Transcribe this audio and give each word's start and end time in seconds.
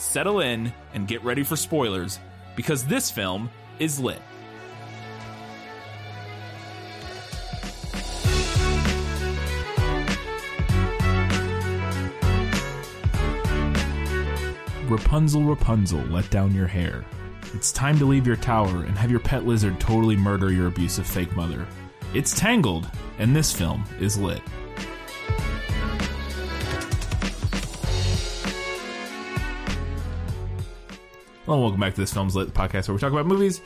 settle 0.00 0.40
in, 0.40 0.72
and 0.94 1.06
get 1.06 1.22
ready 1.22 1.42
for 1.42 1.56
spoilers, 1.56 2.18
because 2.56 2.84
this 2.84 3.10
film 3.10 3.50
is 3.78 4.00
lit. 4.00 4.20
Rapunzel, 14.88 15.44
Rapunzel, 15.44 16.00
let 16.06 16.28
down 16.30 16.52
your 16.52 16.66
hair. 16.66 17.04
It's 17.54 17.70
time 17.70 17.98
to 18.00 18.04
leave 18.04 18.26
your 18.26 18.36
tower 18.36 18.84
and 18.84 18.98
have 18.98 19.10
your 19.10 19.20
pet 19.20 19.46
lizard 19.46 19.78
totally 19.78 20.16
murder 20.16 20.52
your 20.52 20.66
abusive 20.66 21.06
fake 21.06 21.34
mother. 21.36 21.66
It's 22.12 22.34
Tangled, 22.34 22.90
and 23.18 23.36
this 23.36 23.52
film 23.52 23.84
is 24.00 24.18
lit. 24.18 24.42
Hello, 31.50 31.58
and 31.58 31.64
welcome 31.64 31.80
back 31.80 31.94
to 31.96 32.00
this 32.00 32.12
Film's 32.14 32.36
Lit, 32.36 32.54
podcast 32.54 32.86
where 32.86 32.94
we 32.94 33.00
talk 33.00 33.10
about 33.10 33.26
movies 33.26 33.60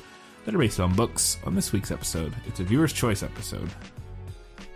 that 0.46 0.54
are 0.54 0.58
based 0.58 0.80
on 0.80 0.94
books. 0.94 1.36
On 1.44 1.54
this 1.54 1.70
week's 1.70 1.90
episode, 1.90 2.34
it's 2.46 2.58
a 2.58 2.64
viewer's 2.64 2.94
choice 2.94 3.22
episode. 3.22 3.68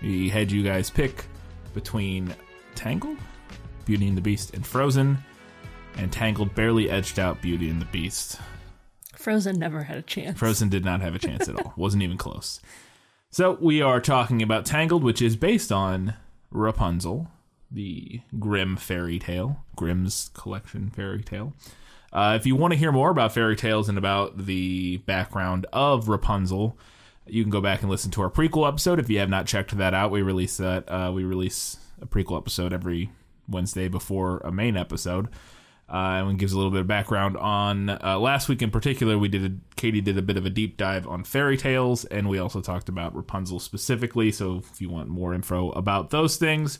We 0.03 0.29
had 0.29 0.53
you 0.53 0.63
guys 0.63 0.91
pick 0.91 1.25
between 1.73 2.35
Tangled, 2.75 3.17
Beauty 3.87 4.09
and 4.09 4.15
the 4.15 4.21
Beast, 4.21 4.53
and 4.53 4.67
Frozen, 4.67 5.17
and 5.97 6.13
Tangled 6.13 6.55
barely 6.55 6.91
edged 6.91 7.19
out 7.19 7.41
Beauty 7.41 7.71
and 7.71 7.81
the 7.81 7.87
Beast. 7.87 8.41
Frozen 9.17 9.59
never 9.59 9.85
had 9.85 9.97
a 9.97 10.03
chance. 10.03 10.39
Frozen 10.39 10.69
did 10.69 10.85
not 10.85 11.01
have 11.01 11.15
a 11.15 11.19
chance 11.19 11.49
at 11.49 11.59
all. 11.59 11.73
Wasn't 11.79 12.03
even 12.03 12.19
close. 12.19 12.61
So 13.31 13.57
we 13.59 13.81
are 13.81 14.03
talking 14.03 14.43
about 14.43 14.67
Tangled, 14.67 15.03
which 15.03 15.23
is 15.23 15.35
based 15.35 15.73
on 15.73 16.13
Rapunzel, 16.51 17.29
the 17.71 18.21
Grimm 18.39 18.77
fairy 18.77 19.19
tale, 19.19 19.65
Grimm's 19.77 20.31
collection 20.35 20.91
fairy 20.91 21.23
tale. 21.23 21.55
Uh, 22.13 22.35
if 22.41 22.47
you 22.47 22.57
want 22.57 22.73
to 22.73 22.79
hear 22.79 22.93
more 22.93 23.11
about 23.11 23.33
fairy 23.33 23.57
tales 23.57 23.89
and 23.89 23.99
about 23.99 24.47
the 24.47 24.99
background 24.99 25.67
of 25.73 26.09
Rapunzel, 26.09 26.79
you 27.27 27.43
can 27.43 27.51
go 27.51 27.61
back 27.61 27.83
and 27.83 27.91
listen 27.91 28.11
to 28.13 28.23
our 28.23 28.31
prequel 28.31 28.67
episode. 28.67 28.99
If 28.99 29.11
you 29.11 29.19
have 29.19 29.29
not 29.29 29.47
checked 29.47 29.77
that 29.77 29.95
out, 29.95 30.11
we 30.11 30.23
release 30.23 30.57
that. 30.57 30.89
Uh, 30.89 31.13
we 31.15 31.25
release 31.25 31.77
a 32.01 32.07
prequel 32.07 32.39
episode 32.39 32.73
every 32.73 33.11
Wednesday 33.49 33.89
before 33.89 34.39
a 34.39 34.53
main 34.53 34.77
episode. 34.77 35.29
Uh, 35.91 36.21
and 36.21 36.33
it 36.33 36.37
gives 36.37 36.53
a 36.53 36.57
little 36.57 36.71
bit 36.71 36.83
of 36.83 36.87
background 36.87 37.37
on 37.39 37.89
uh, 37.89 38.19
last 38.19 38.49
week 38.49 38.61
in 38.61 38.71
particular. 38.71 39.17
We 39.19 39.29
did 39.29 39.45
a, 39.45 39.75
Katie 39.77 40.03
did 40.03 40.19
a 40.19 40.23
bit 40.23 40.37
of 40.37 40.45
a 40.45 40.51
deep 40.51 40.77
dive 40.77 41.07
on 41.07 41.25
fairy 41.25 41.57
tales, 41.57 42.05
and 42.07 42.29
we 42.29 42.39
also 42.39 42.61
talked 42.61 42.91
about 42.91 43.17
Rapunzel 43.17 43.59
specifically. 43.59 44.31
So 44.31 44.59
if 44.59 44.83
you 44.83 44.91
want 44.91 45.09
more 45.09 45.33
info 45.33 45.71
about 45.71 46.11
those 46.11 46.37
things, 46.37 46.79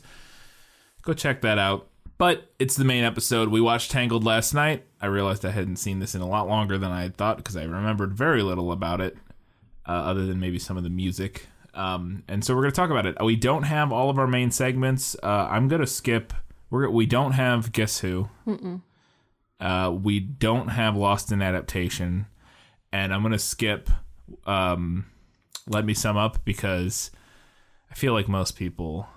go 1.01 1.13
check 1.13 1.41
that 1.41 1.57
out. 1.57 1.87
But 2.19 2.51
it's 2.59 2.75
the 2.75 2.83
main 2.85 3.03
episode. 3.03 3.49
We 3.49 3.61
watched 3.61 3.89
Tangled 3.89 4.23
last 4.23 4.53
night. 4.53 4.83
I 5.01 5.07
realized 5.07 5.43
I 5.43 5.49
hadn't 5.51 5.77
seen 5.77 5.97
this 5.97 6.13
in 6.13 6.21
a 6.21 6.27
lot 6.27 6.47
longer 6.47 6.77
than 6.77 6.91
I 6.91 7.01
had 7.01 7.17
thought 7.17 7.37
because 7.37 7.57
I 7.57 7.63
remembered 7.63 8.13
very 8.13 8.43
little 8.43 8.71
about 8.71 9.01
it, 9.01 9.17
uh, 9.87 9.93
other 9.93 10.27
than 10.27 10.39
maybe 10.39 10.59
some 10.59 10.77
of 10.77 10.83
the 10.83 10.89
music. 10.91 11.47
Um, 11.73 12.23
and 12.27 12.45
so 12.45 12.53
we're 12.53 12.61
going 12.61 12.73
to 12.73 12.75
talk 12.75 12.91
about 12.91 13.07
it. 13.07 13.15
We 13.23 13.35
don't 13.35 13.63
have 13.63 13.91
all 13.91 14.11
of 14.11 14.19
our 14.19 14.27
main 14.27 14.51
segments. 14.51 15.15
Uh, 15.23 15.47
I'm 15.49 15.67
going 15.67 15.81
to 15.81 15.87
skip. 15.87 16.33
We're, 16.69 16.89
we 16.89 17.07
don't 17.07 17.31
have 17.31 17.71
Guess 17.71 17.99
Who. 18.01 18.29
Uh, 19.59 19.91
we 19.91 20.19
don't 20.19 20.69
have 20.69 20.95
Lost 20.95 21.31
in 21.31 21.41
Adaptation, 21.41 22.27
and 22.93 23.13
I'm 23.13 23.21
gonna 23.21 23.37
skip. 23.37 23.89
Um, 24.45 25.07
let 25.67 25.83
me 25.83 25.93
sum 25.93 26.15
up 26.15 26.45
because 26.45 27.11
I 27.91 27.95
feel 27.95 28.13
like 28.13 28.29
most 28.29 28.55
people 28.55 29.07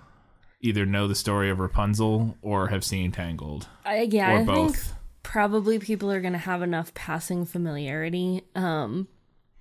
either 0.63 0.85
know 0.85 1.07
the 1.07 1.13
story 1.13 1.51
of 1.51 1.59
Rapunzel 1.59 2.35
or 2.41 2.69
have 2.69 2.83
seen 2.83 3.11
Tangled. 3.11 3.67
I, 3.85 4.07
yeah, 4.09 4.31
or 4.31 4.37
I 4.39 4.43
both. 4.43 4.75
think 4.75 4.95
probably 5.21 5.77
people 5.77 6.11
are 6.11 6.21
going 6.21 6.33
to 6.33 6.39
have 6.39 6.63
enough 6.63 6.93
passing 6.93 7.45
familiarity. 7.45 8.43
Um, 8.55 9.07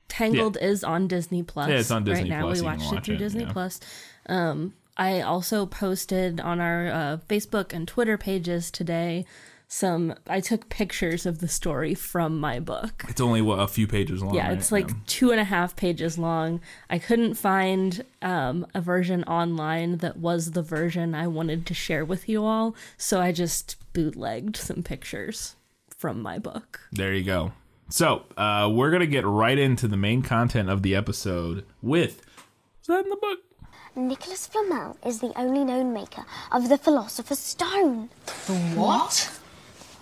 Tangled 0.08 0.56
is 0.60 0.84
on 0.84 1.08
Disney 1.08 1.42
Plus. 1.42 1.68
Yeah, 1.68 1.78
it's 1.80 1.90
on 1.90 2.04
Disney 2.04 2.30
right 2.30 2.38
now. 2.38 2.46
Plus. 2.46 2.60
We 2.60 2.66
watched 2.66 2.92
it 2.92 3.04
through 3.04 3.16
it, 3.16 3.18
Disney 3.18 3.44
yeah. 3.44 3.52
Plus. 3.52 3.80
Um, 4.26 4.74
I 4.96 5.22
also 5.22 5.66
posted 5.66 6.40
on 6.40 6.60
our 6.60 6.86
uh, 6.88 7.18
Facebook 7.28 7.72
and 7.72 7.88
Twitter 7.88 8.16
pages 8.16 8.70
today 8.70 9.24
some. 9.72 10.14
I 10.26 10.40
took 10.40 10.68
pictures 10.68 11.24
of 11.24 11.38
the 11.38 11.48
story 11.48 11.94
from 11.94 12.38
my 12.38 12.60
book. 12.60 13.04
It's 13.08 13.20
only 13.20 13.40
what, 13.40 13.58
a 13.58 13.66
few 13.66 13.86
pages 13.86 14.22
long. 14.22 14.34
Yeah, 14.34 14.48
right? 14.48 14.58
it's 14.58 14.70
like 14.70 14.90
two 15.06 15.30
and 15.30 15.40
a 15.40 15.44
half 15.44 15.74
pages 15.76 16.18
long. 16.18 16.60
I 16.90 16.98
couldn't 16.98 17.34
find 17.34 18.04
um, 18.20 18.66
a 18.74 18.82
version 18.82 19.24
online 19.24 19.98
that 19.98 20.18
was 20.18 20.50
the 20.50 20.62
version 20.62 21.14
I 21.14 21.26
wanted 21.26 21.64
to 21.66 21.74
share 21.74 22.04
with 22.04 22.28
you 22.28 22.44
all, 22.44 22.76
so 22.98 23.20
I 23.20 23.32
just 23.32 23.76
bootlegged 23.94 24.56
some 24.56 24.82
pictures 24.82 25.56
from 25.88 26.20
my 26.20 26.38
book. 26.38 26.80
There 26.92 27.14
you 27.14 27.24
go. 27.24 27.52
So 27.88 28.24
uh, 28.36 28.70
we're 28.72 28.90
gonna 28.90 29.06
get 29.06 29.24
right 29.24 29.58
into 29.58 29.88
the 29.88 29.96
main 29.96 30.22
content 30.22 30.68
of 30.68 30.82
the 30.82 30.94
episode 30.94 31.64
with. 31.80 32.20
Is 32.82 32.88
that 32.88 33.04
in 33.04 33.10
the 33.10 33.16
book? 33.16 33.38
Nicholas 33.94 34.46
Flamel 34.46 34.96
is 35.04 35.20
the 35.20 35.32
only 35.38 35.64
known 35.64 35.92
maker 35.92 36.24
of 36.50 36.68
the 36.68 36.78
Philosopher's 36.78 37.38
Stone. 37.38 38.08
What? 38.74 39.38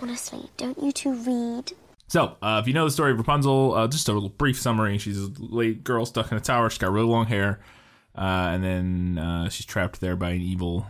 Honestly, 0.03 0.50
don't 0.56 0.83
you 0.83 0.93
two 0.93 1.12
read? 1.15 1.72
So, 2.09 2.37
uh, 2.43 2.59
if 2.61 2.66
you 2.66 2.75
know 2.75 2.84
the 2.84 2.91
story 2.91 3.12
of 3.12 3.19
Rapunzel, 3.19 3.75
uh, 3.75 3.87
just 3.87 4.09
a 4.09 4.12
little 4.12 4.31
brief 4.31 4.59
summary. 4.61 4.99
She's 4.99 5.19
a 5.19 5.31
late 5.38 5.84
girl 5.84 6.05
stuck 6.06 6.33
in 6.33 6.38
a 6.38 6.41
tower. 6.41 6.69
She's 6.71 6.78
got 6.78 6.91
really 6.91 7.06
long 7.06 7.27
hair, 7.27 7.61
uh, 8.16 8.21
and 8.53 8.65
then 8.65 9.19
uh, 9.19 9.49
she's 9.49 9.66
trapped 9.66 10.00
there 10.00 10.16
by 10.16 10.31
an 10.31 10.41
evil 10.41 10.87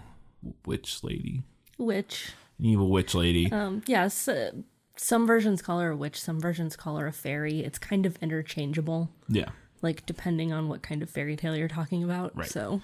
witch 0.64 1.02
lady. 1.04 1.42
Witch. 1.76 2.32
An 2.58 2.66
evil 2.66 2.88
witch 2.90 3.14
lady. 3.14 3.50
um, 3.52 3.82
yes, 3.86 4.28
uh, 4.28 4.52
some 4.96 5.26
versions 5.26 5.60
call 5.60 5.80
her 5.80 5.90
a 5.90 5.96
witch, 5.96 6.20
some 6.20 6.40
versions 6.40 6.76
call 6.76 6.96
her 6.96 7.06
a 7.06 7.12
fairy. 7.12 7.60
It's 7.60 7.78
kind 7.78 8.06
of 8.06 8.16
interchangeable, 8.22 9.10
yeah, 9.28 9.48
like 9.82 10.06
depending 10.06 10.52
on 10.52 10.68
what 10.68 10.82
kind 10.82 11.02
of 11.02 11.10
fairy 11.10 11.36
tale 11.36 11.56
you're 11.56 11.68
talking 11.68 12.02
about. 12.04 12.36
Right. 12.36 12.48
So, 12.48 12.80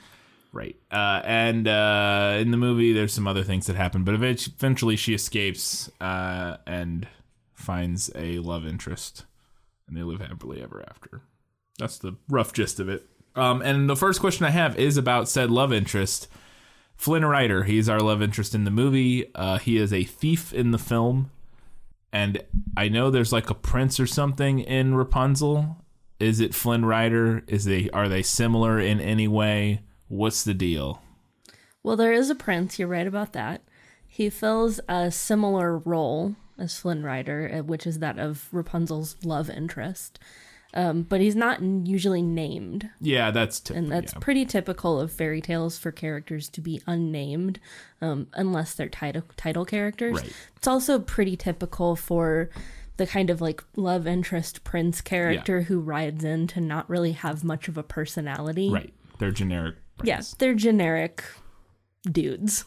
right. 0.52 0.76
Uh, 0.90 1.20
and 1.24 1.66
uh, 1.68 2.36
in 2.38 2.50
the 2.50 2.56
movie, 2.56 2.92
there's 2.92 3.12
some 3.12 3.26
other 3.26 3.42
things 3.42 3.66
that 3.66 3.76
happen, 3.76 4.04
but 4.04 4.14
eventually 4.14 4.96
she 4.96 5.14
escapes 5.14 5.90
uh, 6.00 6.56
and 6.66 7.06
finds 7.54 8.10
a 8.14 8.38
love 8.38 8.66
interest, 8.66 9.24
and 9.88 9.96
they 9.96 10.02
live 10.02 10.20
happily 10.20 10.62
ever 10.62 10.84
after. 10.88 11.22
That's 11.78 11.98
the 11.98 12.16
rough 12.28 12.52
gist 12.52 12.80
of 12.80 12.88
it. 12.88 13.06
Um, 13.34 13.60
and 13.62 13.88
the 13.88 13.96
first 13.96 14.20
question 14.20 14.46
I 14.46 14.50
have 14.50 14.78
is 14.78 14.96
about 14.96 15.28
said 15.28 15.50
love 15.50 15.72
interest. 15.72 16.28
Flynn 16.96 17.24
Rider, 17.24 17.64
he's 17.64 17.88
our 17.88 18.00
love 18.00 18.22
interest 18.22 18.54
in 18.54 18.64
the 18.64 18.70
movie. 18.70 19.30
Uh, 19.34 19.58
he 19.58 19.76
is 19.76 19.92
a 19.92 20.04
thief 20.04 20.54
in 20.54 20.70
the 20.70 20.78
film. 20.78 21.30
And 22.12 22.42
I 22.76 22.88
know 22.88 23.10
there's 23.10 23.32
like 23.32 23.50
a 23.50 23.54
prince 23.54 24.00
or 24.00 24.06
something 24.06 24.60
in 24.60 24.94
Rapunzel. 24.94 25.84
Is 26.18 26.40
it 26.40 26.54
Flynn 26.54 26.86
Rider? 26.86 27.42
Is 27.46 27.66
they 27.66 27.90
are 27.90 28.08
they 28.08 28.22
similar 28.22 28.80
in 28.80 29.00
any 29.00 29.28
way? 29.28 29.82
What's 30.08 30.44
the 30.44 30.54
deal? 30.54 31.02
well, 31.82 31.96
there 31.96 32.12
is 32.12 32.30
a 32.30 32.34
prince. 32.34 32.78
You're 32.78 32.88
right 32.88 33.06
about 33.06 33.32
that. 33.32 33.62
He 34.08 34.28
fills 34.28 34.80
a 34.88 35.10
similar 35.12 35.78
role 35.78 36.34
as 36.58 36.76
Flynn 36.78 37.02
Rider, 37.04 37.50
uh, 37.58 37.62
which 37.62 37.86
is 37.86 38.00
that 38.00 38.18
of 38.18 38.48
Rapunzel's 38.50 39.14
love 39.24 39.48
interest. 39.50 40.18
Um, 40.74 41.02
but 41.02 41.20
he's 41.20 41.36
not 41.36 41.62
usually 41.62 42.22
named. 42.22 42.90
Yeah, 43.00 43.30
that's 43.30 43.60
typical. 43.60 43.84
and 43.84 43.92
that's 43.92 44.12
yeah. 44.14 44.18
pretty 44.20 44.44
typical 44.46 44.98
of 45.00 45.12
fairy 45.12 45.40
tales 45.40 45.78
for 45.78 45.92
characters 45.92 46.48
to 46.50 46.60
be 46.60 46.82
unnamed 46.88 47.60
um, 48.02 48.26
unless 48.34 48.74
they're 48.74 48.88
title 48.88 49.22
title 49.36 49.64
characters 49.64 50.16
Right. 50.16 50.32
it's 50.56 50.66
also 50.66 50.98
pretty 50.98 51.36
typical 51.36 51.94
for 51.96 52.50
the 52.96 53.06
kind 53.06 53.30
of 53.30 53.40
like 53.40 53.62
love 53.76 54.06
interest 54.06 54.64
prince 54.64 55.00
character 55.00 55.62
who 55.62 55.78
rides 55.80 56.24
in 56.24 56.46
to 56.48 56.60
not 56.60 56.90
really 56.90 57.12
have 57.12 57.44
much 57.44 57.68
of 57.68 57.78
a 57.78 57.82
personality 57.82 58.68
right. 58.70 58.92
They're 59.18 59.30
generic. 59.30 59.76
Yeah 60.02 60.20
they're 60.38 60.54
generic 60.54 61.24
dudes 62.10 62.64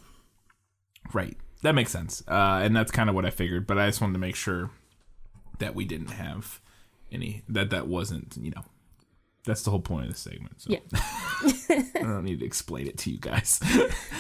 Right. 1.14 1.38
That 1.64 1.74
makes 1.74 1.92
sense. 1.92 2.24
Uh, 2.28 2.62
and 2.64 2.76
that's 2.76 2.92
kind 2.92 3.10
of 3.10 3.16
what 3.16 3.26
I 3.26 3.32
figured, 3.32 3.66
but 3.68 3.78
I 3.80 3.88
just 3.88 4.00
wanted 4.00 4.14
to 4.14 4.20
make 4.20 4.36
sure 4.36 4.70
that 5.58 5.76
we 5.76 5.84
didn't 5.86 6.12
have 6.12 6.62
any 7.12 7.44
that 7.50 7.72
that 7.72 7.88
wasn't, 7.88 8.38
you 8.40 8.52
know, 8.52 8.64
That's 9.46 9.64
the 9.64 9.72
whole 9.72 9.80
point 9.80 10.06
of 10.06 10.12
this 10.12 10.20
segment. 10.22 10.62
So 10.62 10.72
Yeah. 10.72 10.80
I 10.94 12.02
don't 12.02 12.24
need 12.26 12.40
to 12.42 12.46
explain 12.46 12.88
it 12.88 12.98
to 13.00 13.12
you 13.12 13.18
guys. 13.18 13.60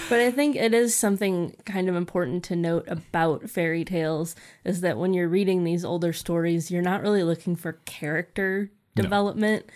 But 0.09 0.19
I 0.21 0.31
think 0.31 0.55
it 0.55 0.73
is 0.73 0.95
something 0.95 1.55
kind 1.65 1.87
of 1.87 1.95
important 1.95 2.43
to 2.45 2.55
note 2.55 2.87
about 2.87 3.47
fairy 3.47 3.85
tales 3.85 4.35
is 4.65 4.81
that 4.81 4.97
when 4.97 5.13
you're 5.13 5.27
reading 5.27 5.63
these 5.63 5.85
older 5.85 6.13
stories, 6.13 6.71
you're 6.71 6.81
not 6.81 7.03
really 7.03 7.21
looking 7.21 7.55
for 7.55 7.73
character 7.85 8.71
development. 8.95 9.67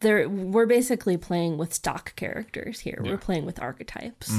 There, 0.00 0.28
we're 0.28 0.66
basically 0.66 1.16
playing 1.16 1.58
with 1.58 1.74
stock 1.74 2.14
characters 2.14 2.80
here. 2.80 3.00
We're 3.02 3.18
playing 3.18 3.46
with 3.46 3.60
archetypes. 3.60 4.30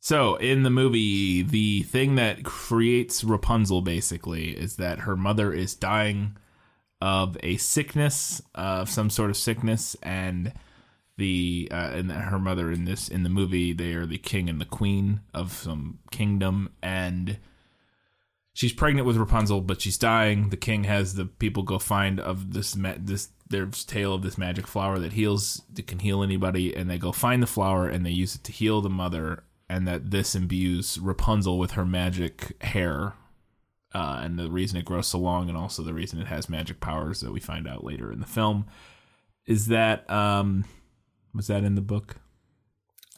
So, 0.00 0.36
in 0.36 0.64
the 0.64 0.70
movie, 0.70 1.40
the 1.40 1.82
thing 1.84 2.16
that 2.16 2.44
creates 2.44 3.24
Rapunzel 3.24 3.80
basically 3.80 4.50
is 4.50 4.76
that 4.76 5.00
her 5.00 5.16
mother 5.16 5.50
is 5.50 5.74
dying 5.74 6.36
of 7.00 7.38
a 7.42 7.56
sickness, 7.56 8.42
of 8.54 8.90
some 8.90 9.08
sort 9.08 9.30
of 9.30 9.36
sickness, 9.38 9.96
and 10.02 10.52
the 11.16 11.68
uh, 11.70 11.92
and 11.94 12.12
her 12.12 12.38
mother 12.38 12.70
in 12.70 12.84
this 12.84 13.08
in 13.08 13.22
the 13.22 13.28
movie 13.28 13.72
they 13.72 13.92
are 13.92 14.04
the 14.04 14.18
king 14.18 14.48
and 14.50 14.60
the 14.60 14.66
queen 14.66 15.20
of 15.32 15.52
some 15.52 16.00
kingdom, 16.10 16.70
and 16.82 17.38
she's 18.52 18.72
pregnant 18.72 19.06
with 19.06 19.16
Rapunzel, 19.16 19.60
but 19.60 19.80
she's 19.80 19.98
dying. 19.98 20.50
The 20.50 20.56
king 20.56 20.84
has 20.84 21.14
the 21.14 21.24
people 21.26 21.62
go 21.62 21.78
find 21.78 22.20
of 22.20 22.52
this 22.52 22.76
this 22.98 23.28
there's 23.48 23.84
tale 23.84 24.14
of 24.14 24.22
this 24.22 24.38
magic 24.38 24.66
flower 24.66 24.98
that 24.98 25.12
heals 25.12 25.62
that 25.72 25.86
can 25.86 25.98
heal 25.98 26.22
anybody, 26.22 26.74
and 26.74 26.88
they 26.88 26.98
go 26.98 27.12
find 27.12 27.42
the 27.42 27.46
flower 27.46 27.88
and 27.88 28.04
they 28.04 28.10
use 28.10 28.34
it 28.34 28.44
to 28.44 28.52
heal 28.52 28.80
the 28.80 28.90
mother, 28.90 29.44
and 29.68 29.86
that 29.86 30.10
this 30.10 30.34
imbues 30.34 30.98
Rapunzel 30.98 31.58
with 31.58 31.72
her 31.72 31.84
magic 31.84 32.60
hair. 32.62 33.14
Uh, 33.94 34.20
and 34.22 34.38
the 34.38 34.50
reason 34.50 34.76
it 34.76 34.84
grows 34.84 35.06
so 35.06 35.18
long, 35.18 35.48
and 35.48 35.56
also 35.56 35.82
the 35.82 35.94
reason 35.94 36.20
it 36.20 36.26
has 36.26 36.48
magic 36.48 36.80
powers 36.80 37.20
that 37.20 37.32
we 37.32 37.40
find 37.40 37.68
out 37.68 37.84
later 37.84 38.10
in 38.10 38.20
the 38.20 38.26
film, 38.26 38.66
is 39.46 39.66
that 39.66 40.08
um, 40.10 40.64
was 41.34 41.46
that 41.46 41.64
in 41.64 41.74
the 41.74 41.80
book? 41.80 42.16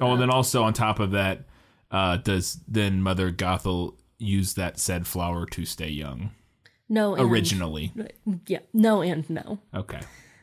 Oh, 0.00 0.12
and 0.12 0.20
then 0.20 0.31
also 0.31 0.62
on 0.64 0.75
top 0.75 1.00
of 1.00 1.12
that, 1.12 1.46
uh, 1.90 2.19
does 2.19 2.61
then 2.69 3.00
Mother 3.00 3.32
Gothel 3.32 3.94
use 4.19 4.55
that 4.55 4.78
said 4.78 5.06
flower 5.06 5.46
to 5.46 5.64
stay 5.64 5.88
young 5.88 6.31
No, 6.88 7.14
and, 7.14 7.30
originally? 7.30 7.92
yeah, 8.46 8.60
no, 8.72 9.02
and 9.02 9.28
no. 9.28 9.58
Okay. 9.74 10.00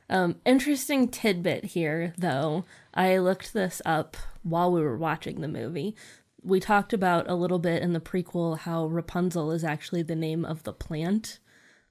Um, 0.10 0.36
interesting 0.46 1.08
tidbit 1.08 1.66
here, 1.66 2.14
though. 2.18 2.66
I 2.94 3.18
looked 3.18 3.54
this 3.54 3.82
up 3.86 4.18
while 4.44 4.72
we 4.72 4.82
were 4.82 4.98
watching 4.98 5.42
the 5.42 5.48
movie. 5.48 5.96
We 6.42 6.60
talked 6.60 6.92
about 6.92 7.30
a 7.30 7.36
little 7.36 7.60
bit 7.60 7.82
in 7.82 7.94
the 7.94 8.02
prequel 8.02 8.60
how 8.60 8.86
Rapunzel 8.86 9.52
is 9.52 9.64
actually 9.64 10.04
the 10.04 10.16
name 10.16 10.44
of 10.44 10.64
the 10.64 10.74
plant 10.74 11.40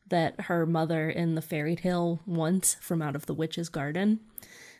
that 0.08 0.42
her 0.42 0.66
mother 0.66 1.08
in 1.08 1.34
the 1.34 1.42
fairy 1.42 1.74
tale 1.74 2.20
wants 2.26 2.76
from 2.80 3.00
out 3.00 3.16
of 3.16 3.24
the 3.24 3.34
witch's 3.34 3.70
garden. 3.70 4.20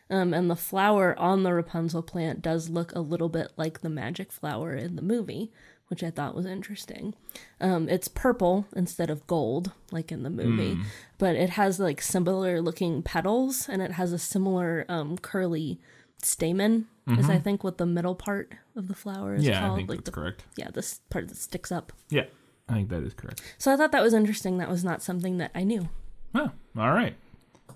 Um, 0.09 0.33
and 0.33 0.49
the 0.49 0.55
flower 0.55 1.17
on 1.17 1.41
the 1.41 1.53
Rapunzel 1.53 2.03
plant 2.03 2.41
does 2.43 2.69
look 2.69 2.93
a 2.93 2.99
little 2.99 3.29
bit 3.29 3.51
like 3.57 3.81
the 3.81 3.89
magic 3.89 4.31
flower 4.31 4.75
in 4.75 4.95
the 4.95 5.01
movie, 5.01 5.51
which 5.89 6.03
I 6.03 6.09
thought 6.09 6.35
was 6.35 6.45
interesting. 6.45 7.13
Um, 7.61 7.87
it's 7.89 8.07
purple 8.07 8.65
instead 8.75 9.09
of 9.09 9.25
gold, 9.27 9.71
like 9.91 10.11
in 10.11 10.23
the 10.23 10.29
movie, 10.29 10.77
but 11.17 11.35
it 11.35 11.51
has 11.51 11.79
like 11.79 12.01
similar 12.01 12.61
looking 12.61 13.01
petals 13.03 13.67
and 13.69 13.81
it 13.81 13.91
has 13.91 14.11
a 14.13 14.17
similar 14.19 14.85
um, 14.89 15.17
curly 15.17 15.79
stamen, 16.21 16.87
is 17.17 17.29
I 17.29 17.37
think 17.37 17.63
what 17.63 17.77
the 17.77 17.85
middle 17.85 18.15
part 18.15 18.53
of 18.75 18.87
the 18.87 18.95
flower 18.95 19.35
is 19.35 19.43
Yeah, 19.45 19.59
called. 19.59 19.73
I 19.73 19.75
think 19.75 19.89
like 19.89 19.99
that's 19.99 20.05
the, 20.05 20.11
correct. 20.11 20.45
Yeah, 20.55 20.69
this 20.71 21.01
part 21.09 21.27
that 21.27 21.37
sticks 21.37 21.71
up. 21.71 21.91
Yeah, 22.09 22.25
I 22.69 22.73
think 22.73 22.89
that 22.89 23.03
is 23.03 23.13
correct. 23.13 23.41
So 23.57 23.73
I 23.73 23.77
thought 23.77 23.91
that 23.91 24.01
was 24.01 24.13
interesting. 24.13 24.57
That 24.57 24.69
was 24.69 24.83
not 24.83 25.01
something 25.03 25.37
that 25.37 25.51
I 25.53 25.63
knew. 25.63 25.89
Oh, 26.33 26.51
all 26.77 26.91
right. 26.91 27.15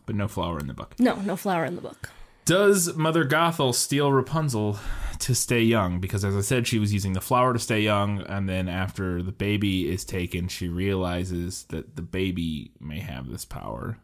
But 0.06 0.16
no 0.16 0.28
flower 0.30 0.58
in 0.60 0.68
the 0.68 0.74
book. 0.74 0.96
No, 1.00 1.16
no 1.18 1.36
flower 1.36 1.66
in 1.66 1.76
the 1.76 1.82
book. 1.82 2.10
Does 2.48 2.96
Mother 2.96 3.26
Gothel 3.26 3.76
steal 3.76 4.10
Rapunzel 4.10 4.80
to 5.20 5.36
stay 5.36 5.62
young? 5.62 6.00
Because 6.00 6.24
as 6.24 6.34
I 6.34 6.40
said, 6.40 6.66
she 6.66 6.80
was 6.80 6.94
using 6.94 7.12
the 7.12 7.20
flower 7.20 7.52
to 7.52 7.60
stay 7.60 7.82
young, 7.82 8.22
and 8.22 8.48
then 8.48 8.70
after 8.70 9.22
the 9.22 9.34
baby 9.34 9.92
is 9.92 10.06
taken, 10.06 10.48
she 10.48 10.70
realizes 10.70 11.66
that 11.66 11.98
the 11.98 12.02
baby 12.02 12.72
may 12.80 13.02
have 13.02 13.28
this 13.28 13.44
power, 13.44 13.98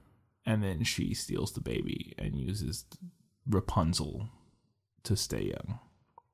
and 0.45 0.61
then 0.61 0.83
she 0.83 1.13
steals 1.13 1.53
the 1.53 1.61
baby 1.61 2.13
and 2.17 2.35
uses 2.35 2.83
Rapunzel 3.47 4.27
to 5.03 5.15
stay 5.15 5.43
young. 5.43 5.79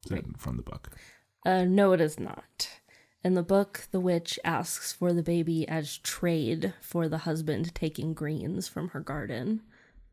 That 0.09 0.25
from 0.39 0.57
the 0.57 0.63
book? 0.63 0.89
Uh, 1.45 1.65
no, 1.65 1.91
it 1.91 2.01
is 2.01 2.19
not. 2.19 2.71
In 3.23 3.35
the 3.35 3.44
book, 3.44 3.88
the 3.91 4.00
witch 4.00 4.39
asks 4.44 4.91
for 4.91 5.13
the 5.13 5.21
baby 5.21 5.67
as 5.67 6.00
trade 6.00 6.73
for 6.81 7.07
the 7.07 7.19
husband 7.19 7.75
taking 7.75 8.15
greens 8.15 8.67
from 8.67 8.88
her 8.89 9.00
garden. 9.00 9.62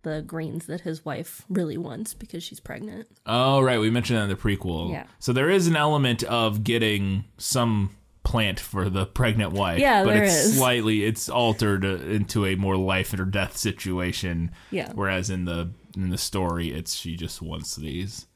The 0.06 0.22
greens 0.22 0.66
that 0.66 0.82
his 0.82 1.04
wife 1.04 1.44
really 1.48 1.76
wants 1.76 2.14
because 2.14 2.40
she's 2.44 2.60
pregnant. 2.60 3.08
Oh, 3.26 3.60
right. 3.60 3.80
We 3.80 3.90
mentioned 3.90 4.20
that 4.20 4.22
in 4.22 4.28
the 4.28 4.36
prequel. 4.36 4.92
Yeah. 4.92 5.06
So 5.18 5.32
there 5.32 5.50
is 5.50 5.66
an 5.66 5.74
element 5.74 6.22
of 6.22 6.62
getting 6.62 7.24
some 7.38 7.90
plant 8.22 8.60
for 8.60 8.88
the 8.88 9.04
pregnant 9.04 9.50
wife. 9.50 9.80
Yeah, 9.80 10.04
but 10.04 10.14
there 10.14 10.22
it's 10.22 10.32
is. 10.32 10.58
slightly 10.58 11.02
it's 11.02 11.28
altered 11.28 11.84
into 11.84 12.46
a 12.46 12.54
more 12.54 12.76
life 12.76 13.12
or 13.18 13.24
death 13.24 13.56
situation. 13.56 14.52
Yeah. 14.70 14.92
Whereas 14.94 15.28
in 15.28 15.44
the 15.44 15.72
in 15.96 16.10
the 16.10 16.18
story, 16.18 16.70
it's 16.70 16.94
she 16.94 17.16
just 17.16 17.42
wants 17.42 17.74
these. 17.74 18.26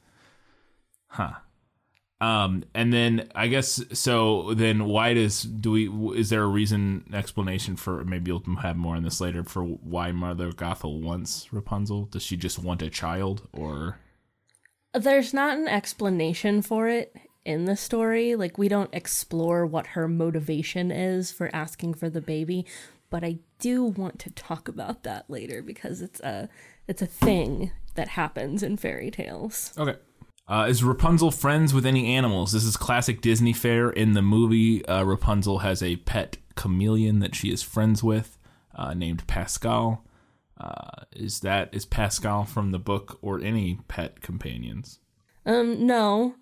Huh. 1.07 1.35
Um, 2.21 2.65
and 2.75 2.93
then 2.93 3.31
I 3.35 3.49
guess 3.49 3.83
so. 3.93 4.53
Then 4.55 4.85
why 4.85 5.15
does 5.15 5.43
do 5.43 5.71
we? 5.71 5.89
Is 6.19 6.29
there 6.29 6.43
a 6.43 6.49
reason 6.49 7.11
explanation 7.13 7.77
for? 7.77 8.05
Maybe 8.05 8.31
you'll 8.31 8.45
have 8.57 8.77
more 8.77 8.97
on 8.97 9.05
this 9.05 9.21
later. 9.21 9.43
For 9.43 9.63
why 9.63 10.13
Mother 10.13 10.53
Gothel 10.53 11.01
wants 11.01 11.51
Rapunzel? 11.53 12.07
Does 12.07 12.23
she 12.23 12.37
just 12.37 12.59
want 12.59 12.83
a 12.83 12.91
child, 12.91 13.49
or 13.53 13.99
There's 14.93 15.33
not 15.33 15.57
an 15.57 15.69
explanation 15.69 16.61
for 16.61 16.89
it 16.89 17.17
in 17.45 17.65
the 17.65 17.77
story. 17.77 18.35
Like, 18.35 18.59
we 18.59 18.69
don't 18.69 18.95
explore 18.95 19.65
what 19.67 19.89
her 19.89 20.09
motivation 20.09 20.91
is 20.91 21.33
for 21.33 21.51
asking 21.55 21.95
for 21.95 22.11
the 22.11 22.21
baby. 22.21 22.67
But 23.09 23.25
I 23.25 23.39
do 23.59 23.85
want 23.85 24.19
to 24.21 24.31
talk 24.31 24.69
about 24.69 25.03
that 25.03 25.29
later 25.29 25.63
because 25.63 26.01
it's 26.01 26.21
a 26.21 26.49
it's 26.87 27.03
a 27.03 27.07
thing 27.07 27.73
that 27.95 28.09
happens 28.09 28.63
in 28.63 28.77
fairy 28.77 29.11
tales. 29.11 29.73
Okay. 29.77 29.99
Uh, 30.51 30.67
is 30.69 30.83
Rapunzel 30.83 31.31
friends 31.31 31.73
with 31.73 31.87
any 31.87 32.13
animals? 32.13 32.51
This 32.51 32.65
is 32.65 32.77
classic 32.77 33.21
Disney 33.21 33.53
fare. 33.53 33.89
In 33.89 34.15
the 34.15 34.23
movie, 34.23 34.85
uh, 34.87 35.05
Rapunzel 35.05 35.61
has 35.61 35.81
a 35.81 35.95
pet 35.97 36.39
chameleon 36.57 37.21
that 37.21 37.37
she 37.37 37.53
is 37.53 37.63
friends 37.63 38.03
with, 38.03 38.37
uh, 38.75 38.93
named 38.93 39.25
Pascal. 39.29 40.05
Uh, 40.59 41.05
is 41.13 41.39
that 41.41 41.73
is 41.73 41.87
Pascal 41.87 42.45
from 42.45 42.73
the 42.73 42.81
book 42.81 43.21
or 43.23 43.41
any 43.41 43.79
pet 43.87 44.23
companions? 44.23 44.99
Um, 45.47 45.87
no. 45.87 46.35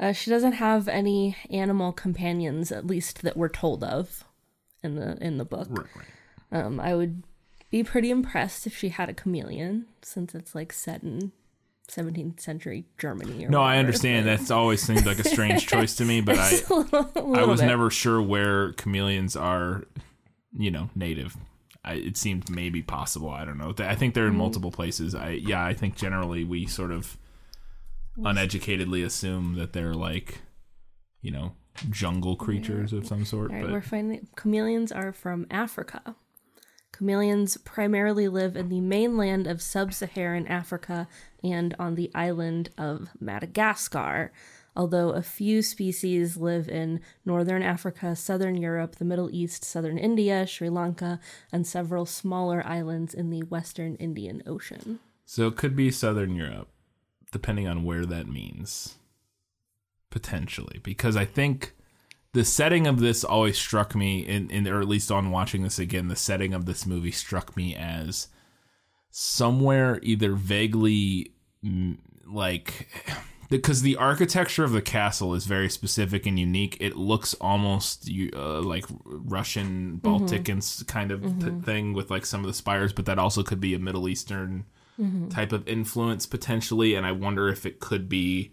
Uh, 0.00 0.12
she 0.12 0.30
doesn't 0.30 0.52
have 0.52 0.88
any 0.88 1.36
animal 1.50 1.92
companions, 1.92 2.72
at 2.72 2.86
least 2.86 3.20
that 3.20 3.36
we're 3.36 3.50
told 3.50 3.84
of 3.84 4.24
in 4.82 4.94
the 4.94 5.18
in 5.22 5.36
the 5.36 5.44
book. 5.44 5.68
Right, 5.70 5.86
right. 6.50 6.64
Um, 6.64 6.80
I 6.80 6.94
would 6.94 7.24
be 7.70 7.84
pretty 7.84 8.10
impressed 8.10 8.66
if 8.66 8.74
she 8.74 8.88
had 8.88 9.10
a 9.10 9.14
chameleon, 9.14 9.84
since 10.00 10.34
it's 10.34 10.54
like 10.54 10.72
set 10.72 11.02
in 11.02 11.32
17th 11.90 12.40
century 12.40 12.84
Germany. 12.98 13.44
Or 13.44 13.48
No, 13.48 13.62
I 13.62 13.78
understand. 13.78 14.26
That's 14.26 14.50
always 14.50 14.82
seemed 14.82 15.06
like 15.06 15.18
a 15.18 15.28
strange 15.28 15.66
choice 15.66 15.96
to 15.96 16.04
me, 16.04 16.20
but 16.20 16.38
I 16.38 16.48
A 16.48 16.74
little- 16.74 17.10
a 17.14 17.20
I 17.20 17.22
little 17.22 17.48
was 17.48 17.60
bit. 17.60 17.66
never 17.66 17.90
sure 17.90 18.20
where 18.22 18.72
chameleons 18.74 19.36
are, 19.36 19.84
you 20.52 20.70
know, 20.70 20.90
native. 20.94 21.36
I, 21.84 21.94
it 21.94 22.16
seemed 22.16 22.50
maybe 22.50 22.82
possible. 22.82 23.30
I 23.30 23.44
don't 23.44 23.58
know. 23.58 23.74
I 23.78 23.94
think 23.94 24.14
they're 24.14 24.26
in 24.26 24.32
hmm. 24.32 24.38
multiple 24.38 24.70
places. 24.70 25.14
I 25.14 25.30
yeah. 25.30 25.64
I 25.64 25.72
think 25.72 25.96
generally 25.96 26.44
we 26.44 26.66
sort 26.66 26.90
of 26.90 27.16
uneducatedly 28.18 29.02
assume 29.04 29.54
that 29.54 29.72
they're 29.72 29.94
like, 29.94 30.42
you 31.22 31.30
know, 31.30 31.52
jungle 31.88 32.36
creatures 32.36 32.92
of 32.92 33.06
some 33.06 33.24
sort. 33.24 33.50
All 33.50 33.56
right, 33.56 33.64
but 33.64 33.72
we're 33.72 33.80
finding 33.80 34.28
chameleons 34.36 34.92
are 34.92 35.12
from 35.12 35.46
Africa. 35.50 36.16
Chameleons 36.96 37.56
primarily 37.58 38.28
live 38.28 38.56
in 38.56 38.68
the 38.68 38.80
mainland 38.80 39.46
of 39.46 39.62
sub 39.62 39.94
Saharan 39.94 40.46
Africa 40.48 41.08
and 41.42 41.74
on 41.78 41.94
the 41.94 42.10
island 42.14 42.70
of 42.78 43.08
Madagascar, 43.20 44.32
although 44.76 45.10
a 45.10 45.22
few 45.22 45.62
species 45.62 46.36
live 46.36 46.68
in 46.68 47.00
northern 47.24 47.62
Africa, 47.62 48.14
southern 48.14 48.56
Europe, 48.56 48.96
the 48.96 49.04
Middle 49.04 49.30
East, 49.30 49.64
southern 49.64 49.98
India, 49.98 50.46
Sri 50.46 50.68
Lanka, 50.68 51.20
and 51.52 51.66
several 51.66 52.06
smaller 52.06 52.62
islands 52.66 53.14
in 53.14 53.30
the 53.30 53.42
western 53.42 53.96
Indian 53.96 54.42
Ocean. 54.46 55.00
so 55.24 55.46
it 55.46 55.56
could 55.56 55.76
be 55.76 55.90
Southern 55.90 56.34
Europe, 56.34 56.68
depending 57.32 57.68
on 57.68 57.84
where 57.84 58.06
that 58.06 58.28
means. 58.28 58.96
Potentially, 60.10 60.80
because 60.82 61.16
I 61.16 61.24
think 61.24 61.76
the 62.32 62.44
setting 62.44 62.86
of 62.86 63.00
this 63.00 63.22
always 63.22 63.58
struck 63.58 63.94
me 63.94 64.20
in, 64.20 64.50
in 64.50 64.66
or 64.66 64.80
at 64.80 64.88
least 64.88 65.10
on 65.10 65.30
watching 65.30 65.62
this 65.62 65.78
again 65.78 66.08
the 66.08 66.16
setting 66.16 66.54
of 66.54 66.66
this 66.66 66.86
movie 66.86 67.10
struck 67.12 67.56
me 67.56 67.74
as 67.74 68.28
somewhere 69.10 69.98
either 70.02 70.32
vaguely 70.34 71.32
mm, 71.64 71.96
like 72.26 72.88
because 73.50 73.82
the 73.82 73.96
architecture 73.96 74.62
of 74.62 74.70
the 74.72 74.80
castle 74.82 75.34
is 75.34 75.44
very 75.46 75.68
specific 75.68 76.24
and 76.26 76.38
unique. 76.38 76.76
It 76.80 76.96
looks 76.96 77.34
almost 77.34 78.08
uh, 78.34 78.60
like 78.60 78.84
russian 79.04 79.96
baltic 79.96 80.48
and 80.48 80.58
s- 80.58 80.82
kind 80.84 81.10
of 81.10 81.22
t- 81.40 81.50
thing 81.64 81.92
with 81.92 82.10
like 82.10 82.24
some 82.24 82.40
of 82.42 82.46
the 82.46 82.54
spires 82.54 82.92
but 82.92 83.06
that 83.06 83.18
also 83.18 83.42
could 83.42 83.60
be 83.60 83.74
a 83.74 83.78
middle 83.78 84.08
eastern 84.08 84.64
type 85.30 85.52
of 85.52 85.66
influence 85.66 86.26
potentially, 86.26 86.94
and 86.94 87.06
I 87.06 87.12
wonder 87.12 87.48
if 87.48 87.64
it 87.64 87.80
could 87.80 88.06
be 88.06 88.52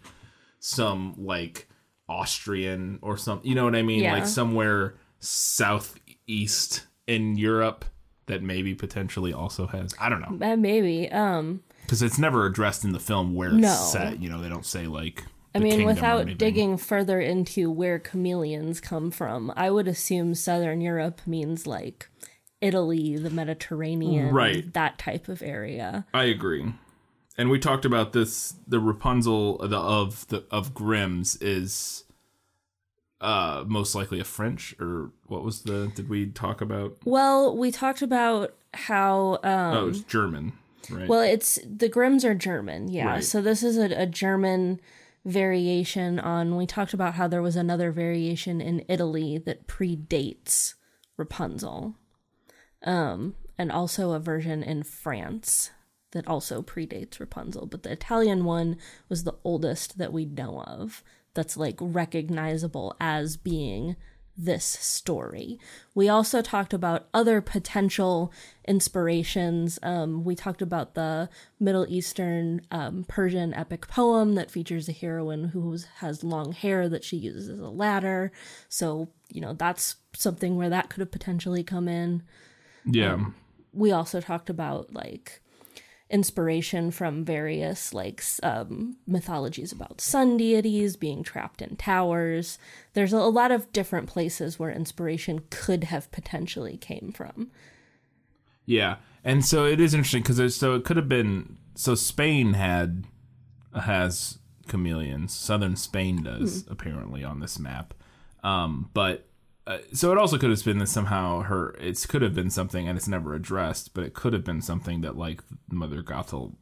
some 0.60 1.14
like 1.18 1.68
Austrian 2.08 2.98
or 3.02 3.18
some, 3.18 3.40
you 3.42 3.54
know 3.54 3.64
what 3.64 3.76
I 3.76 3.82
mean, 3.82 4.02
Yeah. 4.02 4.14
like 4.14 4.26
somewhere 4.26 4.94
southeast 5.20 6.86
in 7.06 7.36
Europe 7.36 7.84
that 8.28 8.42
maybe 8.42 8.74
potentially 8.74 9.32
also 9.32 9.66
has. 9.66 9.94
I 10.00 10.08
don't 10.08 10.20
know 10.20 10.52
Uh, 10.52 10.56
maybe. 10.56 11.10
Um, 11.10 11.60
because 11.82 12.02
it's 12.02 12.18
never 12.18 12.44
addressed 12.46 12.84
in 12.84 12.92
the 12.92 13.00
film 13.00 13.34
where 13.34 13.48
it's 13.48 13.56
No. 13.58 13.74
set. 13.90 14.20
You 14.22 14.28
know, 14.28 14.40
they 14.40 14.48
don't 14.48 14.66
say 14.66 14.86
like. 14.86 15.24
I 15.54 15.58
mean, 15.60 15.84
without 15.84 16.36
digging 16.38 16.76
further 16.76 17.20
into 17.20 17.70
where 17.70 17.98
chameleons 17.98 18.80
come 18.80 19.10
from, 19.10 19.52
I 19.56 19.70
would 19.70 19.88
assume 19.88 20.34
Southern 20.34 20.80
Europe 20.80 21.22
means 21.26 21.66
like 21.66 22.08
Italy, 22.60 23.16
the 23.16 23.30
Mediterranean, 23.30 24.32
Right. 24.34 24.72
that 24.74 24.98
type 24.98 25.28
of 25.28 25.42
area. 25.42 26.06
I 26.12 26.24
agree. 26.24 26.72
And 27.38 27.50
we 27.50 27.58
talked 27.58 27.84
about 27.84 28.12
this. 28.12 28.54
The 28.66 28.80
Rapunzel 28.80 29.58
the, 29.58 29.78
of 29.78 30.26
the 30.28 30.44
of 30.50 30.74
Grimm's 30.74 31.36
is 31.36 32.04
uh 33.20 33.64
most 33.66 33.94
likely 33.94 34.20
a 34.20 34.24
French 34.24 34.74
or 34.80 35.10
what 35.26 35.44
was 35.44 35.62
the? 35.62 35.90
Did 35.94 36.08
we 36.08 36.26
talk 36.26 36.60
about? 36.60 36.96
Well, 37.04 37.56
we 37.56 37.70
talked 37.70 38.02
about 38.02 38.54
how 38.74 39.38
um, 39.42 39.76
oh, 39.76 39.88
it's 39.88 40.00
German, 40.00 40.52
right? 40.90 41.08
Well, 41.08 41.22
it's 41.22 41.58
the 41.64 41.88
Grimms 41.88 42.24
are 42.24 42.34
German, 42.34 42.88
yeah. 42.88 43.06
Right. 43.06 43.24
So 43.24 43.40
this 43.40 43.62
is 43.62 43.76
a, 43.76 44.02
a 44.02 44.06
German 44.06 44.80
variation 45.24 46.18
on. 46.18 46.56
We 46.56 46.66
talked 46.66 46.94
about 46.94 47.14
how 47.14 47.28
there 47.28 47.42
was 47.42 47.56
another 47.56 47.90
variation 47.90 48.60
in 48.60 48.84
Italy 48.88 49.38
that 49.38 49.66
predates 49.66 50.74
Rapunzel, 51.16 51.96
um, 52.84 53.34
and 53.56 53.72
also 53.72 54.12
a 54.12 54.20
version 54.20 54.62
in 54.62 54.82
France 54.82 55.70
that 56.12 56.26
also 56.26 56.62
predates 56.62 57.20
Rapunzel. 57.20 57.66
But 57.66 57.82
the 57.82 57.92
Italian 57.92 58.44
one 58.44 58.76
was 59.08 59.24
the 59.24 59.36
oldest 59.44 59.98
that 59.98 60.12
we 60.12 60.24
know 60.24 60.62
of. 60.62 61.02
That's 61.38 61.56
like 61.56 61.76
recognizable 61.80 62.96
as 62.98 63.36
being 63.36 63.94
this 64.36 64.64
story. 64.64 65.60
We 65.94 66.08
also 66.08 66.42
talked 66.42 66.74
about 66.74 67.06
other 67.14 67.40
potential 67.40 68.32
inspirations. 68.66 69.78
Um, 69.84 70.24
we 70.24 70.34
talked 70.34 70.62
about 70.62 70.96
the 70.96 71.28
Middle 71.60 71.86
Eastern 71.88 72.62
um, 72.72 73.04
Persian 73.06 73.54
epic 73.54 73.86
poem 73.86 74.34
that 74.34 74.50
features 74.50 74.88
a 74.88 74.92
heroine 74.92 75.44
who 75.44 75.78
has 75.98 76.24
long 76.24 76.50
hair 76.50 76.88
that 76.88 77.04
she 77.04 77.18
uses 77.18 77.48
as 77.48 77.60
a 77.60 77.68
ladder. 77.68 78.32
So, 78.68 79.10
you 79.28 79.40
know, 79.40 79.52
that's 79.52 79.94
something 80.12 80.56
where 80.56 80.70
that 80.70 80.90
could 80.90 80.98
have 80.98 81.12
potentially 81.12 81.62
come 81.62 81.86
in. 81.86 82.24
yeah, 82.84 83.26
We 83.72 83.92
also 83.92 84.20
talked 84.20 84.50
about 84.50 84.92
like 84.92 85.40
inspiration 86.10 86.90
from 86.90 87.24
various 87.24 87.92
like 87.92 88.22
um, 88.42 88.96
mythologies 89.06 89.72
about 89.72 90.00
sun 90.00 90.36
deities 90.36 90.96
being 90.96 91.22
trapped 91.22 91.60
in 91.60 91.76
towers. 91.76 92.58
There's 92.94 93.12
a, 93.12 93.18
lot 93.18 93.50
of 93.50 93.70
different 93.72 94.08
places 94.08 94.58
where 94.58 94.70
inspiration 94.70 95.42
could 95.50 95.84
have 95.84 96.10
potentially 96.10 96.76
came 96.76 97.12
from. 97.14 97.50
yeah. 98.64 98.96
And 99.24 99.44
so 99.44 99.66
it 99.66 99.80
is 99.80 99.92
interesting 99.94 100.22
because 100.22 100.56
so 100.56 100.74
it 100.74 100.84
could 100.84 100.96
have 100.96 101.08
been 101.08 101.58
so 101.74 101.94
Spain 101.94 102.54
had 102.54 103.04
has 103.74 104.38
chameleons. 104.68 105.34
Southern 105.34 105.76
Spain 105.76 106.22
does 106.22 106.64
apparently 106.68 107.22
on 107.24 107.40
this 107.40 107.58
map, 107.58 107.94
um, 108.42 108.90
but. 108.94 109.27
Uh, 109.68 109.80
so 109.92 110.10
it 110.10 110.16
also 110.16 110.38
could 110.38 110.48
have 110.48 110.64
been 110.64 110.78
that 110.78 110.88
somehow 110.88 111.42
her 111.42 111.74
it 111.78 112.02
could 112.08 112.22
have 112.22 112.34
been 112.34 112.48
something 112.48 112.88
and 112.88 112.96
it's 112.96 113.06
never 113.06 113.34
addressed 113.34 113.92
but 113.92 114.02
it 114.02 114.14
could 114.14 114.32
have 114.32 114.42
been 114.42 114.62
something 114.62 115.02
that 115.02 115.14
like 115.14 115.42
mother 115.70 116.02
gothel 116.02 116.54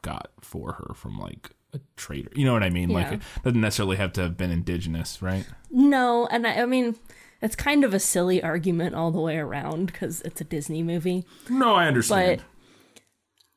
got 0.00 0.30
for 0.40 0.72
her 0.72 0.94
from 0.94 1.18
like 1.18 1.50
a 1.74 1.80
trader 1.96 2.30
you 2.34 2.42
know 2.42 2.54
what 2.54 2.62
i 2.62 2.70
mean? 2.70 2.88
Like 2.88 3.12
it 3.12 3.20
doesn't 3.42 3.60
necessarily 3.60 3.96
have 3.98 4.14
to 4.14 4.22
have 4.22 4.38
been 4.38 4.50
indigenous 4.50 5.20
right? 5.20 5.46
No, 5.70 6.26
and 6.28 6.46
I, 6.46 6.62
I 6.62 6.66
mean, 6.66 6.96
it's 7.42 7.54
kind 7.54 7.84
of 7.84 7.92
a 7.92 7.98
silly 8.00 8.42
argument 8.42 8.94
all 8.94 9.10
the 9.10 9.20
way 9.20 9.36
around 9.36 9.92
because 9.92 10.22
it's 10.22 10.40
a 10.40 10.44
Disney 10.44 10.82
movie. 10.82 11.26
no 11.50 11.74
i 11.74 11.86
understand. 11.86 12.42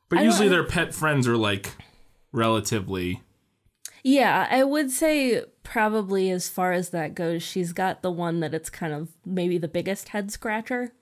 But, 0.09 0.19
I 0.19 0.23
usually 0.23 0.49
their 0.49 0.65
pet 0.65 0.93
friends 0.93 1.29
are 1.29 1.37
like 1.37 1.71
relatively 2.33 3.21
Yeah, 4.03 4.47
I 4.51 4.65
would 4.65 4.91
say 4.91 5.43
probably 5.67 6.31
as 6.31 6.47
far 6.49 6.71
as 6.71 6.89
that 6.89 7.13
goes, 7.13 7.43
she's 7.43 7.73
got 7.73 8.01
the 8.01 8.11
one 8.11 8.39
that 8.39 8.53
it's 8.53 8.69
kind 8.69 8.93
of 8.93 9.09
maybe 9.25 9.57
the 9.57 9.67
biggest 9.67 10.09
head 10.09 10.31
scratcher. 10.31 10.93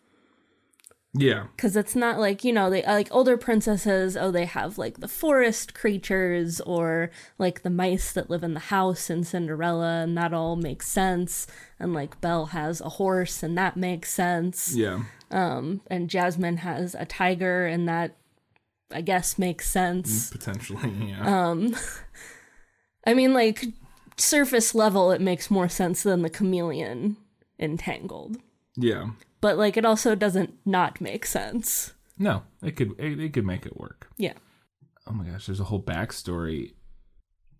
yeah. 1.13 1.45
Because 1.55 1.75
it's 1.77 1.95
not 1.95 2.19
like 2.19 2.43
you 2.43 2.51
know 2.51 2.69
they 2.69 2.83
like 2.83 3.07
older 3.11 3.37
princesses 3.37 4.17
oh 4.17 4.31
they 4.31 4.45
have 4.45 4.77
like 4.77 4.99
the 4.99 5.07
forest 5.07 5.73
creatures 5.73 6.59
or 6.61 7.09
like 7.37 7.61
the 7.61 7.69
mice 7.69 8.11
that 8.13 8.29
live 8.29 8.43
in 8.43 8.53
the 8.53 8.59
house 8.59 9.09
in 9.09 9.23
cinderella 9.23 10.01
and 10.03 10.17
that 10.17 10.33
all 10.33 10.55
makes 10.55 10.87
sense. 10.87 11.47
And 11.79 11.93
like 11.93 12.19
belle 12.21 12.47
has 12.47 12.81
a 12.81 12.89
horse 12.89 13.43
and 13.43 13.57
that 13.57 13.77
makes 13.77 14.11
sense. 14.11 14.75
Yeah. 14.75 15.03
Um 15.31 15.81
and 15.87 16.09
jasmine 16.09 16.57
has 16.57 16.95
a 16.95 17.05
tiger 17.05 17.65
and 17.65 17.87
that 17.87 18.15
i 18.91 19.01
guess 19.01 19.37
makes 19.39 19.69
sense. 19.69 20.31
Potentially 20.31 20.89
yeah. 21.09 21.49
Um 21.49 21.75
i 23.07 23.13
mean 23.13 23.33
like 23.33 23.63
surface 24.17 24.73
level 24.75 25.11
it 25.11 25.21
makes 25.21 25.51
more 25.51 25.69
sense 25.69 26.03
than 26.03 26.21
the 26.21 26.29
chameleon 26.29 27.17
entangled 27.59 28.37
yeah 28.75 29.09
but 29.41 29.57
like 29.57 29.77
it 29.77 29.85
also 29.85 30.15
doesn't 30.15 30.53
not 30.65 30.99
make 31.01 31.25
sense 31.25 31.93
no 32.17 32.43
it 32.63 32.75
could 32.75 32.97
it, 32.99 33.19
it 33.19 33.33
could 33.33 33.45
make 33.45 33.65
it 33.65 33.77
work 33.77 34.09
yeah 34.17 34.33
oh 35.07 35.13
my 35.13 35.25
gosh 35.25 35.45
there's 35.45 35.59
a 35.59 35.65
whole 35.65 35.81
backstory 35.81 36.73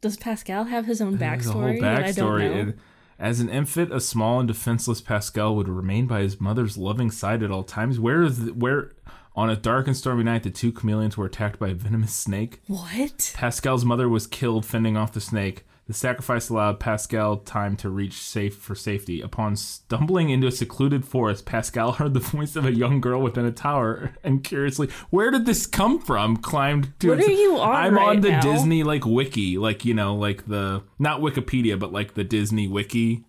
Does 0.02 0.18
Pascal 0.18 0.66
have 0.66 0.86
his 0.86 1.02
own 1.02 1.18
There's 1.18 1.48
a 1.48 1.52
whole 1.52 1.62
backstory? 1.64 2.04
I 2.04 2.12
don't 2.12 2.40
know? 2.40 2.60
And 2.60 2.74
As 3.18 3.40
an 3.40 3.50
infant, 3.50 3.94
a 3.94 4.00
small 4.00 4.40
and 4.40 4.48
defenseless 4.48 5.02
Pascal 5.02 5.56
would 5.56 5.70
remain 5.70 6.06
by 6.06 6.22
his 6.22 6.40
mother's 6.42 6.78
loving 6.78 7.10
side 7.12 7.42
at 7.44 7.50
all 7.52 7.64
times. 7.64 7.98
Where 8.00 8.22
is 8.24 8.46
the, 8.46 8.54
where 8.54 8.92
on 9.36 9.50
a 9.50 9.56
dark 9.56 9.88
and 9.88 9.96
stormy 9.96 10.24
night 10.24 10.44
the 10.44 10.50
two 10.50 10.72
chameleons 10.74 11.16
were 11.18 11.26
attacked 11.26 11.58
by 11.60 11.70
a 11.70 11.74
venomous 11.74 12.14
snake? 12.14 12.62
What? 12.68 13.32
Pascal's 13.34 13.86
mother 13.86 14.10
was 14.10 14.28
killed 14.28 14.66
fending 14.66 14.98
off 14.98 15.14
the 15.14 15.22
snake. 15.22 15.66
The 15.88 15.94
sacrifice 15.94 16.50
allowed 16.50 16.80
Pascal 16.80 17.38
time 17.38 17.76
to 17.78 17.90
reach 17.90 18.14
safe 18.14 18.56
for 18.56 18.74
safety. 18.74 19.22
Upon 19.22 19.56
stumbling 19.56 20.32
into 20.32 20.48
a 20.48 20.52
secluded 20.52 21.06
forest, 21.06 21.46
Pascal 21.46 21.92
heard 21.94 22.16
the 22.16 22.20
voice 22.20 22.56
of 22.56 22.66
a 22.66 22.74
young 22.74 23.02
girl 23.02 23.22
within 23.22 23.46
a 23.46 23.52
tower 23.52 24.14
and 24.24 24.44
curiously, 24.44 24.90
where 25.12 25.30
did 25.30 25.46
this 25.46 25.68
come 25.68 26.00
from? 26.00 26.38
Climbed 26.38 27.00
to 27.02 27.10
What 27.10 27.20
are 27.20 27.32
you 27.32 27.58
on 27.58 27.76
I'm 27.76 27.98
on 28.00 28.22
the 28.22 28.32
now? 28.32 28.42
Disney 28.42 28.84
like 28.84 29.06
wiki, 29.06 29.60
like 29.60 29.86
you 29.86 29.94
know, 29.94 30.16
like 30.16 30.48
the 30.48 30.82
not 30.98 31.22
Wikipedia, 31.22 31.78
but 31.78 31.94
like 31.94 32.16
the 32.16 32.24
Disney 32.24 32.68
wiki 32.68 33.24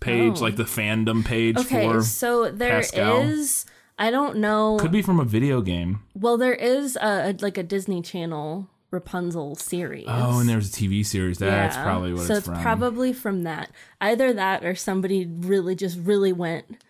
page, 0.00 0.40
like 0.40 0.54
oh. 0.54 0.56
the 0.56 0.64
fandom 0.64 1.24
page 1.24 1.56
Oh. 1.58 1.60
Okay, 1.60 1.86
for 1.86 2.02
so 2.02 2.50
there 2.50 2.80
is. 2.80 2.90
Pascal. 2.90 3.70
I 3.96 4.10
don't 4.10 4.38
know. 4.38 4.76
could 4.80 4.90
be 4.90 5.02
from 5.02 5.20
a 5.20 5.24
video 5.24 5.60
game. 5.60 6.00
well, 6.14 6.36
there 6.36 6.54
is 6.54 6.96
a- 6.96 7.36
like 7.40 7.56
a 7.56 7.62
Disney 7.62 8.02
Channel 8.02 8.68
Rapunzel 8.94 9.56
series. 9.56 10.06
Oh, 10.08 10.38
and 10.40 10.48
there's 10.48 10.68
a 10.68 10.72
TV 10.72 11.04
series. 11.04 11.38
That's 11.38 11.76
Yeah. 11.76 11.82
probably 11.82 12.14
what 12.14 12.26
so 12.26 12.36
it's, 12.36 12.46
from. 12.46 12.60
probably 12.62 13.12
from 13.12 13.42
that. 13.42 13.70
Either 14.00 14.32
that 14.32 14.64
or 14.64 14.74
somebody 14.74 15.26
really 15.26 15.74
just 15.74 15.98
really 15.98 16.32
went 16.32 16.82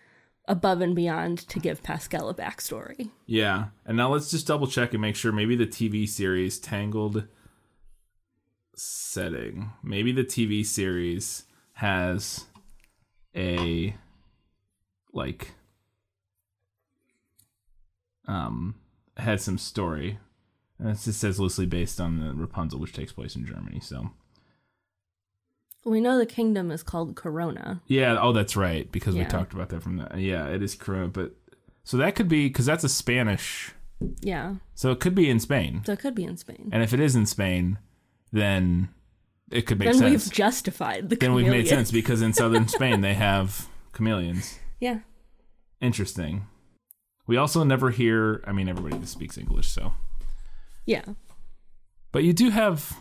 above 0.47 0.79
and 0.81 0.95
beyond 0.95 1.39
to 1.49 1.59
give 1.59 1.81
Pascal 1.83 2.29
a 2.29 2.33
backstory. 2.35 3.09
Yeah. 3.25 3.65
And 3.85 3.97
now 3.97 4.09
let's 4.13 4.29
just 4.31 4.45
double 4.47 4.67
check 4.67 4.93
and 4.93 5.01
make 5.01 5.15
sure 5.15 5.31
maybe 5.31 5.55
the 5.55 5.65
TV 5.67 6.07
series 6.07 6.59
Tangled 6.59 7.27
setting. 8.75 9.71
Maybe 9.83 10.11
the 10.11 10.23
TV 10.23 10.65
series 10.65 11.45
has 11.73 12.45
a 13.35 13.95
like 15.13 15.51
um 18.27 18.75
had 19.17 19.41
some 19.41 19.57
story. 19.57 20.19
And 20.79 20.89
it 20.89 20.99
just 20.99 21.19
says 21.19 21.39
loosely 21.39 21.65
based 21.65 21.99
on 22.01 22.19
the 22.19 22.33
Rapunzel, 22.33 22.79
which 22.79 22.93
takes 22.93 23.11
place 23.13 23.35
in 23.35 23.45
Germany. 23.45 23.79
So 23.79 24.11
We 25.85 26.01
know 26.01 26.17
the 26.17 26.25
kingdom 26.25 26.71
is 26.71 26.83
called 26.83 27.15
Corona. 27.15 27.81
yeah, 27.87 28.17
oh, 28.19 28.33
that's 28.33 28.55
right 28.55 28.91
because 28.91 29.15
we 29.15 29.23
talked 29.25 29.53
about 29.53 29.69
that 29.69 29.83
from 29.83 29.97
the 29.97 30.19
yeah, 30.19 30.47
it 30.47 30.61
is 30.63 30.75
Corona, 30.75 31.07
but 31.07 31.33
so 31.83 31.97
that 31.97 32.15
could 32.15 32.27
be 32.27 32.47
because 32.47 32.65
that's 32.65 32.83
a 32.83 32.89
Spanish, 32.89 33.71
Yeah, 34.21 34.55
so 34.73 34.91
it 34.91 34.99
could 34.99 35.13
be 35.15 35.29
in 35.29 35.39
Spain. 35.39 35.83
so 35.85 35.93
it 35.93 35.99
could 35.99 36.15
be 36.15 36.23
in 36.23 36.37
Spain. 36.37 36.69
And 36.73 36.81
if 36.83 36.91
it 36.93 36.99
is 36.99 37.15
in 37.15 37.25
Spain, 37.27 37.77
then 38.31 38.89
it 39.51 39.67
could 39.67 39.77
make 39.77 39.85
Then 39.85 39.93
sense. 39.93 40.01
Then 40.01 40.11
we've 40.11 40.31
justified 40.33 41.09
the. 41.09 41.15
then 41.15 41.33
we've 41.35 41.47
made 41.47 41.67
sense 41.67 41.91
because 41.91 42.21
in 42.23 42.33
southern 42.33 42.67
Spain 42.77 43.01
they 43.01 43.13
have 43.13 43.67
chameleons. 43.93 44.57
Yeah. 44.79 44.99
Interesting. 45.79 46.47
We 47.27 47.37
also 47.37 47.63
never 47.63 47.91
hear. 47.91 48.43
I 48.47 48.51
mean, 48.51 48.67
everybody 48.67 49.05
speaks 49.05 49.37
English, 49.37 49.67
so. 49.67 49.93
Yeah. 50.85 51.03
But 52.11 52.23
you 52.23 52.33
do 52.33 52.49
have. 52.49 52.97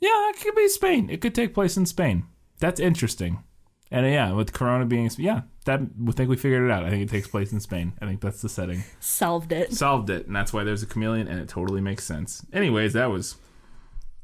Yeah, 0.00 0.30
it 0.30 0.40
could 0.40 0.54
be 0.54 0.68
Spain. 0.68 1.10
It 1.10 1.20
could 1.20 1.34
take 1.34 1.54
place 1.54 1.76
in 1.76 1.86
Spain. 1.86 2.24
That's 2.58 2.80
interesting. 2.80 3.44
And 3.90 4.06
yeah, 4.06 4.32
with 4.32 4.54
Corona 4.54 4.86
being 4.86 5.10
yeah, 5.18 5.42
that 5.66 5.80
I 5.80 6.12
think 6.12 6.30
we 6.30 6.36
figured 6.36 6.64
it 6.64 6.72
out. 6.72 6.82
I 6.82 6.88
think 6.88 7.02
it 7.02 7.10
takes 7.10 7.28
place 7.28 7.52
in 7.52 7.60
Spain. 7.60 7.92
I 8.00 8.06
think 8.06 8.22
that's 8.22 8.40
the 8.40 8.48
setting. 8.48 8.84
Solved 9.00 9.52
it. 9.52 9.74
Solved 9.74 10.08
it, 10.08 10.26
and 10.26 10.34
that's 10.34 10.50
why 10.50 10.64
there's 10.64 10.82
a 10.82 10.86
chameleon, 10.86 11.28
and 11.28 11.38
it 11.38 11.48
totally 11.48 11.82
makes 11.82 12.04
sense. 12.04 12.44
Anyways, 12.54 12.94
that 12.94 13.10
was 13.10 13.36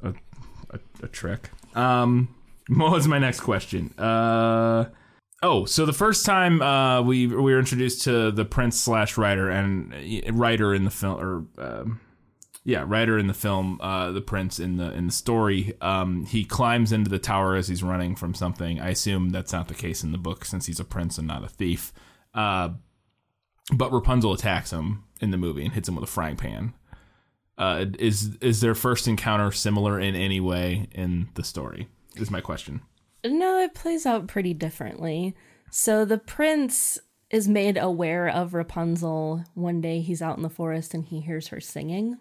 a 0.03 0.15
a, 0.71 0.79
a 1.03 1.09
trick. 1.09 1.51
Um, 1.75 2.35
what 2.69 2.93
was 2.93 3.07
my 3.07 3.19
next 3.19 3.41
question? 3.41 3.93
Uh. 3.99 4.87
Oh, 5.41 5.67
so 5.67 5.87
the 5.87 5.93
first 5.93 6.27
time 6.27 6.63
uh, 6.63 7.03
we 7.03 7.27
we 7.27 7.53
were 7.53 7.59
introduced 7.59 8.03
to 8.05 8.33
the 8.33 8.47
prince 8.47 8.81
slash 8.81 9.19
Rider 9.19 9.51
and 9.51 9.93
uh, 9.93 10.33
Rider 10.33 10.75
in 10.75 10.85
the 10.85 10.91
film, 10.91 11.21
or 11.21 11.45
um, 11.63 12.01
yeah, 12.69 12.85
Rider 12.87 13.17
in 13.19 13.29
the 13.29 13.35
film, 13.35 13.81
uh, 13.81 14.11
the 14.11 14.21
prince 14.21 14.61
in 14.61 14.77
the 14.77 14.93
in 14.93 15.07
the 15.07 15.13
story, 15.13 15.73
um, 15.81 16.27
he 16.27 16.45
climbs 16.45 16.93
into 16.93 17.09
the 17.09 17.19
tower 17.19 17.55
as 17.55 17.67
he's 17.67 17.83
running 17.83 18.15
from 18.15 18.35
something. 18.35 18.79
I 18.79 18.91
assume 18.91 19.31
that's 19.31 19.55
not 19.55 19.69
the 19.69 19.75
case 19.75 20.05
in 20.05 20.13
the 20.13 20.19
book 20.19 20.45
since 20.45 20.67
he's 20.67 20.79
a 20.79 20.85
prince 20.85 21.17
and 21.17 21.27
not 21.27 21.43
a 21.43 21.49
thief. 21.49 21.95
Uh, 22.35 22.73
but 23.73 23.91
Rapunzel 23.91 24.35
attacks 24.35 24.71
him 24.71 25.05
in 25.19 25.31
the 25.31 25.39
movie 25.39 25.65
and 25.65 25.73
hits 25.73 25.89
him 25.89 25.95
with 25.95 26.05
a 26.05 26.09
frying 26.09 26.37
pan. 26.37 26.75
Uh, 27.57 27.87
is 27.99 28.37
is 28.43 28.61
their 28.61 28.75
first 28.75 29.09
encounter 29.09 29.51
similar 29.51 29.99
in 29.99 30.15
any 30.15 30.39
way 30.39 30.89
in 30.93 31.31
the 31.37 31.45
story? 31.45 31.89
Is 32.17 32.31
my 32.31 32.43
question. 32.43 32.83
No, 33.25 33.59
it 33.61 33.73
plays 33.73 34.05
out 34.05 34.27
pretty 34.27 34.53
differently. 34.53 35.35
So 35.71 36.05
the 36.05 36.19
prince 36.19 36.99
is 37.31 37.49
made 37.49 37.79
aware 37.79 38.29
of 38.29 38.53
Rapunzel 38.53 39.43
one 39.55 39.81
day 39.81 40.03
he's 40.03 40.21
out 40.21 40.37
in 40.37 40.43
the 40.43 40.51
forest 40.51 40.93
and 40.93 41.07
he 41.07 41.21
hears 41.21 41.49
her 41.49 41.61
singing 41.61 42.19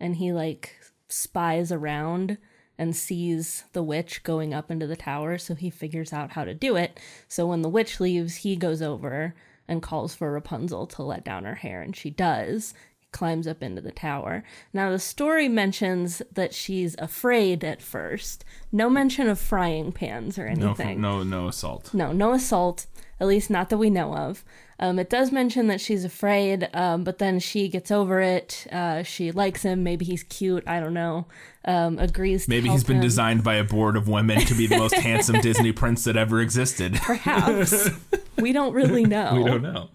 and 0.00 0.16
he 0.16 0.32
like 0.32 0.76
spies 1.08 1.70
around 1.70 2.38
and 2.76 2.96
sees 2.96 3.64
the 3.72 3.82
witch 3.82 4.22
going 4.24 4.52
up 4.52 4.70
into 4.70 4.86
the 4.86 4.96
tower 4.96 5.38
so 5.38 5.54
he 5.54 5.70
figures 5.70 6.12
out 6.12 6.32
how 6.32 6.44
to 6.44 6.54
do 6.54 6.76
it. 6.76 6.98
So 7.28 7.46
when 7.46 7.62
the 7.62 7.68
witch 7.68 8.00
leaves, 8.00 8.36
he 8.36 8.56
goes 8.56 8.82
over 8.82 9.34
and 9.68 9.82
calls 9.82 10.14
for 10.14 10.32
Rapunzel 10.32 10.86
to 10.88 11.02
let 11.02 11.24
down 11.24 11.44
her 11.44 11.54
hair 11.54 11.82
and 11.82 11.94
she 11.94 12.10
does 12.10 12.74
He 12.98 13.06
climbs 13.12 13.46
up 13.46 13.62
into 13.62 13.80
the 13.80 13.92
tower. 13.92 14.42
Now, 14.72 14.90
the 14.90 14.98
story 14.98 15.48
mentions 15.48 16.20
that 16.32 16.52
she's 16.52 16.96
afraid 16.98 17.62
at 17.62 17.80
first. 17.80 18.44
No 18.72 18.90
mention 18.90 19.28
of 19.28 19.38
frying 19.38 19.92
pans 19.92 20.38
or 20.38 20.46
anything. 20.46 21.00
No, 21.00 21.18
no, 21.18 21.42
no 21.42 21.48
assault. 21.48 21.94
No, 21.94 22.12
no 22.12 22.32
assault, 22.32 22.86
at 23.20 23.28
least 23.28 23.50
not 23.50 23.70
that 23.70 23.78
we 23.78 23.88
know 23.88 24.14
of. 24.16 24.44
Um, 24.78 24.98
it 24.98 25.08
does 25.08 25.30
mention 25.30 25.68
that 25.68 25.80
she's 25.80 26.04
afraid, 26.04 26.68
um, 26.74 27.04
but 27.04 27.18
then 27.18 27.38
she 27.38 27.68
gets 27.68 27.90
over 27.90 28.20
it. 28.20 28.66
Uh, 28.72 29.02
she 29.02 29.30
likes 29.30 29.62
him. 29.62 29.82
Maybe 29.82 30.04
he's 30.04 30.22
cute. 30.24 30.64
I 30.66 30.80
don't 30.80 30.94
know. 30.94 31.26
Um, 31.64 31.98
agrees. 31.98 32.44
To 32.44 32.50
Maybe 32.50 32.68
he's 32.68 32.84
been 32.84 32.96
him. 32.96 33.02
designed 33.02 33.44
by 33.44 33.54
a 33.54 33.64
board 33.64 33.96
of 33.96 34.08
women 34.08 34.40
to 34.40 34.54
be 34.54 34.66
the 34.66 34.76
most 34.76 34.94
handsome 34.94 35.40
Disney 35.42 35.72
prince 35.72 36.04
that 36.04 36.16
ever 36.16 36.40
existed. 36.40 36.94
Perhaps 37.02 37.88
we 38.36 38.52
don't 38.52 38.74
really 38.74 39.04
know. 39.06 39.34
We 39.34 39.44
don't 39.44 39.62
know. 39.62 39.88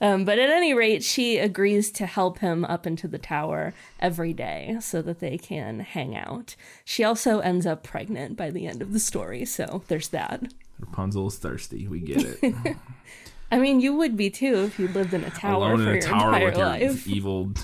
Um, 0.00 0.24
but 0.24 0.38
at 0.38 0.50
any 0.50 0.74
rate, 0.74 1.04
she 1.04 1.38
agrees 1.38 1.90
to 1.92 2.06
help 2.06 2.40
him 2.40 2.64
up 2.64 2.86
into 2.86 3.06
the 3.06 3.18
tower 3.18 3.74
every 4.00 4.32
day 4.32 4.76
so 4.80 5.02
that 5.02 5.20
they 5.20 5.38
can 5.38 5.80
hang 5.80 6.16
out. 6.16 6.56
She 6.84 7.04
also 7.04 7.38
ends 7.38 7.64
up 7.64 7.84
pregnant 7.84 8.36
by 8.36 8.50
the 8.50 8.66
end 8.66 8.82
of 8.82 8.92
the 8.92 8.98
story, 8.98 9.44
so 9.44 9.82
there's 9.88 10.08
that. 10.08 10.42
Rapunzel 10.80 11.28
is 11.28 11.36
thirsty. 11.36 11.86
We 11.86 12.00
get 12.00 12.22
it. 12.42 12.76
I 13.54 13.58
mean, 13.58 13.80
you 13.80 13.94
would 13.94 14.16
be 14.16 14.30
too 14.30 14.64
if 14.64 14.80
you 14.80 14.88
lived 14.88 15.14
in 15.14 15.22
a 15.22 15.30
tower 15.30 15.54
Alone 15.54 15.76
for 15.76 15.82
in 15.82 15.88
a 15.88 15.92
your 15.92 16.00
tower 16.00 16.44
with 16.44 16.56
your 16.56 16.66
life. 16.66 17.06
evil, 17.06 17.46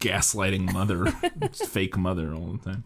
gaslighting 0.00 0.72
mother, 0.72 1.06
fake 1.52 1.96
mother 1.96 2.34
all 2.34 2.54
the 2.54 2.72
time. 2.72 2.84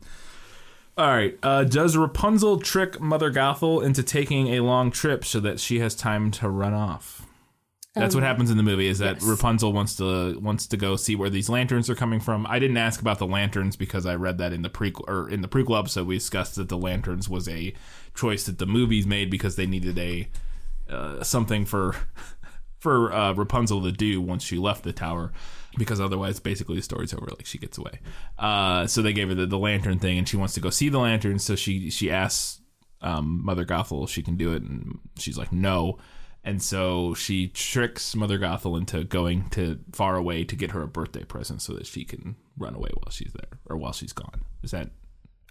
All 0.99 1.07
right. 1.09 1.39
Uh, 1.43 1.65
does 1.65 1.97
Rapunzel 1.97 2.61
trick 2.61 3.01
Mother 3.01 3.33
Gothel 3.33 3.83
into 3.83 4.03
taking 4.03 4.49
a 4.49 4.61
long 4.61 4.91
trip 4.91 5.25
so 5.25 5.41
that 5.41 5.59
she 5.61 5.79
has 5.79 5.95
time 5.95 6.31
to 6.33 6.51
run 6.51 6.75
off? 6.75 7.27
That's 7.95 8.15
what 8.15 8.23
happens 8.25 8.51
in 8.51 8.59
the 8.59 8.63
movie. 8.63 8.87
Is 8.89 8.99
that 8.99 9.09
Um, 9.09 9.15
yes. 9.21 9.25
Rapunzel 9.25 9.73
wants 9.73 9.97
to 9.97 10.39
wants 10.39 10.67
to 10.67 10.77
go 10.77 10.97
see 10.97 11.15
where 11.17 11.31
these 11.31 11.49
lanterns 11.49 11.89
are 11.89 11.95
coming 11.95 12.21
from? 12.21 12.47
I 12.47 12.59
didn't 12.59 12.77
ask 12.77 13.01
about 13.01 13.19
the 13.19 13.27
lanterns 13.27 13.77
because 13.77 14.05
I 14.05 14.15
read 14.15 14.37
that 14.39 14.53
in 14.53 14.61
the 14.61 14.71
prequel 14.71 15.09
or 15.09 15.29
in 15.29 15.41
the 15.41 15.49
prequel 15.49 15.79
episode 15.79 16.07
we 16.07 16.17
discussed 16.17 16.57
that 16.57 16.69
the 16.69 16.79
lanterns 16.79 17.29
was 17.29 17.49
a 17.49 17.73
choice 18.15 18.45
that 18.45 18.59
the 18.59 18.67
movies 18.67 19.07
made 19.07 19.31
because 19.31 19.57
they 19.57 19.67
needed 19.67 19.99
a 19.99 20.29
uh, 20.91 21.23
something 21.23 21.65
for 21.67 21.97
for 22.83 23.13
uh, 23.13 23.33
Rapunzel 23.33 23.81
to 23.83 23.93
do 23.93 24.21
once 24.21 24.43
she 24.43 24.59
left 24.59 24.83
the 24.83 24.93
tower, 24.93 25.33
because 25.79 26.01
otherwise, 26.01 26.41
basically, 26.41 26.75
the 26.75 26.83
story's 26.83 27.15
over. 27.15 27.27
Like 27.27 27.47
she 27.47 27.57
gets 27.57 27.79
away. 27.79 28.01
Uh, 28.37 28.89
so 28.89 29.03
they 29.03 29.13
gave 29.13 29.29
her 29.29 29.35
the, 29.35 29.47
the 29.47 29.59
lantern 29.59 30.01
thing, 30.01 30.19
and 30.19 30.29
she 30.29 30.37
wants 30.37 30.55
to 30.55 30.61
go 30.61 30.69
see 30.69 30.89
the 30.89 30.99
lantern. 30.99 31.39
So 31.39 31.55
she 31.55 31.91
she 31.91 32.11
asks 32.11 32.61
um, 33.01 33.41
Mother 33.45 33.65
Gothel 33.65 34.03
if 34.03 34.11
she 34.11 34.21
can 34.21 34.37
do 34.37 34.53
it, 34.53 34.63
and 34.63 34.99
she's 35.17 35.39
like 35.39 35.53
no. 35.53 35.99
And 36.45 36.61
so 36.61 37.15
she 37.15 37.47
tricks 37.47 38.17
Mother 38.17 38.37
Gothel 38.37 38.77
into 38.77 39.05
going 39.05 39.49
to 39.51 39.79
far 39.93 40.17
away 40.17 40.43
to 40.43 40.57
get 40.57 40.73
her 40.73 40.83
a 40.83 40.89
birthday 40.89 41.23
present, 41.23 41.63
so 41.63 41.73
that 41.75 41.87
she 41.87 42.05
can 42.05 42.35
run 42.59 42.75
away 42.75 42.91
while 42.95 43.13
she's 43.13 43.33
there 43.33 43.61
or 43.67 43.77
while 43.77 43.93
she's 43.93 44.13
gone. 44.13 44.43
Is 44.65 44.73
that 44.73 44.91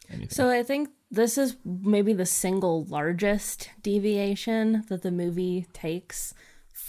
anything? 0.10 0.32
So 0.32 0.50
I 0.50 0.64
think 0.64 0.90
this 1.10 1.38
is 1.38 1.56
maybe 1.64 2.12
the 2.12 2.26
single 2.26 2.84
largest 2.86 3.70
deviation 3.82 4.84
that 4.90 5.02
the 5.02 5.12
movie 5.12 5.68
takes 5.72 6.34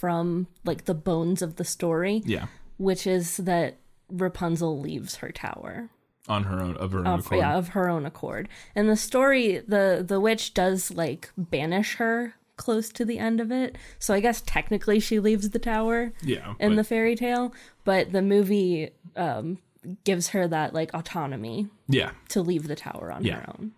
from 0.03 0.49
like 0.65 0.87
the 0.87 0.95
bones 0.95 1.43
of 1.43 1.55
the 1.55 1.65
story, 1.65 2.23
yeah, 2.27 2.47
which 2.77 3.07
is 3.07 3.37
that 3.37 3.77
Rapunzel 4.11 4.81
leaves 4.81 5.15
her 5.23 5.31
tower. 5.31 5.91
on 6.29 6.43
her 6.45 6.61
own 6.61 6.77
of 6.79 6.91
her 6.91 6.99
own 7.01 7.07
of, 7.07 7.21
accord. 7.27 7.39
yeah, 7.41 7.57
of 7.57 7.69
her 7.69 7.89
own 7.89 8.05
accord. 8.05 8.49
And 8.75 8.89
the 8.89 8.97
story, 8.97 9.59
the 9.61 10.05
the 10.05 10.19
witch 10.19 10.55
does 10.55 10.91
like 10.91 11.31
banish 11.39 11.95
her 11.99 12.35
close 12.57 12.89
to 12.95 13.05
the 13.05 13.19
end 13.21 13.41
of 13.41 13.53
it. 13.53 13.79
So 14.01 14.13
I 14.13 14.19
guess 14.19 14.43
technically 14.45 14.99
she 14.99 15.21
leaves 15.21 15.51
the 15.51 15.61
tower 15.61 16.13
Yeah, 16.21 16.55
in 16.59 16.71
but- 16.73 16.77
the 16.79 16.85
fairy 16.85 17.15
tale, 17.15 17.55
but 17.85 18.11
the 18.11 18.23
movie 18.23 18.91
um, 19.15 19.59
gives 20.03 20.31
her 20.31 20.49
that 20.49 20.75
like 20.75 20.93
autonomy 20.95 21.69
yeah, 21.89 22.11
to 22.31 22.43
leave 22.43 22.67
the 22.67 22.75
tower 22.77 23.13
on 23.13 23.23
Yeah. 23.25 23.37
her 23.37 23.51
own. 23.51 23.73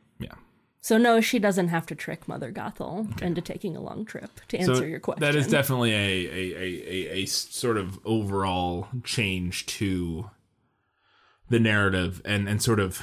So 0.84 0.98
no, 0.98 1.22
she 1.22 1.38
doesn't 1.38 1.68
have 1.68 1.86
to 1.86 1.94
trick 1.94 2.28
Mother 2.28 2.52
Gothel 2.52 3.22
into 3.22 3.40
taking 3.40 3.74
a 3.74 3.80
long 3.80 4.04
trip 4.04 4.28
to 4.48 4.58
answer 4.58 4.86
your 4.86 5.00
question. 5.00 5.22
That 5.22 5.34
is 5.34 5.46
definitely 5.46 5.94
a, 5.94 5.96
a, 5.96 6.54
a, 6.56 6.60
a, 6.60 7.22
a 7.22 7.24
sort 7.24 7.78
of 7.78 7.98
overall 8.04 8.88
change 9.02 9.64
to 9.64 10.28
the 11.48 11.58
narrative 11.58 12.20
and, 12.26 12.46
and 12.46 12.60
sort 12.60 12.80
of 12.80 13.00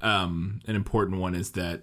um, 0.00 0.62
an 0.66 0.76
important 0.76 1.20
one 1.20 1.34
is 1.34 1.50
that 1.50 1.82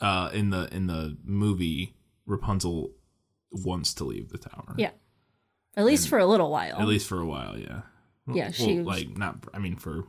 uh, 0.00 0.30
in 0.32 0.50
the 0.50 0.72
in 0.72 0.86
the 0.86 1.16
movie 1.24 1.96
Rapunzel 2.24 2.92
wants 3.50 3.94
to 3.94 4.04
leave 4.04 4.28
the 4.28 4.38
tower. 4.38 4.76
yeah, 4.78 4.90
at 5.76 5.84
least 5.84 6.06
for 6.06 6.18
a 6.18 6.26
little 6.26 6.52
while. 6.52 6.78
At 6.78 6.86
least 6.86 7.08
for 7.08 7.18
a 7.18 7.26
while, 7.26 7.58
yeah. 7.58 7.80
Yeah, 8.32 8.44
Well, 8.44 8.52
she- 8.52 8.80
like 8.80 9.18
not 9.18 9.38
I 9.52 9.58
mean 9.58 9.74
for 9.74 10.04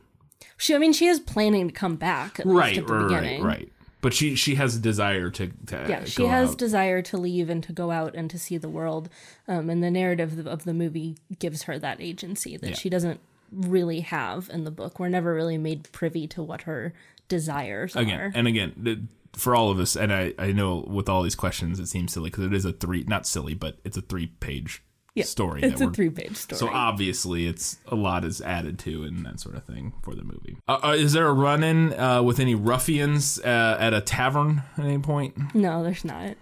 she, 0.56 0.74
I 0.74 0.78
mean, 0.78 0.92
she 0.92 1.06
is 1.06 1.18
planning 1.18 1.66
to 1.68 1.74
come 1.74 1.96
back 1.96 2.38
at 2.38 2.46
right, 2.46 2.68
least 2.68 2.78
at 2.80 2.86
the 2.86 2.94
right, 2.94 3.22
right, 3.22 3.42
right. 3.42 3.72
But 4.06 4.14
she 4.14 4.36
she 4.36 4.54
has 4.54 4.76
a 4.76 4.78
desire 4.78 5.30
to, 5.30 5.48
to 5.66 5.86
yeah 5.88 6.04
she 6.04 6.26
has 6.26 6.50
out. 6.50 6.58
desire 6.58 7.02
to 7.02 7.16
leave 7.16 7.50
and 7.50 7.60
to 7.64 7.72
go 7.72 7.90
out 7.90 8.14
and 8.14 8.30
to 8.30 8.38
see 8.38 8.56
the 8.56 8.68
world 8.68 9.08
um, 9.48 9.68
and 9.68 9.82
the 9.82 9.90
narrative 9.90 10.38
of- 10.38 10.46
of 10.46 10.64
the 10.64 10.72
movie 10.74 11.16
gives 11.40 11.64
her 11.64 11.76
that 11.80 12.00
agency 12.00 12.56
that 12.56 12.68
Yeah. 12.70 12.76
she 12.76 12.88
doesn't 12.88 13.18
really 13.50 14.00
have 14.00 14.48
in 14.52 14.62
the 14.62 14.70
book 14.70 15.00
we're 15.00 15.08
never 15.08 15.34
really 15.34 15.58
made 15.58 15.90
privy 15.90 16.28
to 16.28 16.42
what 16.42 16.62
her 16.62 16.92
desires 17.26 17.96
again 17.96 18.20
are 18.20 18.32
and 18.34 18.46
again 18.46 18.72
th- 18.84 18.98
for 19.32 19.56
all 19.56 19.70
of 19.70 19.78
us 19.80 19.96
and 19.96 20.12
i 20.12 20.32
i 20.38 20.52
know 20.52 20.84
with 20.88 21.08
all 21.08 21.22
these 21.24 21.34
questions 21.34 21.80
it 21.80 21.86
seems 21.86 22.12
silly 22.12 22.30
because 22.30 22.44
it 22.44 22.54
is 22.54 22.64
a 22.64 22.72
three 22.72 23.02
not 23.08 23.26
silly 23.26 23.54
but 23.54 23.76
it's 23.84 23.96
a 23.96 24.02
three 24.02 24.26
page 24.38 24.82
yeah, 25.16 25.24
story 25.24 25.62
it's 25.62 25.80
a 25.80 25.90
three-page 25.90 26.36
story. 26.36 26.58
so 26.58 26.68
obviously 26.68 27.46
it's 27.46 27.78
a 27.88 27.94
lot 27.96 28.24
is 28.24 28.40
added 28.42 28.78
to 28.78 29.02
and 29.02 29.26
that 29.26 29.40
sort 29.40 29.56
of 29.56 29.64
thing 29.64 29.92
for 30.02 30.14
the 30.14 30.22
movie. 30.22 30.56
Uh, 30.68 30.78
uh, 30.84 30.90
is 30.96 31.12
there 31.14 31.26
a 31.26 31.32
run-in 31.32 31.92
uh, 31.94 32.22
with 32.22 32.38
any 32.38 32.54
ruffians 32.54 33.40
uh, 33.40 33.76
at 33.80 33.92
a 33.94 34.00
tavern 34.00 34.62
at 34.76 34.84
any 34.84 34.98
point? 34.98 35.54
No 35.54 35.82
there's 35.82 36.04
not. 36.04 36.36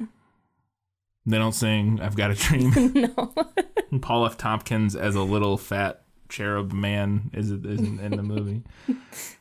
They 1.27 1.39
don't 1.39 1.53
sing 1.55 2.01
i've 2.03 2.17
got 2.17 2.31
a 2.33 2.35
dream. 2.35 2.73
No. 2.95 3.33
Paul 4.01 4.27
f. 4.27 4.37
Tompkins 4.37 4.95
as 4.97 5.15
a 5.15 5.23
little 5.23 5.57
fat 5.57 6.03
cherub 6.29 6.73
man 6.73 7.31
is 7.33 7.51
is 7.51 7.81
in, 7.81 8.01
in 8.01 8.17
the 8.17 8.23
movie. 8.23 8.63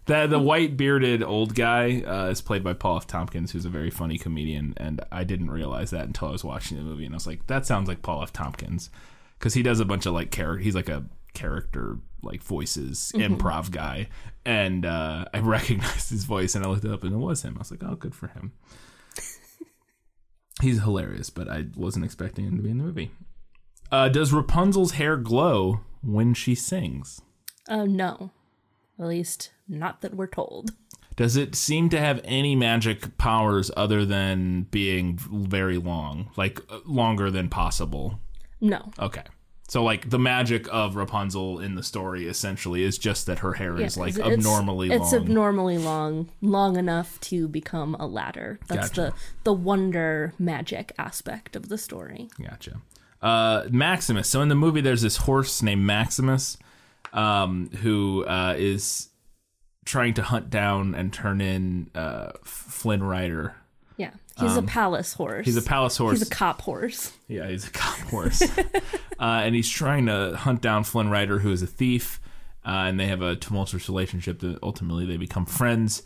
The 0.06 0.28
the 0.28 0.38
white 0.38 0.76
bearded 0.76 1.24
old 1.24 1.56
guy 1.56 2.02
uh, 2.02 2.26
is 2.30 2.42
played 2.42 2.62
by 2.62 2.74
Paul 2.74 2.98
F. 2.98 3.08
Tompkins, 3.08 3.52
who's 3.54 3.64
a 3.64 3.70
very 3.70 3.90
funny 3.90 4.18
comedian, 4.18 4.74
and 4.76 5.00
I 5.14 5.24
didn't 5.24 5.50
realize 5.50 5.92
that 5.92 6.04
until 6.04 6.28
I 6.28 6.32
was 6.32 6.44
watching 6.44 6.76
the 6.76 6.84
movie, 6.84 7.06
and 7.06 7.14
I 7.14 7.16
was 7.16 7.26
like, 7.26 7.48
that 7.48 7.66
sounds 7.66 7.88
like 7.88 8.02
Paul 8.02 8.22
F. 8.22 8.34
Tompkins, 8.34 8.90
because 9.44 9.56
he 9.56 9.62
does 9.62 9.82
a 9.82 9.86
bunch 9.86 10.06
of 10.06 10.14
like 10.14 10.32
character. 10.32 10.64
He's 10.64 10.74
like 10.74 10.88
a 10.88 11.04
character 11.34 11.98
like 12.22 12.42
voices 12.42 13.12
improv 13.14 13.72
guy, 13.72 14.08
and 14.46 14.86
uh, 14.86 15.26
I 15.34 15.40
recognized 15.42 16.12
his 16.12 16.24
voice, 16.24 16.56
and 16.56 16.64
I 16.64 16.70
looked 16.70 16.86
it 16.86 16.92
up, 16.92 17.04
and 17.04 17.12
it 17.12 17.18
was 17.18 17.42
him. 17.42 17.56
I 17.58 17.60
was 17.60 17.70
like, 17.70 17.84
oh, 17.84 17.96
good 17.96 18.16
for 18.16 18.28
him. 18.28 18.54
He's 20.62 20.82
hilarious, 20.82 21.30
but 21.30 21.50
I 21.50 21.66
wasn't 21.76 22.06
expecting 22.06 22.46
him 22.46 22.56
to 22.56 22.64
be 22.64 22.70
in 22.70 22.78
the 22.78 22.86
movie. 22.86 23.12
Uh, 23.92 24.08
does 24.08 24.32
Rapunzel's 24.32 24.94
hair 24.94 25.18
glow 25.18 25.82
when 26.02 26.34
she 26.34 26.56
sings? 26.56 27.22
uh, 27.68 27.84
no 27.86 28.32
at 29.00 29.08
least 29.08 29.52
not 29.68 30.02
that 30.02 30.14
we're 30.14 30.28
told 30.28 30.72
Does 31.18 31.36
it 31.36 31.56
seem 31.56 31.90
to 31.90 32.00
have 32.00 32.22
any 32.24 32.56
magic 32.56 33.18
powers 33.18 33.72
other 33.76 34.06
than 34.06 34.68
being 34.72 35.18
very 35.18 35.78
long, 35.78 36.32
like 36.38 36.62
uh, 36.70 36.80
longer 36.86 37.30
than 37.30 37.50
possible? 37.50 38.20
No. 38.64 38.92
Okay. 38.98 39.24
So 39.68 39.84
like 39.84 40.10
the 40.10 40.20
magic 40.20 40.68
of 40.72 40.96
Rapunzel 40.96 41.60
in 41.60 41.76
the 41.76 41.84
story 41.84 42.28
essentially 42.28 42.84
is 42.84 42.98
just 42.98 43.26
that 43.28 43.40
her 43.40 43.54
hair 43.54 43.80
Yeah, 43.80 43.86
is 43.86 43.98
like 43.98 44.14
it's- 44.18 44.32
abnormally 44.34 44.92
It's 44.92 45.12
long. 45.14 45.22
abnormally 45.24 45.78
long, 45.78 46.30
long 46.42 46.78
enough 46.78 47.20
to 47.22 47.48
become 47.48 47.96
a 47.96 48.06
ladder. 48.08 48.60
That's 48.68 48.90
Gotcha. 48.90 49.02
the 49.02 49.14
the 49.46 49.54
wonder 49.54 50.34
magic 50.40 50.92
aspect 50.98 51.56
of 51.56 51.70
the 51.70 51.78
story. 51.78 52.30
Gotcha. 52.42 52.82
Uh, 53.22 53.64
Maximus. 53.72 54.28
So 54.30 54.42
in 54.42 54.50
the 54.50 54.56
movie, 54.56 54.82
there's 54.82 55.02
this 55.02 55.18
horse 55.18 55.62
named 55.64 55.84
Maximus, 55.86 56.58
um, 57.14 57.70
who 57.82 58.26
uh, 58.26 58.56
is 58.58 59.10
trying 59.86 60.14
to 60.16 60.24
hunt 60.24 60.50
down 60.50 60.94
and 60.94 61.12
turn 61.14 61.40
in 61.42 61.90
uh, 61.96 62.32
Flynn 62.44 63.02
Rider. 63.04 63.56
He's 64.40 64.58
a 64.58 64.64
palace 64.64 65.14
horse. 65.14 65.40
Um, 65.40 65.44
He's 65.44 65.58
a 65.58 65.62
palace 65.62 65.98
horse. 65.98 66.20
He's 66.20 66.28
a 66.28 66.32
cop 66.32 66.62
horse. 66.62 67.14
Yeah, 67.28 67.48
he's 67.48 67.68
a 67.68 67.72
cop 67.72 68.00
horse. 68.10 68.42
uh, 68.62 68.72
and 69.20 69.54
he's 69.54 69.70
trying 69.70 70.08
to 70.08 70.36
hunt 70.36 70.62
down 70.62 70.84
Flynn 70.84 71.10
Rider, 71.10 71.40
who 71.40 71.52
is 71.52 71.62
a 71.62 71.68
thief. 71.68 72.20
Uh, 72.66 72.86
and 72.88 73.00
they 73.00 73.08
have 73.08 73.22
a 73.22 73.36
tumultuous 73.36 73.88
relationship 73.88 74.40
that 74.40 74.58
ultimately 74.64 75.06
they 75.06 75.18
become 75.18 75.46
friends. 75.46 76.02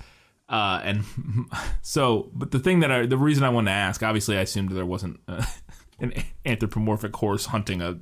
Uh, 0.50 0.82
and 0.84 1.04
so, 1.82 2.30
but 2.34 2.52
the 2.52 2.60
thing 2.60 2.80
that 2.82 2.92
I, 2.92 3.06
the 3.06 3.18
reason 3.18 3.44
I 3.44 3.50
wanted 3.50 3.72
to 3.72 3.76
ask, 3.78 4.04
obviously, 4.04 4.38
I 4.38 4.42
assumed 4.42 4.72
there 4.72 4.86
wasn't 4.86 5.20
uh, 5.28 5.46
an 6.00 6.13
anthropomorphic 6.46 7.16
horse 7.16 7.46
hunting 7.48 7.82
a, 7.82 8.00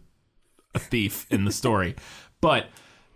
a 0.74 0.80
thief 0.80 1.28
in 1.30 1.46
the 1.46 1.52
story. 1.52 1.96
But 2.42 2.68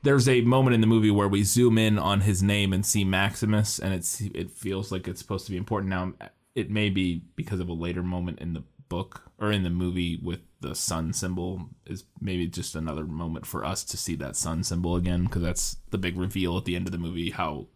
there's 0.03 0.29
a 0.29 0.41
moment 0.41 0.73
in 0.73 0.81
the 0.81 0.87
movie 0.87 1.11
where 1.11 1.27
we 1.27 1.43
zoom 1.43 1.77
in 1.77 1.99
on 1.99 2.21
his 2.21 2.41
name 2.43 2.73
and 2.73 2.85
see 2.85 3.03
Maximus, 3.03 3.79
and 3.79 3.93
it's 3.93 4.21
it 4.21 4.51
feels 4.51 4.91
like 4.91 5.07
it's 5.07 5.19
supposed 5.19 5.45
to 5.45 5.51
be 5.51 5.57
important. 5.57 5.89
Now, 5.89 6.13
it 6.55 6.69
may 6.69 6.89
be 6.89 7.23
because 7.35 7.59
of 7.59 7.69
a 7.69 7.73
later 7.73 8.03
moment 8.03 8.39
in 8.39 8.53
the 8.53 8.63
book 8.89 9.31
or 9.39 9.51
in 9.51 9.63
the 9.63 9.69
movie 9.69 10.19
with 10.21 10.39
the 10.61 10.73
sun 10.73 11.13
symbol 11.13 11.69
is 11.85 12.05
maybe 12.19 12.47
just 12.47 12.75
another 12.75 13.05
moment 13.05 13.45
for 13.45 13.63
us 13.63 13.83
to 13.83 13.95
see 13.95 14.15
that 14.15 14.35
sun 14.35 14.63
symbol 14.63 14.95
again 14.95 15.25
because 15.25 15.43
that's 15.43 15.77
the 15.91 15.97
big 15.97 16.17
reveal 16.17 16.57
at 16.57 16.65
the 16.65 16.75
end 16.75 16.87
of 16.87 16.91
the 16.91 16.97
movie 16.97 17.29
how 17.29 17.67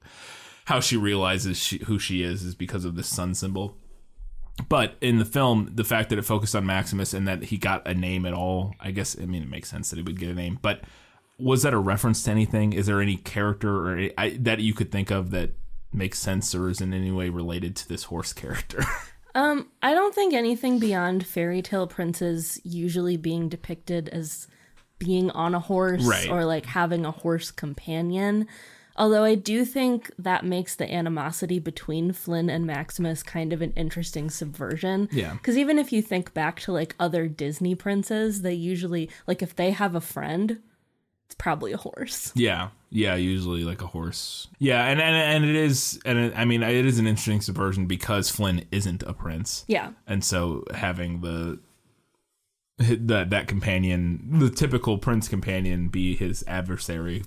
how 0.66 0.80
she 0.80 0.98
realizes 0.98 1.58
she, 1.58 1.78
who 1.86 2.00
she 2.00 2.24
is 2.24 2.44
is 2.44 2.56
because 2.56 2.86
of 2.86 2.96
this 2.96 3.08
sun 3.08 3.34
symbol. 3.36 3.78
But 4.70 4.96
in 5.02 5.20
the 5.20 5.26
film 5.26 5.70
the 5.74 5.84
fact 5.84 6.10
that 6.10 6.20
it 6.20 6.26
focused 6.26 6.56
on 6.56 6.66
maximus 6.66 7.14
and 7.14 7.28
that 7.28 7.46
he 7.46 7.58
got 7.58 7.88
a 7.88 7.94
name 7.94 8.26
at 8.26 8.34
all 8.34 8.74
i 8.80 8.92
guess 8.92 9.18
i 9.20 9.26
mean 9.26 9.42
it 9.42 9.50
makes 9.50 9.70
sense 9.70 9.90
that 9.90 9.96
he 9.96 10.04
would 10.04 10.20
get 10.20 10.30
a 10.30 10.36
name 10.36 10.60
but 10.62 10.84
was 11.40 11.64
that 11.64 11.74
a 11.74 11.78
reference 11.78 12.24
to 12.24 12.32
anything? 12.32 12.74
Is 12.74 12.86
there 12.86 13.02
any 13.02 13.18
character 13.18 13.90
or 13.90 14.10
I, 14.18 14.38
that 14.42 14.60
you 14.60 14.74
could 14.74 14.92
think 14.92 15.12
of 15.12 15.32
that 15.32 15.52
makes 15.94 16.20
sense 16.20 16.54
or 16.56 16.70
is 16.70 16.82
in 16.82 16.94
any 16.94 17.12
way 17.12 17.30
related 17.30 17.76
to 17.76 17.88
this 17.88 18.04
horse 18.06 18.34
character 18.34 18.84
Um, 19.36 19.70
I 19.82 19.96
don't 19.96 20.14
think 20.14 20.36
anything 20.36 20.78
beyond 20.78 21.26
fairy 21.26 21.64
tale 21.64 21.88
princes 21.88 22.62
usually 22.64 23.18
being 23.18 23.50
depicted 23.50 24.08
as 24.10 24.48
being 25.00 25.32
on 25.32 25.56
a 25.56 25.60
horse 25.60 26.06
Right. 26.06 26.30
or 26.30 26.46
like 26.46 26.68
having 26.68 27.04
a 27.04 27.10
horse 27.10 27.50
companion. 27.50 28.48
Although 28.96 29.24
I 29.24 29.34
do 29.34 29.66
think 29.66 30.12
that 30.20 30.46
makes 30.46 30.76
the 30.76 30.94
animosity 30.94 31.58
between 31.58 32.14
Flynn 32.14 32.48
and 32.48 32.68
Maximus 32.68 33.24
kind 33.24 33.52
of 33.54 33.64
an 33.64 33.72
interesting 33.72 34.30
subversion. 34.30 35.10
Yeah. 35.12 35.34
Because 35.34 35.58
even 35.58 35.80
if 35.80 35.92
you 35.92 36.04
think 36.04 36.36
back 36.36 36.60
to 36.60 36.72
like 36.72 36.94
other 37.00 37.28
Disney 37.28 37.74
princes, 37.74 38.44
they 38.44 38.54
usually, 38.54 39.10
like, 39.26 39.42
if 39.42 39.56
they 39.56 39.72
have 39.72 39.96
a 39.96 40.00
friend, 40.02 40.60
it's 41.34 41.42
probably 41.42 41.72
a 41.72 41.78
horse. 41.78 42.32
Yeah, 42.44 42.70
yeah, 42.92 43.16
usually 43.16 43.64
like 43.64 43.82
a 43.82 43.88
horse. 43.88 44.48
Yeah, 44.60 44.86
and 44.86 45.02
and, 45.02 45.16
and 45.16 45.46
it 45.46 45.56
is, 45.56 46.00
and 46.06 46.18
it, 46.20 46.34
I 46.36 46.46
mean, 46.46 46.62
it 46.62 46.86
is 46.86 47.00
an 47.00 47.08
interesting 47.08 47.42
subversion 47.42 47.88
because 47.88 48.30
Flynn 48.30 48.66
isn't 48.72 49.02
a 49.04 49.14
prince. 49.14 49.66
Yeah. 49.68 49.92
and 50.06 50.24
so 50.24 50.64
having 50.74 51.22
the 51.22 51.60
that 52.78 53.32
that 53.32 53.48
companion, 53.48 54.40
the 54.40 54.50
typical 54.50 54.98
prince 55.00 55.28
companion, 55.28 55.88
be 55.88 56.16
his 56.16 56.44
adversary, 56.48 57.24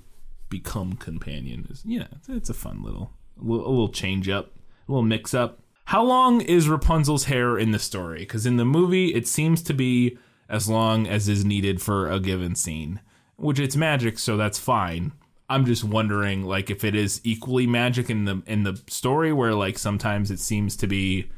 become 0.49 0.93
companion 0.95 1.67
is 1.69 1.83
yeah, 1.85 2.07
it's, 2.13 2.29
it's 2.29 2.51
a 2.51 2.55
fun 2.55 2.83
little 2.83 3.11
a 3.41 3.45
little, 3.45 3.67
a 3.67 3.71
little 3.71 3.89
change 3.89 4.29
up, 4.29 4.53
a 4.89 4.93
little 4.93 5.03
mix 5.03 5.35
up. 5.35 5.59
How 5.87 6.03
long 6.05 6.41
is 6.41 6.69
Rapunzel's 6.69 7.25
hair 7.25 7.59
in 7.59 7.71
the 7.73 7.79
story? 7.79 8.21
Because 8.21 8.47
in 8.47 8.57
the 8.57 8.65
movie, 8.65 9.15
it 9.15 9.27
seems 9.27 9.63
to 9.63 9.75
be 9.75 10.19
as 10.49 10.69
long 10.69 11.07
as 11.09 11.29
is 11.29 11.45
needed 11.45 11.81
for 11.83 12.09
a 12.11 12.21
given 12.21 12.55
scene, 12.55 13.01
which 13.37 13.59
it's 13.61 13.77
magic, 13.77 14.19
so 14.19 14.37
that's 14.37 14.59
fine. 14.59 15.13
I'm 15.49 15.65
just 15.65 15.85
wondering, 15.85 16.43
like, 16.43 16.71
if 16.71 16.83
it 16.83 16.95
is 16.95 17.21
equally 17.23 17.67
magic 17.67 18.11
in 18.11 18.25
the 18.25 18.43
in 18.47 18.65
the 18.65 18.81
story, 18.89 19.33
where 19.33 19.55
like 19.55 19.79
sometimes 19.79 20.31
it 20.31 20.41
seems 20.41 20.77
to 20.77 20.87
be 20.87 21.29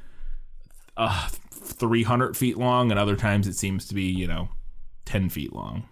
uh, 0.97 1.29
300 1.51 2.37
feet 2.37 2.57
long, 2.57 2.91
and 2.91 2.99
other 2.99 3.17
times 3.17 3.47
it 3.47 3.55
seems 3.55 3.87
to 3.87 3.95
be, 3.95 4.05
you 4.05 4.27
know, 4.27 4.49
10 5.05 5.29
feet 5.29 5.53
long. 5.53 5.89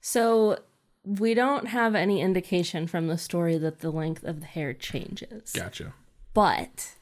So 0.00 0.58
we 1.04 1.34
don't 1.34 1.68
have 1.68 1.94
any 1.94 2.20
indication 2.20 2.86
from 2.86 3.06
the 3.06 3.18
story 3.18 3.58
that 3.58 3.80
the 3.80 3.90
length 3.90 4.24
of 4.24 4.40
the 4.40 4.46
hair 4.46 4.72
changes. 4.72 5.52
Gotcha. 5.52 5.94
But 6.34 6.92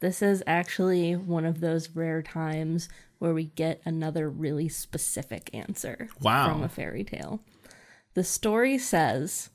this 0.00 0.20
is 0.20 0.42
actually 0.46 1.14
one 1.16 1.44
of 1.46 1.60
those 1.60 1.90
rare 1.90 2.22
times 2.22 2.88
where 3.18 3.32
we 3.32 3.44
get 3.44 3.80
another 3.86 4.28
really 4.28 4.68
specific 4.68 5.48
answer 5.54 6.08
Wow. 6.20 6.48
from 6.48 6.62
a 6.62 6.68
fairy 6.68 7.04
tale. 7.04 7.40
The 8.14 8.24
story 8.24 8.78
says 8.78 9.50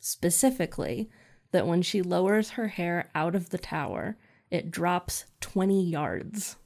specifically 0.00 1.10
that 1.52 1.66
when 1.66 1.82
she 1.82 2.02
lowers 2.02 2.50
her 2.50 2.68
hair 2.68 3.10
out 3.14 3.34
of 3.34 3.50
the 3.50 3.58
tower, 3.58 4.16
it 4.50 4.70
drops 4.70 5.24
20 5.40 5.84
yards. 5.84 6.56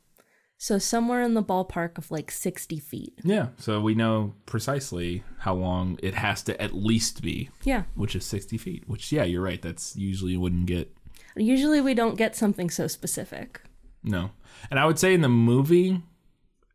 So 0.59 0.79
somewhere 0.79 1.23
in 1.23 1.33
the 1.33 1.43
ballpark 1.43 1.97
of 1.97 2.11
like 2.11 2.31
60 2.31 2.79
feet. 2.79 3.19
Yeah, 3.25 3.49
so 3.57 3.81
we 3.81 3.95
know 3.95 4.35
precisely 4.45 5.25
how 5.39 5.55
long 5.55 5.99
it 6.03 6.15
has 6.15 6.43
to 6.45 6.61
at 6.61 6.75
least 6.75 7.23
be, 7.23 7.49
Yeah. 7.65 7.85
which 7.95 8.15
is 8.15 8.27
60 8.27 8.59
feet. 8.59 8.85
Which, 8.87 9.11
yeah, 9.11 9.25
you're 9.25 9.41
right. 9.43 9.63
That's 9.63 9.97
usually 9.97 10.33
you 10.33 10.41
wouldn't 10.41 10.67
get. 10.67 10.95
Usually 11.35 11.81
we 11.81 11.95
don't 11.95 12.17
get 12.19 12.37
something 12.37 12.69
so 12.69 12.87
specific. 12.89 13.63
No. 14.03 14.33
And 14.71 14.79
I 14.79 14.85
would 14.85 14.99
say 14.99 15.15
in 15.15 15.23
the 15.23 15.29
movie, 15.31 16.03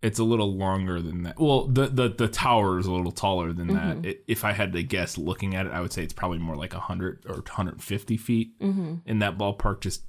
it's 0.02 0.20
a 0.20 0.24
little 0.24 0.54
longer 0.56 1.02
than 1.02 1.24
that. 1.24 1.40
Well, 1.40 1.66
the 1.66 1.88
the, 1.88 2.10
the 2.10 2.28
tower 2.28 2.78
is 2.80 2.86
a 2.86 2.92
little 2.92 3.12
taller 3.12 3.54
than 3.54 3.68
that. 3.68 4.06
It, 4.06 4.24
if 4.28 4.44
I 4.46 4.52
had 4.54 4.74
to 4.74 4.84
guess 4.84 5.18
looking 5.18 5.56
at 5.56 5.66
it, 5.66 5.72
I 5.72 5.82
would 5.82 5.92
say 5.94 6.04
it's 6.04 6.14
probably 6.14 6.38
more 6.40 6.56
like 6.56 6.74
100 6.74 7.26
or 7.28 7.36
150 7.36 8.18
feet 8.18 8.52
in 8.60 9.20
that 9.20 9.38
ballpark, 9.38 9.82
just 9.82 10.04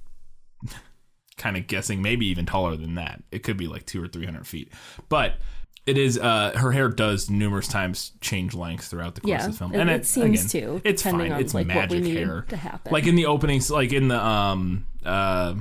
kind 1.37 1.57
of 1.57 1.67
guessing, 1.67 2.01
maybe 2.01 2.25
even 2.27 2.45
taller 2.45 2.75
than 2.75 2.95
that. 2.95 3.23
It 3.31 3.43
could 3.43 3.57
be 3.57 3.67
like 3.67 3.85
two 3.85 4.03
or 4.03 4.07
300 4.07 4.45
feet. 4.45 4.71
But 5.09 5.35
it 5.85 5.97
is, 5.97 6.17
uh, 6.19 6.51
her 6.57 6.71
hair 6.73 6.89
does 6.89 7.29
numerous 7.29 7.67
times 7.67 8.11
change 8.21 8.53
length 8.53 8.85
throughout 8.87 9.15
the 9.15 9.21
course 9.21 9.29
Yeah, 9.29 9.45
of 9.45 9.51
the 9.53 9.57
film. 9.57 9.73
and 9.73 9.89
it 9.89 10.05
seems 10.05 10.53
again, 10.53 10.79
to, 10.81 10.81
It's 10.83 11.01
depending 11.01 11.27
fine. 11.29 11.35
on, 11.35 11.41
it's 11.41 11.53
like, 11.53 11.67
what 11.69 11.89
we 11.91 11.99
magic 12.01 12.17
hair. 12.17 12.41
to 12.49 12.57
happen. 12.57 12.91
Like 12.91 13.07
in 13.07 13.15
the 13.15 13.25
openings, 13.27 13.71
like 13.71 13.93
in 13.93 14.09
the, 14.09 14.21
um, 14.23 14.85
uh, 15.05 15.55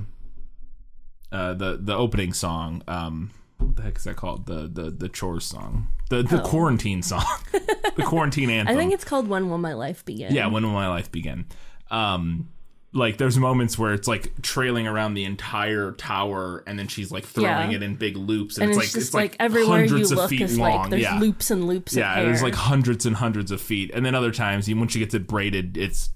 uh, 1.32 1.54
the 1.54 1.76
the 1.80 1.94
opening 1.94 2.32
song. 2.32 2.82
Um, 2.88 3.30
what 3.58 3.76
the 3.76 3.82
heck 3.82 3.96
is 3.98 4.04
that 4.04 4.16
called? 4.16 4.46
The 4.46 4.68
the 4.68 4.90
the 4.90 5.08
chores 5.08 5.44
song. 5.44 5.88
The 6.10 6.22
the 6.22 6.40
quarantine 6.40 7.02
song. 7.02 7.24
the 7.52 8.02
quarantine 8.04 8.50
anthem. 8.50 8.74
Oh. 8.74 8.78
I 8.78 8.80
think 8.80 8.92
it's 8.92 9.04
called 9.04 9.28
When 9.28 9.48
Will 9.50 9.58
My 9.58 9.72
Life 9.74 10.04
Begin? 10.04 10.32
yeah. 10.34 10.46
When 10.46 10.62
will 10.62 10.72
my 10.72 10.88
life 10.88 11.10
begin? 11.10 11.46
Um, 11.90 12.48
like 12.92 13.18
there's 13.18 13.36
moments 13.38 13.78
where 13.78 13.92
it's 13.92 14.08
like 14.08 14.40
trailing 14.42 14.86
around 14.86 15.14
the 15.14 15.24
entire 15.24 15.92
tower, 15.92 16.62
and 16.66 16.78
then 16.78 16.88
she's 16.88 17.10
like 17.10 17.24
throwing 17.24 17.70
Yeah. 17.70 17.76
it 17.76 17.82
in 17.82 17.96
big 17.96 18.16
loops, 18.16 18.56
and, 18.56 18.70
And 18.70 18.80
it's, 18.80 18.86
it's, 18.86 18.94
like 18.94 19.00
just 19.02 19.14
like, 19.14 19.36
everywhere 19.38 19.84
you 19.84 19.88
hundreds 19.90 20.12
of 20.12 20.18
look 20.18 20.30
feet 20.30 20.40
is 20.42 20.58
long. 20.58 20.80
like 20.82 20.90
there's 20.90 21.02
yeah. 21.02 21.18
loops 21.18 21.50
and 21.50 21.66
loops 21.66 21.94
Yeah, 21.94 22.22
there's 22.22 22.42
like 22.42 22.54
hundreds 22.54 23.04
and 23.04 23.16
hundreds 23.16 23.50
of 23.50 23.60
feet, 23.60 23.90
and 23.92 24.04
then 24.06 24.14
other 24.14 24.30
times, 24.30 24.68
even 24.68 24.80
when 24.80 24.88
she 24.88 24.98
gets 24.98 25.14
it 25.14 25.26
braided, 25.26 25.76
it's 25.76 26.10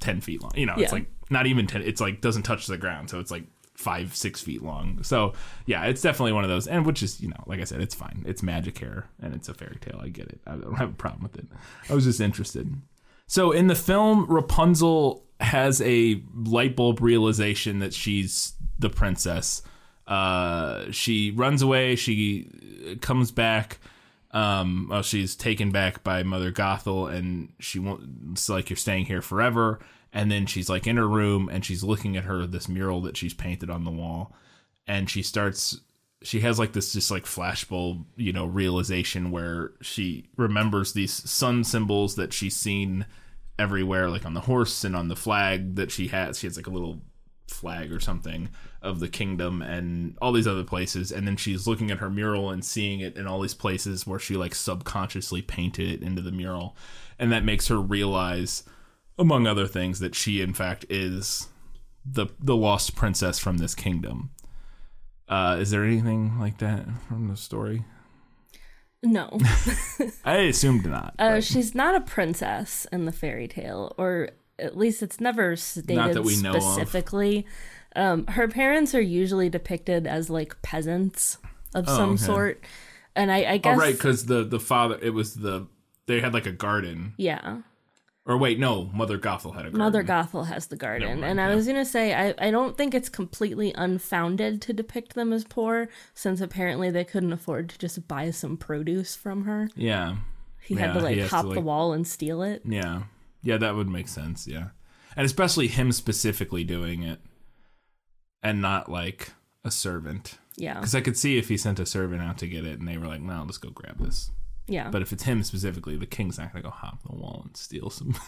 ten 0.00 0.20
feet 0.20 0.42
long. 0.42 0.52
You 0.56 0.66
know, 0.66 0.74
it's 0.76 0.92
like 0.92 1.06
not 1.30 1.46
even 1.46 1.66
ten. 1.66 1.82
It's 1.82 2.00
like 2.00 2.20
doesn't 2.20 2.42
touch 2.42 2.66
the 2.66 2.78
ground, 2.78 3.10
so 3.10 3.20
it's 3.20 3.30
like 3.30 3.44
five, 3.78 4.14
six 4.14 4.40
feet 4.40 4.60
long. 4.60 5.00
So 5.04 5.34
yeah, 5.64 5.84
it's 5.84 6.02
definitely 6.02 6.32
one 6.32 6.42
of 6.42 6.50
those, 6.50 6.66
and 6.66 6.84
which 6.84 7.00
is 7.02 7.20
you 7.20 7.28
know, 7.28 7.44
like 7.46 7.60
I 7.60 7.64
said, 7.64 7.80
it's 7.80 7.94
fine. 7.94 8.24
It's 8.26 8.42
magic 8.42 8.78
hair, 8.78 9.08
and 9.22 9.34
it's 9.34 9.48
a 9.48 9.54
fairy 9.54 9.78
tale. 9.80 10.00
I 10.02 10.08
get 10.08 10.26
it. 10.26 10.40
I 10.46 10.56
don't 10.56 10.74
have 10.74 10.90
a 10.90 10.94
problem 10.94 11.22
with 11.22 11.38
it. 11.38 11.46
I 11.88 11.94
was 11.94 12.04
just 12.04 12.20
interested. 12.20 12.74
So 13.28 13.52
in 13.52 13.68
the 13.68 13.76
film, 13.76 14.26
Rapunzel 14.26 15.24
has 15.40 15.80
a 15.82 16.20
light 16.34 16.74
bulb 16.74 17.00
realization 17.00 17.78
that 17.78 17.94
she's 17.94 18.54
the 18.78 18.90
princess. 18.90 19.62
Uh, 20.08 20.90
she 20.90 21.30
runs 21.30 21.62
away. 21.62 21.94
She 21.94 22.50
comes 23.00 23.30
back. 23.30 23.78
Um, 24.32 24.88
well, 24.90 25.02
she's 25.02 25.36
taken 25.36 25.70
back 25.70 26.02
by 26.02 26.24
Mother 26.24 26.50
Gothel, 26.50 27.14
and 27.14 27.52
she 27.60 27.78
won't. 27.78 28.02
It's 28.32 28.48
like 28.48 28.70
you're 28.70 28.76
staying 28.76 29.04
here 29.04 29.22
forever. 29.22 29.78
And 30.12 30.30
then 30.30 30.46
she's 30.46 30.68
like 30.68 30.86
in 30.86 30.96
her 30.96 31.08
room, 31.08 31.48
and 31.48 31.64
she's 31.64 31.84
looking 31.84 32.16
at 32.16 32.24
her 32.24 32.46
this 32.46 32.68
mural 32.68 33.02
that 33.02 33.16
she's 33.16 33.34
painted 33.34 33.70
on 33.70 33.84
the 33.84 33.90
wall, 33.90 34.34
and 34.86 35.08
she 35.10 35.22
starts. 35.22 35.80
She 36.22 36.40
has 36.40 36.58
like 36.58 36.72
this 36.72 36.92
just 36.92 37.10
like 37.10 37.24
flashbulb, 37.24 38.04
you 38.16 38.32
know, 38.32 38.46
realization 38.46 39.30
where 39.30 39.72
she 39.80 40.26
remembers 40.36 40.92
these 40.92 41.12
sun 41.12 41.62
symbols 41.62 42.16
that 42.16 42.32
she's 42.32 42.56
seen 42.56 43.06
everywhere, 43.58 44.08
like 44.08 44.26
on 44.26 44.34
the 44.34 44.40
horse 44.40 44.82
and 44.82 44.96
on 44.96 45.08
the 45.08 45.14
flag 45.14 45.76
that 45.76 45.92
she 45.92 46.08
has. 46.08 46.38
She 46.38 46.46
has 46.46 46.56
like 46.56 46.66
a 46.66 46.70
little 46.70 47.02
flag 47.50 47.92
or 47.92 48.00
something 48.00 48.48
of 48.82 49.00
the 49.00 49.08
kingdom 49.08 49.62
and 49.62 50.16
all 50.20 50.32
these 50.32 50.46
other 50.46 50.64
places 50.64 51.10
and 51.10 51.26
then 51.26 51.36
she's 51.36 51.66
looking 51.66 51.90
at 51.90 51.98
her 51.98 52.10
mural 52.10 52.50
and 52.50 52.64
seeing 52.64 53.00
it 53.00 53.16
in 53.16 53.26
all 53.26 53.40
these 53.40 53.54
places 53.54 54.06
where 54.06 54.18
she 54.18 54.36
like 54.36 54.54
subconsciously 54.54 55.42
painted 55.42 55.90
it 55.90 56.02
into 56.02 56.22
the 56.22 56.30
mural 56.30 56.76
and 57.18 57.32
that 57.32 57.44
makes 57.44 57.68
her 57.68 57.80
realize 57.80 58.62
among 59.18 59.46
other 59.46 59.66
things 59.66 59.98
that 60.00 60.14
she 60.14 60.40
in 60.40 60.54
fact 60.54 60.84
is 60.88 61.48
the 62.04 62.26
the 62.40 62.56
lost 62.56 62.94
princess 62.96 63.38
from 63.38 63.58
this 63.58 63.74
kingdom 63.74 64.30
uh 65.28 65.56
is 65.60 65.70
there 65.70 65.84
anything 65.84 66.38
like 66.38 66.58
that 66.58 66.86
from 67.08 67.28
the 67.28 67.36
story 67.36 67.84
No. 69.02 69.38
i 70.24 70.36
assumed 70.38 70.86
not 70.86 71.14
Uh, 71.18 71.40
she's 71.40 71.74
not 71.74 71.94
a 71.94 72.00
princess 72.00 72.86
in 72.92 73.04
the 73.04 73.12
fairy 73.12 73.46
tale, 73.48 73.94
or 73.98 74.30
at 74.58 74.76
least 74.76 75.02
it's 75.02 75.20
never 75.20 75.54
stated 75.56 76.14
that 76.14 76.24
we 76.24 76.36
know 76.40 76.54
of. 76.56 76.62
specifically. 76.62 77.46
Um, 77.94 78.26
her 78.26 78.48
parents 78.48 78.92
are 78.94 79.00
usually 79.00 79.48
depicted 79.48 80.06
as 80.06 80.28
like 80.30 80.60
peasants 80.62 81.38
of 81.74 81.84
Oh, 81.88 81.96
some 81.96 82.10
okay. 82.14 82.22
sort, 82.24 82.64
and 83.14 83.30
I, 83.30 83.42
I 83.42 83.54
oh 83.54 83.58
guess 83.58 83.78
right 83.78 83.94
because 83.94 84.26
the 84.26 84.42
the 84.44 84.58
father 84.60 84.98
it 85.00 85.10
was 85.10 85.34
the 85.34 85.66
they 86.06 86.20
had 86.20 86.34
like 86.34 86.46
a 86.46 86.52
garden 86.52 87.14
yeah, 87.18 87.58
or 88.28 88.36
wait 88.38 88.60
no 88.60 88.84
mother 88.94 89.18
gothel 89.18 89.54
had 89.54 89.62
a 89.62 89.70
garden 89.70 89.78
Mother 89.78 90.04
Gothel 90.04 90.46
has 90.46 90.68
the 90.68 90.76
garden, 90.76 91.20
mind, 91.20 91.24
and 91.24 91.40
I 91.40 91.48
yeah. 91.48 91.54
was 91.56 91.66
gonna 91.66 91.84
say 91.84 92.14
I, 92.14 92.34
I 92.38 92.50
don't 92.52 92.76
think 92.76 92.94
it's 92.94 93.08
completely 93.08 93.72
unfounded 93.74 94.62
to 94.62 94.72
depict 94.72 95.14
them 95.14 95.32
as 95.32 95.42
poor, 95.44 95.88
since 96.14 96.40
apparently 96.40 96.90
they 96.90 97.04
couldn't 97.04 97.32
afford 97.32 97.70
to 97.70 97.78
just 97.78 98.06
buy 98.06 98.30
some 98.30 98.56
produce 98.56 99.16
from 99.16 99.44
her. 99.44 99.68
yeah 99.74 100.16
He 100.60 100.74
had 100.74 100.92
to 100.92 101.00
like 101.00 101.16
has 101.16 101.30
to, 101.30 101.36
hop 101.36 101.52
the 101.52 101.60
wall 101.60 101.92
and 101.92 102.06
steal 102.06 102.42
it. 102.42 102.62
Yeah. 102.64 103.02
Yeah, 103.42 103.56
that 103.56 103.74
would 103.76 103.88
make 103.88 104.08
sense. 104.08 104.46
Yeah. 104.46 104.68
And 105.16 105.24
especially 105.24 105.68
him 105.68 105.92
specifically 105.92 106.64
doing 106.64 107.02
it 107.02 107.20
and 108.42 108.60
not 108.60 108.90
like 108.90 109.32
a 109.64 109.70
servant. 109.70 110.38
Yeah, 110.56 110.74
Because 110.74 110.94
I 110.94 111.00
could 111.00 111.16
see 111.16 111.38
if 111.38 111.48
he 111.48 111.56
sent 111.56 111.78
a 111.78 111.86
servant 111.86 112.20
out 112.20 112.38
to 112.38 112.48
get 112.48 112.64
it 112.64 112.78
and 112.80 112.88
they 112.88 112.98
were 112.98 113.06
like, 113.06 113.20
no, 113.20 113.44
let's 113.44 113.58
go 113.58 113.70
grab 113.70 113.98
this. 113.98 114.30
Yeah. 114.68 114.90
But 114.90 115.02
if 115.02 115.12
it's 115.12 115.24
him 115.24 115.42
specifically, 115.42 115.96
the 115.96 116.06
king's 116.06 116.38
not 116.38 116.52
going 116.52 116.62
to 116.62 116.68
go 116.68 116.74
hop 116.74 117.02
the 117.02 117.16
wall 117.16 117.42
and 117.44 117.56
steal 117.56 117.90
some. 117.90 118.14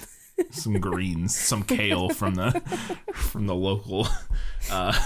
some 0.50 0.80
greens, 0.80 1.36
some 1.36 1.62
kale 1.62 2.08
from 2.08 2.34
the 2.34 2.50
from 3.12 3.46
the 3.46 3.54
local 3.54 4.08
uh, 4.70 4.98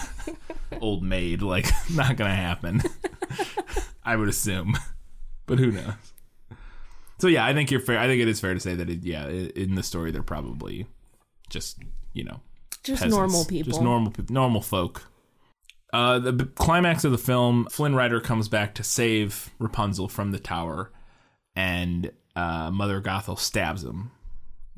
old 0.80 1.02
maid. 1.02 1.42
Like, 1.42 1.66
not 1.92 2.16
gonna 2.16 2.34
happen. 2.34 2.82
I 4.04 4.14
would 4.14 4.28
assume, 4.28 4.76
but 5.46 5.58
who 5.58 5.72
knows? 5.72 5.94
So 7.18 7.28
yeah, 7.28 7.44
I 7.44 7.52
think 7.52 7.70
you're 7.70 7.80
fair. 7.80 7.98
I 7.98 8.06
think 8.06 8.22
it 8.22 8.28
is 8.28 8.40
fair 8.40 8.54
to 8.54 8.60
say 8.60 8.74
that 8.74 8.90
it, 8.90 9.02
yeah, 9.02 9.26
in 9.26 9.74
the 9.74 9.82
story 9.82 10.10
they're 10.10 10.22
probably 10.22 10.86
just 11.48 11.78
you 12.12 12.24
know 12.24 12.40
just 12.82 13.02
peasants, 13.02 13.16
normal 13.16 13.44
people. 13.44 13.70
just 13.72 13.82
normal 13.82 14.12
normal 14.28 14.60
folk. 14.60 15.04
Uh, 15.92 16.18
the 16.18 16.32
b- 16.32 16.44
climax 16.56 17.04
of 17.04 17.12
the 17.12 17.18
film, 17.18 17.68
Flynn 17.70 17.94
Rider 17.94 18.20
comes 18.20 18.48
back 18.48 18.74
to 18.74 18.82
save 18.82 19.50
Rapunzel 19.60 20.08
from 20.08 20.32
the 20.32 20.40
tower, 20.40 20.90
and 21.56 22.10
uh, 22.36 22.70
Mother 22.70 23.00
Gothel 23.00 23.38
stabs 23.38 23.84
him 23.84 24.10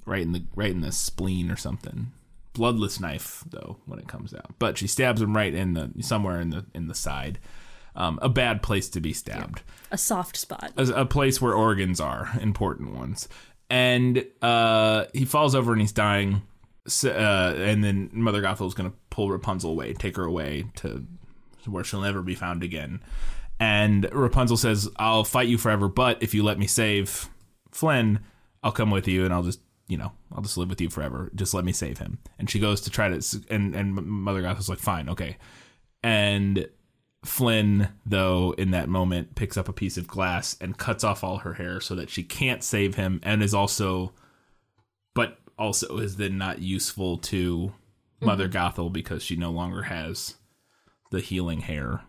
right 0.04 0.22
in 0.22 0.32
the 0.32 0.44
right 0.54 0.70
in 0.70 0.80
the 0.80 0.92
spleen 0.92 1.50
or 1.50 1.56
something. 1.56 2.12
Bloodless 2.52 3.00
knife 3.00 3.44
though 3.50 3.76
when 3.86 3.98
it 3.98 4.08
comes 4.08 4.32
out, 4.32 4.54
but 4.58 4.78
she 4.78 4.86
stabs 4.86 5.20
him 5.20 5.36
right 5.36 5.54
in 5.54 5.74
the 5.74 5.90
somewhere 6.00 6.40
in 6.40 6.50
the 6.50 6.64
in 6.74 6.88
the 6.88 6.94
side. 6.94 7.38
Um, 7.94 8.18
a 8.20 8.28
bad 8.28 8.62
place 8.62 8.90
to 8.90 9.00
be 9.00 9.14
stabbed 9.14 9.62
a 9.90 9.96
soft 9.96 10.36
spot. 10.36 10.70
a, 10.76 10.82
a 10.92 11.06
place 11.06 11.40
where 11.40 11.54
organs 11.54 11.98
are 11.98 12.28
important 12.42 12.94
ones 12.94 13.26
and 13.70 14.22
uh 14.42 15.06
he 15.14 15.24
falls 15.24 15.54
over 15.54 15.72
and 15.72 15.80
he's 15.80 15.92
dying 15.92 16.42
S 16.86 17.04
uh, 17.04 17.54
and 17.56 17.82
then 17.82 18.10
mother 18.12 18.42
gothel's 18.42 18.74
gonna 18.74 18.92
pull 19.08 19.30
rapunzel 19.30 19.70
away 19.70 19.94
take 19.94 20.16
her 20.16 20.24
away 20.24 20.66
to 20.76 21.06
where 21.64 21.82
she'll 21.84 22.02
never 22.02 22.20
be 22.20 22.34
found 22.34 22.62
again 22.62 23.00
and 23.58 24.08
rapunzel 24.12 24.56
says 24.56 24.88
i'll 24.96 25.24
fight 25.24 25.48
you 25.48 25.56
forever 25.56 25.88
but 25.88 26.22
if 26.22 26.34
you 26.34 26.42
let 26.42 26.58
me 26.58 26.66
save 26.66 27.28
flynn 27.72 28.20
i'll 28.62 28.72
come 28.72 28.90
with 28.90 29.08
you 29.08 29.24
and 29.24 29.32
i'll 29.32 29.42
just 29.42 29.60
you 29.88 29.96
know 29.96 30.12
i'll 30.34 30.42
just 30.42 30.56
live 30.56 30.68
with 30.68 30.80
you 30.80 30.90
forever. 30.90 31.30
Just 31.34 31.54
let 31.54 31.64
me 31.64 31.72
save 31.72 31.98
him. 31.98 32.18
And 32.38 32.50
she 32.50 32.58
goes 32.58 32.80
to 32.82 32.90
try 32.90 33.08
to 33.08 33.44
and 33.50 33.74
and 33.74 33.94
mother 33.94 34.42
gothel's 34.42 34.68
like 34.68 34.78
fine 34.78 35.08
okay. 35.08 35.36
And 36.02 36.68
Flynn, 37.24 37.88
though, 38.04 38.54
in 38.56 38.70
that 38.70 38.88
moment, 38.88 39.34
picks 39.34 39.56
up 39.56 39.68
a 39.68 39.72
piece 39.72 39.96
of 39.96 40.06
glass 40.06 40.56
and 40.60 40.78
cuts 40.78 41.02
off 41.02 41.24
all 41.24 41.38
her 41.38 41.54
hair 41.54 41.80
so 41.80 41.96
that 41.96 42.10
she 42.10 42.22
can't 42.22 42.62
save 42.62 42.94
him 42.94 43.18
and 43.24 43.42
is 43.42 43.54
also, 43.54 44.12
but 45.14 45.38
also 45.58 45.98
is 45.98 46.16
then 46.16 46.38
not 46.38 46.60
useful 46.60 47.18
to 47.18 47.72
Mother 48.20 48.48
mm-hmm. 48.48 48.56
Gothel 48.56 48.92
because 48.92 49.24
she 49.24 49.34
no 49.34 49.50
longer 49.50 49.82
has 49.82 50.36
the 51.10 51.20
healing 51.20 51.62
hair. 51.62 52.02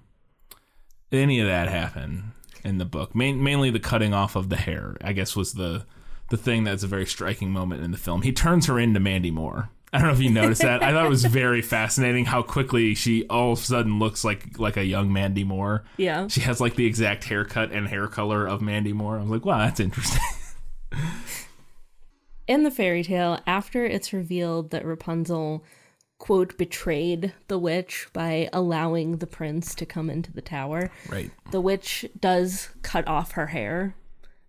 Any 1.12 1.40
of 1.40 1.48
that 1.48 1.70
happen 1.70 2.34
in 2.64 2.78
the 2.78 2.86
book? 2.86 3.16
Main, 3.16 3.42
mainly 3.42 3.70
the 3.70 3.80
cutting 3.80 4.14
off 4.14 4.36
of 4.36 4.50
the 4.50 4.58
hair, 4.58 4.98
I 5.02 5.14
guess, 5.14 5.36
was 5.36 5.54
the 5.54 5.86
the 6.30 6.38
thing 6.38 6.66
that's 6.66 6.84
a 6.84 6.88
very 6.88 7.06
striking 7.06 7.52
moment 7.52 7.84
in 7.84 7.92
the 7.92 7.98
film. 7.98 8.22
He 8.22 8.34
turns 8.34 8.66
her 8.66 8.78
into 8.78 9.00
Mandy 9.00 9.32
Moore. 9.32 9.70
I 9.94 10.00
don't 10.00 10.08
know 10.08 10.14
if 10.14 10.20
you 10.20 10.30
noticed 10.30 10.62
that. 10.64 10.84
I 10.84 10.92
thought 10.92 11.06
it 11.06 11.10
was 11.10 11.24
very 11.26 11.62
fascinating 11.62 12.26
how 12.26 12.42
quickly 12.42 12.94
she 12.94 13.26
all 13.28 13.54
of 13.54 13.60
a 13.60 13.62
sudden 13.62 14.00
looks 14.00 14.26
like 14.26 14.60
like 14.60 14.76
a 14.76 14.84
young 14.84 15.14
Mandy 15.14 15.44
Moore. 15.46 15.86
Yeah. 15.96 16.28
She 16.28 16.42
has 16.42 16.60
like 16.60 16.76
the 16.76 16.86
exact 16.86 17.24
haircut 17.24 17.72
and 17.72 17.88
hair 17.88 18.08
color 18.08 18.46
of 18.46 18.62
Mandy 18.62 18.94
Moore. 18.94 19.18
I 19.18 19.22
was 19.22 19.30
like, 19.30 19.46
wow, 19.46 19.60
that's 19.60 19.80
interesting. 19.80 20.22
In 22.48 22.64
the 22.64 22.72
fairy 22.72 23.04
tale, 23.04 23.40
after 23.46 23.86
it's 23.86 24.14
revealed 24.14 24.72
that 24.72 24.86
Rapunzel, 24.86 25.64
quote, 26.18 26.58
betrayed 26.58 27.34
the 27.48 27.60
witch 27.60 28.08
by 28.14 28.50
allowing 28.52 29.18
the 29.18 29.28
prince 29.28 29.76
to 29.76 29.86
come 29.86 30.10
into 30.10 30.34
the 30.34 30.42
tower, 30.42 30.90
right. 31.10 31.32
the 31.52 31.62
witch 31.62 32.06
does 32.20 32.70
cut 32.82 33.08
off 33.08 33.34
her 33.34 33.48
hair 33.48 33.96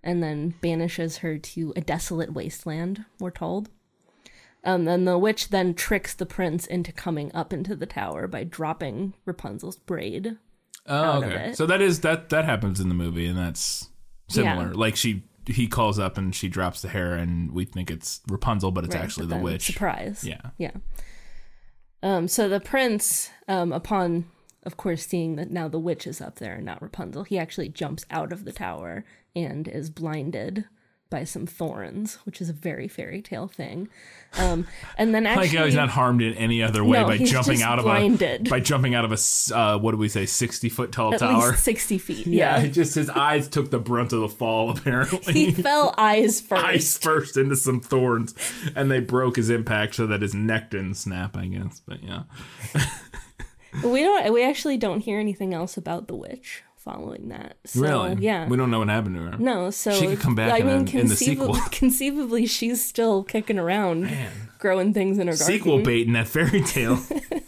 and 0.03 0.23
then 0.23 0.55
banishes 0.61 1.19
her 1.19 1.39
to 1.39 1.73
a 1.77 1.81
desolate 1.81 2.33
wasteland, 2.33 3.05
we're 3.21 3.31
told. 3.31 3.69
Um, 4.65 4.89
and 4.89 5.07
the 5.07 5.19
witch 5.19 5.51
then 5.51 5.75
tricks 5.75 6.15
the 6.15 6.27
prince 6.27 6.67
into 6.67 6.93
coming 6.93 7.31
up 7.35 7.53
into 7.53 7.77
the 7.77 7.87
tower 7.87 8.27
by 8.27 8.45
dropping 8.45 9.15
Rapunzel's 9.25 9.77
braid. 9.77 10.37
Oh, 10.87 11.23
okay. 11.23 11.53
So 11.55 11.67
that 11.67 11.81
is 11.81 12.01
that 12.01 12.31
that 12.31 12.45
happens 12.45 12.81
in 12.81 12.89
the 12.89 12.95
movie, 12.95 13.27
and 13.27 13.39
that's 13.39 13.89
similar. 14.29 14.69
Yeah. 14.69 14.75
Like 14.75 14.97
she 14.97 15.23
he 15.47 15.67
calls 15.67 15.99
up 15.99 16.19
and 16.19 16.35
she 16.35 16.49
drops 16.49 16.83
the 16.83 16.89
hair, 16.89 17.15
and 17.15 17.53
we 17.53 17.65
think 17.65 17.91
it's 17.91 18.21
Rapunzel, 18.29 18.71
but 18.71 18.85
it's 18.85 18.95
Right, 18.95 19.05
actually 19.05 19.27
but 19.27 19.37
the 19.37 19.43
witch. 19.43 19.67
Surprise. 19.67 20.25
Yeah. 20.25 20.41
Yeah. 20.59 20.73
Um, 22.03 22.29
so 22.29 22.49
the 22.49 22.61
prince, 22.61 23.31
um, 23.49 23.73
upon 23.73 24.27
of 24.65 24.77
course 24.77 25.07
seeing 25.07 25.37
that 25.37 25.51
now 25.51 25.69
the 25.69 25.79
witch 25.79 26.07
is 26.07 26.21
up 26.21 26.37
there 26.37 26.55
and 26.55 26.67
not 26.67 26.83
Rapunzel, 26.83 27.25
he 27.25 27.39
actually 27.39 27.69
jumps 27.69 28.05
out 28.11 28.33
of 28.33 28.45
the 28.45 28.53
tower 28.53 29.05
and 29.35 29.67
is 29.67 29.91
blinded 29.91 30.65
by 31.11 31.25
some 31.25 31.47
thorns, 31.47 32.17
which 32.25 32.41
is 32.41 32.49
a 32.51 32.53
very 32.53 32.87
fairy 32.89 33.23
tale 33.23 33.49
thing. 33.49 33.89
Um, 34.39 34.67
and 34.99 35.15
then 35.15 35.27
actually, 35.27 35.57
like 35.57 35.67
he's 35.67 35.75
not 35.75 35.89
harmed 35.89 36.21
in 36.21 36.35
any 36.35 36.63
other 36.63 36.85
way 36.85 36.99
No, 37.01 37.07
by 37.07 37.19
jumping 37.19 37.63
out 37.63 37.79
of 37.79 37.85
blinded. 37.87 38.47
a 38.47 38.51
by 38.51 38.61
jumping 38.61 38.95
out 38.95 39.05
of 39.05 39.13
a 39.13 39.55
uh, 39.57 39.79
what 39.79 39.93
do 39.93 39.97
we 39.97 40.09
say 40.09 40.27
sixty 40.27 40.69
foot 40.69 40.93
tall 40.93 41.15
at 41.15 41.21
tower. 41.21 41.55
sixty 41.55 41.97
feet. 41.99 42.27
yeah, 42.27 42.59
Yeah, 42.59 42.65
it 42.67 42.71
just 42.71 42.95
his 42.95 43.09
eyes 43.09 43.49
took 43.49 43.71
the 43.71 43.79
brunt 43.79 44.13
of 44.13 44.21
the 44.21 44.29
fall. 44.29 44.71
Apparently, 44.77 45.33
he 45.33 45.51
fell 45.53 45.95
eyes 45.97 46.41
first. 46.41 46.65
eyes 46.65 46.99
first 46.99 47.37
into 47.37 47.57
some 47.57 47.81
thorns, 47.81 48.35
and 48.77 48.91
they 48.91 49.01
broke 49.01 49.37
his 49.37 49.49
impact 49.51 49.95
so 49.95 50.07
that 50.07 50.21
his 50.23 50.35
neck 50.35 50.71
didn't 50.71 50.95
snap. 50.95 51.37
I 51.37 51.47
guess, 51.47 51.81
but 51.87 52.03
yeah. 52.03 52.25
We 53.85 54.03
don't. 54.03 54.33
We 54.33 54.43
actually 54.45 54.77
don't 54.79 55.01
hear 55.01 55.19
anything 55.21 55.53
else 55.55 55.77
about 55.77 56.09
the 56.09 56.15
witch 56.17 56.63
following 56.79 57.29
that. 57.29 57.57
So, 57.67 57.81
really? 57.83 58.17
Yeah. 58.25 58.47
We 58.49 58.57
don't 58.57 58.71
know 58.71 58.79
what 58.79 58.89
happened 58.89 59.17
to 59.17 59.23
her. 59.23 59.39
No, 59.39 59.71
so 59.71 59.93
She 59.93 60.07
could 60.07 60.21
come 60.21 60.35
back 60.35 60.53
I 60.53 60.65
mean, 60.65 60.77
in 60.79 60.85
the 60.85 60.91
conceivably, 60.93 61.55
sequel. 61.55 61.69
conceivably, 61.71 62.47
she's 62.47 62.85
still 62.85 63.23
kicking 63.25 63.59
around, 63.59 64.11
growing 64.59 64.93
things 64.95 65.19
in 65.19 65.27
her 65.27 65.35
garden. 65.35 65.47
Sequel 65.47 65.83
bait 65.83 66.07
in 66.07 66.13
that 66.15 66.29
fairy 66.29 66.63
tale. 66.63 66.99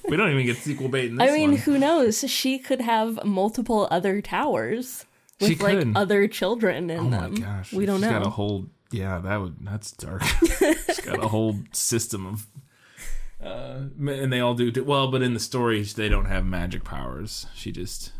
we 0.08 0.16
don't 0.16 0.30
even 0.30 0.44
get 0.46 0.56
sequel 0.58 0.88
bait 0.88 1.10
in 1.10 1.16
this 1.18 1.30
I 1.30 1.34
mean, 1.34 1.50
one. 1.52 1.60
who 1.60 1.78
knows? 1.78 2.24
She 2.28 2.58
could 2.58 2.80
have 2.80 3.24
multiple 3.24 3.88
other 3.90 4.20
towers 4.20 5.06
with 5.40 5.48
She 5.50 5.56
like 5.56 5.78
could. 5.78 5.96
other 5.96 6.28
children 6.28 6.90
in 6.90 7.06
Oh 7.06 7.10
them. 7.10 7.34
gosh. 7.36 7.72
we 7.72 7.86
don't 7.86 7.96
She's 8.00 8.10
know. 8.10 8.18
got 8.18 8.26
a 8.26 8.30
whole 8.30 8.66
yeah, 8.92 9.18
that 9.20 9.36
would 9.40 9.56
that's 9.64 9.92
dark. 9.92 10.22
She's 10.48 11.00
got 11.00 11.22
a 11.22 11.28
whole 11.28 11.56
system 11.72 12.26
of 12.26 12.46
uh 13.42 13.84
and 14.06 14.32
they 14.32 14.40
all 14.40 14.54
do 14.54 14.70
well, 14.84 15.10
but 15.10 15.22
in 15.22 15.32
the 15.32 15.40
stories 15.40 15.94
they 15.94 16.08
don't 16.08 16.26
have 16.26 16.44
magic 16.44 16.84
powers. 16.84 17.46
She 17.54 17.72
just 17.72 18.12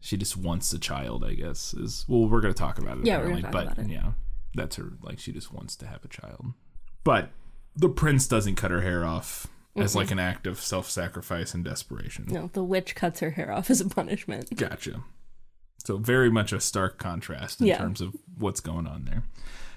she 0.00 0.16
just 0.16 0.36
wants 0.36 0.72
a 0.72 0.78
child, 0.78 1.24
I 1.24 1.34
guess. 1.34 1.74
Is 1.74 2.04
well, 2.08 2.28
we're 2.28 2.40
gonna 2.40 2.54
talk 2.54 2.78
about 2.78 2.98
it. 2.98 3.06
Yeah, 3.06 3.18
we're 3.18 3.28
gonna 3.30 3.42
talk 3.42 3.52
but 3.52 3.64
about 3.72 3.78
it. 3.78 3.88
yeah, 3.90 4.12
that's 4.54 4.76
her. 4.76 4.92
Like 5.02 5.18
she 5.18 5.32
just 5.32 5.52
wants 5.52 5.76
to 5.76 5.86
have 5.86 6.04
a 6.04 6.08
child. 6.08 6.46
But 7.04 7.30
the 7.76 7.88
prince 7.88 8.26
doesn't 8.26 8.56
cut 8.56 8.70
her 8.70 8.80
hair 8.82 9.04
off 9.04 9.46
as 9.76 9.94
like 9.94 10.10
an 10.10 10.18
act 10.18 10.46
of 10.48 10.58
self-sacrifice 10.60 11.54
and 11.54 11.64
desperation. 11.64 12.26
no, 12.28 12.50
the 12.52 12.64
witch 12.64 12.94
cuts 12.96 13.20
her 13.20 13.30
hair 13.30 13.52
off 13.52 13.70
as 13.70 13.80
a 13.80 13.88
punishment. 13.88 14.54
Gotcha. 14.56 15.02
So 15.84 15.96
very 15.98 16.30
much 16.30 16.52
a 16.52 16.60
stark 16.60 16.98
contrast 16.98 17.60
in 17.60 17.68
Yeah. 17.68 17.78
terms 17.78 18.00
of 18.00 18.16
what's 18.36 18.60
going 18.60 18.86
on 18.88 19.04
there. 19.04 19.22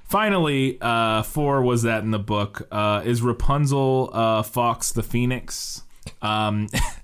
Finally, 0.04 0.78
uh, 0.82 1.22
four 1.24 1.62
was 1.62 1.84
that 1.84 2.04
in 2.04 2.12
the 2.12 2.20
book 2.20 2.68
uh, 2.72 3.02
is 3.06 3.22
Rapunzel 3.22 4.10
uh, 4.12 4.42
Fawkes 4.44 4.92
the 4.92 5.04
Phoenix. 5.04 5.84
Um, 6.22 6.68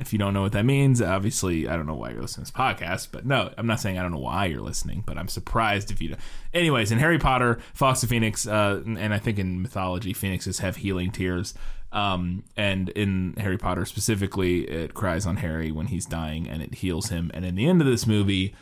if 0.00 0.12
you 0.12 0.18
don't 0.18 0.34
know 0.34 0.42
what 0.42 0.52
that 0.52 0.64
means, 0.64 1.02
obviously, 1.02 1.68
I 1.68 1.76
don't 1.76 1.86
know 1.86 1.94
why 1.94 2.10
you're 2.10 2.22
listening 2.22 2.46
to 2.46 2.52
this 2.52 2.58
podcast, 2.58 3.08
but 3.12 3.26
no, 3.26 3.52
I'm 3.58 3.66
not 3.66 3.80
saying 3.80 3.98
I 3.98 4.02
don't 4.02 4.12
know 4.12 4.18
why 4.18 4.46
you're 4.46 4.60
listening, 4.60 5.02
but 5.06 5.18
I'm 5.18 5.28
surprised 5.28 5.90
if 5.90 6.00
you 6.00 6.08
don't. 6.08 6.20
Anyways, 6.54 6.90
in 6.90 6.98
Harry 6.98 7.18
Potter, 7.18 7.58
Fawkes 7.74 8.00
the 8.00 8.06
Phoenix, 8.06 8.46
uh, 8.46 8.82
and 8.84 9.12
I 9.12 9.18
think 9.18 9.38
in 9.38 9.62
mythology, 9.62 10.12
phoenixes 10.12 10.60
have 10.60 10.76
healing 10.76 11.10
tears. 11.10 11.54
Um, 11.92 12.44
and 12.56 12.88
in 12.90 13.34
Harry 13.38 13.58
Potter 13.58 13.84
specifically, 13.84 14.62
it 14.68 14.94
cries 14.94 15.26
on 15.26 15.36
Harry 15.36 15.72
when 15.72 15.88
he's 15.88 16.06
dying 16.06 16.48
and 16.48 16.62
it 16.62 16.76
heals 16.76 17.08
him. 17.08 17.30
And 17.34 17.44
in 17.44 17.56
the 17.56 17.68
end 17.68 17.80
of 17.80 17.86
this 17.86 18.06
movie, 18.06 18.54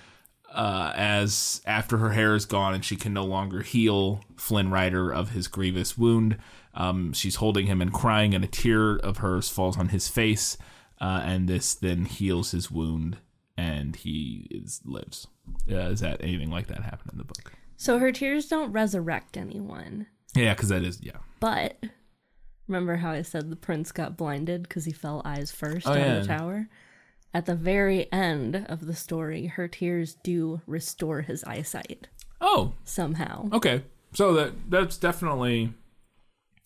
uh, 0.53 0.93
as 0.97 1.61
after 1.67 1.99
her 1.99 2.11
hair 2.11 2.35
is 2.35 2.47
gone 2.47 2.75
and 2.75 2.85
she 2.85 2.97
can 2.97 3.13
no 3.13 3.25
longer 3.25 3.61
heal 3.61 4.25
Flynn 4.37 4.71
Rider 4.71 5.13
of 5.13 5.31
his 5.31 5.47
grievous 5.47 5.99
wound, 5.99 6.39
um, 6.75 7.13
she's 7.13 7.37
holding 7.37 7.67
him 7.67 7.83
and 7.83 7.93
crying, 7.93 8.35
and 8.35 8.45
a 8.45 8.47
tear 8.49 8.97
of 8.97 9.19
hers 9.19 9.49
falls 9.49 9.77
on 9.77 9.89
his 9.89 10.09
face, 10.09 10.57
uh, 11.01 11.23
and 11.25 11.49
this 11.49 11.75
then 11.75 12.05
heals 12.05 12.51
his 12.53 12.71
wound, 12.71 13.19
and 13.57 13.97
he 13.97 14.47
is 14.51 14.81
lives. 14.85 15.27
Uh, 15.71 15.77
is 15.91 16.01
that 16.01 16.23
anything 16.23 16.51
like 16.51 16.67
that 16.69 16.83
happen 16.83 17.09
in 17.13 17.19
the 17.19 17.25
book? 17.25 17.53
So 17.77 17.99
her 17.99 18.13
tears 18.13 18.47
don't 18.49 18.73
resurrect 18.73 19.37
anyone. 19.37 20.07
Yeah, 20.35 20.55
because 20.55 20.69
that 20.71 20.83
is 20.83 21.01
yeah. 21.03 21.19
But 21.41 21.79
remember 22.67 22.97
how 22.97 23.13
I 23.13 23.23
said 23.23 23.51
the 23.51 23.57
prince 23.57 23.93
got 23.93 24.17
blinded 24.17 24.63
because 24.65 24.85
he 24.85 24.93
fell 24.93 25.23
eyes 25.25 25.51
first 25.53 25.87
Oh, 25.87 25.93
on 25.93 25.99
yeah. 25.99 26.19
the 26.21 26.27
tower? 26.27 26.69
At 27.35 27.47
the 27.47 27.55
very 27.55 28.11
end 28.13 28.67
of 28.69 28.87
the 28.87 28.95
story, 28.95 29.47
her 29.47 29.69
tears 29.69 30.17
do 30.25 30.61
restore 30.67 31.23
his 31.23 31.45
eyesight 31.45 32.09
Oh, 32.41 32.73
somehow. 32.85 33.49
okay. 33.53 33.83
So 34.15 34.33
that 34.35 34.53
that's 34.71 34.97
definitely 34.97 35.73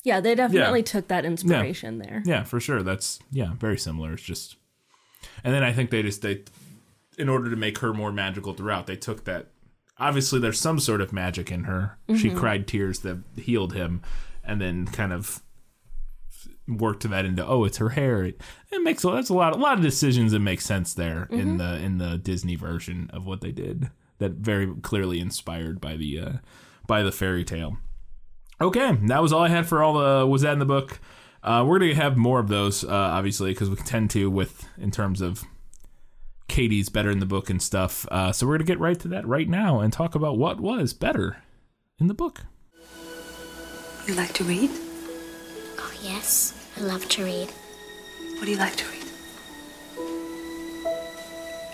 Yeah, 0.04 0.20
they 0.20 0.34
definitely 0.34 0.82
took 0.82 1.08
that 1.08 1.24
inspiration 1.24 1.98
there. 1.98 2.22
Yeah, 2.24 2.42
for 2.42 2.58
sure. 2.58 2.82
That's 2.82 3.20
yeah, 3.30 3.52
very 3.54 3.78
similar. 3.78 4.14
It's 4.14 4.22
just, 4.22 4.56
and 5.44 5.54
then 5.54 5.62
I 5.62 5.72
think 5.72 5.90
they 5.90 6.02
just 6.02 6.22
they, 6.22 6.42
in 7.18 7.28
order 7.28 7.50
to 7.50 7.56
make 7.56 7.78
her 7.78 7.92
more 7.92 8.10
magical 8.12 8.52
throughout, 8.52 8.86
they 8.86 8.96
took 8.96 9.24
that. 9.24 9.48
Obviously, 9.98 10.40
there's 10.40 10.58
some 10.58 10.80
sort 10.80 11.00
of 11.00 11.12
magic 11.12 11.52
in 11.52 11.64
her. 11.64 11.98
She 12.16 12.30
cried 12.30 12.66
tears 12.66 13.00
that 13.00 13.18
healed 13.36 13.74
him, 13.74 14.02
and 14.42 14.60
then 14.60 14.86
kind 14.86 15.12
of 15.12 15.40
worked 16.66 17.08
that 17.08 17.24
into 17.24 17.46
oh, 17.46 17.64
it's 17.64 17.76
her 17.78 17.90
hair. 17.90 18.24
It, 18.24 18.40
it 18.70 18.82
makes 18.82 19.04
a 19.04 19.10
that's 19.10 19.28
a 19.28 19.34
lot 19.34 19.54
a 19.54 19.58
lot 19.58 19.78
of 19.78 19.84
decisions 19.84 20.32
that 20.32 20.40
make 20.40 20.60
sense 20.60 20.94
there 20.94 21.28
in 21.30 21.58
the 21.58 21.76
in 21.76 21.98
the 21.98 22.18
Disney 22.18 22.56
version 22.56 23.10
of 23.12 23.26
what 23.26 23.40
they 23.40 23.52
did. 23.52 23.90
That 24.18 24.32
very 24.32 24.72
clearly 24.82 25.20
inspired 25.20 25.80
by 25.80 25.96
the 25.96 26.18
uh, 26.18 26.32
by 26.86 27.02
the 27.02 27.12
fairy 27.12 27.44
tale. 27.44 27.78
Okay, 28.62 28.96
that 29.08 29.20
was 29.20 29.32
all 29.32 29.42
I 29.42 29.48
had 29.48 29.66
for 29.66 29.82
all 29.82 29.94
the 29.94 30.24
was 30.24 30.42
that 30.42 30.52
in 30.52 30.60
the 30.60 30.64
book. 30.64 31.00
Uh, 31.42 31.64
we're 31.66 31.80
gonna 31.80 31.96
have 31.96 32.16
more 32.16 32.38
of 32.38 32.46
those, 32.46 32.84
uh, 32.84 32.88
obviously, 32.90 33.50
because 33.50 33.68
we 33.68 33.74
tend 33.74 34.10
to 34.10 34.30
with 34.30 34.68
in 34.78 34.92
terms 34.92 35.20
of 35.20 35.42
Katie's 36.46 36.88
better 36.88 37.10
in 37.10 37.18
the 37.18 37.26
book 37.26 37.50
and 37.50 37.60
stuff. 37.60 38.06
Uh, 38.08 38.30
so 38.30 38.46
we're 38.46 38.58
gonna 38.58 38.64
get 38.64 38.78
right 38.78 38.96
to 39.00 39.08
that 39.08 39.26
right 39.26 39.48
now 39.48 39.80
and 39.80 39.92
talk 39.92 40.14
about 40.14 40.38
what 40.38 40.60
was 40.60 40.92
better 40.92 41.38
in 41.98 42.06
the 42.06 42.14
book. 42.14 42.42
You 44.06 44.14
like 44.14 44.32
to 44.34 44.44
read? 44.44 44.70
Oh, 45.78 45.92
yes. 46.00 46.54
I 46.76 46.82
love 46.82 47.08
to 47.08 47.24
read. 47.24 47.50
What 48.36 48.44
do 48.44 48.50
you 48.52 48.58
like 48.58 48.76
to 48.76 48.84
read? 48.84 49.04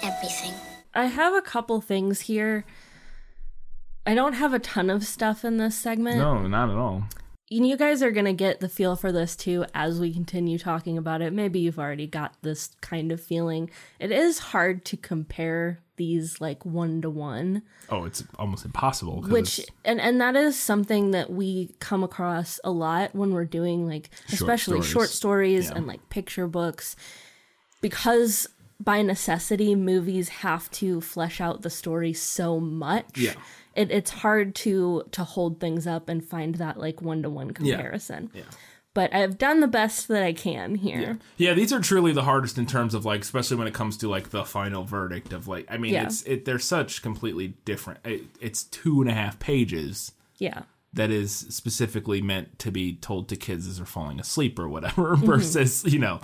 Everything. 0.02 0.54
I 0.94 1.04
have 1.04 1.34
a 1.34 1.42
couple 1.42 1.82
things 1.82 2.22
here. 2.22 2.64
I 4.08 4.14
don't 4.14 4.32
have 4.32 4.54
a 4.54 4.58
ton 4.58 4.88
of 4.90 5.04
stuff 5.04 5.44
in 5.44 5.58
this 5.58 5.76
segment. 5.76 6.16
No, 6.18 6.46
not 6.46 6.70
at 6.70 6.76
all. 6.76 7.04
And 7.50 7.66
you 7.66 7.76
guys 7.76 8.02
are 8.02 8.10
going 8.10 8.26
to 8.26 8.32
get 8.34 8.60
the 8.60 8.68
feel 8.68 8.94
for 8.96 9.10
this 9.12 9.36
too 9.36 9.64
as 9.74 10.00
we 10.00 10.12
continue 10.12 10.58
talking 10.58 10.98
about 10.98 11.22
it. 11.22 11.32
Maybe 11.32 11.60
you've 11.60 11.78
already 11.78 12.06
got 12.06 12.34
this 12.42 12.70
kind 12.80 13.10
of 13.12 13.22
feeling. 13.22 13.70
It 13.98 14.10
is 14.12 14.38
hard 14.38 14.84
to 14.86 14.96
compare 14.98 15.80
these 15.96 16.40
like 16.40 16.64
one 16.64 17.02
to 17.02 17.10
one, 17.10 17.62
Oh, 17.90 18.04
it's 18.04 18.22
almost 18.38 18.64
impossible. 18.64 19.22
which 19.22 19.60
and 19.84 20.00
and 20.00 20.20
that 20.20 20.36
is 20.36 20.56
something 20.58 21.10
that 21.10 21.28
we 21.30 21.74
come 21.80 22.04
across 22.04 22.60
a 22.64 22.70
lot 22.70 23.14
when 23.16 23.32
we're 23.32 23.44
doing 23.44 23.86
like 23.86 24.08
especially 24.32 24.74
stories. 24.82 24.86
short 24.86 25.08
stories 25.08 25.66
Yeah. 25.70 25.76
and 25.76 25.86
like 25.88 26.08
picture 26.08 26.46
books 26.46 26.94
because 27.80 28.46
by 28.80 29.02
necessity 29.02 29.74
movies 29.74 30.28
have 30.28 30.70
to 30.70 31.00
flesh 31.00 31.40
out 31.40 31.62
the 31.62 31.70
story 31.70 32.12
so 32.12 32.60
much. 32.60 33.16
Yeah. 33.16 33.34
It, 33.78 33.90
it's 33.90 34.10
hard 34.10 34.54
to 34.56 35.04
to 35.12 35.24
hold 35.24 35.60
things 35.60 35.86
up 35.86 36.08
and 36.08 36.24
find 36.24 36.56
that 36.56 36.78
like 36.78 37.00
one 37.00 37.22
to 37.22 37.30
one 37.30 37.52
comparison. 37.52 38.30
Yeah. 38.34 38.42
But 38.94 39.14
I've 39.14 39.38
done 39.38 39.60
the 39.60 39.68
best 39.68 40.08
that 40.08 40.24
I 40.24 40.32
can 40.32 40.74
here. 40.74 41.18
Yeah, 41.36 41.54
these 41.54 41.72
are 41.72 41.78
truly 41.78 42.12
the 42.12 42.24
hardest 42.24 42.58
in 42.58 42.66
terms 42.66 42.94
of 42.94 43.04
like, 43.04 43.20
especially 43.20 43.56
when 43.56 43.68
it 43.68 43.74
comes 43.74 43.96
to 43.98 44.08
like 44.08 44.30
the 44.30 44.44
final 44.44 44.82
verdict 44.82 45.32
of 45.32 45.46
like. 45.46 45.66
I 45.70 45.76
mean, 45.76 45.92
Yeah. 45.94 46.04
it's 46.04 46.22
it. 46.22 46.44
They're 46.44 46.58
such 46.58 47.00
completely 47.02 47.54
different. 47.64 48.00
It, 48.04 48.22
it's 48.40 48.64
two 48.64 49.00
and 49.00 49.08
a 49.08 49.14
half 49.14 49.38
pages. 49.38 50.12
Yeah. 50.38 50.62
That 50.94 51.10
is 51.10 51.32
specifically 51.50 52.22
meant 52.22 52.58
to 52.58 52.70
be 52.70 52.94
told 52.94 53.28
to 53.28 53.36
kids 53.36 53.66
as 53.66 53.76
they're 53.76 53.84
falling 53.86 54.18
asleep 54.18 54.58
or 54.58 54.68
whatever 54.68 55.14
versus 55.16 55.84
you 55.84 55.98
know 55.98 56.18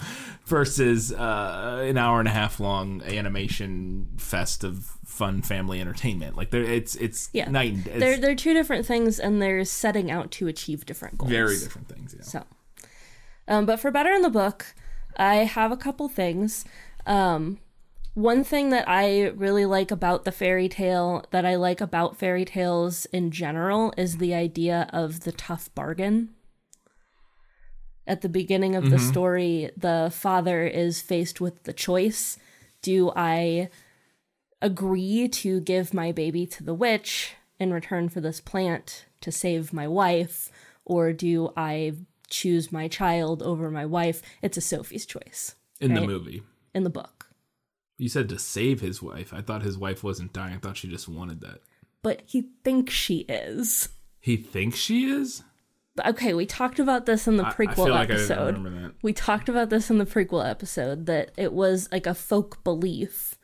versus 0.46 1.12
uh, 1.12 1.84
an 1.86 1.98
hour 1.98 2.18
and 2.18 2.28
a 2.28 2.32
half 2.32 2.58
long 2.60 3.02
animation 3.02 4.06
fest 4.16 4.64
of 4.64 4.84
fun 5.04 5.42
family 5.42 5.80
entertainment 5.80 6.34
like 6.36 6.50
there 6.50 6.62
it's 6.62 6.94
it's 6.96 7.28
Yeah. 7.32 7.48
night 7.50 7.72
and 7.74 7.86
it's 7.86 7.98
They're 8.00 8.16
they're 8.16 8.34
two 8.34 8.54
different 8.54 8.86
things 8.86 9.20
and 9.20 9.40
they're 9.40 9.64
setting 9.66 10.10
out 10.10 10.30
to 10.32 10.48
achieve 10.48 10.86
different 10.86 11.18
goals. 11.18 11.30
very 11.30 11.58
different 11.58 11.88
things 11.88 12.14
yeah. 12.16 12.22
So, 12.24 12.42
um, 13.46 13.66
but 13.66 13.78
for 13.80 13.90
better 13.90 14.10
in 14.12 14.22
the 14.22 14.30
book, 14.30 14.74
I 15.16 15.36
have 15.44 15.70
a 15.72 15.76
couple 15.76 16.08
things. 16.08 16.64
Um, 17.06 17.58
one 18.14 18.44
thing 18.44 18.70
that 18.70 18.88
I 18.88 19.26
really 19.28 19.66
like 19.66 19.90
about 19.90 20.24
the 20.24 20.32
fairy 20.32 20.68
tale, 20.68 21.24
that 21.30 21.44
I 21.44 21.56
like 21.56 21.80
about 21.80 22.16
fairy 22.16 22.44
tales 22.44 23.06
in 23.06 23.30
general, 23.30 23.92
is 23.96 24.18
the 24.18 24.34
idea 24.34 24.88
of 24.92 25.20
the 25.20 25.32
tough 25.32 25.74
bargain. 25.74 26.30
At 28.06 28.20
the 28.20 28.28
beginning 28.28 28.76
of 28.76 28.90
the 28.90 28.96
mm-hmm. 28.96 29.10
story, 29.10 29.70
the 29.76 30.10
father 30.14 30.66
is 30.66 31.00
faced 31.00 31.40
with 31.40 31.64
the 31.64 31.72
choice 31.72 32.38
do 32.82 33.10
I 33.16 33.70
agree 34.60 35.26
to 35.26 35.60
give 35.60 35.94
my 35.94 36.12
baby 36.12 36.46
to 36.48 36.62
the 36.62 36.74
witch 36.74 37.32
in 37.58 37.72
return 37.72 38.10
for 38.10 38.20
this 38.20 38.40
plant 38.40 39.06
to 39.22 39.32
save 39.32 39.72
my 39.72 39.88
wife, 39.88 40.52
or 40.84 41.14
do 41.14 41.50
I 41.56 41.94
choose 42.28 42.70
my 42.70 42.88
child 42.88 43.42
over 43.42 43.70
my 43.70 43.86
wife? 43.86 44.20
It's 44.42 44.58
a 44.58 44.60
Sophie's 44.60 45.06
choice 45.06 45.54
in 45.80 45.94
the 45.94 46.02
movie 46.02 46.42
in 46.74 46.84
the 46.84 46.90
book. 46.90 47.13
You 47.98 48.08
said 48.08 48.28
to 48.28 48.38
save 48.38 48.80
his 48.80 49.00
wife 49.02 49.32
i 49.32 49.40
thought 49.40 49.62
his 49.62 49.78
wife 49.78 50.02
wasn't 50.02 50.32
dying 50.32 50.54
i 50.54 50.58
thought 50.58 50.76
she 50.76 50.88
just 50.88 51.08
wanted 51.08 51.40
that 51.40 51.60
But 52.02 52.22
he 52.26 52.48
thinks 52.64 52.92
she 52.92 53.18
is. 53.20 53.88
he 54.20 54.36
thinks 54.36 54.78
she 54.78 55.04
is 55.04 55.42
Okay, 56.04 56.34
we 56.34 56.44
talked 56.44 56.80
about 56.80 57.06
this 57.06 57.28
in 57.28 57.36
the 57.36 57.44
prequel 57.44 57.88
like 57.90 58.10
episode. 58.10 58.92
We 59.02 59.12
talked 59.12 59.48
about 59.48 59.70
this 59.70 59.90
in 59.90 59.98
the 59.98 60.04
prequel 60.04 60.44
episode 60.44 61.06
that 61.06 61.30
it 61.36 61.52
was 61.52 61.88
like 61.92 62.08
a 62.08 62.14
folk 62.14 62.64
belief 62.64 63.36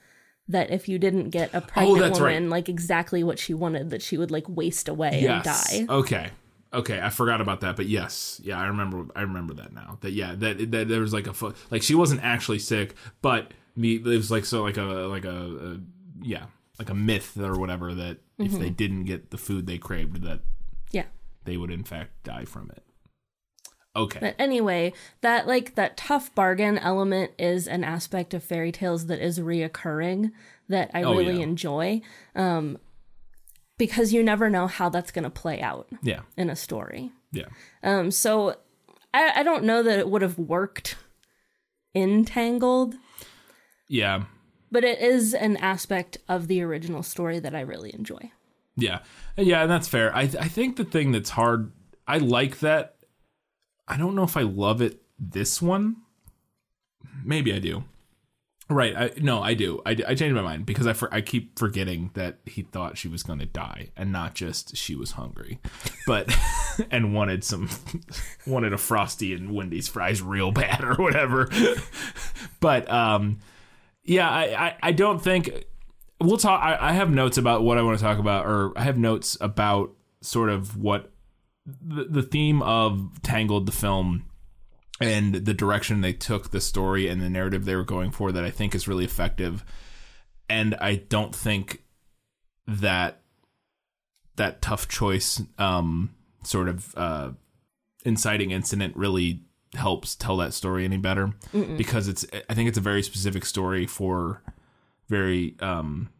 that 0.49 0.71
if 0.73 0.89
you 0.89 0.99
didn't 0.99 1.31
get 1.31 1.55
a 1.55 1.59
oh, 1.59 1.61
pregnant 1.61 1.99
Oh, 1.99 2.01
that's 2.01 2.19
right. 2.19 2.35
woman 2.35 2.51
like 2.51 2.69
exactly 2.69 3.23
what 3.23 3.39
she 3.39 3.55
wanted, 3.55 3.91
that 3.91 4.03
she 4.03 4.19
would 4.19 4.33
like 4.33 4.49
waste 4.49 4.89
away 4.89 5.25
and 5.27 5.45
die. 5.45 5.87
Okay. 5.89 6.31
Okay, 6.73 7.01
I 7.01 7.11
forgot 7.11 7.41
about 7.41 7.61
that, 7.61 7.77
but 7.77 7.87
yes, 7.87 8.41
yeah, 8.45 8.59
I 8.59 8.67
remember. 8.67 9.07
I 9.17 9.23
remember 9.23 9.55
that 9.55 9.73
now. 9.73 9.99
That 10.03 10.11
yeah, 10.13 10.35
that, 10.37 10.71
that 10.71 10.89
there 10.89 11.01
was 11.01 11.13
like 11.13 11.27
a 11.27 11.33
fo- 11.33 11.55
like 11.71 11.83
she 11.83 11.95
wasn't 11.97 12.23
actually 12.23 12.61
sick, 12.61 12.95
but 13.23 13.53
me 13.77 13.95
it 13.97 14.05
was 14.05 14.31
like 14.31 14.45
so 14.45 14.63
like 14.63 14.77
a 14.77 14.83
like 14.83 15.25
a, 15.25 15.31
a 15.31 15.81
yeah 16.23 16.47
like 16.79 16.91
a 16.91 16.95
myth 16.95 17.37
or 17.39 17.59
whatever 17.59 17.95
that 17.95 18.19
if 18.39 18.53
Mm-hmm. 18.53 18.61
they 18.61 18.71
didn't 18.71 19.05
get 19.05 19.31
the 19.31 19.39
food 19.39 19.67
they 19.67 19.77
craved 19.79 20.23
that 20.23 20.41
Yeah. 20.93 21.05
they 21.45 21.57
would 21.59 21.71
in 21.71 21.85
fact 21.85 22.11
die 22.25 22.45
from 22.47 22.71
it. 22.71 22.83
Okay. 23.97 24.19
But 24.21 24.37
anyway, 24.39 24.93
that 25.21 25.47
like 25.47 25.75
that 25.75 25.97
tough 25.97 26.33
bargain 26.35 26.79
element 26.79 27.33
is 27.39 27.67
an 27.67 27.83
aspect 27.85 28.33
of 28.35 28.43
fairy 28.45 28.71
tales 28.73 29.07
that 29.07 29.19
is 29.21 29.41
reoccurring 29.41 30.31
that 30.69 30.91
I 30.95 31.03
Oh, 31.03 31.17
really 31.17 31.37
yeah. 31.39 31.43
enjoy. 31.43 32.01
Um 32.35 32.79
because 33.79 34.13
you 34.13 34.23
never 34.23 34.49
know 34.51 34.67
how 34.67 34.89
that's 34.91 35.11
gonna 35.11 35.31
play 35.31 35.61
out 35.61 35.89
yeah. 36.03 36.21
in 36.37 36.51
a 36.51 36.57
story. 36.57 37.11
Yeah. 37.33 37.47
Um 37.83 38.11
so 38.11 38.57
I, 39.13 39.33
I 39.37 39.43
don't 39.43 39.65
know 39.65 39.83
that 39.83 39.99
it 39.99 40.09
would 40.09 40.23
have 40.23 40.39
worked 40.39 40.97
in 41.93 42.25
Tangled, 42.25 42.95
Yeah. 43.91 44.23
but 44.71 44.85
it 44.85 45.01
is 45.01 45.35
an 45.35 45.57
aspect 45.57 46.17
of 46.29 46.47
the 46.47 46.63
original 46.63 47.03
story 47.03 47.41
that 47.41 47.57
I 47.57 47.61
really 47.61 47.93
enjoy. 47.93 48.31
Yeah, 48.77 49.01
yeah, 49.37 49.63
and 49.63 49.71
that's 49.71 49.89
fair. 49.89 50.15
I 50.15 50.23
I 50.23 50.49
think 50.49 50.77
the 50.77 50.85
thing 50.85 51.11
that's 51.11 51.31
hard, 51.31 51.73
I 52.07 52.19
like 52.19 52.61
that. 52.61 52.95
I 53.89 53.97
don't 53.97 54.15
know 54.15 54.23
if 54.23 54.37
I 54.37 54.43
love 54.43 54.81
it. 54.81 55.03
This 55.19 55.61
one, 55.61 55.97
maybe 57.25 57.53
I 57.53 57.59
do. 57.59 57.83
Right. 58.71 58.95
I, 58.97 59.11
no, 59.21 59.43
I 59.43 59.55
do. 59.55 59.83
I, 59.85 59.97
I 60.07 60.15
changed 60.15 60.37
my 60.37 60.43
mind 60.43 60.65
because 60.65 60.87
I, 60.87 60.93
for, 60.93 61.13
I 61.13 61.23
keep 61.23 61.59
forgetting 61.59 62.11
that 62.15 62.39
he 62.47 62.63
thought 62.63 62.97
she 62.97 63.09
was 63.09 63.25
going 63.25 63.41
to 63.41 63.47
die 63.47 63.89
and 63.97 64.13
not 64.13 64.35
just 64.35 64.77
she 64.77 64.95
was 64.95 65.13
hungry, 65.13 65.59
but 66.07 66.33
and 66.91 67.13
wanted 67.13 67.43
some 67.43 67.69
wanted 68.47 68.73
a 68.73 68.79
frosty 68.79 69.35
and 69.35 69.53
Wendy's 69.53 69.89
fries 69.89 70.23
real 70.23 70.53
bad 70.53 70.85
or 70.85 70.95
whatever. 70.95 71.51
but 72.61 72.89
um, 72.89 73.41
yeah, 74.11 74.29
I, 74.29 74.67
I, 74.67 74.77
I 74.83 74.93
don't 74.93 75.23
think 75.23 75.67
we'll 76.21 76.37
talk. 76.37 76.61
I, 76.61 76.77
I 76.89 76.93
have 76.95 77.11
notes 77.11 77.39
about 77.39 77.63
what 77.63 77.79
I 77.79 77.83
want 77.83 77.97
to 77.97 78.05
talk 78.05 78.19
about, 78.19 78.45
or 78.45 78.77
I 78.77 78.83
have 78.83 78.99
notes 78.99 79.37
about 79.41 79.93
sort 80.21 80.51
of 80.51 80.77
what 80.77 81.13
the, 81.65 82.07
the 82.11 82.23
theme 82.23 82.61
of 82.61 83.23
Tangled, 83.23 83.67
the 83.67 83.73
film, 83.73 84.25
and 85.01 85.37
the 85.37 85.55
direction 85.55 86.01
they 86.01 86.13
took 86.13 86.51
the 86.51 86.61
story 86.61 87.07
and 87.07 87.23
the 87.23 87.31
narrative 87.31 87.65
they 87.65 87.77
were 87.77 87.85
going 87.85 88.11
for 88.11 88.33
that 88.33 88.45
I 88.45 88.51
think 88.51 88.75
is 88.75 88.89
really 88.89 89.05
effective. 89.05 89.65
And 90.49 90.75
I 90.81 90.97
don't 90.97 91.35
think 91.35 91.85
that 92.67 93.21
that 94.35 94.61
tough 94.61 94.89
choice 94.89 95.41
um, 95.57 96.17
sort 96.43 96.69
of 96.69 96.95
uh, 96.97 97.31
inciting 98.05 98.51
incident 98.51 98.97
really 98.97 99.45
helps 99.75 100.17
tell 100.17 100.37
that 100.37 100.53
story 100.53 100.85
any 100.85 100.97
better 100.97 101.33
because 101.77 102.09
it's 102.09 102.27
I 102.49 102.55
think 102.55 102.69
it's 102.69 102.79
a 102.79 102.81
very 102.83 103.03
specific 103.03 103.45
story 103.45 103.87
for 103.87 104.43
very 105.09 105.55
um, 105.61 106.11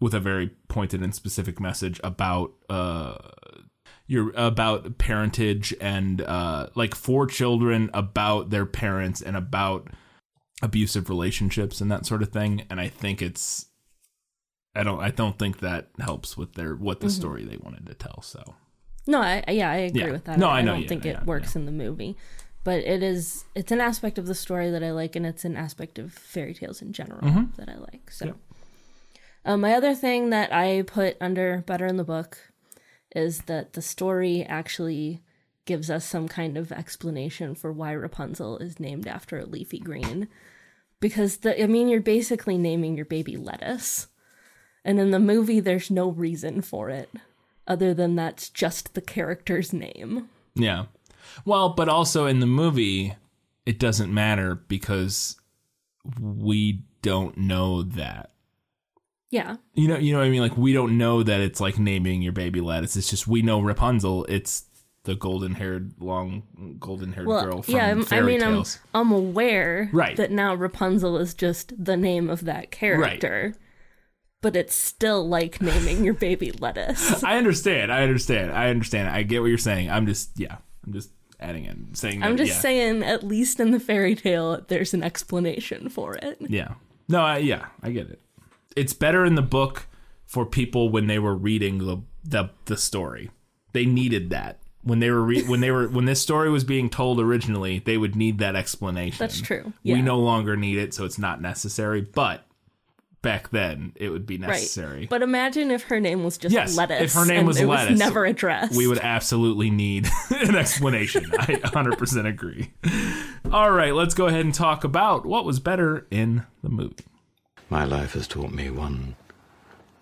with 0.00 0.14
a 0.14 0.20
very 0.20 0.50
pointed 0.68 1.02
and 1.02 1.14
specific 1.14 1.60
message 1.60 2.00
about 2.04 2.52
uh, 2.70 3.16
your 4.06 4.32
about 4.34 4.98
parentage 4.98 5.74
and 5.80 6.22
uh, 6.22 6.68
like 6.74 6.94
for 6.94 7.26
children 7.26 7.90
about 7.92 8.50
their 8.50 8.66
parents 8.66 9.20
and 9.20 9.36
about 9.36 9.88
abusive 10.62 11.10
relationships 11.10 11.80
and 11.82 11.90
that 11.90 12.06
sort 12.06 12.22
of 12.22 12.30
thing. 12.30 12.64
And 12.70 12.80
I 12.80 12.88
think 12.88 13.20
it's 13.20 13.66
I 14.74 14.82
don't 14.84 15.00
I 15.00 15.10
don't 15.10 15.38
think 15.38 15.60
that 15.60 15.88
helps 15.98 16.36
with 16.36 16.54
their 16.54 16.74
what 16.74 17.00
the 17.00 17.10
story 17.10 17.44
they 17.44 17.56
wanted 17.58 17.86
to 17.86 17.94
tell. 17.94 18.22
So 18.22 18.54
No, 19.06 19.20
I 19.20 19.44
yeah, 19.48 19.70
I 19.70 19.76
agree 19.76 20.02
Yeah. 20.02 20.12
with 20.12 20.24
that. 20.24 20.38
No, 20.38 20.48
I, 20.48 20.58
I 20.58 20.62
know, 20.62 20.72
don't 20.72 20.82
yeah, 20.82 20.88
think 20.88 21.04
it 21.06 21.16
yeah, 21.18 21.24
works 21.24 21.56
in 21.56 21.66
the 21.66 21.72
movie. 21.72 22.16
But 22.66 22.80
it 22.80 23.00
is 23.00 23.44
it's 23.54 23.70
an 23.70 23.80
aspect 23.80 24.18
of 24.18 24.26
the 24.26 24.34
story 24.34 24.72
that 24.72 24.82
I 24.82 24.90
like 24.90 25.14
and 25.14 25.24
it's 25.24 25.44
an 25.44 25.56
aspect 25.56 26.00
of 26.00 26.12
fairy 26.12 26.52
tales 26.52 26.82
in 26.82 26.92
general 26.92 27.20
Mm-hmm. 27.22 27.44
that 27.58 27.68
I 27.68 27.76
like. 27.78 28.10
So 28.10 28.34
um, 29.44 29.60
my 29.60 29.72
other 29.74 29.94
thing 29.94 30.30
that 30.30 30.52
I 30.52 30.82
put 30.82 31.16
under 31.20 31.62
better 31.64 31.86
in 31.86 31.96
the 31.96 32.02
book 32.02 32.38
is 33.14 33.42
that 33.42 33.74
the 33.74 33.82
story 33.82 34.42
actually 34.42 35.22
gives 35.64 35.88
us 35.90 36.04
some 36.04 36.26
kind 36.26 36.56
of 36.56 36.72
explanation 36.72 37.54
for 37.54 37.70
why 37.72 37.92
Rapunzel 37.92 38.58
is 38.58 38.80
named 38.80 39.06
after 39.06 39.38
a 39.38 39.46
leafy 39.46 39.78
green. 39.78 40.26
Because 40.98 41.36
the 41.38 41.62
I 41.62 41.68
mean 41.68 41.86
you're 41.88 42.00
basically 42.00 42.58
naming 42.58 42.96
your 42.96 43.06
baby 43.06 43.36
lettuce. 43.36 44.08
And 44.84 44.98
in 44.98 45.12
the 45.12 45.20
movie 45.20 45.60
there's 45.60 45.88
no 45.90 46.08
reason 46.10 46.62
for 46.62 46.90
it 46.90 47.10
other 47.68 47.94
than 47.94 48.16
that's 48.16 48.48
just 48.50 48.94
the 48.94 49.00
character's 49.00 49.72
name. 49.72 50.28
Yeah. 50.56 50.86
Well, 51.44 51.70
but 51.70 51.88
also 51.88 52.26
in 52.26 52.40
the 52.40 52.46
movie, 52.46 53.14
it 53.64 53.78
doesn't 53.78 54.12
matter 54.12 54.54
because 54.54 55.36
we 56.20 56.84
don't 57.02 57.36
know 57.36 57.82
that. 57.82 58.30
Yeah. 59.30 59.56
You 59.74 59.88
know, 59.88 59.96
you 59.98 60.12
know 60.12 60.20
what 60.20 60.26
I 60.26 60.30
mean? 60.30 60.40
Like 60.42 60.56
we 60.56 60.72
don't 60.72 60.96
know 60.98 61.22
that 61.22 61.40
it's 61.40 61.60
like 61.60 61.78
naming 61.78 62.22
your 62.22 62.32
baby 62.32 62.60
lettuce. 62.60 62.96
It's 62.96 63.10
just 63.10 63.26
we 63.26 63.42
know 63.42 63.60
Rapunzel. 63.60 64.24
It's 64.28 64.64
the 65.02 65.14
golden-haired, 65.14 65.94
long, 66.00 66.76
golden-haired 66.80 67.26
Well, 67.28 67.44
girl 67.44 67.62
from 67.62 67.74
yeah, 67.74 68.02
I 68.10 68.20
mean, 68.22 68.42
I'm. 68.42 68.64
I'm 68.92 69.12
aware 69.12 69.88
Right. 69.92 70.16
that 70.16 70.32
now 70.32 70.52
Rapunzel 70.54 71.16
is 71.18 71.32
just 71.32 71.72
the 71.84 71.96
name 71.96 72.28
of 72.28 72.44
that 72.44 72.72
character, 72.72 73.52
Right. 73.54 73.56
but 74.42 74.56
it's 74.56 74.74
still 74.74 75.28
like 75.28 75.62
naming 75.62 76.04
your 76.04 76.14
baby 76.14 76.50
lettuce. 76.50 77.22
I 77.24 77.36
understand. 77.36 77.92
I 77.92 78.02
understand. 78.02 78.50
I 78.50 78.68
understand. 78.68 79.08
I 79.08 79.22
get 79.22 79.42
what 79.42 79.46
you're 79.48 79.58
saying. 79.58 79.90
I'm 79.92 80.06
just, 80.08 80.30
yeah, 80.40 80.56
I'm 80.84 80.92
just 80.92 81.10
adding 81.40 81.64
in 81.64 81.94
saying. 81.94 82.22
I'm 82.22 82.36
just 82.36 82.52
yeah. 82.52 82.60
saying, 82.60 83.02
at 83.02 83.22
least 83.22 83.60
in 83.60 83.70
the 83.70 83.80
fairy 83.80 84.14
tale, 84.14 84.62
there's 84.68 84.94
an 84.94 85.02
explanation 85.02 85.88
for 85.88 86.14
it. 86.14 86.38
Yeah. 86.40 86.74
No, 87.08 87.20
I, 87.20 87.38
yeah, 87.38 87.66
I 87.82 87.90
get 87.90 88.10
it. 88.10 88.20
It's 88.74 88.92
better 88.92 89.24
in 89.24 89.34
the 89.34 89.42
book 89.42 89.86
for 90.24 90.44
people 90.44 90.88
when 90.90 91.06
they 91.06 91.18
were 91.18 91.34
reading 91.34 91.78
the 91.78 91.98
the, 92.24 92.50
the 92.64 92.76
story. 92.76 93.30
They 93.72 93.86
needed 93.86 94.30
that. 94.30 94.58
When 94.82 95.00
they 95.00 95.10
were 95.10 95.22
re- 95.22 95.44
when 95.44 95.60
they 95.60 95.70
were 95.70 95.88
when 95.88 96.04
this 96.04 96.20
story 96.20 96.50
was 96.50 96.64
being 96.64 96.90
told 96.90 97.20
originally, 97.20 97.80
they 97.80 97.96
would 97.96 98.16
need 98.16 98.38
that 98.38 98.56
explanation. 98.56 99.18
That's 99.18 99.40
true. 99.40 99.72
We 99.84 100.02
no 100.02 100.18
longer 100.18 100.56
need 100.56 100.78
it, 100.78 100.94
so 100.94 101.04
it's 101.04 101.18
not 101.18 101.40
necessary, 101.40 102.00
but 102.00 102.46
back 103.26 103.50
then 103.50 103.92
it 103.96 104.08
would 104.10 104.24
be 104.26 104.36
Right. 104.38 104.48
necessary. 104.48 105.06
But 105.10 105.22
imagine 105.22 105.70
if 105.70 105.82
her 105.84 106.00
name 106.00 106.24
was 106.24 106.38
just 106.38 106.54
Yes, 106.54 106.76
lettuce. 106.76 107.00
if 107.02 107.12
her 107.12 107.26
name 107.26 107.38
and 107.40 107.46
was 107.48 107.60
it 107.60 107.66
lettuce, 107.66 107.90
was 107.90 107.98
never 107.98 108.24
addressed. 108.24 108.76
we 108.76 108.86
would 108.86 108.98
absolutely 109.00 109.68
need 109.70 110.08
an 110.30 110.54
explanation. 110.56 111.24
I 111.38 111.56
100% 111.56 112.26
agree. 112.26 112.72
All 113.52 113.70
right, 113.72 113.94
let's 113.94 114.14
go 114.14 114.26
ahead 114.26 114.44
and 114.44 114.54
talk 114.54 114.84
about 114.84 115.26
what 115.26 115.44
was 115.44 115.60
better 115.60 116.06
in 116.10 116.44
the 116.62 116.68
movie. 116.70 117.04
My 117.68 117.84
life 117.84 118.12
has 118.14 118.26
taught 118.28 118.52
me 118.52 118.70
one 118.70 119.16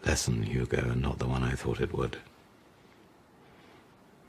lesson, 0.05 0.43
Hugo, 0.43 0.91
and 0.91 1.01
not 1.03 1.19
the 1.19 1.27
one 1.27 1.43
I 1.43 1.53
thought 1.53 1.81
it 1.81 1.93
would. 1.95 2.19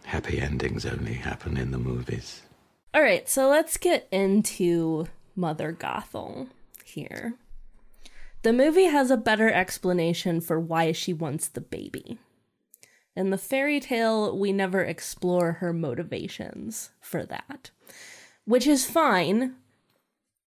Happy 0.06 0.40
endings 0.40 0.86
only 0.86 1.14
happen 1.16 1.58
in 1.58 1.72
the 1.72 1.78
movies. 1.78 2.42
All 2.94 3.02
right, 3.02 3.28
so 3.28 3.50
let's 3.50 3.76
get 3.78 4.08
into 4.12 5.08
Mother 5.36 5.74
Gothel 5.74 6.48
here. 6.84 7.34
The 8.46 8.54
movie 8.54 8.84
has 8.84 9.10
a 9.10 9.18
better 9.18 9.52
explanation 9.52 10.40
for 10.40 10.60
why 10.60 10.92
she 10.92 11.14
wants 11.14 11.48
the 11.48 11.62
baby. 11.62 12.20
In 13.16 13.32
the 13.32 13.40
fairy 13.40 13.80
tale, 13.80 14.38
we 14.38 14.54
never 14.54 14.84
explore 14.84 15.54
her 15.54 15.74
motivations 15.74 16.92
for 17.02 17.26
that, 17.26 17.72
which 18.46 18.68
is 18.68 18.86
fine 18.86 19.56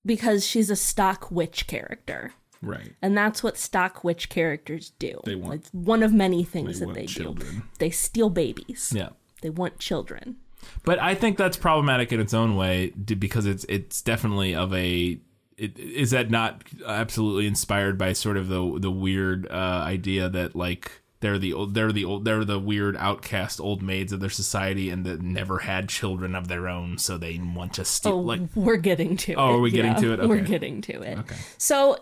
because 0.06 0.46
she's 0.46 0.70
a 0.70 0.76
stock 0.76 1.32
witch 1.32 1.66
character. 1.66 2.34
Right. 2.62 2.92
And 3.02 3.18
that's 3.18 3.42
what 3.42 3.58
stock 3.58 4.04
witch 4.04 4.28
characters 4.28 4.92
do. 5.00 5.20
They 5.24 5.34
want- 5.34 5.54
it's 5.54 5.74
one 5.74 6.04
of 6.04 6.12
many 6.12 6.44
things 6.44 6.78
they 6.78 6.86
that 6.86 6.94
they 6.94 7.06
do. 7.06 7.12
children. 7.24 7.64
They 7.80 7.90
steal 7.90 8.30
babies. 8.30 8.92
Yeah. 8.94 9.08
They 9.42 9.50
want 9.50 9.80
children. 9.80 10.36
But 10.84 11.00
I 11.00 11.16
think 11.16 11.36
that's 11.36 11.56
problematic 11.56 12.12
in 12.12 12.20
its 12.20 12.32
own 12.32 12.54
way 12.54 12.90
because 12.90 13.44
it's 13.44 13.64
it's 13.68 14.02
definitely 14.02 14.54
of 14.54 14.72
a 14.72 15.18
it, 15.58 15.78
is 15.78 16.10
that 16.12 16.30
not 16.30 16.62
absolutely 16.86 17.46
inspired 17.46 17.98
by 17.98 18.12
sort 18.12 18.36
of 18.36 18.48
the 18.48 18.78
the 18.78 18.90
weird 18.90 19.46
uh, 19.50 19.82
idea 19.84 20.28
that 20.28 20.54
like 20.54 21.02
they're 21.20 21.38
the 21.38 21.52
old 21.52 21.74
they're 21.74 21.90
the 21.92 22.04
old 22.04 22.24
they're 22.24 22.44
the 22.44 22.60
weird 22.60 22.96
outcast 22.96 23.60
old 23.60 23.82
maids 23.82 24.12
of 24.12 24.20
their 24.20 24.30
society 24.30 24.88
and 24.88 25.04
that 25.04 25.20
never 25.20 25.58
had 25.58 25.88
children 25.88 26.34
of 26.36 26.46
their 26.48 26.68
own 26.68 26.96
so 26.96 27.18
they 27.18 27.38
want 27.42 27.74
to 27.74 27.84
steal 27.84 28.12
Oh, 28.12 28.20
like 28.20 28.40
we're 28.54 28.76
getting 28.76 29.16
to 29.18 29.32
it. 29.32 29.36
Oh, 29.36 29.56
are 29.56 29.60
we 29.60 29.70
getting 29.72 29.96
to 29.96 30.12
it? 30.12 30.28
We're 30.28 30.40
getting 30.40 30.80
to 30.82 31.02
it. 31.02 31.18
Okay. 31.18 31.36
So, 31.58 31.98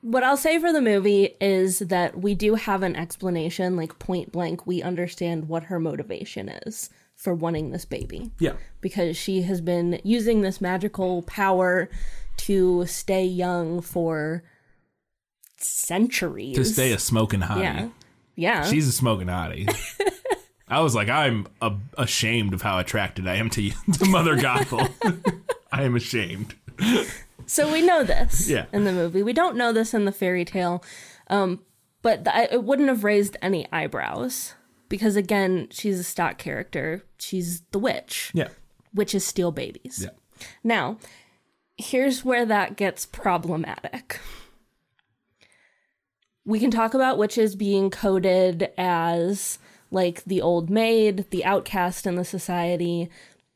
what 0.00 0.24
I'll 0.24 0.36
say 0.36 0.58
for 0.58 0.72
the 0.72 0.80
movie 0.80 1.36
is 1.40 1.78
that 1.80 2.18
we 2.20 2.34
do 2.34 2.54
have 2.56 2.82
an 2.82 2.96
explanation, 2.96 3.76
like 3.76 3.98
point 3.98 4.32
blank, 4.32 4.66
we 4.66 4.82
understand 4.82 5.46
what 5.48 5.64
her 5.64 5.78
motivation 5.78 6.48
is 6.48 6.90
for 7.14 7.34
wanting 7.34 7.70
this 7.70 7.84
baby. 7.84 8.32
yeah 8.40 8.54
Because 8.80 9.16
she 9.16 9.42
has 9.42 9.60
been 9.60 10.00
using 10.02 10.40
this 10.40 10.60
magical 10.60 11.22
power 11.22 11.88
to 12.38 12.86
stay 12.86 13.24
young 13.24 13.80
for 13.80 14.42
centuries. 15.58 16.56
to 16.56 16.64
stay 16.64 16.92
a 16.92 16.98
smoking 16.98 17.40
hottie. 17.40 17.60
Yeah. 17.62 17.88
Yeah. 18.34 18.64
She's 18.64 18.88
a 18.88 18.92
smoking 18.92 19.28
hottie. 19.28 19.72
I 20.68 20.80
was 20.80 20.94
like, 20.94 21.08
I'm 21.08 21.46
a- 21.60 21.76
ashamed 21.98 22.54
of 22.54 22.62
how 22.62 22.78
attracted 22.78 23.28
I 23.28 23.36
am 23.36 23.50
to 23.50 23.62
you, 23.62 23.72
to 23.98 24.06
Mother 24.06 24.36
Gothel. 24.36 24.90
I 25.72 25.82
am 25.82 25.94
ashamed. 25.96 26.54
So 27.46 27.70
we 27.70 27.82
know 27.82 28.02
this 28.04 28.48
Yeah. 28.48 28.66
in 28.72 28.84
the 28.84 28.92
movie. 28.92 29.22
We 29.22 29.32
don't 29.34 29.56
know 29.56 29.72
this 29.72 29.92
in 29.94 30.04
the 30.06 30.12
fairy 30.12 30.44
tale, 30.44 30.82
um, 31.28 31.60
but 32.00 32.24
th- 32.24 32.48
it 32.50 32.64
wouldn't 32.64 32.88
have 32.88 33.04
raised 33.04 33.36
any 33.42 33.66
eyebrows 33.70 34.54
because 34.88 35.14
again, 35.16 35.68
she's 35.70 35.98
a 36.00 36.04
stock 36.04 36.38
character. 36.38 37.02
She's 37.18 37.60
the 37.72 37.78
witch. 37.78 38.30
Yeah. 38.34 38.48
Witches 38.94 39.26
steal 39.26 39.52
babies. 39.52 40.00
Yeah. 40.04 40.46
Now, 40.64 40.96
here's 41.76 42.24
where 42.24 42.46
that 42.46 42.76
gets 42.76 43.06
problematic. 43.06 44.20
We 46.44 46.58
can 46.58 46.70
talk 46.70 46.94
about 46.94 47.18
witches 47.18 47.54
being 47.54 47.90
coded 47.90 48.70
as 48.76 49.58
like 49.90 50.24
the 50.24 50.40
old 50.40 50.70
maid, 50.70 51.26
the 51.30 51.44
outcast 51.44 52.06
in 52.06 52.16
the 52.16 52.24
society. 52.24 53.10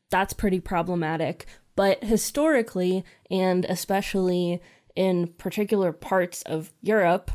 That's 0.09 0.33
pretty 0.33 0.59
problematic. 0.59 1.45
But 1.75 2.03
historically, 2.03 3.03
and 3.29 3.65
especially 3.65 4.61
in 4.95 5.27
particular 5.27 5.91
parts 5.91 6.41
of 6.43 6.71
Europe, 6.81 7.31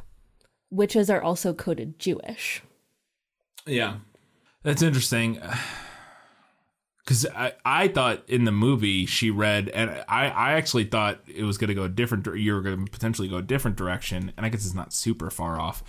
witches 0.70 1.10
are 1.10 1.22
also 1.22 1.52
coded 1.52 1.98
Jewish. 1.98 2.62
Yeah. 3.66 3.98
That's 4.62 4.82
interesting. 4.82 5.40
Because 7.04 7.26
I, 7.26 7.52
I 7.64 7.88
thought 7.88 8.28
in 8.28 8.44
the 8.44 8.52
movie 8.52 9.06
she 9.06 9.30
read 9.30 9.68
and 9.68 9.90
I, 10.08 10.28
I 10.28 10.52
actually 10.52 10.84
thought 10.84 11.20
it 11.26 11.44
was 11.44 11.58
going 11.58 11.68
to 11.68 11.74
go 11.74 11.82
a 11.84 11.88
different 11.88 12.26
you 12.36 12.54
were 12.54 12.62
going 12.62 12.84
to 12.84 12.90
potentially 12.90 13.28
go 13.28 13.36
a 13.36 13.42
different 13.42 13.76
direction 13.76 14.32
and 14.36 14.46
i 14.46 14.48
guess 14.48 14.64
it's 14.64 14.74
not 14.74 14.92
super 14.92 15.30
far 15.30 15.58
off 15.58 15.82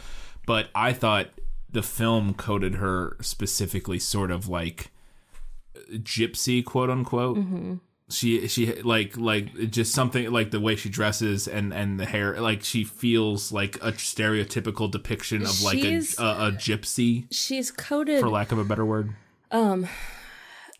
but 0.45 0.69
i 0.73 0.91
thought 0.93 1.27
the 1.69 1.83
film 1.83 2.33
coded 2.33 2.75
her 2.75 3.17
specifically 3.21 3.99
sort 3.99 4.31
of 4.31 4.47
like 4.47 4.91
gypsy 5.91 6.63
quote 6.63 6.89
unquote 6.89 7.37
she 8.09 8.47
she 8.47 8.81
like 8.81 9.17
like 9.17 9.71
just 9.71 9.93
something 9.93 10.31
like 10.31 10.51
the 10.51 10.59
way 10.59 10.75
she 10.75 10.89
dresses 10.89 11.47
and 11.47 11.73
and 11.73 11.99
the 11.99 12.05
hair 12.05 12.39
like 12.39 12.63
she 12.63 12.83
feels 12.83 13.51
like 13.51 13.75
a 13.77 13.91
stereotypical 13.93 14.89
depiction 14.89 15.41
of 15.43 15.61
like 15.63 15.77
a, 15.83 15.97
a 16.19 16.47
a 16.47 16.51
gypsy. 16.51 17.25
She's 17.31 17.71
coded 17.71 18.19
for 18.19 18.29
lack 18.29 18.51
of 18.51 18.59
a 18.59 18.63
better 18.63 18.85
word. 18.85 19.15
Um 19.51 19.87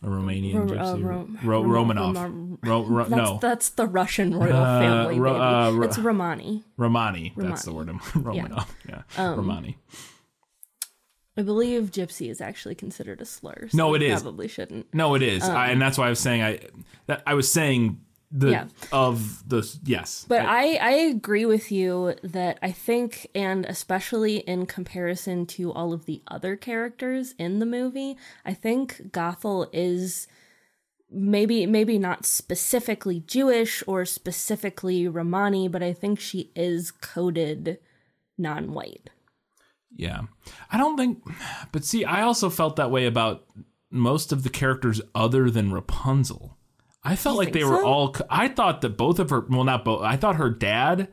a 0.04 0.06
romanian 0.06 0.54
Ro- 0.70 0.76
uh, 0.76 0.94
gypsy 0.96 1.04
Ro- 1.04 1.28
Ro- 1.42 1.62
Ro- 1.64 1.84
romanov 1.84 2.14
Rom- 2.14 2.58
Ro- 2.62 2.84
Ro- 2.84 3.04
that's, 3.04 3.10
no 3.10 3.38
that's 3.40 3.68
the 3.70 3.86
Russian 3.86 4.34
royal 4.34 4.56
Uh, 4.56 4.80
family. 4.80 5.18
Ro- 5.18 5.32
baby. 5.32 5.42
uh, 5.42 5.70
Ro- 5.72 5.86
it's 5.86 5.98
Romani. 5.98 6.62
romani 6.76 7.32
that's 7.36 7.62
the 7.64 7.72
word 7.72 7.88
i'm 7.88 7.98
romanov 8.28 8.66
yeah, 8.88 9.02
Um, 9.16 9.36
romani 9.38 9.78
I 11.36 11.42
believe 11.42 11.90
gypsy 11.90 12.30
is 12.30 12.40
actually 12.40 12.76
considered 12.76 13.20
a 13.20 13.24
slur. 13.24 13.66
so 13.68 13.76
No, 13.76 13.94
it 13.94 14.02
is. 14.02 14.22
Probably 14.22 14.46
shouldn't. 14.46 14.86
no 14.94 15.14
it 15.16 15.22
is 15.22 15.42
I, 15.42 15.68
and 15.70 15.80
that's 15.82 15.98
why 15.98 16.06
i 16.06 16.10
was 16.10 16.20
saying 16.20 16.42
i 16.42 16.60
that 17.06 17.22
i 17.26 17.34
was 17.34 17.50
saying 17.50 18.00
the 18.36 18.50
Yeah. 18.50 18.66
of 18.92 19.48
the 19.48 19.62
yes 19.84 20.26
But 20.28 20.40
I- 20.44 20.74
I, 20.74 20.78
I 20.80 20.90
agree 20.92 21.46
with 21.46 21.70
you 21.70 22.14
that 22.24 22.58
I 22.60 22.72
think, 22.72 23.28
and 23.34 23.64
especially 23.64 24.38
in 24.38 24.66
comparison 24.66 25.46
to 25.46 25.72
all 25.72 25.92
of 25.92 26.04
the 26.06 26.20
other 26.26 26.56
characters 26.56 27.34
in 27.38 27.60
the 27.60 27.66
movie, 27.66 28.16
I 28.44 28.52
think 28.52 29.12
Gothel 29.12 29.68
is 29.72 30.26
maybe 31.10 31.64
maybe 31.64 31.96
not 31.96 32.26
specifically 32.26 33.20
Jewish 33.20 33.84
or 33.86 34.04
specifically 34.04 35.06
Romani, 35.06 35.68
but 35.68 35.80
I 35.82 35.92
think 35.92 36.18
she 36.18 36.50
is 36.56 36.90
coded 36.90 37.78
non-white. 38.36 39.10
Yeah. 39.96 40.22
I 40.72 40.76
don't 40.76 40.96
think 40.96 41.22
but 41.70 41.84
see, 41.84 42.04
I 42.04 42.22
also 42.22 42.50
felt 42.50 42.74
that 42.76 42.90
way 42.90 43.06
about 43.06 43.44
most 43.92 44.32
of 44.32 44.42
the 44.42 44.50
characters 44.50 45.00
other 45.14 45.50
than 45.50 45.72
Rapunzel. 45.72 46.53
I 47.04 47.16
felt 47.16 47.36
like 47.36 47.52
they 47.52 47.60
think 47.60 47.70
were 47.70 47.84
all 47.84 48.16
I 48.30 48.48
thought 48.48 48.80
that 48.80 48.96
both 48.96 49.18
of 49.18 49.30
her 49.30 49.40
well 49.48 49.64
not 49.64 49.84
both 49.84 50.02
I 50.02 50.16
thought 50.16 50.36
her 50.36 50.50
dad 50.50 51.08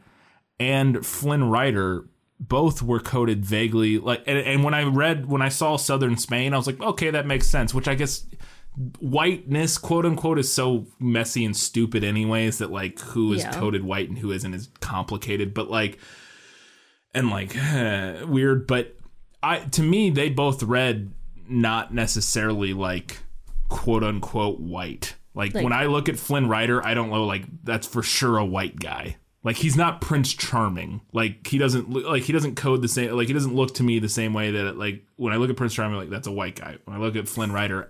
and 0.60 1.06
Flynn 1.06 1.50
Rider 1.50 2.08
both 2.39 2.82
were 2.82 3.00
coded 3.00 3.46
vaguely 3.46 3.98
like 4.00 4.24
and, 4.26 4.38
and 4.38 4.64
when 4.64 4.74
I 4.74 4.84
read 4.84 5.26
when 5.28 5.42
I 5.42 5.50
saw 5.50 5.76
Southern 5.78 6.18
Spain 6.18 6.54
I 6.54 6.58
was 6.58 6.68
like 6.68 6.80
okay 6.82 7.10
that 7.12 7.26
makes 7.28 7.48
sense 7.48 7.74
which 7.74 7.88
I 7.88 7.96
guess 7.96 8.26
whiteness 9.00 9.78
quote 9.78 10.06
unquote 10.06 10.39
is 10.39 10.52
so 10.52 10.88
messy 11.00 11.44
and 11.44 11.56
stupid 11.56 12.04
anyways 12.04 12.60
that 12.60 12.72
like 12.72 13.00
who 13.00 13.34
is 13.34 13.42
Yeah. 13.44 13.52
coded 13.52 13.84
white 13.84 14.08
and 14.10 14.18
who 14.18 14.32
isn't 14.32 14.54
is 14.54 14.70
complicated 14.80 15.54
but 15.54 15.70
like 15.70 16.00
and 17.14 17.30
like 17.30 17.54
weird 18.28 18.66
but 18.68 18.96
i 19.44 19.60
to 19.60 19.84
me 19.84 20.10
they 20.10 20.30
both 20.30 20.64
read 20.64 21.12
not 21.50 21.94
necessarily 21.94 22.74
like 22.74 23.20
quote 23.68 24.04
unquote 24.06 24.62
white 24.62 25.16
like, 25.34 25.53
Like- 25.53 25.63
when 25.63 25.73
i 25.73 25.86
look 25.86 26.09
at 26.09 26.17
flynn 26.17 26.47
rider 26.49 26.86
i 26.86 26.93
don't 26.93 27.09
know 27.09 27.25
like 27.25 27.43
that's 27.63 27.88
for 27.88 28.03
sure 28.03 28.38
a 28.38 28.45
white 28.45 28.79
guy. 28.79 29.17
Like 29.43 29.55
he's 29.55 29.75
not 29.75 30.01
prince 30.01 30.32
charming. 30.36 31.01
Like 31.13 31.47
he 31.47 31.57
doesn't 31.57 31.89
like 31.89 32.21
he 32.21 32.32
doesn't 32.32 32.55
code 32.57 32.84
the 32.84 32.88
same 32.88 33.13
like 33.13 33.27
he 33.27 33.34
doesn't 33.34 33.55
look 33.55 33.73
to 33.75 33.84
me 33.84 33.97
the 33.97 34.07
same 34.07 34.34
way 34.36 34.51
that 34.51 34.77
like 34.77 35.03
when 35.15 35.34
i 35.34 35.38
look 35.38 35.49
at 35.49 35.55
prince 35.57 35.73
charming 35.73 35.97
like 35.97 36.11
that's 36.11 36.27
a 36.27 36.32
white 36.32 36.55
guy. 36.55 36.77
When 36.86 36.95
i 36.95 36.99
look 36.99 37.15
at 37.15 37.27
flynn 37.27 37.51
rider 37.51 37.89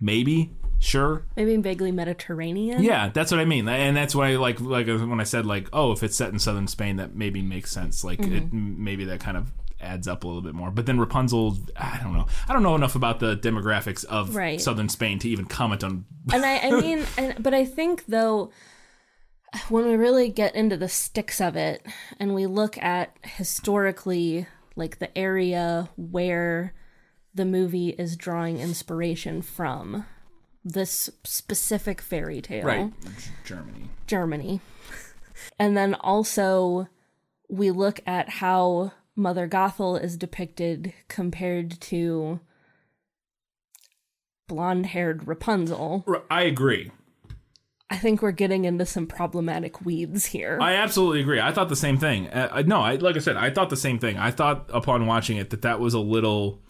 maybe 0.00 0.52
sure. 0.78 1.26
Maybe 1.36 1.56
vaguely 1.58 1.92
Mediterranean. 1.92 2.82
yeah, 2.82 3.10
that's 3.10 3.30
what 3.30 3.40
I 3.40 3.44
mean, 3.44 3.68
and 3.68 3.94
that's 3.94 4.14
why 4.14 4.36
like 4.36 4.58
like 4.60 4.86
when 4.86 5.20
I 5.20 5.24
said 5.24 5.44
like 5.44 5.68
oh 5.74 5.92
if 5.92 6.02
it's 6.02 6.16
set 6.16 6.32
in 6.32 6.38
southern 6.38 6.66
Spain 6.66 6.96
that 6.96 7.14
maybe 7.14 7.42
makes 7.42 7.70
sense. 7.70 8.02
Like 8.02 8.18
Mm-hmm. 8.20 8.36
it, 8.36 8.52
maybe 8.52 9.04
that 9.04 9.20
kind 9.20 9.36
of 9.36 9.52
adds 9.80 10.06
up 10.08 10.24
a 10.24 10.26
little 10.26 10.42
bit 10.42 10.54
more. 10.54 10.70
But 10.70 10.86
then 10.86 10.98
Rapunzel, 11.00 11.56
I 11.76 11.98
don't 12.02 12.12
know, 12.12 12.26
I 12.48 12.52
don't 12.52 12.62
know 12.62 12.74
enough 12.74 12.94
about 12.94 13.20
the 13.20 13.36
demographics 13.36 14.04
of 14.04 14.34
Right. 14.36 14.60
southern 14.60 14.88
Spain 14.88 15.18
to 15.20 15.28
even 15.28 15.46
comment 15.46 15.82
on. 15.84 16.04
and 16.32 16.44
I, 16.44 16.58
I 16.58 16.70
mean, 16.80 17.04
and, 17.16 17.42
but 17.42 17.54
I 17.54 17.64
think 17.64 18.06
though, 18.06 18.50
when 19.68 19.86
we 19.86 19.96
really 19.96 20.28
get 20.28 20.54
into 20.54 20.76
the 20.76 20.88
sticks 20.88 21.40
of 21.40 21.56
it, 21.56 21.84
and 22.18 22.34
we 22.34 22.46
look 22.46 22.78
at 22.78 23.16
historically, 23.24 24.46
like 24.76 24.98
the 24.98 25.16
area 25.18 25.88
where 25.96 26.72
the 27.34 27.44
movie 27.44 27.90
is 27.90 28.16
drawing 28.16 28.58
inspiration 28.60 29.42
from, 29.42 30.04
this 30.64 31.10
specific 31.24 32.00
fairy 32.00 32.40
tale, 32.40 32.64
Right. 32.66 32.92
Germany. 33.44 33.88
Germany, 34.06 34.60
and 35.58 35.76
then 35.76 35.94
also 35.94 36.88
we 37.48 37.70
look 37.70 38.00
at 38.06 38.28
how 38.28 38.92
Mother 39.20 39.46
Gothel 39.46 40.02
is 40.02 40.16
depicted 40.16 40.94
compared 41.08 41.80
to 41.82 42.40
blonde-haired 44.48 45.28
Rapunzel. 45.28 46.04
I 46.30 46.42
agree. 46.42 46.90
I 47.90 47.96
think 47.96 48.22
we're 48.22 48.30
getting 48.30 48.64
into 48.64 48.86
some 48.86 49.06
problematic 49.06 49.84
weeds 49.84 50.26
here. 50.26 50.58
I 50.60 50.74
absolutely 50.74 51.20
agree. 51.20 51.40
I 51.40 51.52
thought 51.52 51.68
the 51.68 51.76
same 51.76 51.98
thing. 51.98 52.28
Uh, 52.28 52.62
no, 52.64 52.80
I 52.80 52.94
like 52.96 53.16
I 53.16 53.18
said, 53.18 53.36
I 53.36 53.50
thought 53.50 53.68
the 53.68 53.76
same 53.76 53.98
thing. 53.98 54.16
I 54.16 54.30
thought 54.30 54.70
upon 54.72 55.06
watching 55.06 55.36
it 55.38 55.50
that 55.50 55.62
that 55.62 55.80
was 55.80 55.92
a 55.92 55.98
little. 55.98 56.60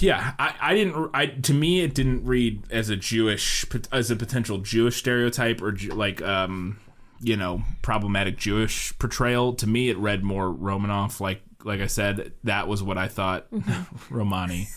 Yeah, 0.00 0.34
I, 0.38 0.54
I 0.60 0.74
didn't. 0.74 1.10
I 1.14 1.26
to 1.26 1.54
me, 1.54 1.80
it 1.80 1.94
didn't 1.94 2.26
read 2.26 2.62
as 2.70 2.90
a 2.90 2.96
Jewish 2.96 3.64
as 3.90 4.10
a 4.10 4.16
potential 4.16 4.58
Jewish 4.58 4.96
stereotype 4.96 5.62
or 5.62 5.74
like 5.94 6.20
um, 6.20 6.78
you 7.20 7.36
know, 7.36 7.62
problematic 7.82 8.36
Jewish 8.38 8.96
portrayal. 8.98 9.54
To 9.54 9.66
me, 9.66 9.88
it 9.88 9.98
read 9.98 10.22
more 10.22 10.50
Romanoff. 10.50 11.20
Like 11.20 11.42
like 11.64 11.80
I 11.80 11.86
said, 11.86 12.32
that 12.44 12.68
was 12.68 12.82
what 12.82 12.98
I 12.98 13.08
thought. 13.08 13.46
Romani. 14.10 14.68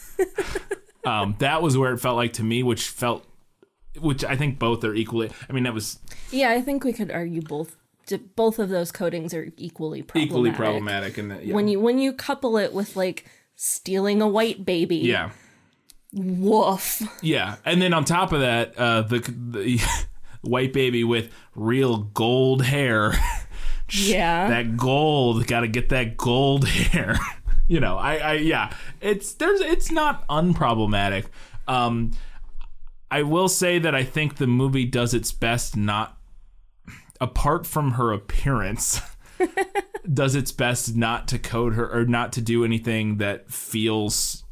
um, 1.06 1.36
that 1.40 1.62
was 1.62 1.78
where 1.78 1.94
it 1.94 2.00
felt 2.00 2.18
like 2.18 2.34
to 2.34 2.44
me, 2.44 2.64
which 2.64 2.88
felt, 2.88 3.26
which 4.00 4.24
I 4.24 4.36
think 4.36 4.60
both 4.60 4.84
are 4.84 4.94
equally. 4.94 5.32
I 5.50 5.54
mean, 5.54 5.64
that 5.64 5.74
was 5.74 6.00
yeah, 6.32 6.52
I 6.52 6.62
think 6.62 6.84
we 6.84 6.94
could 6.94 7.12
argue 7.12 7.42
both. 7.42 7.78
Both 8.36 8.60
of 8.60 8.70
those 8.70 8.92
coatings 8.92 9.34
are 9.34 9.54
equally 9.58 10.02
problematic. 10.02 10.30
equally 10.30 10.52
problematic 10.52 11.16
that. 11.16 11.46
Yeah. 11.46 11.56
When 11.56 11.68
you 11.68 11.80
when 11.80 11.98
you 11.98 12.14
couple 12.14 12.58
it 12.58 12.74
with 12.74 12.96
like 12.96 13.26
stealing 13.56 14.22
a 14.22 14.28
white 14.28 14.66
baby, 14.66 14.98
yeah. 14.98 15.32
woof. 16.12 17.02
Yeah, 17.22 17.58
and 17.64 17.82
then 17.82 17.94
on 17.94 18.04
top 18.04 18.34
of 18.34 18.42
that, 18.42 18.78
uh, 18.78 19.04
the, 19.04 19.20
the 19.20 19.80
white 20.42 20.74
baby 20.74 21.04
with 21.04 21.32
real 21.56 21.98
gold 21.98 22.64
hair. 22.66 23.14
Yeah. 23.94 24.48
that 24.48 24.78
gold, 24.78 25.48
got 25.48 25.60
to 25.62 25.68
get 25.68 25.90
that 25.90 26.16
gold 26.16 26.66
hair. 26.68 27.18
you 27.68 27.82
know, 27.82 27.98
I, 27.98 28.16
I, 28.16 28.34
yeah, 28.36 28.74
it's 29.02 29.34
there's, 29.34 29.60
it's 29.60 29.92
not 29.92 30.26
unproblematic. 30.30 31.26
Um, 31.68 32.12
I 33.10 33.24
will 33.24 33.50
say 33.50 33.80
that 33.80 33.94
I 33.94 34.06
think 34.06 34.38
the 34.38 34.48
movie 34.48 34.86
does 34.86 35.14
its 35.14 35.34
best 35.34 35.76
not, 35.76 36.18
apart 37.20 37.68
from 37.68 37.92
her 37.94 38.14
appearance. 38.14 39.02
does 40.14 40.36
its 40.36 40.54
best 40.54 40.96
not 40.96 41.28
to 41.28 41.38
code 41.38 41.74
her 41.74 41.92
or 41.92 42.06
not 42.06 42.32
to 42.34 42.42
do 42.42 42.64
anything 42.64 43.18
that 43.18 43.52
feels 43.52 44.46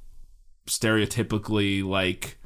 stereotypically 0.67 1.83
like 1.83 2.38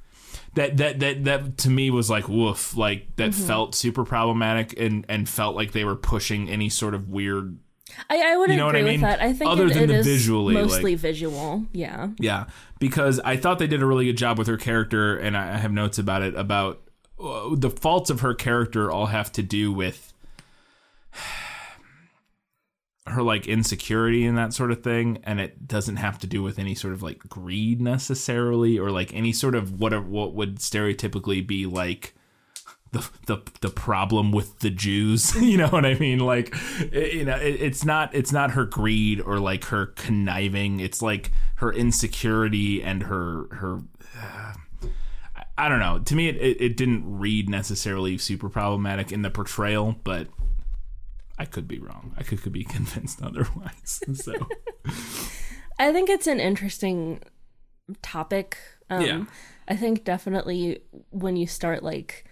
that 0.55 0.77
that 0.77 0.99
that 0.99 1.23
that 1.23 1.57
to 1.59 1.69
me 1.69 1.89
was 1.89 2.09
like 2.09 2.27
woof 2.29 2.75
like 2.77 3.15
that 3.15 3.33
felt 3.33 3.73
super 3.75 4.03
problematic 4.03 4.79
and 4.79 5.05
and 5.09 5.27
felt 5.27 5.55
like 5.55 5.71
they 5.71 5.83
were 5.83 5.95
pushing 5.95 6.49
any 6.49 6.69
sort 6.69 6.93
of 6.93 7.09
weird 7.09 7.57
I, 8.09 8.33
I 8.33 8.37
would 8.37 8.49
You 8.49 8.57
know 8.57 8.69
agree 8.69 8.79
I 8.79 8.83
mean? 8.83 8.93
with 8.93 9.01
that. 9.01 9.21
I 9.21 9.33
think 9.33 9.51
Other 9.51 9.67
it, 9.67 9.73
than 9.75 9.83
it 9.83 9.87
the 9.87 9.93
is 9.99 10.05
visually, 10.07 10.55
mostly 10.55 10.93
like- 10.93 10.99
visual. 11.01 11.63
Yeah. 11.73 12.09
yeah 12.17 12.45
because 12.79 13.19
i 13.19 13.37
thought 13.37 13.59
they 13.59 13.67
did 13.67 13.81
a 13.81 13.85
really 13.85 14.05
good 14.05 14.17
job 14.17 14.37
with 14.37 14.47
her 14.47 14.57
character 14.57 15.15
and 15.15 15.37
i 15.37 15.53
I 15.53 15.57
have 15.57 15.71
notes 15.71 15.97
about 15.99 16.21
it 16.23 16.35
about 16.35 16.81
uh, 17.23 17.49
the 17.55 17.69
faults 17.69 18.09
of 18.09 18.19
her 18.21 18.33
character 18.33 18.91
all 18.91 19.05
have 19.07 19.31
to 19.33 19.43
do 19.43 19.71
with 19.71 20.11
her 23.05 23.21
like 23.21 23.47
insecurity 23.47 24.25
and 24.25 24.37
that 24.37 24.53
sort 24.53 24.71
of 24.71 24.81
thing 24.81 25.19
and 25.23 25.41
it 25.41 25.67
doesn't 25.67 25.97
have 25.97 26.17
to 26.17 26.25
do 26.27 26.41
with 26.41 26.57
any 26.57 26.73
sort 26.73 26.93
of 26.93 27.03
like 27.03 27.19
greed 27.27 27.81
necessarily 27.81 28.79
or 28.79 28.91
like 28.91 29.13
any 29.13 29.33
sort 29.33 29.55
of 29.55 29.79
what 29.79 30.05
what 30.05 30.33
would 30.33 30.57
stereotypically 30.57 31.45
be 31.45 31.65
like 31.65 32.13
the 32.93 33.09
the 33.25 33.39
the 33.61 33.69
problem 33.69 34.31
with 34.31 34.59
the 34.59 34.69
Jews. 34.69 35.35
you 35.41 35.57
know 35.57 35.67
what 35.67 35.83
I 35.85 35.95
mean? 35.95 36.19
Like, 36.19 36.55
it- 36.91 37.13
you 37.13 37.25
know, 37.25 37.35
it, 37.35 37.59
it's 37.59 37.83
not 37.83 38.13
it's 38.13 38.31
not 38.31 38.51
her 38.51 38.65
greed 38.65 39.19
or 39.19 39.39
like 39.39 39.65
her 39.65 39.87
conniving. 39.87 40.79
It's 40.79 41.01
like 41.01 41.31
her 41.55 41.73
insecurity 41.73 42.83
and 42.83 43.03
her 43.03 43.47
her. 43.55 43.79
uh, 44.21 44.53
I- 45.57 45.69
don't 45.69 45.79
know. 45.79 45.99
To 45.99 46.15
me, 46.15 46.29
it, 46.29 46.35
it, 46.37 46.61
it 46.61 46.77
didn't 46.77 47.03
read 47.05 47.49
necessarily 47.49 48.17
super 48.19 48.47
problematic 48.47 49.11
in 49.11 49.23
the 49.23 49.31
portrayal, 49.31 49.95
but 50.03 50.27
I 51.37 51.45
could 51.45 51.67
be 51.67 51.79
wrong. 51.79 52.13
I 52.17 52.23
could, 52.23 52.41
could 52.41 52.53
be 52.53 52.63
convinced 52.77 53.21
otherwise. 53.21 54.01
So 54.13 54.33
I 55.79 55.91
think 55.91 56.09
it's 56.09 56.27
an 56.27 56.39
interesting 56.39 57.21
topic 58.01 58.57
Um, 58.89 59.01
Yeah. 59.05 59.25
I 59.67 59.75
think 59.75 60.03
definitely 60.03 60.81
when 61.09 61.35
you 61.37 61.47
start 61.47 61.83
like 61.83 62.25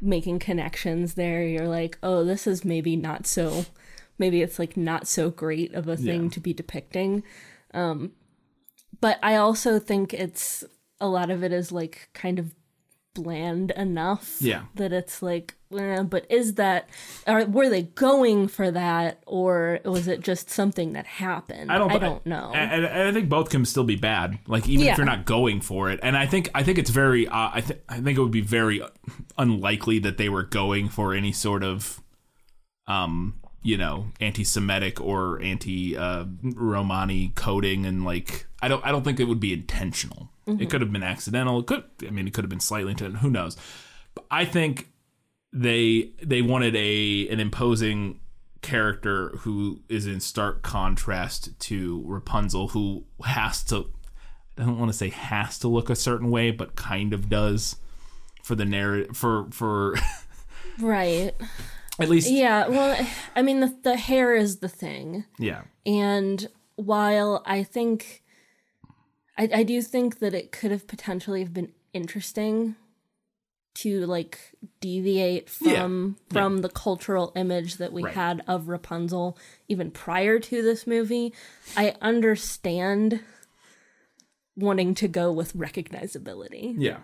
making 0.00 0.38
connections 0.40 1.14
there, 1.14 1.42
you're 1.46 1.68
like, 1.68 1.98
oh, 2.02 2.24
this 2.24 2.46
is 2.46 2.64
maybe 2.64 2.96
not 2.96 3.26
so, 3.26 3.64
maybe 4.18 4.42
it's 4.42 4.58
like 4.58 4.76
not 4.76 5.06
so 5.06 5.30
great 5.30 5.72
of 5.74 5.88
a 5.88 5.96
thing 5.96 6.24
Yeah. 6.24 6.30
to 6.30 6.40
be 6.40 6.52
depicting. 6.52 7.22
Um, 7.72 8.12
but 9.00 9.18
I 9.22 9.36
also 9.36 9.78
think 9.78 10.12
it's 10.12 10.64
a 11.00 11.08
lot 11.08 11.30
of 11.30 11.42
it 11.44 11.52
is 11.52 11.72
like 11.72 12.08
kind 12.12 12.38
of 12.38 12.54
bland 13.14 13.70
enough 13.72 14.36
Yeah. 14.40 14.64
that 14.74 14.92
it's 14.92 15.22
like 15.22 15.54
but 16.04 16.26
is 16.30 16.54
that 16.54 16.88
or 17.26 17.44
were 17.46 17.68
they 17.68 17.82
going 17.82 18.48
for 18.48 18.70
that 18.70 19.20
or 19.26 19.80
was 19.84 20.06
it 20.08 20.20
just 20.20 20.48
something 20.50 20.92
that 20.94 21.06
happened 21.06 21.70
I 21.72 21.78
don't. 21.78 21.90
i 21.90 21.98
don't 21.98 22.24
know 22.24 22.52
And, 22.54 22.84
and 22.84 23.08
I 23.08 23.12
think 23.12 23.28
both 23.28 23.50
can 23.50 23.64
still 23.64 23.84
be 23.84 23.96
bad. 23.96 24.38
Like 24.46 24.68
even 24.68 24.86
Yeah. 24.86 24.92
if 24.92 24.98
you're 24.98 25.06
not 25.06 25.24
going 25.24 25.60
for 25.60 25.90
it. 25.90 26.00
And 26.02 26.16
I 26.16 26.26
think 26.26 26.50
I 26.54 26.62
think 26.62 26.78
it's 26.78 26.90
very. 26.90 27.26
Uh, 27.28 27.50
I 27.54 27.60
think 27.60 27.80
I 27.88 28.00
think 28.00 28.18
it 28.18 28.20
would 28.22 28.30
be 28.30 28.40
very 28.40 28.80
unlikely 29.36 29.98
that 30.00 30.16
they 30.18 30.28
were 30.28 30.42
going 30.44 30.88
for 30.88 31.12
any 31.14 31.32
sort 31.32 31.62
of, 31.64 32.00
um, 32.86 33.40
you 33.62 33.76
know, 33.76 34.06
anti-Semitic 34.20 35.00
or 35.00 35.40
anti-Romani 35.42 37.32
coding. 37.34 37.86
And 37.86 38.04
like, 38.04 38.46
I 38.62 38.68
don't. 38.68 38.84
I 38.84 38.90
don't 38.92 39.02
think 39.04 39.20
it 39.20 39.24
would 39.24 39.40
be 39.40 39.52
intentional. 39.52 40.30
It 40.46 40.68
could 40.68 40.82
have 40.82 40.92
been 40.92 41.02
accidental. 41.02 41.60
It 41.60 41.66
could. 41.66 41.84
I 42.06 42.10
mean, 42.10 42.26
it 42.26 42.34
could 42.34 42.44
have 42.44 42.50
been 42.50 42.60
slightly 42.60 42.90
intentional. 42.90 43.20
Who 43.22 43.30
knows? 43.30 43.56
But 44.14 44.26
I 44.30 44.44
think 44.44 44.88
they 45.54 46.10
they 46.20 46.42
wanted 46.42 46.74
a 46.74 47.28
an 47.28 47.38
imposing 47.38 48.18
character 48.60 49.28
who 49.38 49.80
is 49.88 50.06
in 50.06 50.18
stark 50.18 50.62
contrast 50.62 51.58
to 51.60 52.02
Rapunzel, 52.06 52.68
who 52.68 53.04
has 53.24 53.62
to 53.64 53.86
I 54.58 54.64
don't 54.64 54.78
want 54.78 54.90
to 54.90 54.96
say 54.96 55.10
has 55.10 55.58
to 55.60 55.68
look 55.68 55.88
a 55.88 55.96
certain 55.96 56.30
way, 56.30 56.50
but 56.50 56.74
kind 56.74 57.12
of 57.12 57.28
does 57.28 57.76
for 58.42 58.56
the 58.56 58.64
narrative 58.64 59.16
for 59.16 59.46
for 59.52 59.94
right. 60.80 61.32
At 62.00 62.08
least 62.08 62.28
yeah 62.28 62.66
well 62.66 63.06
i 63.36 63.42
mean 63.42 63.60
the, 63.60 63.72
the 63.84 63.96
hair 63.96 64.34
is 64.34 64.56
the 64.56 64.68
thing. 64.68 65.24
Yeah. 65.38 65.62
And 65.86 66.48
while 66.74 67.42
i 67.46 67.62
think 67.62 68.24
I, 69.38 69.48
I 69.54 69.62
do 69.62 69.80
think 69.80 70.18
that 70.18 70.34
it 70.34 70.50
could 70.50 70.72
have 70.72 70.88
potentially 70.88 71.40
have 71.40 71.54
been 71.54 71.72
interesting 71.92 72.74
to 73.74 74.06
like 74.06 74.53
deviate 74.84 75.48
Yeah. 75.62 75.80
from 75.82 76.16
from 76.30 76.58
the 76.58 76.68
cultural 76.68 77.32
image 77.34 77.76
that 77.78 77.90
we 77.90 78.02
Right. 78.02 78.12
had 78.14 78.42
of 78.46 78.68
Rapunzel 78.68 79.38
even 79.66 79.90
prior 79.90 80.38
to 80.38 80.62
this 80.62 80.86
movie. 80.86 81.32
I 81.74 81.94
understand 82.02 83.20
wanting 84.56 84.94
to 84.96 85.08
go 85.08 85.32
with 85.32 85.54
recognizability. 85.56 86.74
yeah 86.78 86.98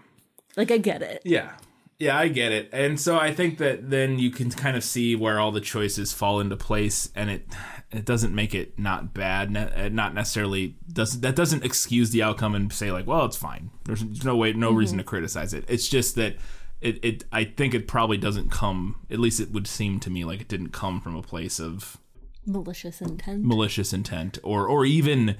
Like 0.57 0.71
I 0.71 0.77
get 0.79 1.01
it. 1.03 1.23
yeah 1.25 1.53
yeah 1.99 2.17
I 2.19 2.29
get 2.29 2.51
it, 2.53 2.69
and 2.73 2.99
so 3.01 3.19
I 3.19 3.33
think 3.35 3.59
that 3.59 3.91
then 3.91 4.19
you 4.19 4.31
can 4.31 4.51
kind 4.51 4.75
of 4.77 4.83
see 4.85 5.15
where 5.17 5.39
all 5.39 5.53
the 5.53 5.61
choices 5.61 6.13
fall 6.13 6.41
into 6.41 6.57
place, 6.57 7.11
and 7.15 7.29
it 7.31 7.47
it 7.93 8.05
doesn't 8.05 8.35
make 8.35 8.55
it 8.55 8.79
not 8.79 9.13
bad, 9.13 9.55
uh, 9.57 9.89
not 9.91 10.15
necessarily 10.15 10.77
doesn't 10.93 11.21
that 11.23 11.35
doesn't 11.37 11.65
excuse 11.65 12.11
the 12.11 12.23
outcome 12.23 12.55
and 12.55 12.73
say 12.73 12.91
like, 12.93 13.07
well, 13.07 13.25
it's 13.27 13.37
fine. 13.37 13.71
There's, 13.85 14.03
there's 14.03 14.25
no 14.25 14.37
way, 14.37 14.53
no 14.53 14.71
reason 14.73 14.97
to 14.99 15.05
criticize 15.05 15.53
it. 15.53 15.65
It's 15.69 15.89
just 15.89 16.15
that 16.15 16.37
it, 16.81 17.05
it 17.05 17.25
I 17.33 17.45
think 17.45 17.75
it 17.75 17.87
probably 17.87 18.17
doesn't 18.17 18.51
come. 18.51 19.07
At 19.11 19.19
least 19.19 19.41
it 19.41 19.53
would 19.53 19.67
seem 19.67 20.01
to 20.01 20.11
me 20.11 20.25
like 20.25 20.41
it 20.41 20.49
didn't 20.49 20.71
come 20.71 21.01
from 21.01 21.17
a 21.17 21.23
place 21.23 21.61
of 21.61 21.99
Malicious 22.47 23.01
intent. 23.03 23.45
malicious 23.45 23.93
intent 23.93 24.39
or 24.43 24.67
or 24.67 24.85
even 24.85 25.37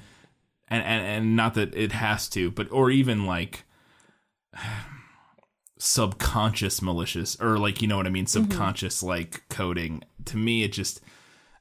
and, 0.67 0.83
and 0.83 1.05
and 1.05 1.35
not 1.35 1.55
that 1.55 1.75
it 1.75 1.91
has 1.93 2.29
to 2.29 2.51
but 2.51 2.71
or 2.71 2.91
even 2.91 3.25
like 3.25 3.63
subconscious 5.79 6.81
malicious 6.81 7.35
or 7.41 7.57
like 7.57 7.81
you 7.81 7.87
know 7.87 7.97
what 7.97 8.05
i 8.05 8.09
mean 8.09 8.25
mm-hmm. 8.25 8.43
subconscious 8.43 9.01
like 9.01 9.41
coding 9.49 10.03
to 10.25 10.37
me 10.37 10.63
it 10.63 10.71
just 10.71 11.01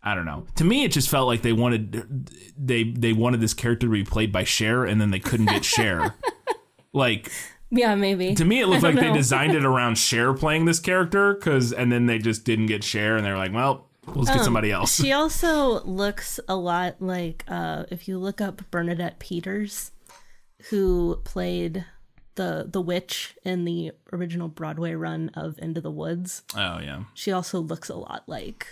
i 0.02 0.14
don't 0.14 0.26
know 0.26 0.46
to 0.56 0.64
me 0.64 0.84
it 0.84 0.92
just 0.92 1.08
felt 1.08 1.26
like 1.26 1.40
they 1.40 1.54
wanted 1.54 2.30
they 2.56 2.84
they 2.84 3.14
wanted 3.14 3.40
this 3.40 3.54
character 3.54 3.86
to 3.86 3.92
be 3.92 4.04
played 4.04 4.30
by 4.30 4.44
Cher 4.44 4.84
and 4.84 5.00
then 5.00 5.10
they 5.10 5.18
couldn't 5.20 5.46
get 5.46 5.64
Cher 5.64 6.14
like 6.92 7.32
yeah, 7.70 7.94
maybe. 7.94 8.34
to 8.34 8.44
me 8.44 8.60
it 8.60 8.66
looked 8.66 8.82
like 8.82 8.96
they 8.96 9.12
designed 9.12 9.54
it 9.54 9.64
around 9.72 9.96
Cher 9.98 10.34
playing 10.34 10.64
this 10.64 10.80
character 10.80 11.34
cuz 11.36 11.72
and 11.72 11.90
then 11.92 12.06
they 12.06 12.18
just 12.18 12.44
didn't 12.44 12.66
get 12.66 12.82
Cher 12.84 13.16
and 13.16 13.24
they 13.24 13.30
were 13.30 13.36
like 13.38 13.52
well 13.52 13.86
let's 14.06 14.30
Um, 14.30 14.36
get 14.36 14.44
somebody 14.44 14.72
else. 14.72 14.96
She 15.00 15.12
also 15.20 15.82
looks 15.84 16.40
a 16.48 16.56
lot 16.56 16.96
like 17.00 17.44
uh 17.48 17.84
if 17.90 18.08
you 18.08 18.18
look 18.18 18.40
up 18.40 18.62
Bernadette 18.70 19.18
Peters, 19.18 19.92
who 20.70 21.20
played 21.24 21.84
the 22.36 22.66
the 22.70 22.80
witch 22.80 23.36
in 23.44 23.64
the 23.64 23.92
original 24.12 24.48
Broadway 24.48 24.94
run 24.94 25.30
of 25.34 25.58
Into 25.58 25.80
the 25.80 25.90
Woods. 25.90 26.42
oh 26.56 26.78
yeah. 26.80 27.04
She 27.14 27.30
also 27.32 27.60
looks 27.60 27.88
a 27.88 27.96
lot 27.96 28.24
like 28.26 28.66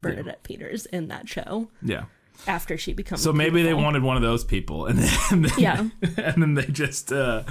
Bernadette 0.00 0.42
Peters 0.42 0.86
in 0.86 1.08
that 1.08 1.28
show. 1.28 1.68
Yeah 1.82 2.04
after 2.46 2.76
she 2.76 2.92
becomes 2.92 3.22
So 3.22 3.32
maybe 3.32 3.62
they 3.62 3.74
wanted 3.74 4.02
one 4.02 4.16
of 4.16 4.22
those 4.22 4.44
people, 4.44 4.86
and 4.86 4.98
then, 4.98 5.18
and 5.30 5.44
then 5.44 5.52
Yeah. 5.58 5.88
and 6.16 6.42
then 6.42 6.54
they 6.54 6.66
just, 6.66 7.12
uh, 7.12 7.42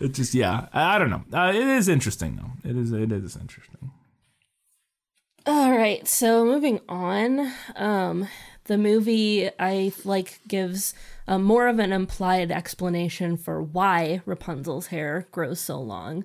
it 0.00 0.12
just, 0.12 0.34
yeah, 0.34 0.68
I 0.72 0.96
I 0.96 0.98
don't 0.98 1.10
know. 1.10 1.24
Uh, 1.32 1.50
it 1.50 1.56
is 1.66 1.88
interesting 1.88 2.36
though. 2.36 2.68
It 2.68 2.76
is, 2.76 2.92
it 2.92 3.12
is 3.12 3.36
interesting. 3.36 3.90
All 5.46 5.72
right, 5.72 6.06
so 6.06 6.44
moving 6.44 6.80
on, 6.88 7.50
um, 7.74 8.28
the 8.64 8.76
movie 8.76 9.48
I 9.58 9.92
like 10.04 10.38
gives 10.46 10.94
uh, 11.26 11.38
more 11.38 11.66
of 11.66 11.78
an 11.78 11.92
implied 11.92 12.52
explanation 12.52 13.36
for 13.36 13.62
why 13.62 14.20
Rapunzel's 14.26 14.88
hair 14.88 15.26
grows 15.32 15.58
so 15.58 15.80
long, 15.80 16.24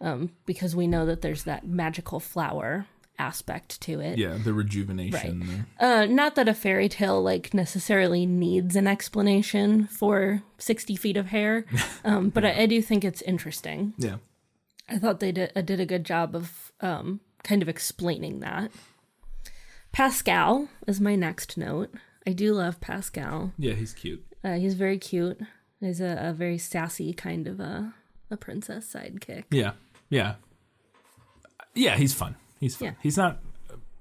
um, 0.00 0.32
because 0.46 0.74
we 0.74 0.86
know 0.88 1.06
that 1.06 1.22
there's 1.22 1.44
that 1.44 1.66
magical 1.66 2.18
flower 2.20 2.86
aspect 3.20 3.80
to 3.82 4.00
it. 4.00 4.18
Yeah, 4.18 4.38
the 4.42 4.52
rejuvenation. 4.52 5.66
there. 5.78 6.02
Uh, 6.02 6.06
not 6.06 6.34
that 6.34 6.48
a 6.48 6.54
fairy 6.54 6.88
tale 6.88 7.22
like 7.22 7.52
necessarily 7.54 8.24
needs 8.26 8.74
an 8.76 8.86
explanation 8.86 9.86
for 9.86 10.42
sixty 10.58 10.96
feet 10.96 11.16
of 11.16 11.26
hair, 11.26 11.64
um, 12.04 12.30
but 12.30 12.44
I, 12.44 12.62
I 12.62 12.66
do 12.66 12.80
think 12.82 13.04
it's 13.04 13.22
interesting. 13.22 13.94
Yeah, 13.98 14.16
I 14.88 14.98
thought 14.98 15.20
they 15.20 15.32
did, 15.32 15.52
uh, 15.54 15.60
did 15.60 15.78
a 15.80 15.86
good 15.86 16.04
job 16.04 16.34
of 16.34 16.72
um, 16.80 17.20
kind 17.44 17.62
of 17.62 17.68
explaining 17.68 18.40
that. 18.40 18.72
Pascal 19.92 20.68
is 20.86 21.00
my 21.00 21.14
next 21.16 21.56
note. 21.56 21.92
I 22.26 22.32
do 22.32 22.54
love 22.54 22.80
Pascal. 22.80 23.52
yeah, 23.58 23.74
he's 23.74 23.92
cute. 23.92 24.24
Uh, 24.44 24.54
he's 24.54 24.74
very 24.74 24.98
cute. 24.98 25.40
He's 25.80 26.00
a, 26.00 26.16
a 26.20 26.32
very 26.32 26.58
sassy 26.58 27.12
kind 27.12 27.46
of 27.46 27.60
a, 27.60 27.94
a 28.30 28.36
princess 28.36 28.92
sidekick. 28.94 29.44
Yeah, 29.50 29.72
yeah, 30.10 30.34
yeah. 31.74 31.96
He's 31.96 32.14
fun. 32.14 32.36
He's 32.60 32.76
fun. 32.76 32.88
Yeah. 32.88 32.94
He's 33.02 33.16
not 33.16 33.40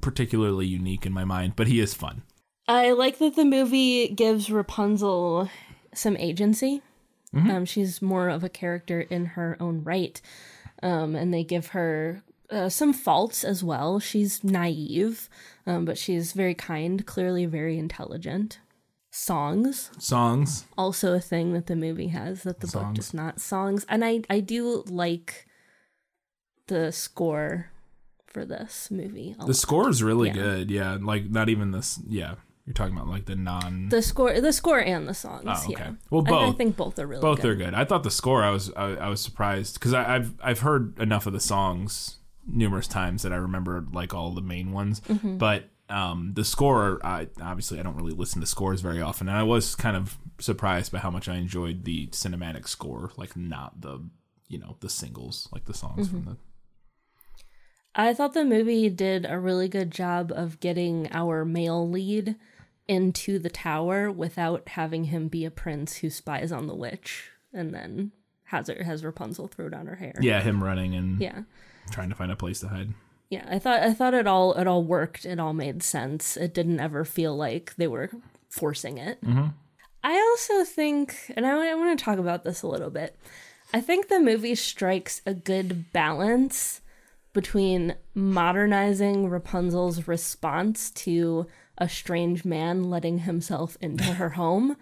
particularly 0.01 0.67
unique 0.67 1.05
in 1.05 1.13
my 1.13 1.23
mind, 1.23 1.53
but 1.55 1.67
he 1.67 1.79
is 1.79 1.93
fun. 1.93 2.23
I 2.67 2.91
like 2.91 3.17
that 3.17 3.35
the 3.35 3.45
movie 3.45 4.09
gives 4.09 4.51
Rapunzel 4.51 5.49
some 5.93 6.15
agency. 6.17 6.83
Um, 7.33 7.65
she's 7.65 8.01
more 8.01 8.27
of 8.29 8.43
a 8.43 8.49
character 8.49 9.01
in 9.01 9.25
her 9.25 9.55
own 9.59 9.83
right. 9.83 10.19
Um, 10.81 11.15
and 11.15 11.33
they 11.33 11.43
give 11.43 11.67
her 11.67 12.23
uh, 12.49 12.69
some 12.69 12.93
faults 12.93 13.43
as 13.43 13.63
well. 13.63 13.99
She's 13.99 14.43
naive, 14.43 15.29
um, 15.67 15.85
but 15.85 15.97
she's 15.97 16.33
very 16.33 16.55
kind, 16.55 17.05
clearly 17.05 17.45
very 17.45 17.77
intelligent. 17.77 18.59
Songs, 19.11 19.89
Songs. 19.97 20.65
also 20.77 21.13
a 21.13 21.19
thing 21.19 21.53
that 21.53 21.65
the 21.65 21.75
movie 21.75 22.09
has 22.09 22.43
that 22.43 22.59
the 22.59 22.67
book 22.67 22.93
does 22.93 23.13
not. 23.13 23.41
Songs. 23.41 23.85
And 23.89 24.05
I, 24.05 24.21
I 24.29 24.39
do 24.39 24.83
like 24.87 25.47
the 26.67 26.91
score 26.91 27.71
for 28.29 28.45
this 28.45 28.89
movie. 28.91 29.35
The 29.45 29.53
score 29.53 29.89
is 29.89 30.01
really 30.03 30.27
Yeah. 30.29 30.33
good. 30.33 30.71
Yeah, 30.71 30.97
like 31.01 31.29
not 31.29 31.49
even 31.49 31.71
this. 31.71 31.99
Yeah, 32.07 32.35
you're 32.65 32.73
talking 32.73 32.95
about 32.95 33.07
like 33.07 33.25
the 33.25 33.35
non. 33.35 33.89
The 33.89 34.01
score, 34.01 34.39
the 34.39 34.53
score, 34.53 34.79
and 34.79 35.07
the 35.07 35.13
songs. 35.13 35.45
Oh, 35.47 35.63
okay. 35.71 35.73
Yeah. 35.83 35.91
Well, 36.09 36.23
I- 36.33 36.49
I, 36.49 36.51
think 36.51 36.77
both 36.77 36.99
are 36.99 37.07
really 37.07 37.21
both 37.21 37.41
good. 37.41 37.51
are 37.51 37.55
good. 37.55 37.73
I 37.73 37.85
thought 37.85 38.03
the 38.03 38.11
score. 38.11 38.43
I 38.43 38.51
was 38.51 38.71
I, 38.73 38.95
I 38.95 39.09
was 39.09 39.21
surprised 39.21 39.73
because 39.75 39.93
I've 39.93 40.33
I've 40.43 40.59
heard 40.59 40.97
enough 40.99 41.25
of 41.25 41.33
the 41.33 41.39
songs 41.39 42.17
numerous 42.47 42.87
times 42.87 43.21
that 43.23 43.31
I 43.33 43.35
remember 43.35 43.85
like 43.91 44.13
all 44.13 44.31
the 44.31 44.41
main 44.41 44.71
ones. 44.71 45.01
Mm-hmm. 45.01 45.37
But 45.37 45.65
um, 45.89 46.33
the 46.35 46.43
score, 46.45 46.99
I 47.03 47.27
obviously 47.41 47.79
I 47.79 47.83
don't 47.83 47.95
really 47.95 48.13
listen 48.13 48.41
to 48.41 48.47
scores 48.47 48.81
very 48.81 49.01
often, 49.01 49.27
and 49.27 49.35
I 49.37 49.43
was 49.43 49.75
kind 49.75 49.97
of 49.97 50.19
surprised 50.39 50.91
by 50.91 50.99
how 50.99 51.09
much 51.09 51.27
I 51.27 51.35
enjoyed 51.37 51.83
the 51.85 52.07
cinematic 52.07 52.67
score, 52.67 53.11
like 53.17 53.35
not 53.35 53.81
the 53.81 54.07
you 54.47 54.59
know 54.59 54.77
the 54.81 54.89
singles, 54.89 55.49
like 55.51 55.65
the 55.65 55.73
songs 55.73 56.07
Mm-hmm. 56.09 56.23
from 56.23 56.25
the. 56.25 56.37
I 57.95 58.13
thought 58.13 58.33
the 58.33 58.45
movie 58.45 58.89
did 58.89 59.25
a 59.27 59.39
really 59.39 59.67
good 59.67 59.91
job 59.91 60.31
of 60.33 60.59
getting 60.59 61.09
our 61.11 61.43
male 61.43 61.87
lead 61.89 62.35
into 62.87 63.39
the 63.39 63.49
tower 63.49 64.11
without 64.11 64.69
having 64.69 65.05
him 65.05 65.27
be 65.27 65.45
a 65.45 65.51
prince 65.51 65.97
who 65.97 66.09
spies 66.09 66.51
on 66.51 66.67
the 66.67 66.75
witch 66.75 67.29
and 67.53 67.73
then 67.73 68.11
has 68.45 68.67
her 68.67 68.83
has 68.83 69.03
Rapunzel 69.03 69.47
throw 69.47 69.69
down 69.69 69.87
her 69.87 69.95
hair. 69.95 70.13
Yeah, 70.21 70.41
him 70.41 70.63
running 70.63 70.95
and 70.95 71.19
Yeah. 71.19 71.43
trying 71.91 72.09
to 72.09 72.15
find 72.15 72.31
a 72.31 72.35
place 72.35 72.59
to 72.61 72.67
hide. 72.67 72.89
Yeah, 73.29 73.45
I 73.47 73.59
thought 73.59 73.81
I 73.81 73.93
thought 73.93 74.15
it 74.15 74.25
all 74.25 74.53
it 74.53 74.65
all 74.65 74.83
worked. 74.83 75.25
It 75.25 75.39
all 75.39 75.53
made 75.53 75.83
sense. 75.83 76.35
It 76.35 76.53
didn't 76.53 76.79
ever 76.79 77.05
feel 77.05 77.35
like 77.35 77.75
they 77.75 77.87
were 77.87 78.09
forcing 78.49 78.97
it. 78.97 79.21
Mm-hmm. 79.23 79.47
I 80.03 80.13
also 80.17 80.63
think, 80.63 81.31
and 81.35 81.45
I, 81.45 81.75
want 81.75 81.99
to 81.99 82.03
talk 82.03 82.17
about 82.19 82.43
this 82.43 82.61
a 82.61 82.67
little 82.67 82.89
bit. 82.89 83.19
I 83.73 83.81
think 83.81 84.07
the 84.07 84.19
movie 84.19 84.55
strikes 84.55 85.21
a 85.25 85.33
good 85.33 85.91
balance 85.91 86.81
between 87.33 87.95
modernizing 88.13 89.29
Rapunzel's 89.29 90.07
response 90.07 90.91
to 90.91 91.47
a 91.77 91.87
strange 91.87 92.43
man 92.43 92.89
letting 92.89 93.19
himself 93.19 93.77
into 93.81 94.03
her 94.15 94.29
home, 94.29 94.75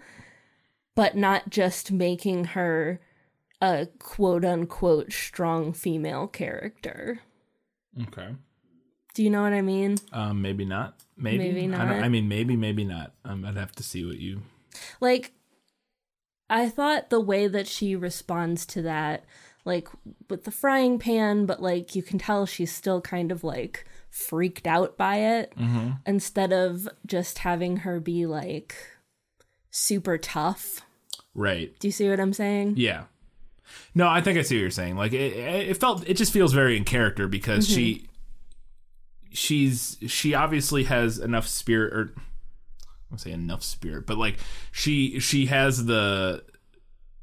but 0.94 1.16
not 1.16 1.50
just 1.50 1.92
making 1.92 2.44
her 2.44 3.00
a 3.60 3.88
quote 3.98 4.44
unquote 4.44 5.12
strong 5.12 5.72
female 5.72 6.26
character. 6.26 7.20
Okay. 8.08 8.34
Do 9.14 9.24
you 9.24 9.30
know 9.30 9.42
what 9.42 9.52
I 9.52 9.62
mean? 9.62 9.96
Um, 10.12 10.42
maybe 10.42 10.64
not. 10.64 10.94
Maybe. 11.16 11.38
Maybe 11.38 11.74
I, 11.74 11.78
don't, 11.78 11.88
not. 11.88 12.04
I 12.04 12.08
mean, 12.08 12.28
maybe, 12.28 12.56
maybe 12.56 12.84
not. 12.84 13.14
Um, 13.24 13.44
I'd 13.44 13.56
have 13.56 13.72
to 13.72 13.82
see 13.82 14.04
what 14.04 14.18
you. 14.18 14.42
Like, 15.00 15.32
I 16.48 16.68
thought 16.68 17.10
the 17.10 17.20
way 17.20 17.48
that 17.48 17.66
she 17.66 17.96
responds 17.96 18.64
to 18.66 18.82
that, 18.82 19.24
like 19.64 19.88
with 20.30 20.44
the 20.44 20.50
frying 20.50 20.98
pan, 20.98 21.46
but 21.46 21.62
like 21.62 21.94
you 21.94 22.02
can 22.02 22.18
tell 22.18 22.46
she's 22.46 22.72
still 22.72 23.00
kind 23.00 23.30
of 23.30 23.44
like 23.44 23.86
freaked 24.10 24.66
out 24.66 24.96
by 24.96 25.16
it 25.16 25.52
mm-hmm. 25.56 25.90
instead 26.06 26.52
of 26.52 26.88
just 27.06 27.38
having 27.38 27.78
her 27.78 28.00
be 28.00 28.26
like 28.26 28.74
super 29.70 30.16
tough. 30.16 30.80
Right. 31.34 31.78
Do 31.78 31.88
you 31.88 31.92
see 31.92 32.08
what 32.08 32.18
I'm 32.18 32.32
saying? 32.32 32.74
Yeah. 32.76 33.04
No, 33.94 34.08
I 34.08 34.22
think 34.22 34.38
I 34.38 34.42
see 34.42 34.56
what 34.56 34.62
you're 34.62 34.70
saying. 34.70 34.96
Like 34.96 35.12
it, 35.12 35.36
it 35.36 35.76
felt, 35.76 36.08
it 36.08 36.14
just 36.14 36.32
feels 36.32 36.52
very 36.52 36.76
in 36.76 36.84
character 36.84 37.28
because 37.28 37.68
she, 37.68 37.94
mm-hmm. 37.94 38.06
she's, 39.32 39.98
she 40.06 40.34
obviously 40.34 40.84
has 40.84 41.18
enough 41.18 41.46
spirit, 41.46 41.92
or 41.92 42.14
I 42.16 42.90
won't 43.10 43.20
say 43.20 43.32
enough 43.32 43.62
spirit, 43.62 44.06
but 44.06 44.16
like 44.16 44.38
she, 44.72 45.20
she 45.20 45.46
has 45.46 45.84
the 45.84 46.42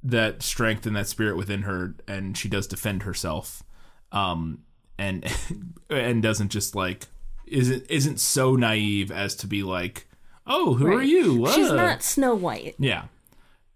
that 0.05 0.43
strength 0.43 0.85
and 0.85 0.95
that 0.95 1.07
spirit 1.07 1.35
within 1.35 1.63
her, 1.63 1.95
and 2.07 2.37
she 2.37 2.47
does 2.47 2.67
defend 2.67 3.03
herself, 3.03 3.63
um, 4.11 4.59
and 4.97 5.25
and 5.89 6.21
doesn't 6.23 6.49
just 6.49 6.75
like 6.75 7.07
isn't 7.47 7.85
isn't 7.89 8.19
so 8.19 8.55
naive 8.55 9.11
as 9.11 9.35
to 9.35 9.47
be 9.47 9.63
like, 9.63 10.07
oh, 10.47 10.73
who 10.75 10.87
are 10.87 10.97
Right. 10.97 11.07
you? 11.07 11.47
She's 11.53 11.71
not 11.71 12.01
Snow 12.03 12.33
White. 12.35 12.75
Yeah. 12.79 13.05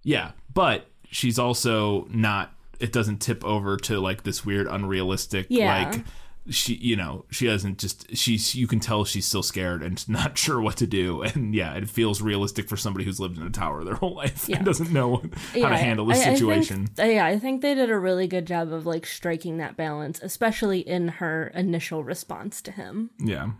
Yeah. 0.03 0.31
But 0.53 0.87
she's 1.11 1.37
also 1.39 2.07
not 2.09 2.53
it 2.79 2.91
doesn't 2.93 3.17
tip 3.19 3.43
over 3.43 3.75
to 3.77 3.99
like 3.99 4.23
this 4.23 4.45
weird 4.45 4.65
unrealistic 4.67 5.47
Yeah. 5.49 5.89
like 5.91 6.03
she 6.49 6.75
you 6.75 6.95
know, 6.95 7.25
she 7.31 7.45
doesn't 7.47 7.77
just 7.77 8.15
she's 8.15 8.55
you 8.55 8.67
can 8.67 8.79
tell 8.79 9.05
she's 9.05 9.25
still 9.25 9.43
scared 9.43 9.81
and 9.83 10.07
not 10.09 10.37
sure 10.37 10.59
what 10.61 10.77
to 10.77 10.87
do. 10.87 11.21
And 11.21 11.53
yeah, 11.53 11.73
it 11.75 11.89
feels 11.89 12.21
realistic 12.21 12.67
for 12.69 12.77
somebody 12.77 13.05
who's 13.05 13.19
lived 13.19 13.37
in 13.37 13.43
a 13.45 13.49
tower 13.49 13.83
their 13.83 13.95
whole 13.95 14.15
life 14.23 14.47
Yeah. 14.49 14.57
and 14.57 14.65
doesn't 14.65 14.91
know 14.91 15.23
how 15.53 15.69
to 15.69 15.77
handle 15.77 16.05
this 16.05 16.19
I- 16.19 16.21
I 16.21 16.25
think- 16.25 16.37
situation. 16.37 16.87
yeah, 16.97 17.25
I 17.25 17.39
think 17.39 17.61
they 17.61 17.73
did 17.75 17.89
a 17.89 17.99
really 17.99 18.27
good 18.27 18.45
job 18.45 18.73
of 18.73 18.85
like 18.85 19.05
striking 19.05 19.57
that 19.57 19.77
balance, 19.77 20.19
especially 20.21 20.79
in 20.79 21.07
her 21.07 21.47
initial 21.53 22.03
response 22.03 22.61
to 22.63 22.71
him. 22.71 23.11
yeah. 23.19 23.51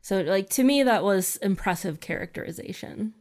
So, 0.00 0.20
like, 0.22 0.48
to 0.50 0.62
me, 0.64 0.84
that 0.84 1.02
was 1.02 1.36
impressive 1.42 2.00
characterization 2.00 3.12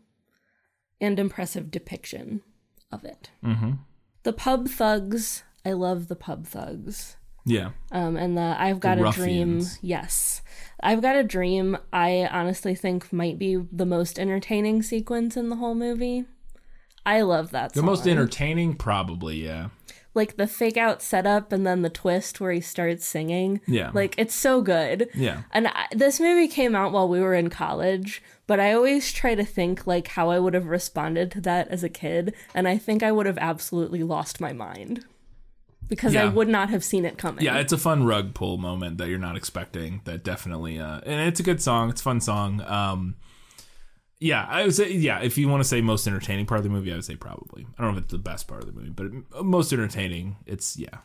and 1.02 1.20
impressive 1.20 1.70
depiction 1.72 2.42
of 2.92 3.04
it. 3.04 3.30
Mm-hmm. 3.44 3.72
The 4.24 4.32
pub 4.32 4.70
thugs, 4.70 5.44
I 5.66 5.74
love 5.74 6.08
the 6.08 6.16
pub 6.16 6.46
thugs. 6.46 7.17
Yeah. 7.48 7.70
Um, 7.92 8.18
and 8.18 8.38
the 8.38 8.56
I've 8.60 8.80
got 8.80 9.00
a 9.00 9.10
dream. 9.12 9.64
Yes. 9.82 10.42
I've 10.84 11.02
got 11.02 11.16
a 11.16 11.24
dream, 11.24 11.78
I 11.92 12.28
honestly 12.32 12.76
think 12.76 13.12
might 13.12 13.40
be 13.40 13.56
the 13.72 13.86
most 13.86 14.20
entertaining 14.20 14.84
sequence 14.84 15.36
in 15.36 15.50
the 15.50 15.56
whole 15.56 15.74
movie. 15.74 16.26
I 17.06 17.22
love 17.22 17.52
that 17.52 17.74
The 17.74 17.80
song. 17.80 17.86
most 17.86 18.06
entertaining 18.08 18.76
probably, 18.76 19.44
yeah. 19.44 19.70
like 20.14 20.36
the 20.38 20.46
fake 20.46 20.78
out 20.78 21.02
setup 21.02 21.52
and 21.52 21.66
then 21.66 21.82
the 21.82 21.90
twist 21.90 22.40
where 22.42 22.52
he 22.52 22.60
starts 22.62 23.06
singing. 23.06 23.62
Yeah. 23.66 23.92
Like 23.94 24.14
it's 24.18 24.36
so 24.36 24.62
good. 24.62 25.10
Yeah. 25.16 25.44
And 25.52 25.68
I, 25.70 25.88
this 25.94 26.20
movie 26.20 26.48
came 26.50 26.76
out 26.76 26.92
while 26.92 27.08
we 27.08 27.22
were 27.22 27.34
in 27.34 27.50
college, 27.50 28.22
but 28.46 28.60
I 28.60 28.74
always 28.74 29.12
try 29.14 29.34
to 29.36 29.46
think 29.46 29.88
like 29.88 30.10
how 30.10 30.30
I 30.30 30.38
would 30.38 30.54
have 30.54 30.68
responded 30.68 31.32
to 31.32 31.42
that 31.42 31.70
as 31.70 31.84
a 31.84 31.90
kid, 31.90 32.36
and 32.54 32.68
I 32.68 32.78
think 32.78 33.02
I 33.04 33.12
would 33.12 33.26
have 33.26 33.38
absolutely 33.40 34.04
lost 34.04 34.42
my 34.42 34.54
mind. 34.54 35.06
Because 35.88 36.16
I 36.16 36.26
would 36.26 36.48
not 36.48 36.70
have 36.70 36.84
seen 36.84 37.06
it 37.06 37.18
coming. 37.18 37.44
Yeah, 37.44 37.60
it's 37.60 37.72
a 37.72 37.78
fun 37.78 38.06
rug 38.06 38.34
pull 38.34 38.58
moment 38.58 38.98
that 38.98 39.08
you're 39.08 39.20
not 39.20 39.38
expecting. 39.38 40.02
That 40.06 40.24
definitely, 40.24 40.80
uh, 40.80 41.02
and 41.06 41.28
it's 41.28 41.40
a 41.40 41.44
good 41.44 41.62
song. 41.62 41.90
It's 41.90 42.02
a 42.02 42.04
fun 42.04 42.20
song. 42.20 42.62
Um, 42.62 43.16
yeah, 44.20 44.46
I 44.50 44.64
would 44.64 44.76
say, 44.76 44.92
yeah. 44.92 45.20
If 45.22 45.38
you 45.38 45.48
want 45.48 45.62
to 45.62 45.68
say 45.68 45.80
most 45.82 46.08
entertaining 46.08 46.46
part 46.46 46.60
of 46.60 46.64
the 46.64 46.70
movie, 46.70 46.92
I 46.92 46.96
would 46.96 47.06
say 47.06 47.16
probably. 47.16 47.68
I 47.78 47.84
don't 47.84 47.92
know 47.92 47.98
if 47.98 48.04
it's 48.06 48.12
the 48.12 48.18
best 48.18 48.48
part 48.48 48.62
of 48.62 48.68
the 48.68 48.74
movie, 48.74 48.90
but 48.90 49.06
it, 49.06 49.44
most 49.44 49.72
entertaining, 49.72 50.38
it's 50.46 50.78
yeah, 50.78 50.98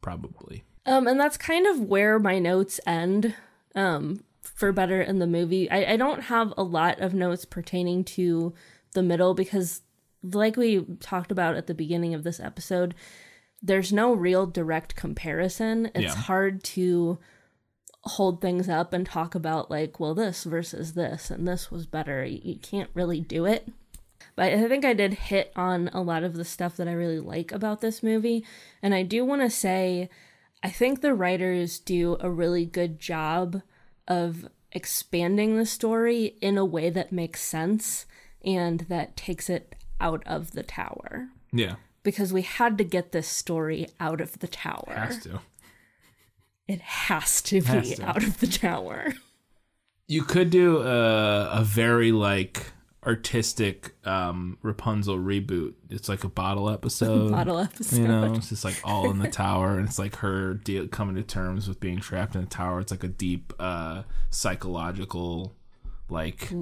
probably. 0.00 0.64
Um, 0.86 1.06
and 1.06 1.20
that's 1.20 1.36
kind 1.36 1.66
of 1.66 1.80
where 1.80 2.18
my 2.18 2.38
notes 2.38 2.80
end. 2.86 3.34
Um, 3.74 4.24
for 4.40 4.72
better 4.72 5.02
in 5.02 5.18
the 5.18 5.26
movie, 5.26 5.70
I, 5.70 5.92
I 5.92 5.96
don't 5.96 6.22
have 6.22 6.54
a 6.56 6.62
lot 6.62 7.00
of 7.00 7.12
notes 7.12 7.44
pertaining 7.44 8.04
to 8.04 8.54
the 8.94 9.02
middle 9.02 9.34
because, 9.34 9.82
like 10.22 10.56
we 10.56 10.84
talked 11.00 11.30
about 11.30 11.56
at 11.56 11.66
the 11.66 11.74
beginning 11.74 12.14
of 12.14 12.22
this 12.22 12.40
episode, 12.40 12.94
there's 13.62 13.92
no 13.92 14.12
real 14.12 14.46
direct 14.46 14.94
comparison. 14.96 15.86
It's 15.94 16.14
Yeah. 16.14 16.14
hard 16.14 16.62
to 16.64 17.18
hold 18.04 18.40
things 18.40 18.68
up 18.68 18.92
and 18.92 19.04
talk 19.04 19.34
about 19.34 19.70
like, 19.70 19.98
well, 19.98 20.14
this 20.14 20.44
versus 20.44 20.94
this, 20.94 21.30
and 21.30 21.46
this 21.48 21.70
was 21.70 21.86
better. 21.86 22.24
You, 22.24 22.40
you 22.42 22.58
can't 22.58 22.90
really 22.94 23.20
do 23.20 23.44
it. 23.46 23.68
But 24.36 24.52
I 24.52 24.68
think 24.68 24.84
I 24.84 24.92
did 24.92 25.14
hit 25.14 25.52
on 25.56 25.88
a 25.92 26.02
lot 26.02 26.22
of 26.22 26.34
the 26.34 26.44
stuff 26.44 26.76
that 26.76 26.86
I 26.88 26.92
really 26.92 27.18
like 27.18 27.50
about 27.52 27.80
this 27.80 28.02
movie. 28.02 28.44
And 28.82 28.94
I 28.94 29.02
do 29.02 29.24
want 29.24 29.42
to 29.42 29.50
say, 29.50 30.08
I 30.62 30.70
think 30.70 31.00
the 31.00 31.14
writers 31.14 31.78
do 31.78 32.16
a 32.20 32.30
really 32.30 32.64
good 32.66 32.98
job 33.00 33.62
of 34.06 34.46
expanding 34.72 35.56
the 35.56 35.66
story 35.66 36.36
in 36.40 36.58
a 36.58 36.64
way 36.64 36.90
that 36.90 37.12
makes 37.12 37.42
sense 37.42 38.06
and 38.44 38.80
that 38.88 39.16
takes 39.16 39.48
it 39.50 39.74
out 40.00 40.22
of 40.26 40.52
the 40.52 40.62
tower. 40.62 41.28
Yeah, 41.52 41.76
Because 42.06 42.32
we 42.32 42.42
had 42.42 42.78
to 42.78 42.84
get 42.84 43.10
this 43.10 43.26
story 43.26 43.88
out 43.98 44.20
of 44.20 44.38
the 44.38 44.46
tower. 44.46 44.84
It 44.86 44.96
has 44.96 45.18
to. 45.24 45.40
It 46.68 46.80
has 46.80 47.42
to 47.42 47.60
be 47.60 47.66
Has 47.66 47.94
to. 47.96 48.08
out 48.08 48.22
of 48.22 48.38
the 48.38 48.46
tower. 48.46 49.14
You 50.06 50.22
could 50.22 50.50
do 50.50 50.82
a, 50.82 51.50
a 51.50 51.64
very 51.64 52.12
like 52.12 52.66
artistic 53.04 53.96
um, 54.06 54.56
Rapunzel 54.62 55.16
reboot. 55.18 55.74
It's 55.90 56.08
like 56.08 56.22
a 56.22 56.28
bottle 56.28 56.70
episode. 56.70 57.30
Bottle 57.32 57.58
episode. 57.58 57.96
You 58.02 58.06
know, 58.06 58.34
it's 58.34 58.50
just 58.50 58.64
like 58.64 58.80
all 58.84 59.10
in 59.10 59.18
the 59.18 59.28
tower, 59.28 59.76
and 59.76 59.88
it's 59.88 59.98
like 59.98 60.14
her 60.18 60.54
deal, 60.54 60.86
coming 60.86 61.16
to 61.16 61.24
terms 61.24 61.66
with 61.66 61.80
being 61.80 61.98
trapped 61.98 62.36
in 62.36 62.42
the 62.42 62.46
tower. 62.46 62.78
It's 62.78 62.92
like 62.92 63.02
a 63.02 63.08
deep 63.08 63.52
uh, 63.58 64.04
psychological, 64.30 65.54
like 66.08 66.52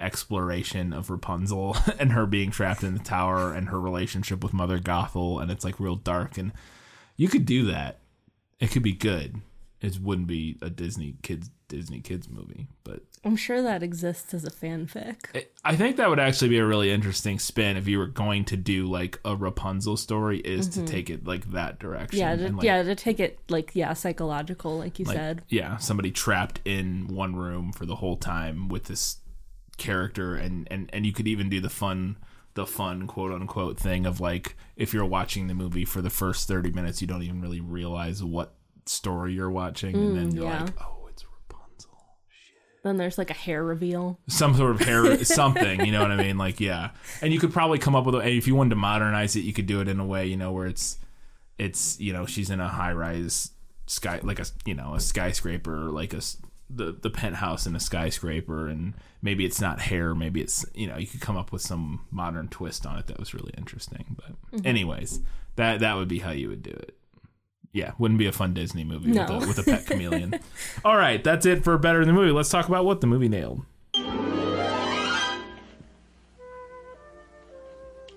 exploration 0.00 0.92
of 0.92 1.10
Rapunzel 1.10 1.76
and 1.98 2.12
her 2.12 2.26
being 2.26 2.50
trapped 2.50 2.82
in 2.82 2.94
the 2.94 3.02
tower 3.02 3.52
and 3.52 3.68
her 3.68 3.80
relationship 3.80 4.42
with 4.42 4.52
Mother 4.52 4.78
Gothel, 4.78 5.40
and 5.40 5.50
it's 5.50 5.64
like 5.64 5.80
real 5.80 5.96
dark. 5.96 6.38
And 6.38 6.52
you 7.16 7.28
could 7.28 7.46
do 7.46 7.66
that. 7.66 7.98
It 8.60 8.70
could 8.70 8.82
be 8.82 8.92
good. 8.92 9.40
It 9.80 10.00
wouldn't 10.00 10.26
be 10.26 10.58
a 10.60 10.70
Disney 10.70 11.16
kids 11.22 11.50
Disney 11.68 12.00
kids 12.00 12.28
movie, 12.28 12.66
but 12.82 13.02
I'm 13.24 13.36
sure 13.36 13.62
that 13.62 13.82
exists 13.82 14.32
as 14.32 14.44
a 14.44 14.50
fanfic. 14.50 15.46
I 15.64 15.76
think 15.76 15.96
that 15.96 16.08
would 16.08 16.18
actually 16.18 16.48
be 16.48 16.58
a 16.58 16.66
really 16.66 16.90
interesting 16.90 17.38
spin 17.38 17.76
if 17.76 17.86
you 17.86 17.98
were 17.98 18.06
going 18.06 18.44
to 18.46 18.56
do 18.56 18.86
like 18.86 19.20
a 19.24 19.36
Rapunzel 19.36 19.96
story, 19.96 20.38
is 20.38 20.68
to 20.70 20.84
take 20.84 21.10
it 21.10 21.26
like 21.26 21.50
that 21.52 21.78
direction. 21.78 22.20
Mm-hmm. 22.20 22.40
Yeah, 22.40 22.48
to, 22.48 22.56
like, 22.56 22.64
yeah, 22.64 22.82
to 22.82 22.94
take 22.94 23.20
it 23.20 23.38
like 23.48 23.72
yeah, 23.74 23.92
psychological, 23.92 24.78
like 24.78 24.98
you 24.98 25.04
like, 25.04 25.16
said. 25.16 25.42
yeah, 25.48 25.76
somebody 25.76 26.10
trapped 26.10 26.60
in 26.64 27.08
one 27.08 27.36
room 27.36 27.72
for 27.72 27.86
the 27.86 27.96
whole 27.96 28.16
time 28.16 28.68
with 28.68 28.84
this 28.84 29.18
character, 29.78 30.34
and 30.36 30.68
and 30.70 30.90
and 30.92 31.06
you 31.06 31.12
could 31.12 31.26
even 31.26 31.48
do 31.48 31.60
the 31.60 31.70
fun, 31.70 32.16
the 32.54 32.66
fun 32.66 33.06
quote 33.06 33.32
unquote 33.32 33.78
thing 33.78 34.04
of 34.04 34.20
like 34.20 34.56
if 34.76 34.92
you're 34.92 35.06
watching 35.06 35.46
the 35.46 35.54
movie 35.54 35.84
for 35.86 36.02
the 36.02 36.10
first 36.10 36.46
thirty 36.46 36.70
minutes, 36.70 37.00
you 37.00 37.06
don't 37.08 37.22
even 37.22 37.40
really 37.40 37.60
realize 37.60 38.22
what 38.22 38.54
story 38.84 39.32
you're 39.32 39.50
watching, 39.50 39.94
and 39.96 40.16
then 40.16 40.34
you're 40.34 40.44
Mm, 40.44 40.50
yeah. 40.50 40.62
like, 40.64 40.80
oh, 40.82 41.06
it's 41.08 41.24
Rapunzel. 41.24 41.90
Shit. 42.28 42.56
Then 42.84 42.96
there's 42.96 43.18
like 43.18 43.30
a 43.30 43.34
hair 43.34 43.62
reveal. 43.64 44.18
some 44.28 44.54
sort 44.54 44.72
of 44.72 44.80
hair 44.80 45.24
something 45.24 45.84
you 45.84 45.92
know 45.92 46.00
what 46.02 46.10
i 46.10 46.16
mean 46.16 46.38
like 46.38 46.60
yeah 46.60 46.90
and 47.22 47.32
you 47.32 47.38
could 47.40 47.52
probably 47.52 47.78
come 47.78 47.94
up 47.96 48.04
with 48.06 48.14
a 48.14 48.26
if 48.28 48.46
you 48.46 48.54
wanted 48.54 48.70
to 48.70 48.76
modernize 48.76 49.36
it 49.36 49.40
you 49.40 49.52
could 49.52 49.66
do 49.66 49.80
it 49.80 49.88
in 49.88 49.98
a 50.00 50.06
way 50.06 50.26
you 50.26 50.36
know 50.36 50.52
where 50.52 50.66
it's 50.66 50.96
it's 51.58 51.98
you 52.00 52.12
know 52.12 52.24
she's 52.24 52.50
in 52.50 52.60
a 52.60 52.68
high 52.68 52.92
rise 52.92 53.50
sky 53.86 54.20
like 54.22 54.38
a 54.38 54.44
you 54.64 54.74
know 54.74 54.94
a 54.94 55.00
skyscraper 55.00 55.90
like 55.90 56.12
a 56.14 56.20
the 56.70 56.96
the 57.00 57.10
penthouse 57.10 57.66
in 57.66 57.74
a 57.74 57.80
skyscraper 57.80 58.68
and 58.68 58.94
maybe 59.22 59.44
it's 59.44 59.60
not 59.60 59.80
hair 59.80 60.14
maybe 60.14 60.40
it's 60.40 60.66
you 60.74 60.86
know 60.86 60.98
you 60.98 61.06
could 61.06 61.20
come 61.20 61.36
up 61.36 61.50
with 61.50 61.62
some 61.62 62.04
modern 62.10 62.46
twist 62.48 62.84
on 62.84 62.98
it 62.98 63.06
that 63.06 63.18
was 63.18 63.32
really 63.32 63.52
interesting 63.56 64.16
but 64.16 64.32
mm-hmm. 64.52 64.66
anyways 64.66 65.20
that 65.56 65.80
that 65.80 65.96
would 65.96 66.08
be 66.08 66.18
how 66.18 66.30
you 66.30 66.48
would 66.48 66.62
do 66.62 66.70
it 66.70 66.94
yeah, 67.72 67.92
wouldn't 67.98 68.18
be 68.18 68.26
a 68.26 68.32
fun 68.32 68.54
Disney 68.54 68.84
movie 68.84 69.12
No. 69.12 69.22
with, 69.22 69.30
a, 69.30 69.46
with 69.46 69.58
a 69.58 69.62
pet 69.62 69.86
chameleon. 69.86 70.40
All 70.84 70.96
right, 70.96 71.22
that's 71.22 71.46
it 71.46 71.64
for 71.64 71.76
Better 71.78 71.98
than 72.00 72.08
the 72.08 72.20
Movie. 72.20 72.32
Let's 72.32 72.48
talk 72.48 72.66
about 72.66 72.84
what 72.84 73.00
the 73.00 73.06
movie 73.06 73.28
nailed. 73.28 73.62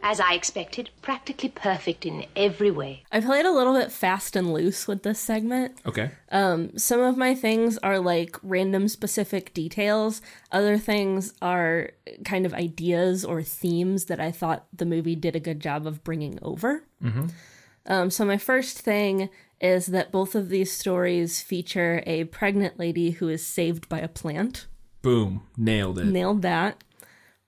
As 0.04 0.20
I 0.20 0.34
expected, 0.34 0.89
practically 1.02 1.49
perfect 1.49 2.06
in 2.06 2.26
every 2.36 2.72
way. 2.72 3.04
I 3.12 3.22
played 3.22 3.45
a 3.45 3.52
little 3.52 3.74
bit 3.74 3.91
fast 3.91 4.36
and 4.36 4.52
loose 4.52 4.88
with 4.88 5.04
this 5.04 5.20
segment. 5.20 5.78
Okay. 5.86 6.12
Um, 6.32 6.78
Some 6.78 6.99
of 7.02 7.18
my 7.18 7.36
things 7.36 7.78
are 7.80 7.99
like 7.99 8.36
random 8.41 8.88
specific 8.88 9.54
details. 9.54 10.22
Other 10.52 10.78
things 10.78 11.34
are 11.41 11.91
kind 12.26 12.45
of 12.45 12.54
ideas 12.54 13.24
or 13.24 13.43
themes 13.43 14.06
that 14.06 14.20
I 14.20 14.32
thought 14.32 14.66
the 14.74 14.86
movie 14.86 15.16
did 15.16 15.36
a 15.36 15.39
good 15.39 15.60
job 15.60 15.86
of 15.86 16.04
bringing 16.04 16.39
over. 16.41 16.84
Um, 17.86 18.10
so, 18.12 18.26
my 18.26 18.38
first 18.38 18.80
thing 18.80 19.30
is 19.60 19.88
that 19.88 20.12
both 20.12 20.36
of 20.36 20.49
these 20.49 20.72
stories 20.72 21.41
feature 21.41 22.04
a 22.06 22.26
pregnant 22.26 22.80
lady 22.80 23.12
who 23.12 23.28
is 23.28 23.45
saved 23.45 23.88
by 23.89 23.99
a 23.99 24.08
plant. 24.08 24.68
Boom. 25.02 25.43
Nailed 25.58 25.99
it. 25.99 26.06
Nailed 26.06 26.41
that. 26.43 26.84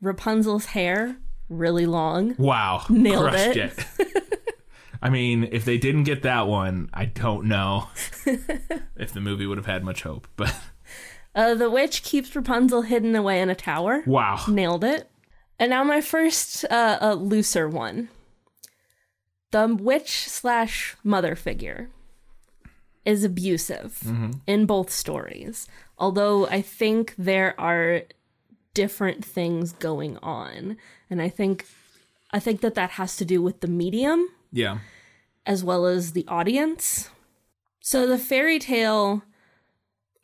Rapunzel's 0.02 0.66
hair, 0.66 1.18
really 1.50 1.86
long. 1.86 2.36
Wow. 2.38 2.86
Nailed 2.90 3.30
Crushed 3.32 3.58
it. 3.58 3.86
it. 4.00 4.44
I 5.02 5.10
mean, 5.10 5.50
if 5.52 5.66
they 5.66 5.78
didn't 5.78 6.04
get 6.06 6.24
that 6.24 6.48
one, 6.48 6.90
I 6.94 7.06
don't 7.06 7.46
know 7.48 7.90
if 8.96 9.12
the 9.14 9.20
movie 9.22 9.46
would 9.46 9.58
have 9.58 9.66
had 9.66 9.84
much 9.84 10.04
hope. 10.04 10.28
But 10.38 10.56
Uh, 11.36 11.56
the 11.56 11.70
witch 11.70 12.04
keeps 12.04 12.36
Rapunzel 12.36 12.84
hidden 12.84 13.16
away 13.16 13.42
in 13.42 13.50
a 13.50 13.56
tower. 13.56 14.04
wow. 14.06 14.40
Nailed 14.48 14.84
it. 14.84 15.10
And 15.60 15.70
now 15.72 15.84
my 15.84 16.00
first 16.00 16.64
uh, 16.70 16.98
uh, 17.02 17.14
looser 17.16 17.68
one. 17.68 18.10
The 19.52 19.68
witch 19.76 20.28
slash 20.30 20.96
mother 21.04 21.36
figure 21.36 21.90
is 23.06 23.24
abusive 23.24 24.02
in 24.48 24.66
both 24.66 24.90
stories. 24.90 25.68
Although 25.98 26.48
I 26.48 26.62
think 26.62 27.14
there 27.18 27.60
are 27.60 28.04
different 28.74 29.24
things 29.24 29.72
going 29.74 30.18
on, 30.18 30.78
and 31.10 31.22
I 31.22 31.30
think 31.30 31.66
I 32.32 32.40
think 32.40 32.62
that 32.62 32.74
that 32.76 32.92
has 32.92 33.16
to 33.18 33.26
do 33.26 33.42
with 33.42 33.60
the 33.62 33.68
medium 33.68 34.28
Yeah. 34.52 34.80
as 35.46 35.64
well 35.64 35.86
as 35.86 36.14
the 36.14 36.26
audience. 36.28 37.10
So 37.80 38.08
the 38.08 38.18
fairy 38.18 38.58
tale, 38.58 39.22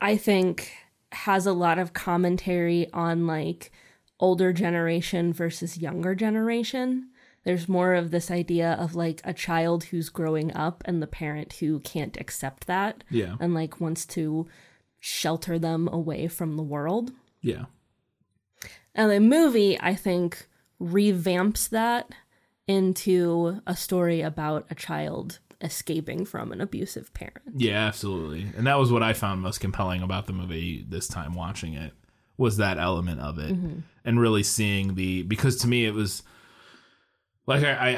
I 0.01 0.17
think, 0.17 0.71
has 1.11 1.45
a 1.45 1.53
lot 1.53 1.77
of 1.77 1.93
commentary 1.93 2.91
on 2.93 3.27
like 3.27 3.71
older 4.19 4.51
generation 4.53 5.31
versus 5.33 5.77
younger 5.77 6.15
generation. 6.15 7.09
There's 7.43 7.69
more 7.69 7.93
of 7.93 8.09
this 8.11 8.31
idea 8.31 8.73
of 8.73 8.95
like 8.95 9.21
a 9.23 9.33
child 9.33 9.85
who's 9.85 10.09
growing 10.09 10.51
up 10.55 10.81
and 10.85 11.01
the 11.01 11.07
parent 11.07 11.53
who 11.53 11.79
can't 11.79 12.17
accept 12.19 12.65
that 12.67 13.03
Yeah. 13.09 13.35
and 13.39 13.53
like 13.53 13.79
wants 13.79 14.05
to 14.07 14.47
shelter 14.99 15.57
them 15.59 15.87
away 15.91 16.27
from 16.27 16.57
the 16.57 16.63
world. 16.63 17.11
Yeah. 17.41 17.65
And 18.95 19.11
the 19.11 19.19
movie, 19.19 19.79
I 19.79 19.95
think, 19.95 20.47
revamps 20.81 21.69
that 21.69 22.09
into 22.67 23.61
a 23.65 23.75
story 23.75 24.21
about 24.21 24.65
a 24.69 24.75
child 24.75 25.39
escaping 25.61 26.25
from 26.25 26.51
an 26.51 26.61
abusive 26.61 27.13
parent. 27.13 27.41
Yeah, 27.55 27.85
absolutely. 27.85 28.47
And 28.55 28.65
that 28.67 28.79
was 28.79 28.91
what 28.91 29.03
I 29.03 29.13
found 29.13 29.41
most 29.41 29.59
compelling 29.59 30.01
about 30.01 30.27
the 30.27 30.33
movie 30.33 30.85
this 30.87 31.07
time 31.07 31.33
watching 31.33 31.73
it 31.73 31.93
was 32.37 32.57
that 32.57 32.77
element 32.77 33.19
of 33.19 33.37
it 33.37 33.53
mm-hmm. 33.53 33.79
and 34.05 34.19
really 34.19 34.43
seeing 34.43 34.95
the 34.95 35.23
because 35.23 35.57
to 35.57 35.67
me 35.67 35.85
it 35.85 35.93
was 35.93 36.23
like 37.45 37.63
I 37.65 37.97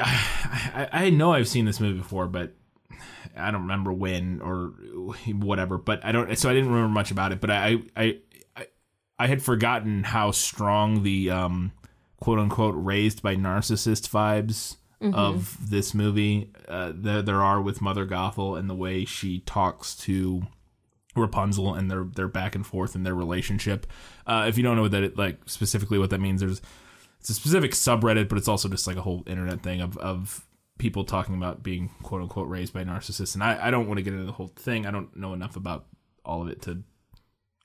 I, 0.74 0.88
I 1.04 1.10
know 1.10 1.32
I've 1.32 1.46
seen 1.46 1.64
this 1.64 1.78
movie 1.78 1.98
before, 1.98 2.26
but 2.26 2.52
I 3.36 3.52
don't 3.52 3.62
remember 3.62 3.92
when 3.92 4.40
or 4.40 4.72
whatever. 5.32 5.78
But 5.78 6.04
I 6.04 6.10
don't 6.10 6.36
so 6.36 6.50
I 6.50 6.54
didn't 6.54 6.70
remember 6.70 6.92
much 6.92 7.12
about 7.12 7.30
it. 7.30 7.40
But 7.40 7.50
I 7.50 7.82
I 7.96 8.18
I, 9.22 9.26
had 9.28 9.42
forgotten 9.42 10.02
how 10.04 10.30
strong 10.30 11.02
the 11.02 11.30
um 11.30 11.72
quote 12.20 12.38
unquote 12.38 12.74
raised 12.76 13.22
by 13.22 13.36
narcissist 13.36 14.08
vibes 14.10 14.76
of 15.14 15.70
this 15.70 15.94
movie 15.94 16.52
uh, 16.68 16.92
there 16.94 17.22
there 17.22 17.42
are 17.42 17.60
with 17.60 17.80
Mother 17.80 18.06
Gothel 18.06 18.58
and 18.58 18.70
the 18.70 18.74
way 18.74 19.04
she 19.04 19.40
talks 19.40 19.96
to 19.96 20.42
Rapunzel 21.16 21.74
and 21.74 21.90
their 21.90 22.04
their 22.04 22.28
back 22.28 22.54
and 22.54 22.66
forth 22.66 22.94
in 22.94 23.02
their 23.02 23.14
relationship. 23.14 23.86
Uh, 24.26 24.46
if 24.48 24.56
you 24.56 24.62
don't 24.62 24.76
know 24.76 24.82
what 24.82 24.92
that 24.92 25.02
it, 25.02 25.18
like 25.18 25.40
specifically 25.46 25.98
what 25.98 26.10
that 26.10 26.20
means, 26.20 26.40
there's 26.40 26.62
it's 27.20 27.30
a 27.30 27.34
specific 27.34 27.72
subreddit, 27.72 28.28
but 28.28 28.38
it's 28.38 28.48
also 28.48 28.68
just 28.68 28.86
like 28.86 28.96
a 28.96 29.02
whole 29.02 29.22
internet 29.26 29.62
thing 29.62 29.80
of 29.80 29.96
of 29.98 30.46
people 30.78 31.04
talking 31.04 31.34
about 31.34 31.62
being 31.62 31.90
quote 32.02 32.22
unquote 32.22 32.48
raised 32.48 32.72
by 32.72 32.82
narcissists. 32.82 33.34
And 33.34 33.44
I, 33.44 33.68
I 33.68 33.70
don't 33.70 33.86
want 33.86 33.98
to 33.98 34.02
get 34.02 34.14
into 34.14 34.26
the 34.26 34.32
whole 34.32 34.48
thing. 34.48 34.86
I 34.86 34.90
don't 34.90 35.14
know 35.16 35.32
enough 35.32 35.56
about 35.56 35.86
all 36.24 36.42
of 36.42 36.48
it 36.48 36.62
to 36.62 36.82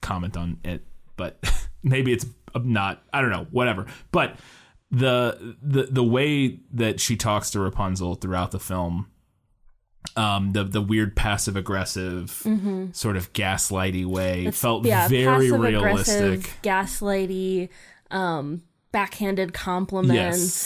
comment 0.01 0.35
on 0.35 0.59
it, 0.63 0.85
but 1.17 1.37
maybe 1.83 2.13
it's 2.13 2.25
not. 2.55 3.03
I 3.11 3.21
don't 3.21 3.31
know. 3.31 3.47
Whatever. 3.51 3.87
But 4.11 4.37
the 4.89 5.57
the 5.61 5.83
the 5.83 6.03
way 6.03 6.59
that 6.71 7.01
she 7.01 7.17
talks 7.17 7.51
to 7.51 7.59
Rapunzel 7.59 8.15
throughout 8.15 8.51
the 8.51 8.59
film 8.59 9.07
um 10.15 10.53
the 10.53 10.63
the 10.63 10.81
weird 10.81 11.13
passive 11.15 11.57
aggressive 11.57 12.41
sort 12.93 13.17
of 13.17 13.33
gaslighty 13.33 14.05
way 14.05 14.49
felt 14.51 14.83
very 15.09 15.51
realistic 15.51 16.49
gaslighty, 16.63 17.67
um, 18.11 18.61
backhanded 18.97 19.53
compliments. 19.53 20.15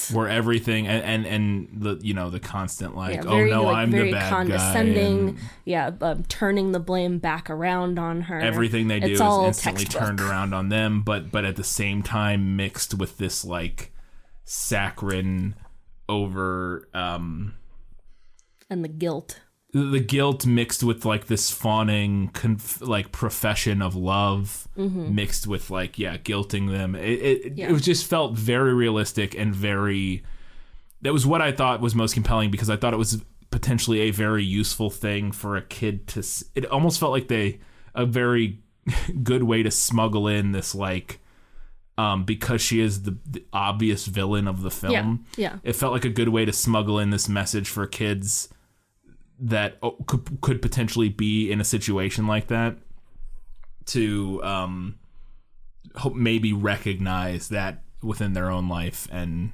yes 0.09 0.11
where 0.15 0.29
everything 0.29 0.87
and, 0.87 1.03
and 1.03 1.25
and 1.27 1.67
the 1.83 1.99
you 2.01 2.13
know 2.13 2.29
the 2.29 2.39
constant 2.39 2.95
like 2.95 3.15
Yeah, 3.15 3.23
oh 3.25 3.35
very, 3.35 3.49
no 3.49 3.63
like, 3.63 3.75
i'm 3.75 3.91
very 3.91 4.05
the 4.05 4.11
bad 4.13 4.23
guy 4.23 4.29
condescending. 4.29 5.29
and 5.29 5.37
Yeah, 5.65 5.91
um, 6.01 6.23
turning 6.23 6.71
the 6.71 6.79
blame 6.79 7.19
back 7.19 7.49
around 7.49 7.99
on 7.99 8.21
her. 8.21 8.39
everything 8.39 8.87
they 8.87 8.99
do 9.01 9.11
It's 9.11 9.19
is 9.21 9.27
instantly 9.47 9.83
textbook. 9.83 10.07
turned 10.07 10.21
around 10.21 10.53
on 10.53 10.69
them 10.69 11.01
but 11.01 11.29
but 11.31 11.43
at 11.45 11.57
the 11.57 11.63
same 11.63 12.03
time 12.03 12.55
mixed 12.55 12.93
with 12.93 13.17
this 13.17 13.43
like 13.43 13.91
saccharine 14.45 15.55
over 16.07 16.87
um 16.93 17.55
and 18.69 18.83
the 18.83 18.87
guilt. 18.89 19.41
The 19.73 19.99
guilt 19.99 20.45
mixed 20.45 20.83
with 20.83 21.05
like 21.05 21.27
this 21.27 21.49
fawning 21.49 22.27
conf- 22.33 22.81
like 22.81 23.11
profession 23.11 23.81
of 23.81 23.95
love 23.95 24.67
mixed 24.75 25.47
with 25.47 25.69
like 25.69 25.97
yeah 25.97 26.17
guilting 26.17 26.69
them 26.69 26.93
it 26.95 27.01
it, 27.03 27.45
Mm-hmm. 27.45 27.57
Yeah. 27.57 27.69
it 27.69 27.71
was 27.71 27.81
just 27.81 28.05
felt 28.05 28.33
very 28.37 28.73
realistic 28.73 29.33
and 29.35 29.55
very 29.55 30.23
that 31.01 31.13
was 31.13 31.25
what 31.25 31.41
i 31.41 31.51
thought 31.53 31.79
was 31.79 31.95
most 31.95 32.13
compelling 32.13 32.51
because 32.51 32.69
i 32.69 32.75
thought 32.75 32.93
it 32.93 32.97
was 32.97 33.23
potentially 33.49 34.01
a 34.01 34.11
very 34.11 34.43
useful 34.43 34.89
thing 34.89 35.31
for 35.31 35.55
a 35.55 35.61
kid 35.61 36.05
to 36.07 36.19
s- 36.19 36.43
it 36.55 36.65
almost 36.65 36.99
felt 36.99 37.11
like 37.13 37.27
they 37.29 37.59
a 37.95 38.05
very 38.05 38.59
good 39.23 39.43
way 39.43 39.63
to 39.63 39.71
smuggle 39.71 40.27
in 40.27 40.51
this 40.51 40.75
like 40.75 41.19
um 41.97 42.23
because 42.25 42.61
she 42.61 42.79
is 42.81 43.03
the, 43.03 43.17
the 43.29 43.43
obvious 43.53 44.05
villain 44.05 44.47
of 44.47 44.63
the 44.63 44.71
film 44.71 45.25
Yeah, 45.37 45.51
yeah. 45.51 45.59
it 45.63 45.73
felt 45.77 45.93
like 45.93 46.05
a 46.05 46.09
good 46.09 46.29
way 46.29 46.43
to 46.45 46.51
smuggle 46.53 46.99
in 46.99 47.09
this 47.09 47.29
message 47.29 47.69
for 47.69 47.85
kids 47.87 48.49
that 49.41 49.77
oh, 49.81 49.97
could 50.07 50.39
could 50.41 50.61
potentially 50.61 51.09
be 51.09 51.51
in 51.51 51.59
a 51.59 51.65
situation 51.65 52.27
like 52.27 52.47
that 52.47 52.77
to 53.85 54.41
um 54.43 54.99
hope 55.95 56.15
maybe 56.15 56.53
recognize 56.53 57.49
that 57.49 57.83
within 58.03 58.33
their 58.33 58.49
own 58.49 58.69
life 58.69 59.07
and 59.11 59.51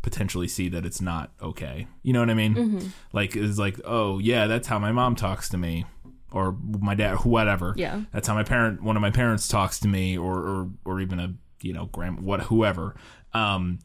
potentially 0.00 0.48
see 0.48 0.68
that 0.68 0.84
it's 0.84 1.00
not 1.00 1.30
okay. 1.40 1.86
You 2.02 2.12
know 2.12 2.20
what 2.20 2.30
I 2.30 2.34
mean? 2.34 2.54
Mm-hmm. 2.54 2.88
Like 3.12 3.36
it's 3.36 3.58
like, 3.58 3.80
oh 3.84 4.18
yeah, 4.18 4.46
that's 4.46 4.66
how 4.66 4.78
my 4.78 4.92
mom 4.92 5.14
talks 5.14 5.48
to 5.50 5.56
me 5.56 5.86
or 6.32 6.56
my 6.80 6.94
dad 6.94 7.16
whatever. 7.24 7.74
Yeah. 7.76 8.02
That's 8.12 8.26
how 8.26 8.34
my 8.34 8.42
parent 8.42 8.82
one 8.82 8.96
of 8.96 9.02
my 9.02 9.10
parents 9.10 9.46
talks 9.46 9.78
to 9.80 9.88
me 9.88 10.18
or 10.18 10.38
or 10.38 10.70
or 10.84 11.00
even 11.00 11.20
a, 11.20 11.34
you 11.60 11.72
know, 11.72 11.86
grand 11.86 12.20
what 12.20 12.42
whoever. 12.42 12.96
Um 13.32 13.78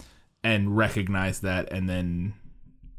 and 0.44 0.76
recognize 0.76 1.42
that 1.42 1.72
and 1.72 1.90
then 1.90 2.34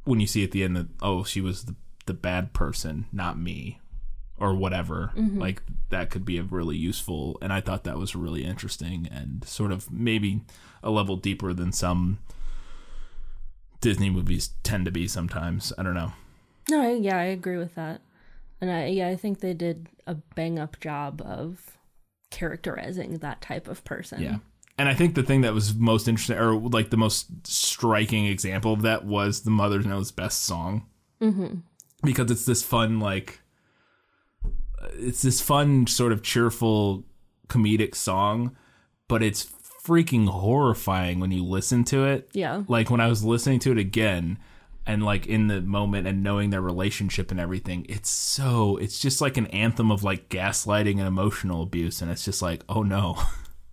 when 0.04 0.20
you 0.20 0.26
see 0.26 0.44
at 0.44 0.52
the 0.52 0.62
end 0.62 0.76
that 0.76 0.88
oh, 1.02 1.24
she 1.24 1.40
was 1.40 1.64
the 1.64 1.74
the 2.08 2.14
bad 2.14 2.52
person, 2.52 3.06
not 3.12 3.38
me 3.38 3.78
or 4.36 4.54
whatever. 4.54 5.12
Like 5.16 5.62
that 5.90 6.10
could 6.10 6.24
be 6.24 6.38
a 6.38 6.42
really 6.42 6.76
useful 6.76 7.38
and 7.40 7.52
I 7.52 7.60
thought 7.60 7.84
that 7.84 7.98
was 7.98 8.16
really 8.16 8.44
interesting 8.44 9.08
and 9.10 9.44
sort 9.44 9.70
of 9.70 9.90
maybe 9.92 10.40
a 10.82 10.90
level 10.90 11.16
deeper 11.16 11.52
than 11.52 11.72
some 11.72 12.18
Disney 13.80 14.10
movies 14.10 14.50
tend 14.62 14.84
to 14.86 14.90
be 14.90 15.06
sometimes. 15.06 15.72
I 15.78 15.82
don't 15.82 15.94
know. 15.94 16.12
No, 16.70 16.82
I, 16.82 16.92
yeah, 16.92 17.16
I 17.16 17.24
agree 17.24 17.56
with 17.56 17.74
that, 17.76 18.00
and 18.60 18.70
I 18.70 18.86
yeah, 18.86 19.08
I 19.08 19.16
think 19.16 19.40
they 19.40 19.54
did 19.54 19.88
a 20.06 20.14
bang 20.14 20.58
up 20.58 20.80
job 20.80 21.22
of 21.24 21.78
characterizing 22.30 23.18
that 23.18 23.40
type 23.40 23.68
of 23.68 23.84
person. 23.84 24.20
Yeah. 24.20 24.36
And 24.76 24.88
I 24.88 24.94
think 24.94 25.14
the 25.14 25.22
thing 25.22 25.40
that 25.40 25.54
was 25.54 25.74
most 25.74 26.06
interesting, 26.06 26.38
or 26.38 26.54
like 26.54 26.90
the 26.90 26.96
most 26.96 27.46
striking 27.46 28.26
example 28.26 28.72
of 28.72 28.82
that, 28.82 29.04
was 29.04 29.42
the 29.42 29.50
Mother 29.50 29.80
Knows 29.80 30.12
Best 30.12 30.44
song. 30.44 30.86
Mm-hmm. 31.20 31.56
Because 32.02 32.30
it's 32.30 32.46
this 32.46 32.62
fun, 32.62 33.00
like, 33.00 33.40
it's 34.92 35.22
this 35.22 35.40
fun, 35.40 35.86
sort 35.86 36.12
of 36.12 36.22
cheerful, 36.22 37.04
comedic 37.48 37.94
song, 37.94 38.56
but 39.08 39.22
it's 39.22 39.44
freaking 39.84 40.28
horrifying 40.28 41.18
when 41.18 41.32
you 41.32 41.44
listen 41.44 41.82
to 41.84 42.04
it. 42.04 42.28
Yeah. 42.32 42.62
Like 42.68 42.90
when 42.90 43.00
I 43.00 43.08
was 43.08 43.24
listening 43.24 43.58
to 43.60 43.72
it 43.72 43.78
again, 43.78 44.38
and 44.86 45.02
like 45.04 45.26
in 45.26 45.48
the 45.48 45.60
moment 45.60 46.06
and 46.06 46.22
knowing 46.22 46.50
their 46.50 46.60
relationship 46.60 47.30
and 47.30 47.40
everything, 47.40 47.86
it's 47.88 48.10
so, 48.10 48.76
it's 48.76 48.98
just 48.98 49.20
like 49.20 49.36
an 49.36 49.46
anthem 49.48 49.90
of 49.90 50.04
like 50.04 50.28
gaslighting 50.28 50.98
and 50.98 51.06
emotional 51.06 51.62
abuse. 51.62 52.00
And 52.00 52.10
it's 52.10 52.24
just 52.24 52.42
like, 52.42 52.62
oh 52.68 52.82
no. 52.82 53.18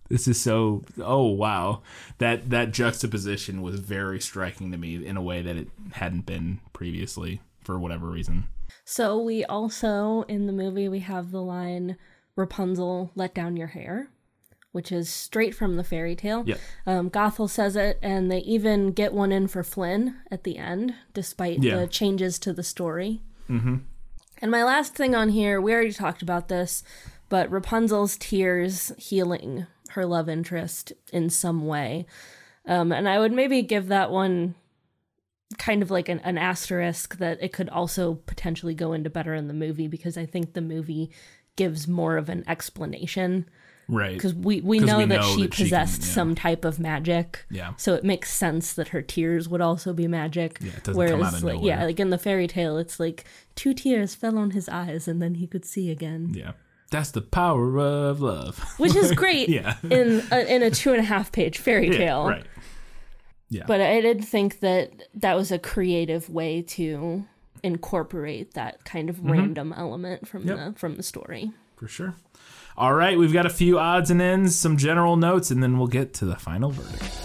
This 0.08 0.28
is 0.28 0.40
so 0.40 0.84
oh 1.00 1.24
wow. 1.24 1.82
That 2.18 2.50
that 2.50 2.70
juxtaposition 2.70 3.60
was 3.60 3.80
very 3.80 4.20
striking 4.20 4.70
to 4.70 4.78
me 4.78 5.04
in 5.04 5.16
a 5.16 5.20
way 5.20 5.42
that 5.42 5.56
it 5.56 5.66
hadn't 5.94 6.26
been 6.26 6.60
previously 6.72 7.40
for 7.66 7.78
whatever 7.78 8.08
reason. 8.08 8.48
So 8.84 9.18
we 9.20 9.44
also 9.44 10.22
in 10.28 10.46
the 10.46 10.52
movie 10.52 10.88
we 10.88 11.00
have 11.00 11.30
the 11.30 11.42
line 11.42 11.96
Rapunzel 12.36 13.10
let 13.14 13.34
down 13.34 13.56
your 13.56 13.68
hair, 13.68 14.08
which 14.72 14.92
is 14.92 15.08
straight 15.10 15.54
from 15.54 15.76
the 15.76 15.84
fairy 15.84 16.14
tale. 16.14 16.44
Yep. 16.46 16.58
Um, 16.86 17.10
Gothel 17.10 17.48
says 17.48 17.76
it, 17.76 17.98
and 18.02 18.30
they 18.30 18.38
even 18.40 18.92
get 18.92 19.12
one 19.12 19.32
in 19.32 19.48
for 19.48 19.62
Flynn 19.62 20.16
at 20.30 20.44
the 20.44 20.58
end, 20.58 20.94
despite 21.14 21.62
Yeah. 21.62 21.78
the 21.80 21.86
changes 21.86 22.38
to 22.40 22.52
the 22.52 22.62
story. 22.62 23.22
Mm-hmm. 23.48 23.76
And 24.42 24.50
my 24.50 24.62
last 24.64 24.94
thing 24.94 25.14
on 25.14 25.30
here, 25.30 25.60
we 25.60 25.72
already 25.72 25.92
talked 25.92 26.20
about 26.20 26.48
this, 26.48 26.82
but 27.30 27.50
Rapunzel's 27.50 28.16
tears 28.18 28.92
healing 28.98 29.66
her 29.90 30.04
love 30.04 30.28
interest 30.28 30.92
in 31.10 31.30
some 31.30 31.66
way. 31.66 32.04
Um, 32.66 32.92
and 32.92 33.08
I 33.08 33.18
would 33.18 33.32
maybe 33.32 33.62
give 33.62 33.88
that 33.88 34.10
one 34.10 34.56
kind 35.58 35.82
of 35.82 35.90
like 35.90 36.08
an, 36.08 36.18
an 36.20 36.38
asterisk 36.38 37.18
that 37.18 37.38
it 37.42 37.52
could 37.52 37.68
also 37.68 38.14
potentially 38.26 38.74
go 38.74 38.92
into 38.92 39.10
better 39.10 39.34
in 39.34 39.46
the 39.48 39.54
movie 39.54 39.86
because 39.88 40.16
I 40.18 40.26
think 40.26 40.52
the 40.54 40.60
movie 40.60 41.10
gives 41.56 41.86
more 41.88 42.16
of 42.16 42.28
an 42.28 42.44
explanation 42.48 43.48
Right. 43.88 44.14
because 44.14 44.34
we, 44.34 44.60
we 44.62 44.80
know 44.80 44.98
we 44.98 45.04
that 45.04 45.20
know 45.20 45.22
she 45.36 45.42
that 45.42 45.54
she 45.54 45.62
can- 45.62 45.64
possessed 45.66 46.02
yeah. 46.02 46.08
some 46.08 46.34
type 46.34 46.64
of 46.64 46.80
magic. 46.80 47.46
Yeah. 47.48 47.74
So 47.76 47.94
it 47.94 48.02
makes 48.02 48.32
sense 48.32 48.72
that 48.72 48.88
her 48.88 49.00
tears 49.00 49.48
would 49.48 49.60
also 49.60 49.92
be 49.92 50.08
magic. 50.08 50.58
Yeah, 50.60 50.72
Whereas, 50.92 51.12
come 51.12 51.22
out 51.22 51.34
of 51.34 51.44
like, 51.44 51.54
nowhere. 51.54 51.66
yeah, 51.68 51.84
like 51.84 52.00
in 52.00 52.10
the 52.10 52.18
fairy 52.18 52.48
tale, 52.48 52.78
it's 52.78 52.98
like 52.98 53.24
two 53.54 53.72
tears 53.74 54.16
fell 54.16 54.36
on 54.38 54.50
his 54.50 54.68
eyes 54.68 55.06
and 55.06 55.22
then 55.22 55.36
he 55.36 55.46
could 55.46 55.64
see 55.64 55.90
again, 55.90 56.32
Yeah. 56.34 56.52
That's 56.90 57.10
the 57.12 57.20
power 57.22 57.78
of 57.78 58.20
love. 58.20 58.58
which 58.78 58.94
is 58.96 59.12
great 59.16 59.48
Yeah. 59.48 59.76
in 59.84 60.22
a, 60.32 60.52
in 60.54 60.62
a 60.64 60.70
two 60.70 60.90
and 60.92 61.00
a 61.00 61.04
half 61.04 61.30
page 61.32 61.58
fairy 61.58 61.90
Yeah, 61.90 61.96
tale. 61.98 62.26
right. 62.28 62.44
Yeah. 63.48 63.64
But 63.66 63.80
I 63.80 64.00
did 64.00 64.24
think 64.24 64.60
that 64.60 64.92
that 65.14 65.36
was 65.36 65.52
a 65.52 65.58
creative 65.58 66.28
way 66.28 66.62
to 66.62 67.24
incorporate 67.62 68.54
that 68.54 68.84
kind 68.84 69.08
of 69.08 69.20
random 69.24 69.72
element 69.76 70.26
from 70.28 70.42
Mm-hmm. 70.44 70.48
Yep. 70.58 70.74
the 70.74 70.78
from 70.78 70.96
the 70.96 71.02
story. 71.02 71.52
For 71.76 71.88
sure. 71.88 72.14
All 72.76 72.92
right, 72.94 73.16
we've 73.18 73.32
got 73.32 73.46
a 73.46 73.50
few 73.50 73.78
odds 73.78 74.10
and 74.10 74.20
ends, 74.20 74.54
some 74.56 74.76
general 74.76 75.16
notes, 75.16 75.50
and 75.50 75.62
then 75.62 75.78
we'll 75.78 75.86
get 75.88 76.12
to 76.14 76.26
the 76.26 76.36
final 76.36 76.70
verdict. 76.70 77.22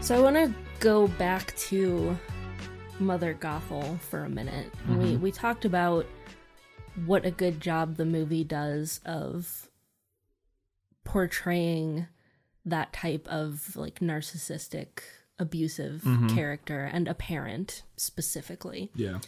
So 0.00 0.16
I 0.16 0.20
want 0.20 0.36
to 0.36 0.52
go 0.80 1.08
back 1.08 1.54
to 1.56 2.16
Mother 3.00 3.34
Gothel 3.34 4.00
for 4.00 4.24
a 4.24 4.28
minute. 4.28 4.72
We 4.88 4.94
mm-hmm. 4.94 5.22
we 5.22 5.32
talked 5.32 5.64
about 5.64 6.06
what 7.06 7.24
a 7.24 7.30
good 7.30 7.60
job 7.60 7.96
the 7.96 8.04
movie 8.04 8.44
does 8.44 9.00
of 9.04 9.68
portraying 11.04 12.06
that 12.64 12.92
type 12.92 13.26
of 13.28 13.76
like 13.76 14.00
narcissistic 14.00 15.00
abusive 15.38 16.02
mm-hmm. 16.02 16.34
character 16.34 16.84
and 16.84 17.08
a 17.08 17.14
parent 17.14 17.82
specifically. 17.96 18.90
Yeah. 18.94 19.18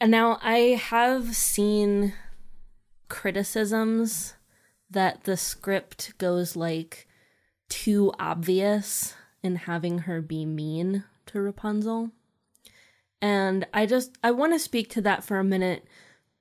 And 0.00 0.10
now 0.10 0.38
I 0.42 0.80
have 0.80 1.34
seen 1.34 2.14
criticisms 3.08 4.34
that 4.90 5.24
the 5.24 5.36
script 5.36 6.16
goes 6.18 6.56
like 6.56 7.06
too 7.68 8.12
obvious 8.18 9.14
in 9.42 9.56
having 9.56 10.00
her 10.00 10.20
be 10.20 10.44
mean 10.44 11.04
to 11.26 11.40
Rapunzel. 11.40 12.10
And 13.20 13.66
I 13.74 13.86
just 13.86 14.16
I 14.22 14.30
want 14.30 14.52
to 14.52 14.58
speak 14.58 14.90
to 14.90 15.00
that 15.02 15.24
for 15.24 15.38
a 15.38 15.44
minute 15.44 15.84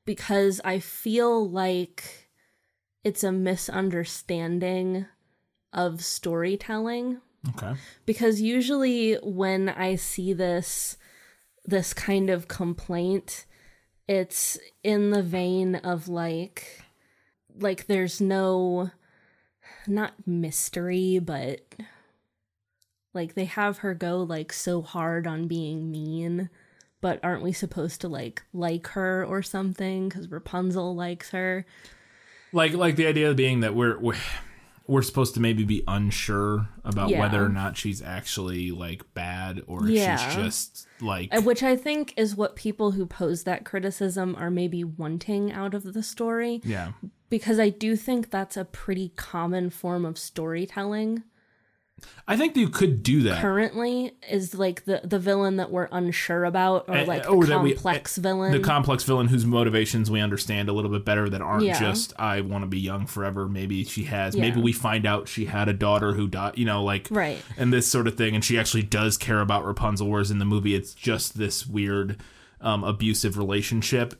because 0.06 0.62
I 0.64 0.80
feel 0.80 1.48
like 1.50 2.30
it's 3.04 3.24
a 3.24 3.32
misunderstanding 3.32 5.06
of 5.74 6.04
storytelling 6.04 7.20
Okay. 7.50 7.76
because 8.06 8.42
usually 8.42 9.16
when 9.16 9.70
I 9.70 9.96
see 9.96 10.34
this 10.34 10.98
this 11.66 11.94
kind 11.94 12.30
of 12.30 12.48
complaint, 12.48 13.46
it's 14.08 14.58
in 14.84 15.12
the 15.12 15.24
vein 15.24 15.76
of 15.76 16.08
like 16.08 16.84
like 17.60 17.88
there's 17.88 18.22
no 18.22 18.92
not 19.88 20.14
mystery, 20.26 21.20
but 21.20 21.62
like 23.14 23.34
they 23.34 23.46
have 23.46 23.80
her 23.80 23.94
go 23.94 24.22
like 24.24 24.52
so 24.54 24.82
hard 24.82 25.26
on 25.28 25.48
being 25.48 25.90
mean, 25.92 26.50
but 27.08 27.22
aren't 27.24 27.42
we 27.42 27.54
supposed 27.54 28.02
to 28.02 28.08
like 28.10 28.44
like 28.54 28.88
her 28.88 29.24
or 29.24 29.42
something 29.42 30.10
cuz 30.10 30.30
Rapunzel 30.30 30.94
likes 30.94 31.30
her? 31.30 31.66
Like 32.52 32.74
like 32.74 32.98
the 32.98 33.08
idea 33.08 33.34
being 33.34 33.62
that 33.62 33.76
we're 33.76 33.98
we're, 33.98 34.18
we're 34.88 35.02
supposed 35.02 35.34
to 35.36 35.40
maybe 35.40 35.64
be 35.64 35.84
unsure 35.88 36.68
about 36.84 37.10
Yeah. 37.10 37.22
whether 37.22 37.42
or 37.46 37.48
not 37.50 37.78
she's 37.78 38.02
actually 38.02 38.72
like 38.72 39.14
bad 39.14 39.64
or 39.68 39.88
Yeah. 39.88 40.18
she's 40.18 40.36
just 40.36 40.88
like 41.00 41.30
Uh, 41.34 41.42
Which 41.42 41.64
I 41.64 41.78
think 41.78 42.14
is 42.18 42.36
what 42.36 42.58
people 42.58 42.92
who 42.92 43.06
pose 43.06 43.44
that 43.44 43.64
criticism 43.64 44.36
are 44.38 44.52
maybe 44.52 44.84
wanting 44.84 45.52
out 45.54 45.74
of 45.74 45.94
the 45.94 46.04
story. 46.04 46.60
yeah. 46.66 46.92
because 47.30 47.58
I 47.60 47.70
do 47.70 47.96
think 47.98 48.32
that's 48.32 48.58
a 48.58 48.66
pretty 48.66 49.10
common 49.16 49.70
form 49.70 50.04
of 50.06 50.18
storytelling 50.18 51.24
I 52.28 52.38
think 52.38 52.56
you 52.58 52.70
could 52.70 53.02
do 53.04 53.24
that. 53.24 53.42
currently 53.42 54.12
is 54.30 54.54
like 54.54 54.86
the 54.86 55.02
the 55.04 55.18
villain 55.18 55.56
that 55.58 55.72
we're 55.72 55.88
unsure 55.92 56.46
about 56.46 56.86
or 56.88 56.96
Eh, 56.98 57.06
like 57.06 57.26
eh, 57.26 57.28
or 57.30 57.46
the 57.46 57.58
we- 57.58 57.74
complex 57.74 58.18
eh, 58.18 58.22
villain 58.22 58.52
The 58.52 58.60
complex 58.60 59.04
villain 59.04 59.28
whose 59.28 59.46
motivations 59.46 60.12
we 60.12 60.20
understand 60.20 60.70
a 60.70 60.74
little 60.74 60.92
bit 60.92 61.06
better 61.06 61.28
that 61.30 61.42
aren't 61.42 61.64
Yeah. 61.64 61.80
just 61.80 62.14
I 62.20 62.42
want 62.42 62.64
to 62.64 62.68
be 62.68 62.80
young 62.80 63.06
forever. 63.08 63.48
Maybe 63.48 63.84
she 63.84 64.04
has. 64.04 64.36
Yeah. 64.36 64.42
Maybe 64.42 64.62
we 64.62 64.74
find 64.74 65.06
out 65.06 65.28
she 65.28 65.46
had 65.46 65.70
a 65.70 65.74
daughter 65.74 66.14
who 66.14 66.28
died. 66.28 66.58
You 66.58 66.66
know, 66.66 66.84
like 66.84 67.08
Right. 67.10 67.42
and 67.58 67.72
this 67.74 67.88
sort 67.88 68.08
of 68.08 68.16
thing, 68.16 68.36
and 68.36 68.44
she 68.44 68.60
actually 68.60 68.84
does 68.84 69.18
care 69.18 69.40
about 69.42 69.66
Rapunzel. 69.66 70.08
Whereas 70.10 70.30
in 70.32 70.40
the 70.40 70.46
movie, 70.46 70.76
it's 70.76 70.94
just 70.94 71.38
this 71.38 71.66
weird 71.66 72.18
um, 72.62 72.84
abusive 72.84 73.38
relationship. 73.38 74.14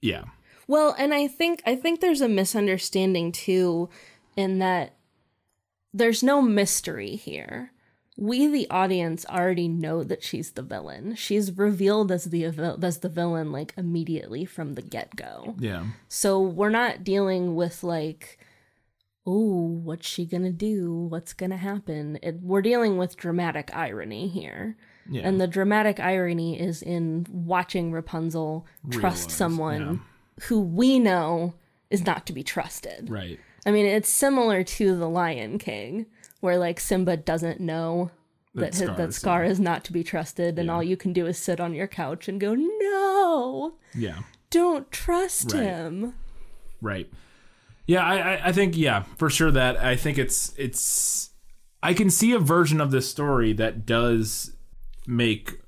Yeah, 0.00 0.24
Well, 0.66 0.94
and 0.98 1.12
I 1.14 1.26
think 1.28 1.62
I 1.66 1.74
think 1.76 2.00
there's 2.00 2.20
a 2.20 2.28
misunderstanding 2.28 3.32
too 3.32 3.88
in 4.36 4.58
that 4.60 4.94
there's 5.92 6.22
no 6.22 6.40
mystery 6.42 7.16
here. 7.16 7.72
We 8.16 8.46
the 8.46 8.68
audience 8.70 9.24
already 9.26 9.68
know 9.68 10.04
that 10.04 10.22
she's 10.22 10.50
the 10.52 10.62
villain. 10.62 11.14
She's 11.14 11.56
revealed 11.56 12.12
as 12.12 12.24
the 12.24 12.44
as 12.44 12.98
the 12.98 13.08
villain 13.08 13.52
like 13.52 13.72
immediately 13.76 14.44
from 14.44 14.74
the 14.74 14.82
get-go. 14.82 15.54
yeah, 15.58 15.86
So 16.08 16.40
we're 16.40 16.68
not 16.70 17.04
dealing 17.04 17.54
with 17.54 17.82
like, 17.82 18.38
oh, 19.26 19.80
what's 19.82 20.06
she 20.06 20.26
gonna 20.26 20.52
do? 20.52 20.92
What's 20.92 21.32
gonna 21.32 21.56
happen? 21.56 22.18
It, 22.22 22.40
we're 22.42 22.60
dealing 22.62 22.96
with 22.98 23.16
dramatic 23.16 23.70
irony 23.74 24.28
here. 24.28 24.76
yeah. 25.08 25.22
And 25.26 25.40
the 25.40 25.46
dramatic 25.46 25.98
irony 25.98 26.60
is 26.60 26.82
in 26.82 27.26
watching 27.30 27.92
Rapunzel 27.92 28.66
trust 28.90 29.28
Realize, 29.28 29.32
someone 29.32 30.00
who 30.44 30.60
we 30.60 30.98
know 30.98 31.54
is 31.90 32.04
not 32.04 32.26
to 32.26 32.32
be 32.32 32.42
trusted. 32.42 33.08
right. 33.10 33.38
I 33.64 33.70
mean, 33.70 33.86
it's 33.86 34.08
similar 34.08 34.64
to 34.64 34.96
The 34.96 35.08
Lion 35.08 35.58
King, 35.58 36.06
where 36.40 36.58
like 36.58 36.80
Simba 36.80 37.16
doesn't 37.16 37.60
know 37.60 38.10
that 38.54 38.72
That 38.72 38.74
Scar 38.74 38.86
Scar, 38.86 38.92
is- 38.92 38.96
that 38.96 39.20
Scar 39.20 39.44
is 39.44 39.60
not 39.60 39.84
to 39.84 39.92
be 39.92 40.04
trusted, 40.04 40.58
and 40.58 40.66
Yeah. 40.66 40.74
all 40.74 40.82
you 40.82 40.96
can 40.96 41.12
do 41.12 41.26
is 41.26 41.38
sit 41.38 41.60
on 41.60 41.74
your 41.74 41.86
couch 41.86 42.28
and 42.28 42.40
go, 42.40 42.54
"No, 42.54 43.74
Yeah. 43.94 44.20
don't 44.50 44.90
trust 44.90 45.52
Right. 45.52 45.62
him." 45.62 46.14
Right. 46.80 47.10
Yeah, 47.86 48.04
I, 48.04 48.16
I, 48.34 48.48
I 48.48 48.52
think 48.52 48.76
yeah, 48.76 49.04
for 49.16 49.30
sure 49.30 49.50
that 49.50 49.76
I 49.76 49.96
think 49.96 50.18
it's 50.18 50.52
it's 50.56 51.30
I 51.82 51.94
can 51.94 52.10
see 52.10 52.32
a 52.32 52.38
version 52.38 52.80
of 52.80 52.90
this 52.90 53.08
story 53.08 53.52
that 53.54 53.86
does 53.86 54.54
make 55.06 55.60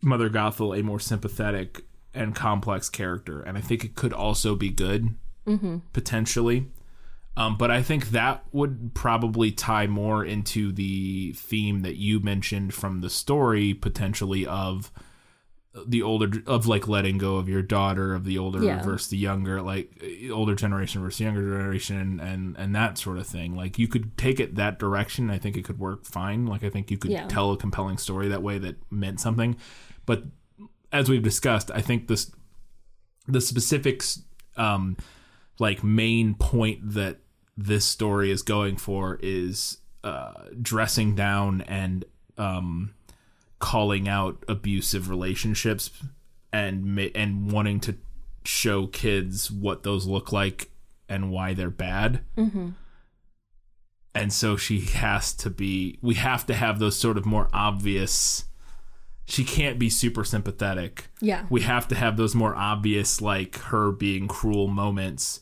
Mother 0.00 0.28
Gothel 0.28 0.78
a 0.78 0.82
more 0.82 0.98
sympathetic 1.00 1.82
and 2.14 2.34
complex 2.34 2.88
character, 2.88 3.40
and 3.42 3.56
I 3.56 3.60
think 3.60 3.84
it 3.84 3.94
could 3.94 4.12
also 4.12 4.54
be 4.56 4.70
good 4.70 5.14
mm-hmm. 5.46 5.78
potentially. 5.92 6.66
Um, 7.36 7.56
but 7.56 7.70
I 7.70 7.82
think 7.82 8.10
that 8.10 8.44
would 8.52 8.92
probably 8.94 9.50
tie 9.52 9.86
more 9.86 10.22
into 10.24 10.70
the 10.72 11.32
theme 11.32 11.80
that 11.80 11.96
you 11.96 12.20
mentioned 12.20 12.74
from 12.74 13.00
the 13.00 13.08
story, 13.10 13.72
potentially 13.72 14.44
of 14.46 14.92
the 15.86 16.02
older 16.02 16.42
of 16.46 16.66
like 16.66 16.86
letting 16.86 17.16
go 17.16 17.36
of 17.36 17.48
your 17.48 17.62
daughter 17.62 18.14
of 18.14 18.26
the 18.26 18.36
older 18.36 18.62
Yeah. 18.62 18.82
versus 18.82 19.08
the 19.08 19.16
younger 19.16 19.62
like 19.62 20.04
older 20.30 20.54
generation 20.54 21.00
versus 21.00 21.20
younger 21.20 21.40
generation 21.40 22.20
and 22.20 22.54
and 22.58 22.74
that 22.74 22.98
sort 22.98 23.16
of 23.16 23.26
thing 23.26 23.56
like 23.56 23.78
you 23.78 23.88
could 23.88 24.18
take 24.18 24.38
it 24.38 24.56
that 24.56 24.78
direction 24.78 25.30
i 25.30 25.38
think 25.38 25.56
it 25.56 25.64
could 25.64 25.78
work 25.78 26.04
fine 26.04 26.44
like 26.44 26.62
i 26.62 26.68
think 26.68 26.90
you 26.90 26.98
could 26.98 27.10
Yeah. 27.10 27.26
tell 27.26 27.52
a 27.52 27.56
compelling 27.56 27.96
story 27.96 28.28
that 28.28 28.42
way 28.42 28.58
that 28.58 28.76
meant 28.90 29.18
something 29.18 29.56
but 30.04 30.24
as 30.92 31.08
we've 31.08 31.22
discussed 31.22 31.70
i 31.70 31.80
think 31.80 32.06
this 32.06 32.30
the 33.26 33.40
specifics 33.40 34.20
um 34.58 34.94
like 35.58 35.84
main 35.84 36.34
point 36.34 36.78
that 36.94 37.18
this 37.56 37.84
story 37.84 38.30
is 38.30 38.42
going 38.42 38.76
for 38.76 39.18
is 39.22 39.78
uh 40.04 40.32
dressing 40.60 41.14
down 41.14 41.60
and 41.62 42.04
um 42.38 42.94
calling 43.58 44.08
out 44.08 44.44
abusive 44.48 45.08
relationships 45.08 45.90
and 46.52 46.98
and 47.14 47.52
wanting 47.52 47.78
to 47.80 47.96
show 48.44 48.86
kids 48.86 49.50
what 49.50 49.82
those 49.82 50.06
look 50.06 50.32
like 50.32 50.70
and 51.08 51.30
why 51.30 51.54
they're 51.54 51.70
bad. 51.70 52.20
Mm-hmm. 52.36 52.70
And 54.14 54.32
so 54.32 54.56
she 54.56 54.80
has 54.80 55.32
to 55.34 55.50
be. 55.50 55.98
We 56.02 56.14
have 56.14 56.44
to 56.46 56.54
have 56.54 56.78
those 56.78 56.98
sort 56.98 57.16
of 57.16 57.24
more 57.24 57.48
obvious. 57.52 58.44
She 59.24 59.44
can't 59.44 59.78
be 59.78 59.88
super 59.88 60.24
sympathetic. 60.24 61.08
Yeah. 61.20 61.46
We 61.48 61.62
have 61.62 61.88
to 61.88 61.94
have 61.94 62.16
those 62.16 62.34
more 62.34 62.54
obvious, 62.56 63.20
like 63.20 63.56
her 63.58 63.92
being 63.92 64.28
cruel 64.28 64.68
moments, 64.68 65.40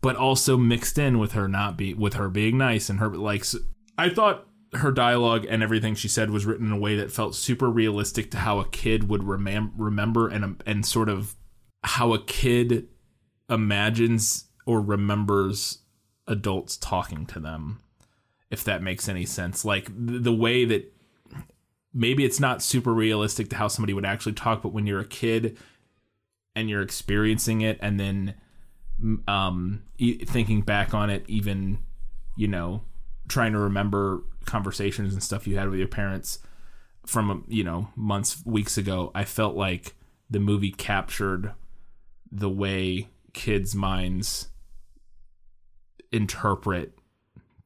but 0.00 0.16
also 0.16 0.56
mixed 0.56 0.98
in 0.98 1.18
with 1.18 1.32
her 1.32 1.46
not 1.46 1.76
be 1.76 1.94
with 1.94 2.14
her 2.14 2.28
being 2.28 2.58
nice 2.58 2.88
and 2.88 2.98
her 3.00 3.08
like. 3.10 3.44
I 3.96 4.08
thought 4.08 4.48
her 4.74 4.92
dialogue 4.92 5.46
and 5.48 5.62
everything 5.62 5.94
she 5.94 6.08
said 6.08 6.30
was 6.30 6.46
written 6.46 6.66
in 6.66 6.72
a 6.72 6.78
way 6.78 6.96
that 6.96 7.10
felt 7.10 7.34
super 7.34 7.70
realistic 7.70 8.30
to 8.30 8.38
how 8.38 8.58
a 8.58 8.68
kid 8.68 9.08
would 9.08 9.22
remem- 9.22 9.72
remember 9.76 10.28
and 10.28 10.44
um, 10.44 10.58
and 10.66 10.84
sort 10.84 11.08
of 11.08 11.36
how 11.84 12.12
a 12.12 12.22
kid 12.22 12.88
imagines 13.48 14.44
or 14.66 14.80
remembers 14.80 15.78
adults 16.26 16.76
talking 16.76 17.24
to 17.24 17.40
them 17.40 17.80
if 18.50 18.62
that 18.62 18.82
makes 18.82 19.08
any 19.08 19.24
sense 19.24 19.64
like 19.64 19.86
th- 19.86 20.22
the 20.22 20.34
way 20.34 20.66
that 20.66 20.92
maybe 21.98 22.24
it's 22.24 22.40
not 22.40 22.62
super 22.62 22.92
realistic 22.94 23.50
to 23.50 23.56
how 23.56 23.68
somebody 23.68 23.92
would 23.92 24.04
actually 24.06 24.32
talk 24.32 24.62
but 24.62 24.72
when 24.72 24.86
you're 24.86 25.00
a 25.00 25.06
kid 25.06 25.56
and 26.54 26.70
you're 26.70 26.82
experiencing 26.82 27.60
it 27.60 27.78
and 27.82 27.98
then 27.98 28.34
um 29.26 29.82
e- 29.98 30.24
thinking 30.24 30.60
back 30.60 30.94
on 30.94 31.10
it 31.10 31.24
even 31.28 31.78
you 32.36 32.48
know 32.48 32.82
trying 33.28 33.52
to 33.52 33.58
remember 33.58 34.22
conversations 34.44 35.12
and 35.12 35.22
stuff 35.22 35.46
you 35.46 35.58
had 35.58 35.68
with 35.68 35.78
your 35.78 35.88
parents 35.88 36.38
from 37.06 37.44
you 37.48 37.64
know 37.64 37.88
months 37.96 38.42
weeks 38.44 38.76
ago 38.78 39.10
i 39.14 39.24
felt 39.24 39.56
like 39.56 39.94
the 40.30 40.40
movie 40.40 40.70
captured 40.72 41.52
the 42.30 42.50
way 42.50 43.08
kids 43.32 43.74
minds 43.74 44.48
interpret 46.12 46.92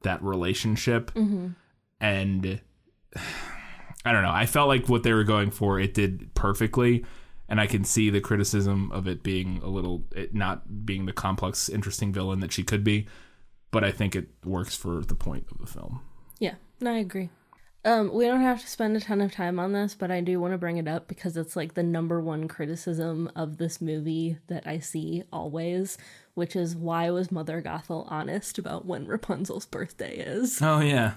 that 0.03 0.21
relationship. 0.21 1.11
And 1.99 2.61
i 4.05 4.11
don't 4.11 4.23
know 4.23 4.31
i 4.31 4.45
felt 4.45 4.67
like 4.67 4.87
what 4.89 5.03
they 5.03 5.13
were 5.13 5.23
going 5.23 5.51
for 5.51 5.79
it 5.79 5.93
did 5.93 6.33
perfectly 6.33 7.05
and 7.49 7.59
i 7.61 7.67
can 7.67 7.83
see 7.83 8.09
the 8.09 8.21
criticism 8.21 8.91
of 8.91 9.07
it 9.07 9.23
being 9.23 9.59
a 9.63 9.67
little 9.67 10.03
it 10.15 10.33
not 10.33 10.85
being 10.85 11.05
the 11.05 11.13
complex 11.13 11.69
interesting 11.69 12.11
villain 12.13 12.39
that 12.39 12.51
she 12.51 12.63
could 12.63 12.83
be 12.83 13.05
but 13.71 13.83
i 13.83 13.91
think 13.91 14.15
it 14.15 14.27
works 14.45 14.75
for 14.75 15.01
the 15.01 15.15
point 15.15 15.45
of 15.51 15.57
the 15.59 15.67
film 15.67 16.01
Yeah, 16.39 16.55
no, 16.81 16.91
I 16.91 16.97
agree. 16.97 17.29
Um, 17.85 18.13
we 18.13 18.25
don't 18.25 18.41
have 18.41 18.61
to 18.61 18.67
spend 18.67 18.95
a 18.95 19.01
ton 19.01 19.19
of 19.21 19.31
time 19.33 19.59
on 19.59 19.73
this, 19.73 19.93
but 19.93 20.09
I 20.09 20.21
do 20.21 20.39
want 20.39 20.53
to 20.53 20.57
bring 20.57 20.77
it 20.77 20.87
up 20.87 21.07
because 21.07 21.35
it's 21.35 21.55
like 21.55 21.73
the 21.73 21.83
number 21.83 22.21
one 22.21 22.47
criticism 22.47 23.29
of 23.35 23.57
this 23.57 23.81
movie 23.81 24.37
that 24.47 24.65
I 24.65 24.79
see 24.79 25.23
always, 25.33 25.97
which 26.33 26.55
is 26.55 26.75
why 26.75 27.09
was 27.11 27.31
Mother 27.31 27.61
Gothel 27.61 28.09
honest 28.09 28.57
about 28.57 28.85
when 28.85 29.05
Rapunzel's 29.05 29.65
birthday 29.65 30.15
is? 30.17 30.61
oh 30.61 30.79
yeah 30.79 31.13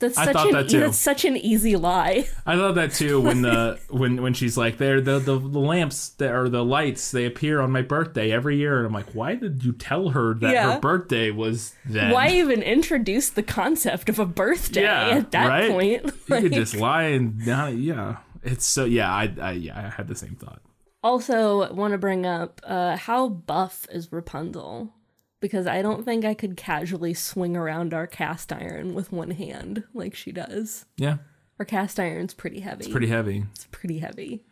That's 0.00 0.16
I 0.16 0.26
such 0.26 0.32
thought 0.34 0.46
an 0.48 0.52
that 0.54 0.68
too. 0.68 0.78
that's 0.80 0.96
such 0.96 1.24
an 1.24 1.36
easy 1.36 1.74
lie. 1.74 2.28
I 2.46 2.54
love 2.54 2.76
that 2.76 2.92
too 2.92 3.20
when 3.20 3.42
the 3.42 3.80
when 3.90 4.22
when 4.22 4.32
she's 4.32 4.56
like 4.56 4.78
there 4.78 5.00
the, 5.00 5.18
the 5.18 5.36
the 5.38 5.58
lamps 5.58 6.10
that 6.10 6.32
or 6.32 6.48
the 6.48 6.64
lights 6.64 7.10
they 7.10 7.24
appear 7.24 7.60
on 7.60 7.72
my 7.72 7.82
birthday 7.82 8.30
every 8.30 8.56
year 8.58 8.78
and 8.78 8.86
I'm 8.86 8.92
like 8.92 9.12
why 9.14 9.34
did 9.34 9.64
you 9.64 9.72
tell 9.72 10.10
her 10.10 10.34
that 10.34 10.52
Yeah. 10.52 10.74
her 10.74 10.80
birthday 10.80 11.32
was 11.32 11.74
then 11.84 12.12
Why 12.12 12.28
even 12.30 12.62
introduce 12.62 13.28
the 13.30 13.42
concept 13.42 14.08
of 14.08 14.20
a 14.20 14.26
birthday 14.26 14.82
yeah 14.82 15.08
at 15.08 15.32
that 15.32 15.48
right? 15.48 15.70
point? 15.70 16.04
you 16.04 16.12
Like- 16.28 16.42
could 16.44 16.52
just 16.52 16.76
lie 16.76 17.04
and 17.04 17.44
not, 17.44 17.74
yeah 17.76 18.18
it's 18.44 18.64
so 18.66 18.84
yeah 18.84 19.12
I, 19.12 19.32
I 19.40 19.50
yeah 19.52 19.76
I 19.76 19.90
had 19.90 20.06
the 20.06 20.14
same 20.14 20.36
thought 20.36 20.60
Also, 21.02 21.72
want 21.72 21.90
to 21.92 21.98
bring 21.98 22.24
up 22.24 22.60
uh, 22.64 22.96
how 22.96 23.28
buff 23.28 23.86
is 23.90 24.12
Rapunzel? 24.12 24.92
Because 25.40 25.66
I 25.66 25.82
don't 25.82 26.04
think 26.04 26.24
I 26.24 26.34
could 26.34 26.56
casually 26.56 27.14
swing 27.14 27.56
around 27.56 27.94
our 27.94 28.06
cast 28.06 28.52
iron 28.52 28.94
with 28.94 29.12
one 29.12 29.30
hand 29.32 29.84
like 29.94 30.14
she 30.14 30.32
does. 30.32 30.84
yeah 30.96 31.18
Our 31.58 31.64
cast 31.64 32.00
iron's 32.00 32.34
pretty 32.34 32.60
heavy. 32.60 32.84
It's 32.84 32.90
pretty 32.92 33.06
heavy 33.08 33.44
It's 33.54 33.66
pretty 33.70 33.98
heavy. 33.98 34.42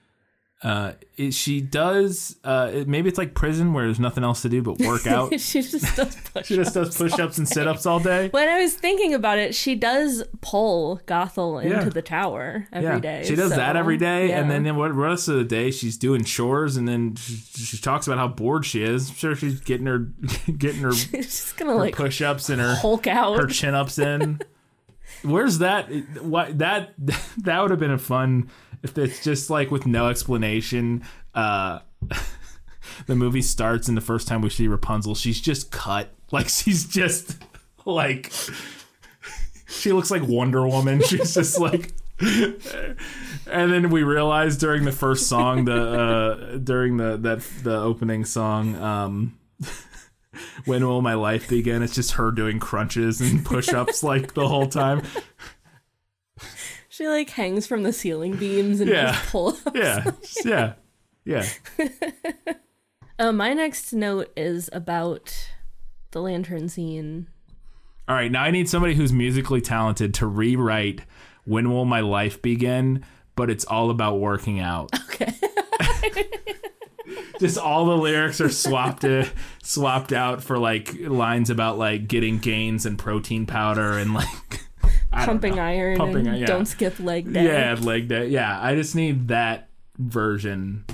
Uh 0.62 0.92
it, 1.18 1.34
she 1.34 1.61
does 1.61 2.36
uh 2.42 2.70
it, 2.72 2.88
maybe 2.88 3.11
it's 3.11 3.18
like 3.18 3.34
prison 3.34 3.74
where 3.74 3.84
there's 3.84 4.00
nothing 4.00 4.24
else 4.24 4.40
to 4.40 4.48
do 4.48 4.62
but 4.62 4.78
work 4.78 5.07
out 5.07 5.30
she 5.40 5.61
just 5.61 5.94
does 5.96 6.16
push. 6.32 6.46
she 6.48 6.57
just 6.57 6.72
does 6.72 6.96
push-ups 6.96 7.36
and 7.36 7.46
sit-ups 7.46 7.84
all 7.84 8.00
day 8.00 8.30
When 8.30 8.48
I 8.48 8.62
was 8.62 8.72
thinking 8.74 9.12
about 9.12 9.36
it, 9.38 9.54
she 9.54 9.74
does 9.74 10.24
pull 10.40 11.02
Gothel 11.07 11.62
into 11.62 11.76
Yeah. 11.76 11.84
the 11.90 12.00
tower 12.00 12.66
every 12.72 13.00
day. 13.00 13.22
She 13.26 13.34
does 13.36 13.50
so, 13.50 13.57
that 13.57 13.76
every 13.76 13.98
day, 13.98 14.32
and 14.32 14.46
yeah. 14.48 14.59
then 14.59 14.62
the 14.62 14.72
rest 14.72 15.28
of 15.28 15.36
the 15.36 15.44
day 15.44 15.70
she's 15.70 15.98
doing 15.98 16.24
chores, 16.24 16.78
and 16.78 16.88
then 16.88 17.16
she, 17.16 17.34
she 17.36 17.76
talks 17.76 18.07
about 18.07 18.18
how 18.18 18.28
bored 18.28 18.64
she 18.64 18.82
is. 18.82 19.11
I'm 19.11 19.14
sure 19.16 19.36
she's 19.36 19.61
getting 19.61 19.86
her 19.86 19.98
getting 20.59 20.80
her, 20.80 20.92
she's 20.92 21.26
just 21.26 21.57
gonna 21.59 21.72
her 21.72 21.78
like 21.78 21.94
push-ups 21.96 22.48
and 22.48 22.61
her 22.62 22.76
Hulk 22.76 23.07
out. 23.07 23.38
her 23.38 23.46
chin-ups 23.46 23.98
in. 23.98 24.40
Where's 25.22 25.59
that? 25.59 25.88
What 26.22 26.59
that 26.59 26.94
that 27.38 27.61
would 27.61 27.70
have 27.70 27.80
been 27.80 27.90
a 27.90 27.98
fun 27.98 28.50
it's 28.95 29.22
just 29.22 29.51
like 29.51 29.70
with 29.70 29.87
no 29.87 30.09
explanation. 30.09 31.05
Uh, 31.34 31.80
the 33.07 33.16
movie 33.16 33.43
starts, 33.43 33.89
and 33.89 33.97
the 33.97 34.03
first 34.03 34.28
time 34.28 34.43
we 34.43 34.51
see 34.51 34.68
Rapunzel, 34.68 35.14
she's 35.14 35.41
just 35.41 35.70
cut. 35.70 36.12
Like 36.32 36.49
she's 36.49 36.84
just 36.89 37.37
like 37.84 38.32
she 39.68 39.93
looks 39.93 40.11
like 40.11 40.22
Wonder 40.22 40.66
Woman. 40.66 41.01
She's 41.07 41.34
just 41.34 41.61
like. 41.61 41.93
And 42.18 43.72
then 43.72 43.91
we 43.91 44.03
realized 44.03 44.59
during 44.59 44.84
the 44.84 44.93
first 44.93 45.28
song, 45.28 45.66
the 45.66 46.01
uh, 46.01 46.57
during 46.57 46.97
the 46.97 47.16
that 47.18 47.41
the 47.62 47.76
opening 47.76 48.24
song, 48.24 48.74
um, 48.76 49.39
when 50.64 50.87
will 50.87 51.03
my 51.03 51.14
life 51.14 51.49
begin? 51.49 51.82
It's 51.82 51.95
just 51.95 52.12
her 52.12 52.30
doing 52.30 52.59
crunches 52.59 53.20
and 53.20 53.45
push-ups 53.45 54.03
like 54.03 54.34
the 54.34 54.49
whole 54.49 54.66
time. 54.66 55.03
She 56.97 57.07
like 57.09 57.30
hangs 57.30 57.66
from 57.66 57.82
the 57.82 57.92
ceiling 57.92 58.36
beams 58.36 58.80
and 58.80 58.88
Yeah. 58.90 59.12
just 59.12 59.30
pull 59.30 59.49
up. 59.66 59.76
Yeah, 59.76 60.11
yeah, 60.44 60.72
yeah. 61.24 61.47
Uh, 63.18 63.32
my 63.32 63.55
next 63.55 63.94
note 63.94 64.30
is 64.36 64.68
about 64.74 65.49
the 66.11 66.20
lantern 66.20 66.68
scene. 66.68 67.28
All 68.07 68.14
right, 68.14 68.30
now 68.30 68.42
I 68.42 68.51
need 68.51 68.68
somebody 68.68 68.94
who's 68.94 69.11
musically 69.11 69.62
talented 69.62 70.12
to 70.14 70.26
rewrite 70.26 71.01
"When 71.47 71.70
Will 71.70 71.86
My 71.86 72.01
Life 72.01 72.42
Begin," 72.42 73.03
but 73.34 73.49
it's 73.49 73.64
all 73.64 73.88
about 73.88 74.20
working 74.20 74.61
out. 74.61 74.90
Okay. 75.09 75.32
Just 77.40 77.57
all 77.59 77.86
the 77.86 77.97
lyrics 77.97 78.40
are 78.40 78.49
swapped 78.51 79.05
uh, 79.05 79.24
swapped 79.62 80.12
out 80.12 80.42
for 80.42 80.59
like 80.59 80.94
lines 81.01 81.49
about 81.51 81.78
like 81.78 82.09
getting 82.09 82.38
gains 82.38 82.84
and 82.84 82.99
protein 82.99 83.47
powder 83.47 83.92
and 83.97 84.12
like 84.14 84.61
Pumping 85.24 85.58
iron 85.58 85.98
Pumping 85.98 86.26
and 86.26 86.38
yeah. 86.38 86.46
don't 86.46 86.66
skip 86.66 86.98
leg 87.00 87.32
day. 87.32 87.44
Yeah, 87.44 87.76
leg 87.80 88.08
day. 88.08 88.28
Yeah, 88.28 88.60
I 88.60 88.74
just 88.74 88.94
need 88.94 89.28
that 89.28 89.68
version. 89.98 90.84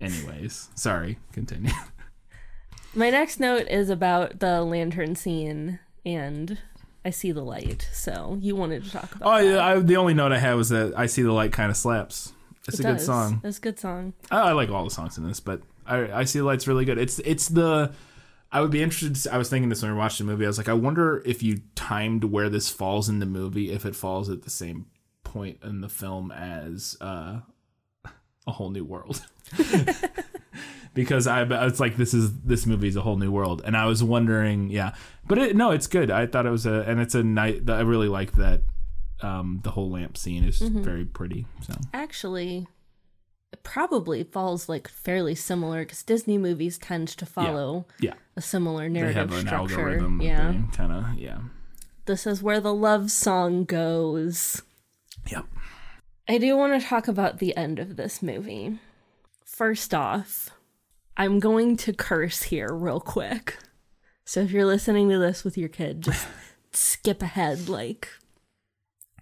Anyways, 0.00 0.68
sorry. 0.74 1.18
Continue. 1.32 1.72
My 2.94 3.10
next 3.10 3.38
note 3.40 3.66
is 3.68 3.90
about 3.90 4.40
the 4.40 4.62
lantern 4.62 5.14
scene 5.16 5.78
and 6.04 6.58
I 7.04 7.10
see 7.10 7.30
the 7.32 7.42
light. 7.42 7.88
So 7.92 8.38
you 8.40 8.56
wanted 8.56 8.84
to 8.84 8.90
talk 8.90 9.14
about 9.14 9.28
Oh, 9.34 9.36
yeah. 9.38 9.64
I, 9.64 9.78
the 9.80 9.96
only 9.96 10.14
note 10.14 10.32
I 10.32 10.38
had 10.38 10.54
was 10.54 10.70
that 10.70 10.94
I 10.96 11.06
see 11.06 11.22
the 11.22 11.32
light 11.32 11.52
kind 11.52 11.70
of 11.70 11.76
slaps. 11.76 12.32
It's 12.66 12.80
It 12.80 12.86
a 12.86 12.92
good 12.92 13.00
song. 13.00 13.40
It's 13.44 13.58
a 13.58 13.60
good 13.60 13.78
song. 13.78 14.14
I, 14.30 14.38
I 14.40 14.52
like 14.52 14.70
all 14.70 14.84
the 14.84 14.90
songs 14.90 15.18
in 15.18 15.28
this, 15.28 15.38
but 15.38 15.60
I, 15.86 16.10
I 16.20 16.24
see 16.24 16.38
the 16.40 16.44
light's 16.44 16.66
really 16.66 16.84
good. 16.84 16.98
It's 16.98 17.20
it's 17.20 17.48
the. 17.48 17.92
I 18.52 18.60
would 18.60 18.70
be 18.70 18.82
interested. 18.82 19.30
I 19.30 19.38
was 19.38 19.50
thinking 19.50 19.68
this 19.68 19.82
when 19.82 19.92
we 19.92 19.98
watched 19.98 20.18
the 20.18 20.24
movie. 20.24 20.44
I 20.44 20.48
was 20.48 20.58
like, 20.58 20.68
I 20.68 20.74
wonder 20.74 21.22
if 21.26 21.42
you 21.42 21.62
timed 21.74 22.24
where 22.24 22.48
this 22.48 22.68
falls 22.68 23.08
in 23.08 23.18
the 23.18 23.26
movie, 23.26 23.72
if 23.72 23.84
it 23.84 23.96
falls 23.96 24.30
at 24.30 24.42
the 24.42 24.50
same 24.50 24.86
point 25.24 25.58
in 25.62 25.80
the 25.80 25.88
film 25.88 26.30
as 26.30 26.96
uh, 27.00 27.40
a 28.46 28.52
whole 28.52 28.70
new 28.70 28.84
world. 28.84 29.24
because 30.94 31.26
I, 31.26 31.42
it's 31.66 31.80
like 31.80 31.96
this 31.96 32.14
is 32.14 32.40
this 32.40 32.66
movie 32.66 32.88
is 32.88 32.96
a 32.96 33.02
whole 33.02 33.16
new 33.16 33.30
world, 33.30 33.62
and 33.64 33.76
I 33.76 33.86
was 33.86 34.02
wondering, 34.02 34.70
yeah, 34.70 34.94
but 35.26 35.38
it, 35.38 35.56
no, 35.56 35.70
it's 35.70 35.86
good. 35.86 36.10
I 36.10 36.26
thought 36.26 36.46
it 36.46 36.50
was 36.50 36.66
a, 36.66 36.84
and 36.86 37.00
it's 37.00 37.14
a 37.14 37.22
night. 37.22 37.68
I 37.68 37.80
really 37.82 38.08
like 38.08 38.32
that. 38.32 38.62
Um, 39.22 39.60
the 39.62 39.70
whole 39.70 39.90
lamp 39.90 40.16
scene 40.16 40.44
is 40.44 40.58
very 40.58 41.06
pretty. 41.06 41.46
So 41.66 41.74
Actually, 41.94 42.66
probably 43.62 44.24
falls 44.24 44.68
like 44.68 44.88
fairly 44.88 45.34
similar 45.34 45.80
because 45.80 46.02
Disney 46.02 46.38
movies 46.38 46.78
tend 46.78 47.08
to 47.08 47.26
follow 47.26 47.86
yeah, 48.00 48.14
a 48.36 48.40
similar 48.40 48.88
narrative 48.88 49.32
structure. 49.34 49.98
yeah. 50.20 50.54
kind 50.72 50.92
of 50.92 51.18
yeah. 51.18 51.38
This 52.06 52.26
is 52.26 52.42
where 52.42 52.60
the 52.60 52.74
love 52.74 53.10
song 53.10 53.64
goes. 53.64 54.62
Yep. 55.28 55.46
I 56.28 56.38
do 56.38 56.56
want 56.56 56.80
to 56.80 56.86
talk 56.86 57.08
about 57.08 57.38
the 57.38 57.56
end 57.56 57.78
of 57.78 57.96
this 57.96 58.22
movie. 58.22 58.78
First 59.44 59.92
off, 59.92 60.50
I'm 61.16 61.40
going 61.40 61.76
to 61.78 61.92
curse 61.92 62.44
here 62.44 62.72
real 62.72 63.00
quick. 63.00 63.58
So 64.24 64.40
if 64.40 64.50
you're 64.52 64.66
listening 64.66 65.08
to 65.08 65.18
this 65.18 65.42
with 65.44 65.58
your 65.58 65.68
kid, 65.68 66.02
just 66.02 66.26
skip 66.72 67.22
ahead 67.22 67.68
like 67.68 68.08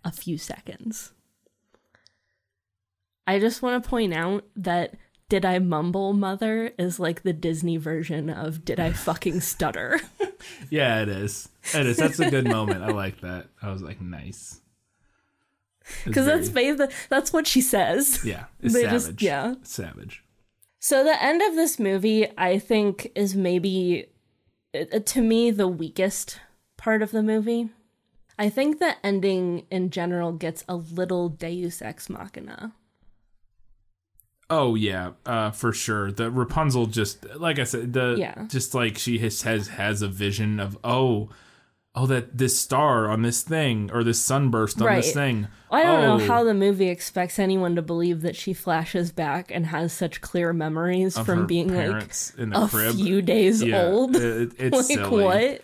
a 0.05 0.12
few 0.12 0.36
seconds. 0.36 1.14
I 3.26 3.38
just 3.38 3.62
want 3.62 3.82
to 3.82 3.88
point 3.88 4.12
out 4.14 4.44
that 4.56 4.94
Did 5.28 5.44
I 5.44 5.59
Mumble 5.59 6.12
Mother 6.12 6.72
is 6.78 6.98
like 7.01 7.22
the 7.22 7.32
Disney 7.32 7.76
version 7.76 8.28
of 8.30 8.64
Did 8.64 8.78
I 8.80 8.92
Fucking 8.92 9.40
Stutter? 9.40 10.01
Yeah, 10.68 11.01
it 11.01 11.09
is. 11.09 11.48
It 11.74 11.86
is. 11.86 11.96
That's 11.96 12.20
a 12.20 12.28
good 12.30 12.46
moment. 12.46 12.82
I 12.82 12.88
like 12.90 13.22
that. 13.22 13.46
I 13.62 13.70
was 13.72 13.80
like, 13.80 13.98
nice. 14.02 14.60
Because 16.05 16.26
that's 16.26 16.48
very- 16.48 16.76
that's 17.09 17.32
what 17.32 17.46
she 17.46 17.62
says. 17.62 18.22
yeah, 18.26 18.44
it's 18.60 18.74
they 18.74 18.82
savage. 18.82 19.02
just- 19.06 19.22
yeah. 19.22 19.55
savage. 19.62 20.22
So 20.80 21.02
the 21.02 21.22
end 21.22 21.40
of 21.40 21.55
this 21.55 21.78
movie, 21.78 22.26
I 22.36 22.59
think, 22.59 23.10
is 23.14 23.34
maybe 23.34 24.06
uh, 24.74 24.98
to 24.98 25.22
me 25.22 25.51
the 25.51 25.68
weakest 25.68 26.40
part 26.76 27.01
of 27.01 27.10
the 27.10 27.22
movie. 27.22 27.70
I 28.38 28.51
think 28.51 28.80
the 28.80 28.96
ending 29.02 29.64
in 29.70 29.88
general 29.88 30.32
gets 30.32 30.62
a 30.68 30.76
little 30.76 31.30
Deus 31.30 31.80
ex 31.80 32.10
machina. 32.10 32.74
Oh 34.51 34.75
yeah, 34.75 35.12
uh, 35.27 35.51
for 35.51 35.73
sure. 35.73 36.12
The 36.12 36.31
Rapunzel 36.31 36.87
just 36.87 37.25
like 37.37 37.59
I 37.59 37.65
said, 37.65 37.93
the 37.93 38.16
Yeah. 38.19 38.47
just 38.49 38.75
like 38.75 38.99
she 38.99 39.19
has 39.19 39.43
has 39.43 39.69
has 39.69 40.03
a 40.03 40.09
vision 40.09 40.61
of 40.61 40.77
oh, 40.85 41.31
oh 41.95 42.07
that 42.07 42.37
this 42.37 42.59
star 42.59 43.09
on 43.09 43.23
this 43.23 43.43
thing 43.43 43.91
or 43.93 44.05
this 44.05 44.21
sunburst 44.21 44.81
on 44.83 44.95
this 44.97 45.07
Right. 45.07 45.15
thing. 45.15 45.49
I 45.71 45.83
don't 45.83 46.05
oh, 46.05 46.19
know 46.19 46.27
how 46.27 46.45
the 46.45 46.55
movie 46.55 46.89
expects 46.89 47.39
anyone 47.39 47.75
to 47.77 47.83
believe 47.83 48.21
that 48.23 48.37
she 48.37 48.53
flashes 48.53 49.12
back 49.12 49.51
and 49.51 49.66
has 49.66 49.93
such 49.93 50.21
clear 50.21 50.53
memories 50.53 51.16
of 51.16 51.25
from 51.27 51.47
being 51.47 51.75
like 51.75 52.12
in 52.37 52.51
the 52.51 52.65
a 52.65 52.69
crib. 52.69 52.95
few 52.97 53.23
days 53.23 53.62
Yeah, 53.62 53.83
old. 53.87 54.15
it- 54.15 54.53
it's 54.59 54.77
like 54.91 54.99
silly. 54.99 55.25
what? 55.25 55.62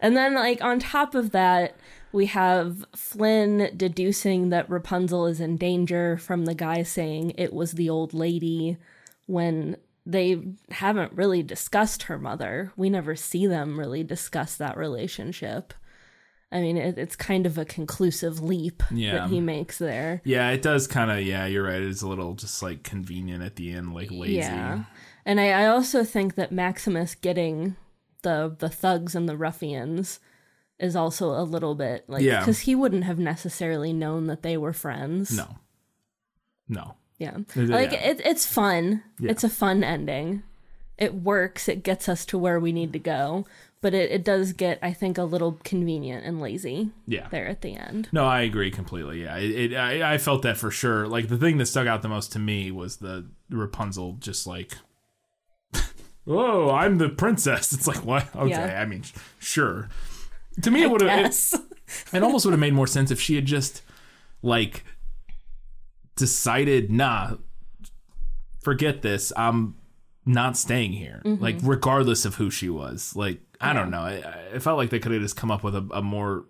And 0.00 0.16
then 0.16 0.34
like 0.34 0.62
on 0.62 0.78
top 0.78 1.14
of 1.14 1.30
that, 1.30 1.74
we 2.14 2.26
have 2.26 2.84
Flynn 2.94 3.70
deducing 3.76 4.50
that 4.50 4.70
Rapunzel 4.70 5.26
is 5.26 5.40
in 5.40 5.56
danger 5.56 6.16
from 6.16 6.44
the 6.44 6.54
guy 6.54 6.84
saying 6.84 7.32
it 7.36 7.52
was 7.52 7.72
the 7.72 7.90
old 7.90 8.14
lady 8.14 8.76
when 9.26 9.76
they 10.06 10.40
haven't 10.70 11.12
really 11.12 11.42
discussed 11.42 12.04
her 12.04 12.16
mother. 12.16 12.72
We 12.76 12.88
never 12.88 13.16
see 13.16 13.48
them 13.48 13.78
really 13.78 14.04
discuss 14.04 14.54
that 14.56 14.76
relationship. 14.76 15.74
I 16.52 16.60
mean, 16.60 16.76
it, 16.76 16.98
it's 16.98 17.16
kind 17.16 17.46
of 17.46 17.58
a 17.58 17.64
conclusive 17.64 18.40
leap 18.40 18.84
Yeah. 18.92 19.14
that 19.14 19.30
he 19.30 19.40
makes 19.40 19.78
there. 19.78 20.22
Yeah, 20.24 20.50
it 20.50 20.62
does 20.62 20.86
kind 20.86 21.10
of. 21.10 21.20
Yeah, 21.22 21.46
you're 21.46 21.64
right. 21.64 21.82
It's 21.82 22.02
a 22.02 22.06
little 22.08 22.34
just 22.34 22.62
like 22.62 22.84
convenient 22.84 23.42
at 23.42 23.56
the 23.56 23.72
end, 23.72 23.92
like 23.92 24.12
lazy. 24.12 24.34
Yeah. 24.36 24.84
And 25.24 25.40
I, 25.40 25.48
I 25.48 25.66
also 25.66 26.04
think 26.04 26.36
that 26.36 26.52
Maximus 26.52 27.16
getting 27.16 27.74
the 28.22 28.54
the 28.56 28.68
thugs 28.70 29.16
and 29.16 29.28
the 29.28 29.36
ruffians 29.36 30.20
is 30.78 30.96
also 30.96 31.30
a 31.30 31.42
little 31.44 31.74
bit 31.74 32.04
like 32.08 32.22
Yeah. 32.22 32.40
because 32.40 32.60
he 32.60 32.74
wouldn't 32.74 33.04
have 33.04 33.18
necessarily 33.18 33.92
known 33.92 34.26
that 34.26 34.42
they 34.42 34.56
were 34.56 34.72
friends. 34.72 35.36
No. 35.36 35.58
No. 36.68 36.94
Yeah. 37.18 37.38
Yeah. 37.54 37.64
Like 37.66 37.92
it, 37.92 38.20
it's 38.24 38.44
fun. 38.46 39.02
Yeah. 39.20 39.30
It's 39.30 39.44
a 39.44 39.48
fun 39.48 39.84
ending. 39.84 40.42
It 40.98 41.14
works. 41.14 41.68
It 41.68 41.82
gets 41.82 42.08
us 42.08 42.24
to 42.26 42.38
where 42.38 42.58
we 42.60 42.72
need 42.72 42.92
to 42.92 42.98
go. 42.98 43.46
But 43.80 43.92
it, 43.92 44.10
it 44.10 44.24
does 44.24 44.54
get, 44.54 44.78
I 44.82 44.94
think, 44.94 45.18
a 45.18 45.24
little 45.24 45.58
convenient 45.62 46.24
and 46.24 46.40
lazy 46.40 46.90
Yeah. 47.06 47.28
there 47.28 47.46
at 47.46 47.60
the 47.60 47.76
end. 47.76 48.08
No, 48.12 48.24
I 48.24 48.40
agree 48.40 48.70
completely. 48.70 49.22
Yeah, 49.22 49.36
it, 49.36 49.72
it, 49.72 49.76
I, 49.76 50.14
I 50.14 50.18
felt 50.18 50.40
that 50.42 50.56
for 50.56 50.70
sure. 50.70 51.06
Like 51.06 51.28
the 51.28 51.36
thing 51.36 51.58
that 51.58 51.66
stuck 51.66 51.86
out 51.86 52.00
the 52.00 52.08
most 52.08 52.32
to 52.32 52.38
me 52.38 52.70
was 52.70 52.96
the 52.96 53.26
Rapunzel, 53.50 54.14
just 54.20 54.46
like, 54.46 54.72
"Oh, 56.26 56.70
I'm 56.70 56.96
the 56.98 57.08
princess." 57.10 57.72
It's 57.72 57.86
like, 57.86 58.04
what? 58.04 58.34
Okay, 58.34 58.50
Yeah. 58.50 58.80
I 58.80 58.86
mean, 58.86 59.02
sure. 59.38 59.88
To 60.62 60.70
me, 60.70 60.82
it 60.82 60.90
would 60.90 61.00
have. 61.00 61.26
It, 61.26 61.60
it 62.12 62.22
almost 62.22 62.44
would 62.44 62.52
have 62.52 62.60
made 62.60 62.74
more 62.74 62.86
sense 62.86 63.10
if 63.10 63.20
she 63.20 63.34
had 63.34 63.46
just 63.46 63.82
like 64.42 64.84
decided, 66.16 66.90
nah, 66.90 67.36
forget 68.60 69.02
this. 69.02 69.32
I'm 69.36 69.76
not 70.24 70.56
staying 70.56 70.92
here. 70.92 71.22
Mm-hmm. 71.24 71.42
Like, 71.42 71.56
regardless 71.62 72.24
of 72.24 72.36
who 72.36 72.50
she 72.50 72.68
was. 72.68 73.14
Like, 73.16 73.40
I 73.60 73.72
don't 73.72 73.90
know. 73.90 74.00
I, 74.00 74.54
I 74.54 74.58
felt 74.58 74.78
like 74.78 74.90
they 74.90 74.98
could 74.98 75.12
have 75.12 75.22
just 75.22 75.36
come 75.36 75.50
up 75.50 75.62
with 75.62 75.74
a, 75.74 75.86
a 75.92 76.02
more 76.02 76.46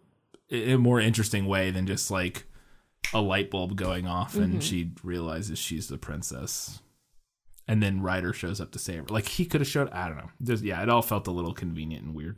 a 0.50 0.76
more 0.76 1.00
interesting 1.00 1.46
way 1.46 1.70
than 1.70 1.86
just 1.86 2.10
like 2.10 2.44
a 3.12 3.20
light 3.20 3.50
bulb 3.50 3.76
going 3.76 4.06
off 4.06 4.34
and 4.36 4.54
mm-hmm. 4.54 4.60
she 4.60 4.92
realizes 5.02 5.58
she's 5.58 5.88
the 5.88 5.98
princess. 5.98 6.80
And 7.66 7.82
then 7.82 8.02
Rider 8.02 8.32
shows 8.32 8.60
up 8.60 8.72
to 8.72 8.78
save 8.78 9.00
her. 9.00 9.06
Like 9.08 9.26
he 9.26 9.46
could 9.46 9.60
have 9.60 9.68
showed. 9.68 9.90
I 9.90 10.08
don't 10.08 10.18
know. 10.18 10.30
Just 10.42 10.62
yeah, 10.64 10.82
it 10.82 10.88
all 10.88 11.02
felt 11.02 11.26
a 11.26 11.30
little 11.30 11.54
convenient 11.54 12.04
and 12.04 12.14
weird. 12.14 12.36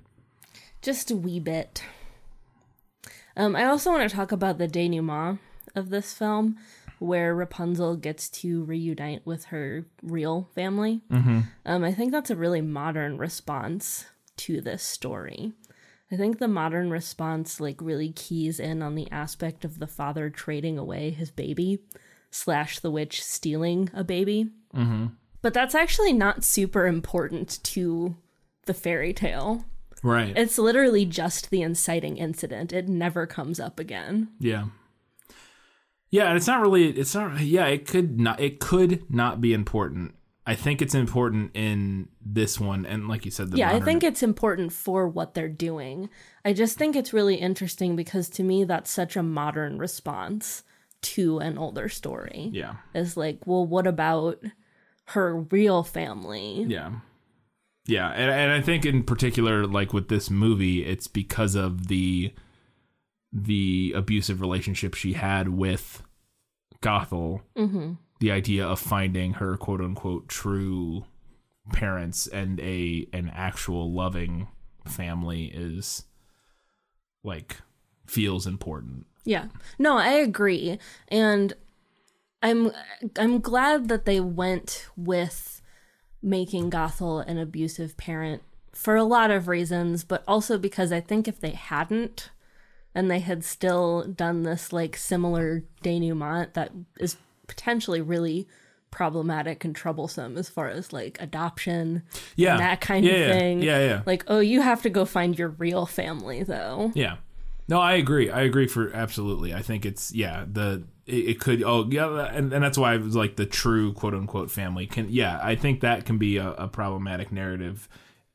Just 0.83 1.11
a 1.11 1.17
wee 1.17 1.41
bit. 1.41 1.83
Um, 3.37 3.55
I 3.55 3.65
also 3.65 3.91
want 3.91 4.09
to 4.09 4.15
talk 4.15 4.33
about 4.33 4.59
the 4.59 4.69
denouement 4.69 5.39
of 5.75 5.91
this 5.91 6.13
film, 6.13 6.57
where 6.99 7.35
Rapunzel 7.35 7.97
gets 7.97 8.29
to 8.31 8.65
reunite 8.65 9.27
with 9.27 9.47
her 9.47 9.87
real 10.03 10.49
family. 10.55 11.03
Mm-hmm. 11.11 11.41
Um, 11.67 11.85
I 11.85 11.93
think 11.93 12.13
that's 12.13 12.31
a 12.31 12.37
really 12.37 12.63
modern 12.63 13.19
response 13.19 14.07
to 14.39 14.61
this 14.61 14.83
story. 14.83 15.53
I 16.11 16.17
think 16.17 16.39
the 16.39 16.49
modern 16.49 16.91
response 16.91 17.61
like 17.61 17.81
really 17.83 18.13
keys 18.13 18.61
in 18.61 18.83
on 18.83 18.95
the 18.95 19.11
aspect 19.11 19.65
of 19.65 19.79
the 19.79 19.87
father 19.87 20.31
trading 20.31 20.79
away 20.79 21.11
his 21.11 21.31
baby 21.31 21.81
slash 22.31 22.79
the 22.79 22.91
witch 22.91 23.23
stealing 23.23 23.91
a 23.93 24.05
baby. 24.05 24.51
Mm-hmm. 24.75 25.07
But 25.43 25.53
that's 25.53 25.75
actually 25.75 26.13
not 26.13 26.45
super 26.45 26.87
important 26.87 27.63
to 27.65 28.17
the 28.67 28.75
fairy 28.75 29.13
tale. 29.13 29.65
Right. 30.07 30.37
It's 30.37 30.57
literally 30.57 31.05
just 31.05 31.51
the 31.51 31.63
inciting 31.63 32.17
incident. 32.17 32.73
It 32.73 32.89
never 32.89 33.27
comes 33.27 33.59
up 33.59 33.81
again. 33.81 34.29
Yeah. 34.39 34.67
Yeah, 36.11 36.29
and 36.29 36.37
it's 36.37 36.47
not 36.47 36.61
really 36.61 36.91
it's 36.91 37.15
not 37.15 37.41
yeah, 37.41 37.67
it 37.67 37.89
could 37.89 38.21
not 38.21 38.41
it 38.41 38.61
could 38.61 39.11
not 39.11 39.41
be 39.41 39.53
important. 39.53 40.15
I 40.47 40.55
think 40.55 40.81
it's 40.81 40.95
important 40.95 41.51
in 41.55 42.09
this 42.25 42.61
one 42.61 42.87
and 42.87 43.09
like 43.09 43.25
you 43.25 43.33
said 43.33 43.51
the 43.51 43.59
yeah, 43.59 43.73
I 43.73 43.81
think 43.81 44.05
it's 44.05 44.23
important 44.23 44.73
for 44.73 45.09
what 45.09 45.35
they're 45.35 45.49
doing. 45.49 46.09
I 46.45 46.53
just 46.53 46.79
think 46.79 46.95
it's 46.95 47.13
really 47.13 47.35
interesting 47.35 47.97
because 47.97 48.29
to 48.31 48.45
me 48.45 48.63
that's 48.63 48.93
such 48.93 49.17
a 49.17 49.25
modern 49.25 49.79
response 49.79 50.63
to 51.03 51.41
an 51.41 51.59
older 51.59 51.89
story. 51.89 52.51
Yeah. 52.53 52.77
Is 52.95 53.17
like, 53.17 53.41
well, 53.45 53.67
what 53.67 53.89
about 53.89 54.41
her 55.07 55.37
real 55.37 55.83
family? 55.83 56.65
Yeah. 56.69 56.93
Yeah, 57.87 58.09
and, 58.11 58.31
and 58.31 58.53
I 58.53 58.61
think 58.61 58.85
in 58.85 59.03
particular 59.05 59.67
like 59.67 59.93
with 59.93 60.09
this 60.09 60.31
movie 60.31 60.85
it's 60.85 61.07
because 61.07 61.55
of 61.55 61.89
the 61.89 62.33
the 63.33 63.93
abusive 63.95 64.41
relationship 64.41 64.95
she 64.95 65.13
had 65.13 65.49
with 65.49 66.03
Gothel. 66.81 67.43
Mm-hmm. 67.57 67.93
The 68.21 68.31
idea 68.31 68.67
of 68.67 68.81
finding 68.81 69.35
her 69.35 69.57
quote 69.57 69.81
unquote 69.81 70.29
true 70.29 71.05
parents 71.73 72.27
and 72.27 72.61
a 72.61 73.07
an 73.13 73.31
actual 73.35 73.93
loving 73.93 74.49
family 74.87 75.47
is 75.47 76.05
like 77.23 77.59
feels 78.07 78.47
important. 78.47 79.07
Yeah. 79.25 79.47
No, 79.79 79.99
I 79.99 80.13
agree. 80.13 80.79
And 81.09 81.53
I'm 82.43 82.71
I'm 83.19 83.41
glad 83.41 83.89
that 83.89 84.05
they 84.05 84.21
went 84.21 84.89
with 84.97 85.56
making 86.23 86.71
Gothel 86.71 87.27
an 87.27 87.39
abusive 87.39 87.97
parent 87.97 88.43
for 88.73 88.97
a 88.97 89.05
lot 89.05 89.31
of 89.31 89.49
reasons, 89.49 90.05
but 90.05 90.23
also 90.29 90.59
because 90.59 90.93
I 90.93 91.01
think 91.01 91.27
if 91.29 91.41
they 91.41 91.51
hadn't 91.53 92.31
and 92.95 93.11
they 93.11 93.21
had 93.21 93.45
still 93.45 94.05
done 94.05 94.43
this 94.43 94.73
like 94.73 94.97
similar 94.97 95.63
denouement 95.83 96.55
that 96.55 96.73
is 96.99 97.17
potentially 97.47 98.01
really 98.01 98.49
problematic 98.91 99.65
and 99.65 99.77
troublesome 99.77 100.39
as 100.39 100.49
far 100.49 100.69
as 100.69 100.93
like 100.93 101.19
adoption 101.21 102.03
Yeah. 102.37 102.53
and 102.53 102.61
that 102.61 102.81
kind 102.81 103.05
Yeah, 103.05 103.13
of 103.13 103.19
yeah. 103.21 103.33
thing. 103.33 103.63
Yeah, 103.63 103.79
yeah. 103.81 104.03
Like, 104.07 104.25
oh, 104.29 104.41
you 104.41 104.63
have 104.63 104.83
to 104.83 104.91
go 104.91 105.05
find 105.05 105.39
your 105.39 105.51
real 105.51 105.85
family 105.87 106.43
though. 106.43 106.93
Yeah. 106.95 107.17
No, 107.69 107.81
I 107.81 107.95
agree. 107.95 108.31
I 108.31 108.43
agree 108.43 108.69
for 108.69 108.93
absolutely. 108.95 109.53
I 109.53 109.63
think 109.63 109.85
it's 109.85 110.15
yeah, 110.15 110.45
the 110.51 110.85
it, 111.05 111.31
it 111.31 111.41
could 111.41 111.63
oh 111.63 111.89
yeah 111.91 112.27
and, 112.33 112.53
and 112.53 112.63
that's 112.63 112.79
why 112.79 112.93
I 112.95 112.97
was 112.99 113.17
like 113.17 113.37
the 113.37 113.47
true 113.47 113.93
quote 113.93 114.15
unquote 114.15 114.51
family 114.51 114.87
can 114.87 115.09
yeah, 115.11 115.41
I 115.43 115.57
think 115.57 115.81
that 115.81 116.05
can 116.05 116.19
be 116.19 116.37
a, 116.37 116.51
a 116.53 116.69
problematic 116.69 117.33
narrative 117.33 117.89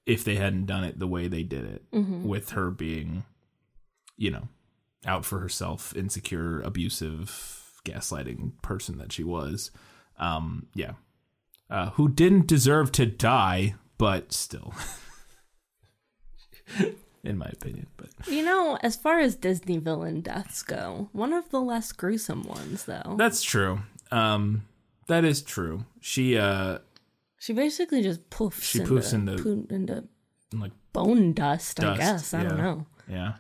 if 0.06 0.24
they 0.24 0.36
hadn't 0.36 0.66
done 0.66 0.84
it 0.84 1.00
the 1.00 1.08
way 1.08 1.28
they 1.28 1.44
did 1.44 1.64
it 1.66 1.84
with 2.26 2.50
her 2.52 2.72
being 2.72 3.24
you 4.18 4.30
know, 4.32 4.48
out 5.06 5.26
for 5.26 5.40
herself, 5.40 5.96
insecure, 5.96 6.62
abusive, 6.62 7.72
gaslighting 7.86 8.52
person 8.62 8.98
that 8.98 9.12
she 9.14 9.24
was. 9.24 9.72
Um 10.20 10.68
yeah. 10.76 10.94
Uh 11.70 11.92
who 11.92 12.10
didn't 12.10 12.48
deserve 12.48 12.92
to 12.94 13.06
die, 13.06 13.76
but 13.98 14.34
still 14.34 14.74
in 17.24 17.38
my 17.38 17.48
opinion, 17.52 17.88
but 17.98 18.10
You 18.28 18.44
know, 18.44 18.78
as 18.82 18.96
far 18.96 19.20
as 19.20 19.36
Disney 19.36 19.78
villain 19.78 20.22
deaths 20.22 20.64
go, 20.64 21.10
one 21.12 21.34
of 21.34 21.50
the 21.52 21.60
less 21.62 21.92
gruesome 21.92 22.44
ones, 22.44 22.86
though. 22.86 23.16
That's 23.18 23.42
true. 23.42 23.80
Um, 24.12 24.64
that 25.08 25.24
is 25.24 25.42
true. 25.42 25.86
She 26.00 26.38
uh, 26.38 26.80
she 27.40 27.54
basically 27.54 28.02
just 28.02 28.30
poofs. 28.30 28.62
She 28.64 28.80
poofs 28.80 29.14
into- 29.14 29.42
poo- 29.42 29.68
into 29.70 30.04
like 30.54 30.72
bone 30.94 31.34
dust. 31.34 31.84
I 31.84 31.96
guess 31.98 32.34
I 32.34 32.44
don't 32.44 32.58
know. 32.58 32.86
yeah, 33.08 33.34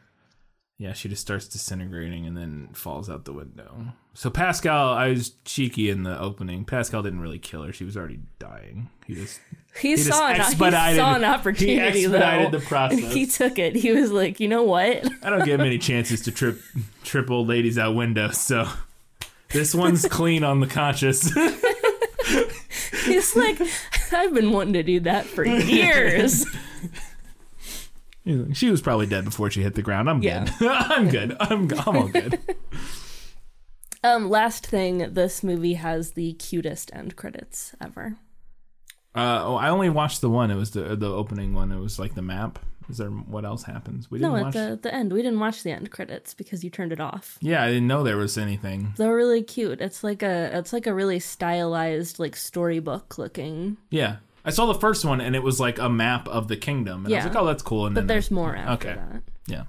yeah, 0.77 0.93
she 0.93 1.09
just 1.09 1.21
starts 1.21 1.47
disintegrating 1.47 2.25
and 2.25 2.35
then 2.37 2.69
falls 2.73 3.09
out 3.09 3.25
the 3.25 3.33
window. 3.33 3.93
So 4.13 4.29
Pascal, 4.29 4.89
I 4.89 5.09
was 5.09 5.31
cheeky 5.45 5.89
in 5.89 6.03
the 6.03 6.19
opening. 6.19 6.65
Pascal 6.65 7.01
didn't 7.03 7.21
really 7.21 7.39
kill 7.39 7.63
her; 7.63 7.73
she 7.73 7.83
was 7.85 7.95
already 7.97 8.19
dying. 8.39 8.89
He 9.05 9.15
just 9.15 9.39
He, 9.79 9.95
just 9.95 10.09
saw, 10.09 10.27
an, 10.27 10.41
he 10.41 10.95
saw 10.97 11.15
an 11.15 11.23
opportunity. 11.23 11.75
he 12.01 12.05
expedited 12.05 12.51
though, 12.51 12.59
the 12.59 12.65
process. 12.65 12.99
and 13.01 13.07
he 13.11 13.25
took 13.25 13.57
it. 13.57 13.75
He 13.75 13.91
was 13.91 14.11
like, 14.11 14.39
you 14.39 14.47
know 14.49 14.63
what? 14.63 15.09
I 15.23 15.29
don't 15.29 15.45
get 15.45 15.59
many 15.59 15.77
chances 15.77 16.21
to 16.23 16.31
trip 16.31 16.61
trip 17.03 17.31
old 17.31 17.47
ladies 17.47 17.77
out 17.77 17.95
windows, 17.95 18.37
so 18.39 18.67
this 19.53 19.73
one's 19.73 20.05
clean 20.07 20.43
on 20.43 20.59
the 20.59 20.67
conscious. 20.67 21.31
He's 23.05 23.35
like, 23.35 23.59
I've 24.11 24.33
been 24.33 24.51
wanting 24.51 24.73
to 24.73 24.83
do 24.83 24.99
that 25.01 25.25
for 25.25 25.45
years. 25.45 26.45
she 28.53 28.69
was 28.69 28.81
probably 28.81 29.07
dead 29.07 29.25
before 29.25 29.49
she 29.49 29.61
hit 29.63 29.75
the 29.75 29.81
ground. 29.81 30.09
I'm 30.09 30.21
Yeah. 30.21 30.45
good. 30.59 30.67
I'm 30.69 31.09
good. 31.09 31.37
I'm 31.39 31.71
I'm 31.79 31.97
all 31.97 32.07
good. 32.07 32.39
um, 34.03 34.29
last 34.29 34.67
thing, 34.67 35.13
this 35.13 35.43
movie 35.43 35.75
has 35.75 36.11
the 36.11 36.33
cutest 36.33 36.91
end 36.93 37.15
credits 37.15 37.73
ever. 37.81 38.17
Uh, 39.13 39.41
oh, 39.43 39.55
I 39.55 39.69
only 39.69 39.89
watched 39.89 40.21
the 40.21 40.29
one. 40.29 40.51
It 40.51 40.55
was 40.55 40.71
the 40.71 40.95
the 40.95 41.09
opening 41.11 41.53
one. 41.53 41.71
It 41.71 41.79
was 41.79 41.99
like 41.99 42.15
the 42.15 42.21
map. 42.21 42.59
Is 42.89 42.97
there 42.97 43.09
what 43.09 43.45
else 43.45 43.63
happens? 43.63 44.09
We 44.09 44.17
didn't 44.19 44.31
No, 44.31 44.37
at 44.37 44.43
watch. 44.45 44.53
the 44.53 44.79
the 44.81 44.93
end, 44.93 45.13
we 45.13 45.21
didn't 45.21 45.39
watch 45.39 45.63
the 45.63 45.71
end 45.71 45.91
credits 45.91 46.33
because 46.33 46.63
you 46.63 46.69
turned 46.69 46.91
it 46.91 46.99
off. 46.99 47.37
Yeah, 47.41 47.63
I 47.63 47.67
didn't 47.67 47.87
know 47.87 48.03
there 48.03 48.17
was 48.17 48.37
anything. 48.37 48.93
They're 48.97 49.15
really 49.15 49.43
cute. 49.43 49.79
It's 49.81 50.03
like 50.03 50.23
a 50.23 50.57
it's 50.57 50.73
like 50.73 50.87
a 50.87 50.93
really 50.93 51.19
stylized 51.19 52.19
like 52.19 52.35
storybook 52.35 53.17
looking. 53.17 53.77
Yeah, 53.89 54.17
I 54.45 54.49
saw 54.51 54.65
the 54.65 54.79
first 54.79 55.05
one 55.05 55.21
and 55.21 55.35
it 55.35 55.43
was 55.43 55.59
like 55.59 55.77
a 55.79 55.89
map 55.89 56.27
of 56.27 56.47
the 56.47 56.57
kingdom, 56.57 57.05
and 57.05 57.13
I 57.13 57.17
was 57.17 57.25
like, 57.25 57.35
oh, 57.35 57.45
that's 57.45 57.63
cool. 57.63 57.85
And 57.85 57.95
But 57.95 58.01
then 58.01 58.07
there's 58.07 58.31
more 58.31 58.55
after 58.55 58.89
Okay. 58.89 58.97
that. 58.99 59.23
Yeah. 59.47 59.63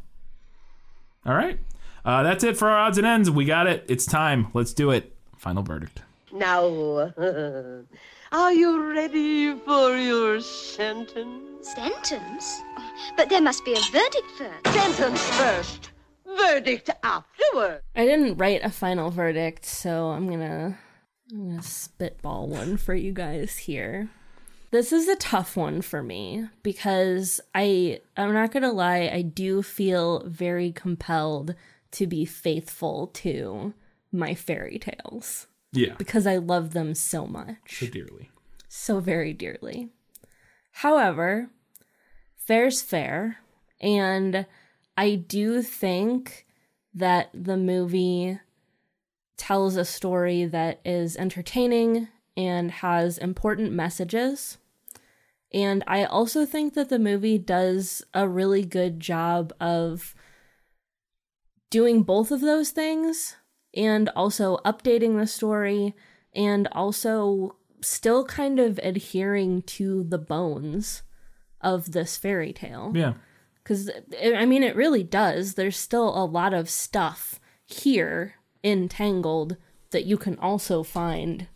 All 1.27 1.35
right. 1.35 1.59
Uh, 2.05 2.23
that's 2.25 2.43
it 2.43 2.57
for 2.57 2.69
our 2.69 2.79
odds 2.79 2.99
and 2.99 3.07
ends. 3.07 3.31
We 3.31 3.45
got 3.45 3.67
it. 3.69 3.85
It's 3.89 4.05
time. 4.07 4.49
Let's 4.55 4.73
do 4.73 4.91
it. 4.91 5.15
Final 5.37 5.63
verdict. 5.63 6.03
Now, 6.33 7.13
are 8.33 8.53
you 8.53 8.93
ready 8.95 9.55
for 9.55 9.95
your 9.95 10.41
sentence? 10.41 11.69
Sentence? 11.75 12.63
But 13.17 13.29
there 13.29 13.43
must 13.43 13.65
be 13.65 13.75
a 13.75 13.81
verdict 13.93 14.31
first. 14.39 14.67
Sentence 14.75 15.29
first, 15.37 15.91
verdict 16.27 16.91
afterward. 17.03 17.83
I 17.95 18.07
didn't 18.07 18.39
write 18.39 18.65
a 18.65 18.71
final 18.71 19.11
verdict, 19.11 19.67
so 19.67 20.07
I'm 20.09 20.29
gonna 20.31 20.79
I'm 21.31 21.51
gonna 21.51 21.63
spitball 21.63 22.49
one 22.49 22.79
for 22.79 22.95
you 22.95 23.13
guys 23.13 23.59
here. 23.59 24.09
This 24.71 24.93
is 24.93 25.09
a 25.09 25.17
tough 25.17 25.55
one 25.55 25.83
for 25.83 26.03
me 26.03 26.49
because 26.63 27.39
I 27.55 28.01
I'm 28.17 28.33
not 28.33 28.51
gonna 28.51 28.73
lie, 28.73 29.11
I 29.13 29.21
do 29.21 29.63
feel 29.63 30.25
very 30.27 30.73
compelled 30.73 31.55
to 31.93 32.07
be 32.07 32.25
faithful 32.25 33.09
to 33.09 33.75
my 34.11 34.35
fairy 34.35 34.79
tales 34.79 35.47
Yeah. 35.73 35.95
because 35.97 36.27
I 36.27 36.37
love 36.37 36.73
them 36.73 36.95
so 36.95 37.27
much. 37.27 37.79
So 37.79 37.87
dearly. 37.87 38.31
so 38.69 39.01
very 39.01 39.33
dearly. 39.33 39.89
However, 40.73 41.51
fair's 42.37 42.83
fair, 42.83 43.39
and 43.81 44.47
I 44.97 45.15
do 45.15 45.63
think 45.63 46.47
that 46.95 47.31
the 47.35 47.57
movie 47.57 48.39
tells 49.37 49.77
a 49.77 49.85
story 49.85 50.45
that 50.45 50.81
is 50.85 51.17
entertaining 51.17 52.09
and 52.37 52.71
has 52.71 53.19
important 53.19 53.73
messages. 53.73 54.59
And 55.53 55.85
I 55.87 56.05
also 56.05 56.47
think 56.47 56.75
that 56.75 56.89
the 56.89 56.99
movie 56.99 57.39
does 57.39 58.03
a 58.15 58.29
really 58.29 58.65
good 58.65 59.01
job 59.01 59.53
of 59.61 60.15
doing 61.71 62.03
both 62.03 62.31
of 62.31 62.41
those 62.41 62.71
things 62.71 63.37
and 63.75 64.09
also 64.11 64.59
updating 64.65 65.19
the 65.19 65.27
story 65.27 65.95
and 66.35 66.69
also 66.73 67.57
still 67.81 68.25
kind 68.25 68.61
of 68.61 68.79
adhering 68.83 69.63
to 69.63 70.05
the 70.05 70.19
bones 70.19 71.03
of 71.61 71.93
this 71.93 72.17
fairy 72.17 72.53
tale. 72.53 72.93
Yeah. 72.95 73.15
Because, 73.63 73.91
eh, 74.17 74.35
I 74.37 74.47
mean, 74.47 74.63
it 74.63 74.77
really 74.77 75.03
does. 75.03 75.55
There's 75.55 75.77
still 75.77 76.09
a 76.09 76.25
lot 76.25 76.55
of 76.55 76.69
stuff 76.69 77.41
here 77.67 78.35
entangled 78.65 79.57
that 79.91 80.05
you 80.05 80.17
can 80.17 80.39
also 80.39 80.83
find 80.83 81.49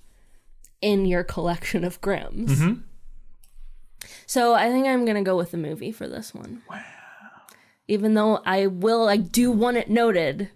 in 0.80 1.06
your 1.06 1.24
collection 1.24 1.84
of 1.84 2.00
Grimms. 2.00 2.60
Mm-hmm. 2.60 2.80
So 4.26 4.54
I 4.54 4.70
think 4.70 4.86
I'm 4.86 5.04
going 5.04 5.16
to 5.16 5.22
go 5.22 5.36
with 5.36 5.50
the 5.50 5.56
movie 5.56 5.92
for 5.92 6.06
this 6.06 6.34
one. 6.34 6.62
Wow. 6.68 6.82
Even 7.88 8.14
though 8.14 8.40
I 8.44 8.66
will, 8.66 9.08
I 9.08 9.16
do 9.16 9.50
want 9.50 9.76
it 9.76 9.88
noted 9.88 10.50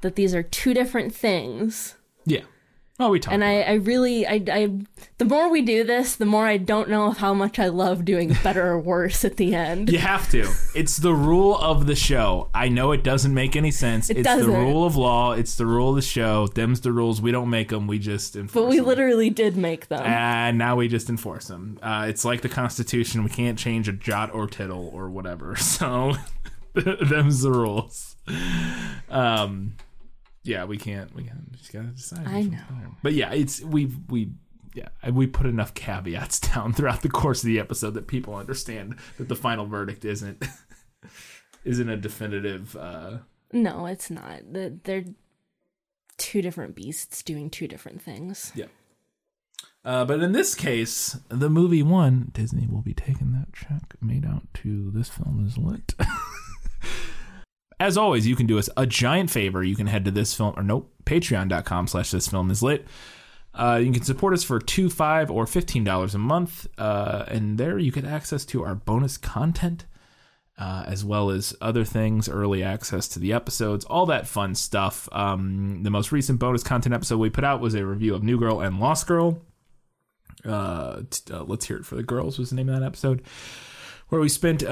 that 0.00 0.16
these 0.16 0.34
are 0.34 0.42
two 0.42 0.74
different 0.74 1.14
things. 1.14 1.94
Yeah. 2.24 2.42
Oh, 3.00 3.10
we 3.10 3.20
talked. 3.20 3.32
And 3.32 3.44
I, 3.44 3.60
I 3.60 3.72
really, 3.74 4.26
I, 4.26 4.42
I, 4.50 4.72
the 5.18 5.24
more 5.24 5.48
we 5.48 5.62
do 5.62 5.84
this, 5.84 6.16
the 6.16 6.26
more 6.26 6.48
I 6.48 6.56
don't 6.56 6.88
know 6.88 7.12
how 7.12 7.32
much 7.32 7.60
I 7.60 7.68
love 7.68 8.04
doing 8.04 8.36
better 8.42 8.66
or 8.66 8.80
worse 8.80 9.24
at 9.24 9.36
the 9.36 9.54
end. 9.54 9.88
You 9.88 9.98
have 9.98 10.28
to. 10.32 10.52
It's 10.74 10.96
the 10.96 11.14
rule 11.14 11.56
of 11.58 11.86
the 11.86 11.94
show. 11.94 12.50
I 12.52 12.68
know 12.68 12.90
it 12.90 13.04
doesn't 13.04 13.32
make 13.32 13.54
any 13.54 13.70
sense. 13.70 14.10
It 14.10 14.16
it's 14.18 14.24
doesn't. 14.24 14.50
the 14.50 14.58
rule 14.58 14.84
of 14.84 14.96
law. 14.96 15.30
It's 15.30 15.54
the 15.54 15.64
rule 15.64 15.90
of 15.90 15.94
the 15.94 16.02
show. 16.02 16.48
Them's 16.48 16.80
the 16.80 16.90
rules. 16.90 17.20
We 17.22 17.30
don't 17.30 17.48
make 17.50 17.68
them. 17.68 17.86
We 17.86 18.00
just 18.00 18.34
enforce 18.34 18.52
them. 18.52 18.62
But 18.64 18.68
we 18.70 18.78
them. 18.78 18.86
literally 18.86 19.30
did 19.30 19.56
make 19.56 19.86
them. 19.86 20.04
and 20.04 20.58
now 20.58 20.74
we 20.74 20.88
just 20.88 21.08
enforce 21.08 21.46
them. 21.46 21.78
Uh, 21.80 22.06
it's 22.08 22.24
like 22.24 22.40
the 22.40 22.48
Constitution. 22.48 23.22
We 23.22 23.30
can't 23.30 23.56
change 23.56 23.88
a 23.88 23.92
jot 23.92 24.34
or 24.34 24.48
tittle 24.48 24.90
or 24.92 25.08
whatever. 25.08 25.54
So 25.78 26.14
them's 26.74 27.42
the 27.42 27.52
rules. 27.52 28.16
Um, 29.08 29.74
yeah, 30.48 30.64
we 30.64 30.78
can't. 30.78 31.14
We 31.14 31.24
can't. 31.24 31.52
Just 31.52 31.72
gotta 31.72 31.88
decide. 31.88 32.26
I 32.26 32.42
know. 32.42 32.58
But 33.02 33.12
yeah, 33.12 33.32
it's 33.32 33.60
we've 33.62 33.96
we 34.08 34.30
yeah 34.74 34.88
we 35.12 35.26
put 35.26 35.46
enough 35.46 35.74
caveats 35.74 36.40
down 36.54 36.72
throughout 36.72 37.02
the 37.02 37.08
course 37.08 37.42
of 37.42 37.46
the 37.46 37.60
episode 37.60 37.94
that 37.94 38.06
people 38.06 38.34
understand 38.34 38.96
that 39.18 39.28
the 39.28 39.36
final 39.36 39.66
verdict 39.66 40.04
isn't 40.04 40.42
isn't 41.64 41.88
a 41.88 41.96
definitive. 41.96 42.74
Uh, 42.76 43.18
no, 43.52 43.86
it's 43.86 44.10
not. 44.10 44.52
The- 44.52 44.78
They're 44.84 45.04
two 46.16 46.42
different 46.42 46.74
beasts 46.74 47.22
doing 47.22 47.50
two 47.50 47.68
different 47.68 48.02
things. 48.02 48.50
Yeah. 48.54 48.66
Uh, 49.84 50.04
but 50.04 50.20
in 50.20 50.32
this 50.32 50.54
case, 50.54 51.18
the 51.28 51.48
movie 51.48 51.82
won. 51.82 52.30
Disney 52.34 52.66
will 52.66 52.82
be 52.82 52.92
taking 52.94 53.32
that 53.32 53.52
check 53.54 53.94
made 54.02 54.26
out 54.26 54.42
to 54.54 54.90
this 54.90 55.08
film 55.08 55.44
is 55.46 55.56
lit. 55.56 55.94
As 57.80 57.96
always, 57.96 58.26
you 58.26 58.34
can 58.34 58.46
do 58.46 58.58
us 58.58 58.68
a 58.76 58.86
giant 58.86 59.30
favor. 59.30 59.62
You 59.62 59.76
can 59.76 59.86
head 59.86 60.04
to 60.04 60.10
this 60.10 60.34
film 60.34 60.54
or 60.56 60.62
nope, 60.62 60.92
patreon.com 61.04 61.86
slash 61.86 62.10
this 62.10 62.28
film 62.28 62.50
is 62.50 62.62
lit. 62.62 62.86
Uh, 63.54 63.80
you 63.82 63.92
can 63.92 64.02
support 64.02 64.34
us 64.34 64.44
for 64.44 64.60
two, 64.60 64.90
five, 64.90 65.30
or 65.30 65.46
fifteen 65.46 65.82
dollars 65.82 66.14
a 66.14 66.18
month, 66.18 66.66
uh, 66.76 67.24
and 67.28 67.58
there 67.58 67.78
you 67.78 67.90
get 67.90 68.04
access 68.04 68.44
to 68.44 68.64
our 68.64 68.74
bonus 68.74 69.16
content, 69.16 69.84
uh, 70.58 70.84
as 70.86 71.04
well 71.04 71.30
as 71.30 71.56
other 71.60 71.84
things, 71.84 72.28
early 72.28 72.62
access 72.62 73.08
to 73.08 73.18
the 73.18 73.32
episodes, 73.32 73.84
all 73.86 74.06
that 74.06 74.28
fun 74.28 74.54
stuff. 74.54 75.08
Um, 75.10 75.82
the 75.82 75.90
most 75.90 76.12
recent 76.12 76.38
bonus 76.38 76.62
content 76.62 76.94
episode 76.94 77.18
we 77.18 77.30
put 77.30 77.42
out 77.42 77.60
was 77.60 77.74
a 77.74 77.84
review 77.84 78.14
of 78.14 78.22
New 78.22 78.38
Girl 78.38 78.60
and 78.60 78.78
Lost 78.78 79.06
Girl. 79.08 79.42
Uh, 80.44 81.02
t- 81.10 81.32
uh, 81.32 81.42
let's 81.42 81.66
hear 81.66 81.78
it 81.78 81.86
for 81.86 81.96
the 81.96 82.02
girls 82.04 82.38
was 82.38 82.50
the 82.50 82.56
name 82.56 82.68
of 82.68 82.78
that 82.78 82.86
episode, 82.86 83.22
where 84.08 84.20
we 84.20 84.28
spent 84.28 84.62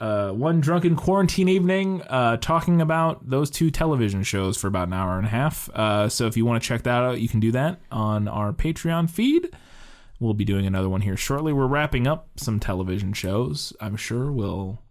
uh, 0.00 0.30
uh, 0.30 0.32
one 0.32 0.60
drunken 0.60 0.96
quarantine 0.96 1.48
evening 1.48 2.02
uh, 2.02 2.36
talking 2.38 2.80
about 2.80 3.28
those 3.28 3.50
two 3.50 3.70
television 3.70 4.22
shows 4.22 4.56
for 4.56 4.66
about 4.66 4.88
an 4.88 4.94
hour 4.94 5.18
and 5.18 5.26
a 5.26 5.30
half. 5.30 5.68
Uh, 5.70 6.08
so 6.08 6.26
if 6.26 6.36
you 6.36 6.44
want 6.44 6.62
to 6.62 6.66
check 6.66 6.82
that 6.82 7.02
out, 7.02 7.20
you 7.20 7.28
can 7.28 7.40
do 7.40 7.52
that 7.52 7.80
on 7.90 8.28
our 8.28 8.52
Patreon 8.52 9.08
feed. 9.10 9.54
We'll 10.18 10.34
be 10.34 10.44
doing 10.44 10.66
another 10.66 10.88
one 10.88 11.00
here 11.00 11.16
shortly. 11.16 11.52
We're 11.52 11.66
wrapping 11.66 12.06
up 12.06 12.28
some 12.36 12.60
television 12.60 13.12
shows. 13.12 13.72
I'm 13.80 13.96
sure 13.96 14.30
we'll 14.30 14.82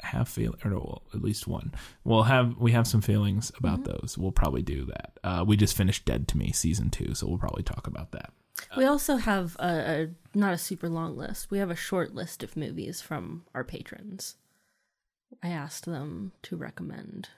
have 0.00 0.28
feel 0.28 0.54
or 0.64 0.70
no, 0.70 0.76
well, 0.76 1.02
at 1.14 1.22
least 1.22 1.46
one. 1.46 1.72
We'll 2.02 2.24
have 2.24 2.58
we 2.58 2.72
have 2.72 2.86
some 2.86 3.00
feelings 3.00 3.52
about 3.56 3.84
those. 3.84 4.16
We'll 4.18 4.32
probably 4.32 4.62
do 4.62 4.86
that. 4.86 5.12
Uh, 5.22 5.44
we 5.46 5.56
just 5.56 5.76
finished 5.76 6.04
Dead 6.04 6.26
to 6.28 6.38
Me 6.38 6.52
season 6.52 6.90
two, 6.90 7.14
so 7.14 7.26
we'll 7.26 7.38
probably 7.38 7.62
talk 7.62 7.86
about 7.86 8.12
that. 8.12 8.32
We 8.76 8.84
also 8.84 9.16
have 9.16 9.56
a, 9.58 9.66
a 9.66 10.08
not 10.34 10.52
a 10.52 10.58
super 10.58 10.88
long 10.88 11.16
list. 11.16 11.50
We 11.50 11.58
have 11.58 11.70
a 11.70 11.76
short 11.76 12.14
list 12.14 12.42
of 12.42 12.56
movies 12.56 13.00
from 13.00 13.44
our 13.54 13.64
patrons. 13.64 14.36
I 15.42 15.48
asked 15.48 15.84
them 15.86 16.32
to 16.42 16.56
recommend 16.56 17.28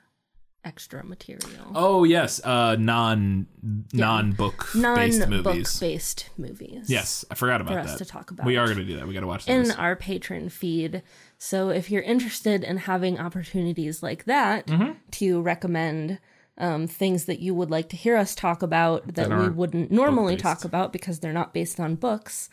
extra 0.64 1.04
material. 1.04 1.70
Oh 1.76 2.02
yes, 2.04 2.40
uh, 2.44 2.76
non 2.76 3.46
non 3.92 4.32
book 4.32 4.68
based 4.74 5.28
movies. 5.28 5.78
based 5.80 6.30
movies. 6.36 6.90
Yes, 6.90 7.24
I 7.30 7.34
forgot 7.36 7.60
about 7.60 7.74
For 7.74 7.78
us 7.80 7.92
that. 7.92 7.98
to 7.98 8.04
talk 8.04 8.30
about. 8.32 8.46
We 8.46 8.56
are 8.56 8.66
going 8.66 8.78
to 8.78 8.84
do 8.84 8.96
that. 8.96 9.06
We 9.06 9.14
got 9.14 9.20
to 9.20 9.26
watch 9.28 9.48
in 9.48 9.70
our 9.72 9.94
patron 9.96 10.48
feed. 10.48 11.02
So 11.38 11.68
if 11.70 11.90
you're 11.90 12.02
interested 12.02 12.64
in 12.64 12.78
having 12.78 13.18
opportunities 13.20 14.02
like 14.02 14.24
that 14.24 14.66
Mm-hmm. 14.66 14.92
to 15.12 15.40
recommend 15.40 16.18
um, 16.58 16.86
things 16.86 17.26
that 17.26 17.38
you 17.40 17.54
would 17.54 17.70
like 17.70 17.90
to 17.90 17.96
hear 17.96 18.16
us 18.16 18.34
talk 18.34 18.62
about 18.62 19.06
that, 19.14 19.28
That 19.28 19.38
we 19.38 19.48
wouldn't 19.50 19.90
normally 19.92 20.36
talk 20.36 20.64
about 20.64 20.90
because 20.92 21.20
they're 21.20 21.32
not 21.32 21.52
based 21.52 21.78
on 21.78 21.94
books, 21.96 22.48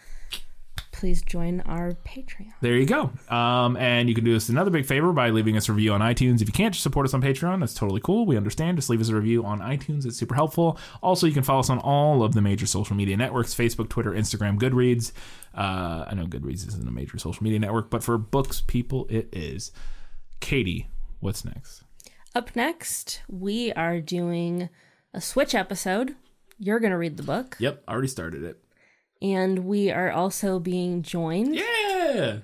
please 1.04 1.22
join 1.22 1.60
our 1.66 1.92
Patreon. 2.06 2.54
There 2.62 2.78
you 2.78 2.86
go. 2.86 3.12
Um, 3.28 3.76
and 3.76 4.08
you 4.08 4.16
can 4.16 4.24
do 4.24 4.38
us 4.38 4.48
another 4.48 4.72
big 4.72 4.86
favor 4.86 5.12
by 5.12 5.32
leaving 5.32 5.58
us 5.58 5.68
a 5.68 5.74
review 5.74 5.92
on 5.92 6.00
iTunes. 6.00 6.42
If 6.42 6.48
you 6.48 6.54
can't, 6.54 6.74
just 6.74 6.82
support 6.82 7.06
us 7.06 7.14
on 7.14 7.22
Patreon. 7.22 7.60
That's 7.60 7.74
totally 7.74 8.00
cool. 8.00 8.26
We 8.26 8.38
understand. 8.38 8.78
Just 8.78 8.90
leave 8.90 9.02
us 9.02 9.10
a 9.10 9.16
review 9.16 9.44
on 9.44 9.60
iTunes. 9.60 10.06
It's 10.06 10.16
super 10.16 10.34
helpful. 10.34 10.80
Also, 11.02 11.28
you 11.28 11.34
can 11.34 11.44
follow 11.44 11.60
us 11.60 11.70
on 11.70 11.80
all 11.80 12.24
of 12.24 12.34
the 12.34 12.42
major 12.42 12.66
social 12.66 12.96
media 12.96 13.18
networks 13.18 13.54
Facebook, 13.54 13.90
Twitter, 13.90 14.12
Instagram, 14.12 14.58
Goodreads. 14.58 15.12
Uh, 15.54 16.06
I 16.08 16.14
know 16.14 16.26
Goodreads 16.26 16.66
isn't 16.70 16.88
a 16.88 16.92
major 16.92 17.18
social 17.18 17.44
media 17.44 17.60
network, 17.60 17.90
but 17.90 18.02
for 18.02 18.18
books 18.18 18.62
people, 18.66 19.06
it 19.10 19.28
is. 19.34 19.74
Katie, 20.40 20.88
what's 21.20 21.44
next? 21.44 21.84
Up 22.34 22.56
next, 22.56 23.24
we 23.28 23.74
are 23.74 24.00
doing 24.00 24.70
a 25.14 25.20
Switch 25.20 25.54
episode. 25.54 26.16
You're 26.60 26.80
going 26.80 26.92
to 26.92 26.98
read 26.98 27.18
the 27.18 27.24
book. 27.24 27.58
Yep, 27.60 27.84
already 27.90 28.08
started 28.08 28.46
it. 28.46 28.63
And 29.24 29.60
we 29.66 29.90
are 29.90 30.12
also 30.12 30.60
being 30.60 31.02
joined 31.02 31.56
Yeah. 31.56 32.40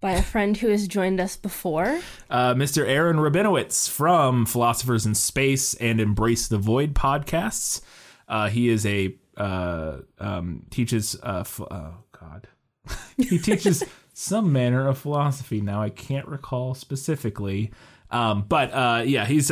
by 0.00 0.12
a 0.12 0.22
friend 0.22 0.56
who 0.56 0.68
has 0.68 0.88
joined 0.88 1.20
us 1.20 1.36
before. 1.36 2.00
uh, 2.30 2.54
Mr. 2.54 2.88
Aaron 2.88 3.18
Rabinowitz 3.18 3.88
from 3.88 4.46
Philosophers 4.46 5.04
in 5.04 5.14
Space 5.14 5.74
and 5.74 6.00
Embrace 6.00 6.48
the 6.48 6.56
Void 6.58 6.94
podcasts. 6.94 7.82
Uh, 8.26 8.48
he 8.48 8.68
is 8.70 8.86
a 8.86 9.14
uh, 9.36 9.98
um, 10.18 10.62
teaches. 10.70 11.14
Uh, 11.22 11.44
oh 11.70 11.94
God, 12.18 12.48
he 13.18 13.38
teaches 13.38 13.84
some 14.14 14.50
manner 14.52 14.88
of 14.88 14.96
philosophy. 14.96 15.60
Now 15.60 15.82
I 15.82 15.90
can't 15.90 16.26
recall 16.26 16.74
specifically, 16.74 17.70
um, 18.10 18.46
but 18.48 18.72
uh, 18.72 19.02
yeah, 19.04 19.26
he's 19.26 19.50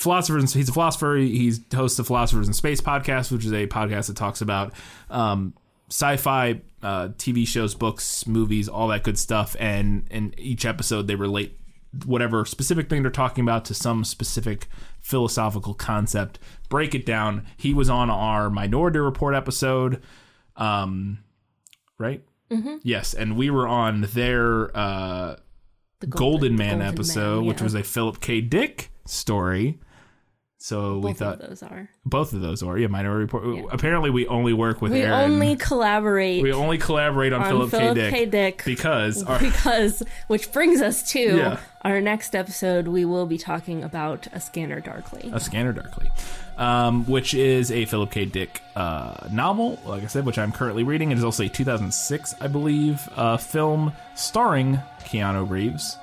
a 0.00 0.02
philosopher. 0.02 0.38
He's 0.38 0.68
a 0.68 0.72
philosopher. 0.72 1.16
He's 1.16 1.60
hosts 1.72 1.96
the 1.96 2.04
Philosophers 2.04 2.48
in 2.48 2.54
Space 2.54 2.80
podcast, 2.80 3.30
which 3.30 3.44
is 3.44 3.52
a 3.52 3.66
podcast 3.66 4.06
that 4.08 4.16
talks 4.16 4.40
about 4.40 4.72
um, 5.10 5.54
sci-fi 5.88 6.60
uh, 6.82 7.08
TV 7.18 7.46
shows, 7.46 7.74
books, 7.74 8.26
movies, 8.26 8.68
all 8.68 8.88
that 8.88 9.04
good 9.04 9.18
stuff. 9.18 9.54
And 9.58 10.06
in 10.10 10.34
each 10.38 10.64
episode, 10.64 11.06
they 11.06 11.14
relate 11.14 11.58
whatever 12.04 12.44
specific 12.44 12.88
thing 12.88 13.02
they're 13.02 13.10
talking 13.10 13.42
about 13.42 13.64
to 13.66 13.74
some 13.74 14.04
specific 14.04 14.68
philosophical 15.00 15.74
concept. 15.74 16.38
Break 16.68 16.94
it 16.94 17.04
down. 17.04 17.46
He 17.56 17.74
was 17.74 17.90
on 17.90 18.10
our 18.10 18.48
Minority 18.48 19.00
Report 19.00 19.34
episode, 19.34 20.02
um, 20.56 21.18
right? 21.98 22.22
Mm-hmm. 22.50 22.76
Yes, 22.82 23.14
and 23.14 23.36
we 23.36 23.50
were 23.50 23.68
on 23.68 24.02
their 24.12 24.76
uh, 24.76 25.36
The 26.00 26.06
Golden, 26.06 26.56
Man 26.56 26.78
Golden 26.78 26.86
episode, 26.86 27.44
which 27.44 27.58
yeah. 27.58 27.64
was 27.64 27.74
a 27.74 27.82
Philip 27.82 28.20
K. 28.20 28.40
Dick 28.40 28.90
story. 29.06 29.78
So 30.62 30.98
we 30.98 31.14
thought 31.14 31.40
of 31.40 31.48
those 31.48 31.62
are. 31.62 31.88
both 32.04 32.34
of 32.34 32.42
those 32.42 32.62
are 32.62 32.76
yeah 32.76 32.86
Minority 32.88 33.22
Report. 33.32 33.64
Apparently, 33.72 34.10
we 34.10 34.26
only 34.26 34.52
work 34.52 34.82
with 34.82 34.92
We 34.92 35.00
Aaron. 35.00 35.32
only 35.32 35.56
collaborate 35.56 36.42
we 36.42 36.52
only 36.52 36.76
collaborate 36.76 37.32
on, 37.32 37.40
on 37.42 37.48
Philip, 37.48 37.70
Philip 37.70 37.94
K. 37.96 38.02
Dick, 38.02 38.12
K. 38.14 38.26
Dick 38.26 38.62
because 38.66 39.22
our, 39.24 39.38
because, 39.40 40.02
which 40.26 40.52
brings 40.52 40.82
us 40.82 41.02
to 41.12 41.18
Yeah. 41.20 41.60
our 41.82 42.02
next 42.02 42.34
episode. 42.36 42.88
We 42.88 43.06
will 43.06 43.24
be 43.24 43.38
talking 43.38 43.82
about 43.82 44.26
A 44.34 44.38
Scanner 44.40 44.80
Darkly. 44.80 45.30
A 45.32 45.40
Scanner 45.40 45.72
Darkly, 45.72 46.10
um, 46.58 47.06
which 47.06 47.32
is 47.32 47.72
a 47.72 47.86
Philip 47.86 48.10
K. 48.10 48.26
Dick 48.26 48.60
uh, 48.76 49.28
novel, 49.32 49.78
like 49.86 50.02
I 50.02 50.08
said, 50.08 50.26
which 50.26 50.36
I'm 50.38 50.52
currently 50.52 50.82
reading. 50.82 51.10
It 51.10 51.16
is 51.16 51.24
also 51.24 51.42
a 51.44 51.48
2006, 51.48 52.34
I 52.38 52.48
believe, 52.48 53.08
uh, 53.16 53.38
film 53.38 53.92
starring 54.14 54.78
Keanu 55.04 55.48
Reeves. 55.48 55.96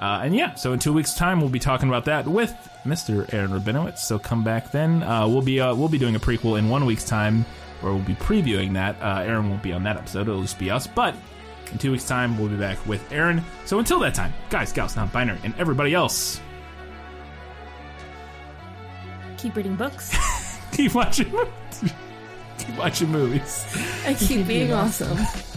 Uh, 0.00 0.22
and 0.24 0.34
yeah, 0.34 0.54
so 0.54 0.72
in 0.72 0.78
two 0.78 0.92
weeks' 0.94 1.14
time, 1.14 1.40
we'll 1.40 1.50
be 1.50 1.58
talking 1.58 1.88
about 1.88 2.06
that 2.06 2.26
with 2.26 2.50
Mr. 2.84 3.30
Aaron 3.34 3.50
Rabinowitz. 3.50 3.98
So 3.98 4.18
come 4.18 4.42
back 4.42 4.70
then. 4.70 5.02
Uh, 5.02 5.28
we'll 5.28 5.42
be 5.42 5.60
uh, 5.60 5.74
we'll 5.74 5.90
be 5.90 5.98
doing 5.98 6.14
a 6.16 6.20
prequel 6.20 6.58
in 6.58 6.68
one 6.70 6.86
week's 6.86 7.04
time, 7.04 7.44
where 7.82 7.92
we'll 7.92 8.02
be 8.02 8.14
previewing 8.14 8.72
that. 8.74 8.96
Uh, 9.02 9.20
Aaron 9.26 9.50
won't 9.50 9.62
be 9.62 9.72
on 9.74 9.82
that 9.82 9.96
episode; 9.98 10.22
it'll 10.28 10.40
just 10.42 10.58
be 10.58 10.70
us. 10.70 10.86
But 10.86 11.14
in 11.70 11.76
two 11.78 11.92
weeks' 11.92 12.08
time, 12.08 12.38
we'll 12.38 12.48
be 12.48 12.56
back 12.56 12.84
with 12.86 13.12
Aaron. 13.12 13.44
So 13.66 13.78
until 13.78 13.98
that 14.00 14.14
time, 14.14 14.32
guys, 14.48 14.72
gals, 14.72 14.96
non-binary, 14.96 15.40
and 15.44 15.54
everybody 15.58 15.92
else, 15.94 16.40
Keep 19.36 19.56
reading 19.56 19.74
books 19.76 20.14
keep 20.72 20.94
watching, 20.94 21.30
keep 22.58 22.76
watching 22.76 23.08
movies. 23.10 23.66
and 24.04 24.16
keep 24.18 24.46
being 24.46 24.72
awesome. 24.72 25.16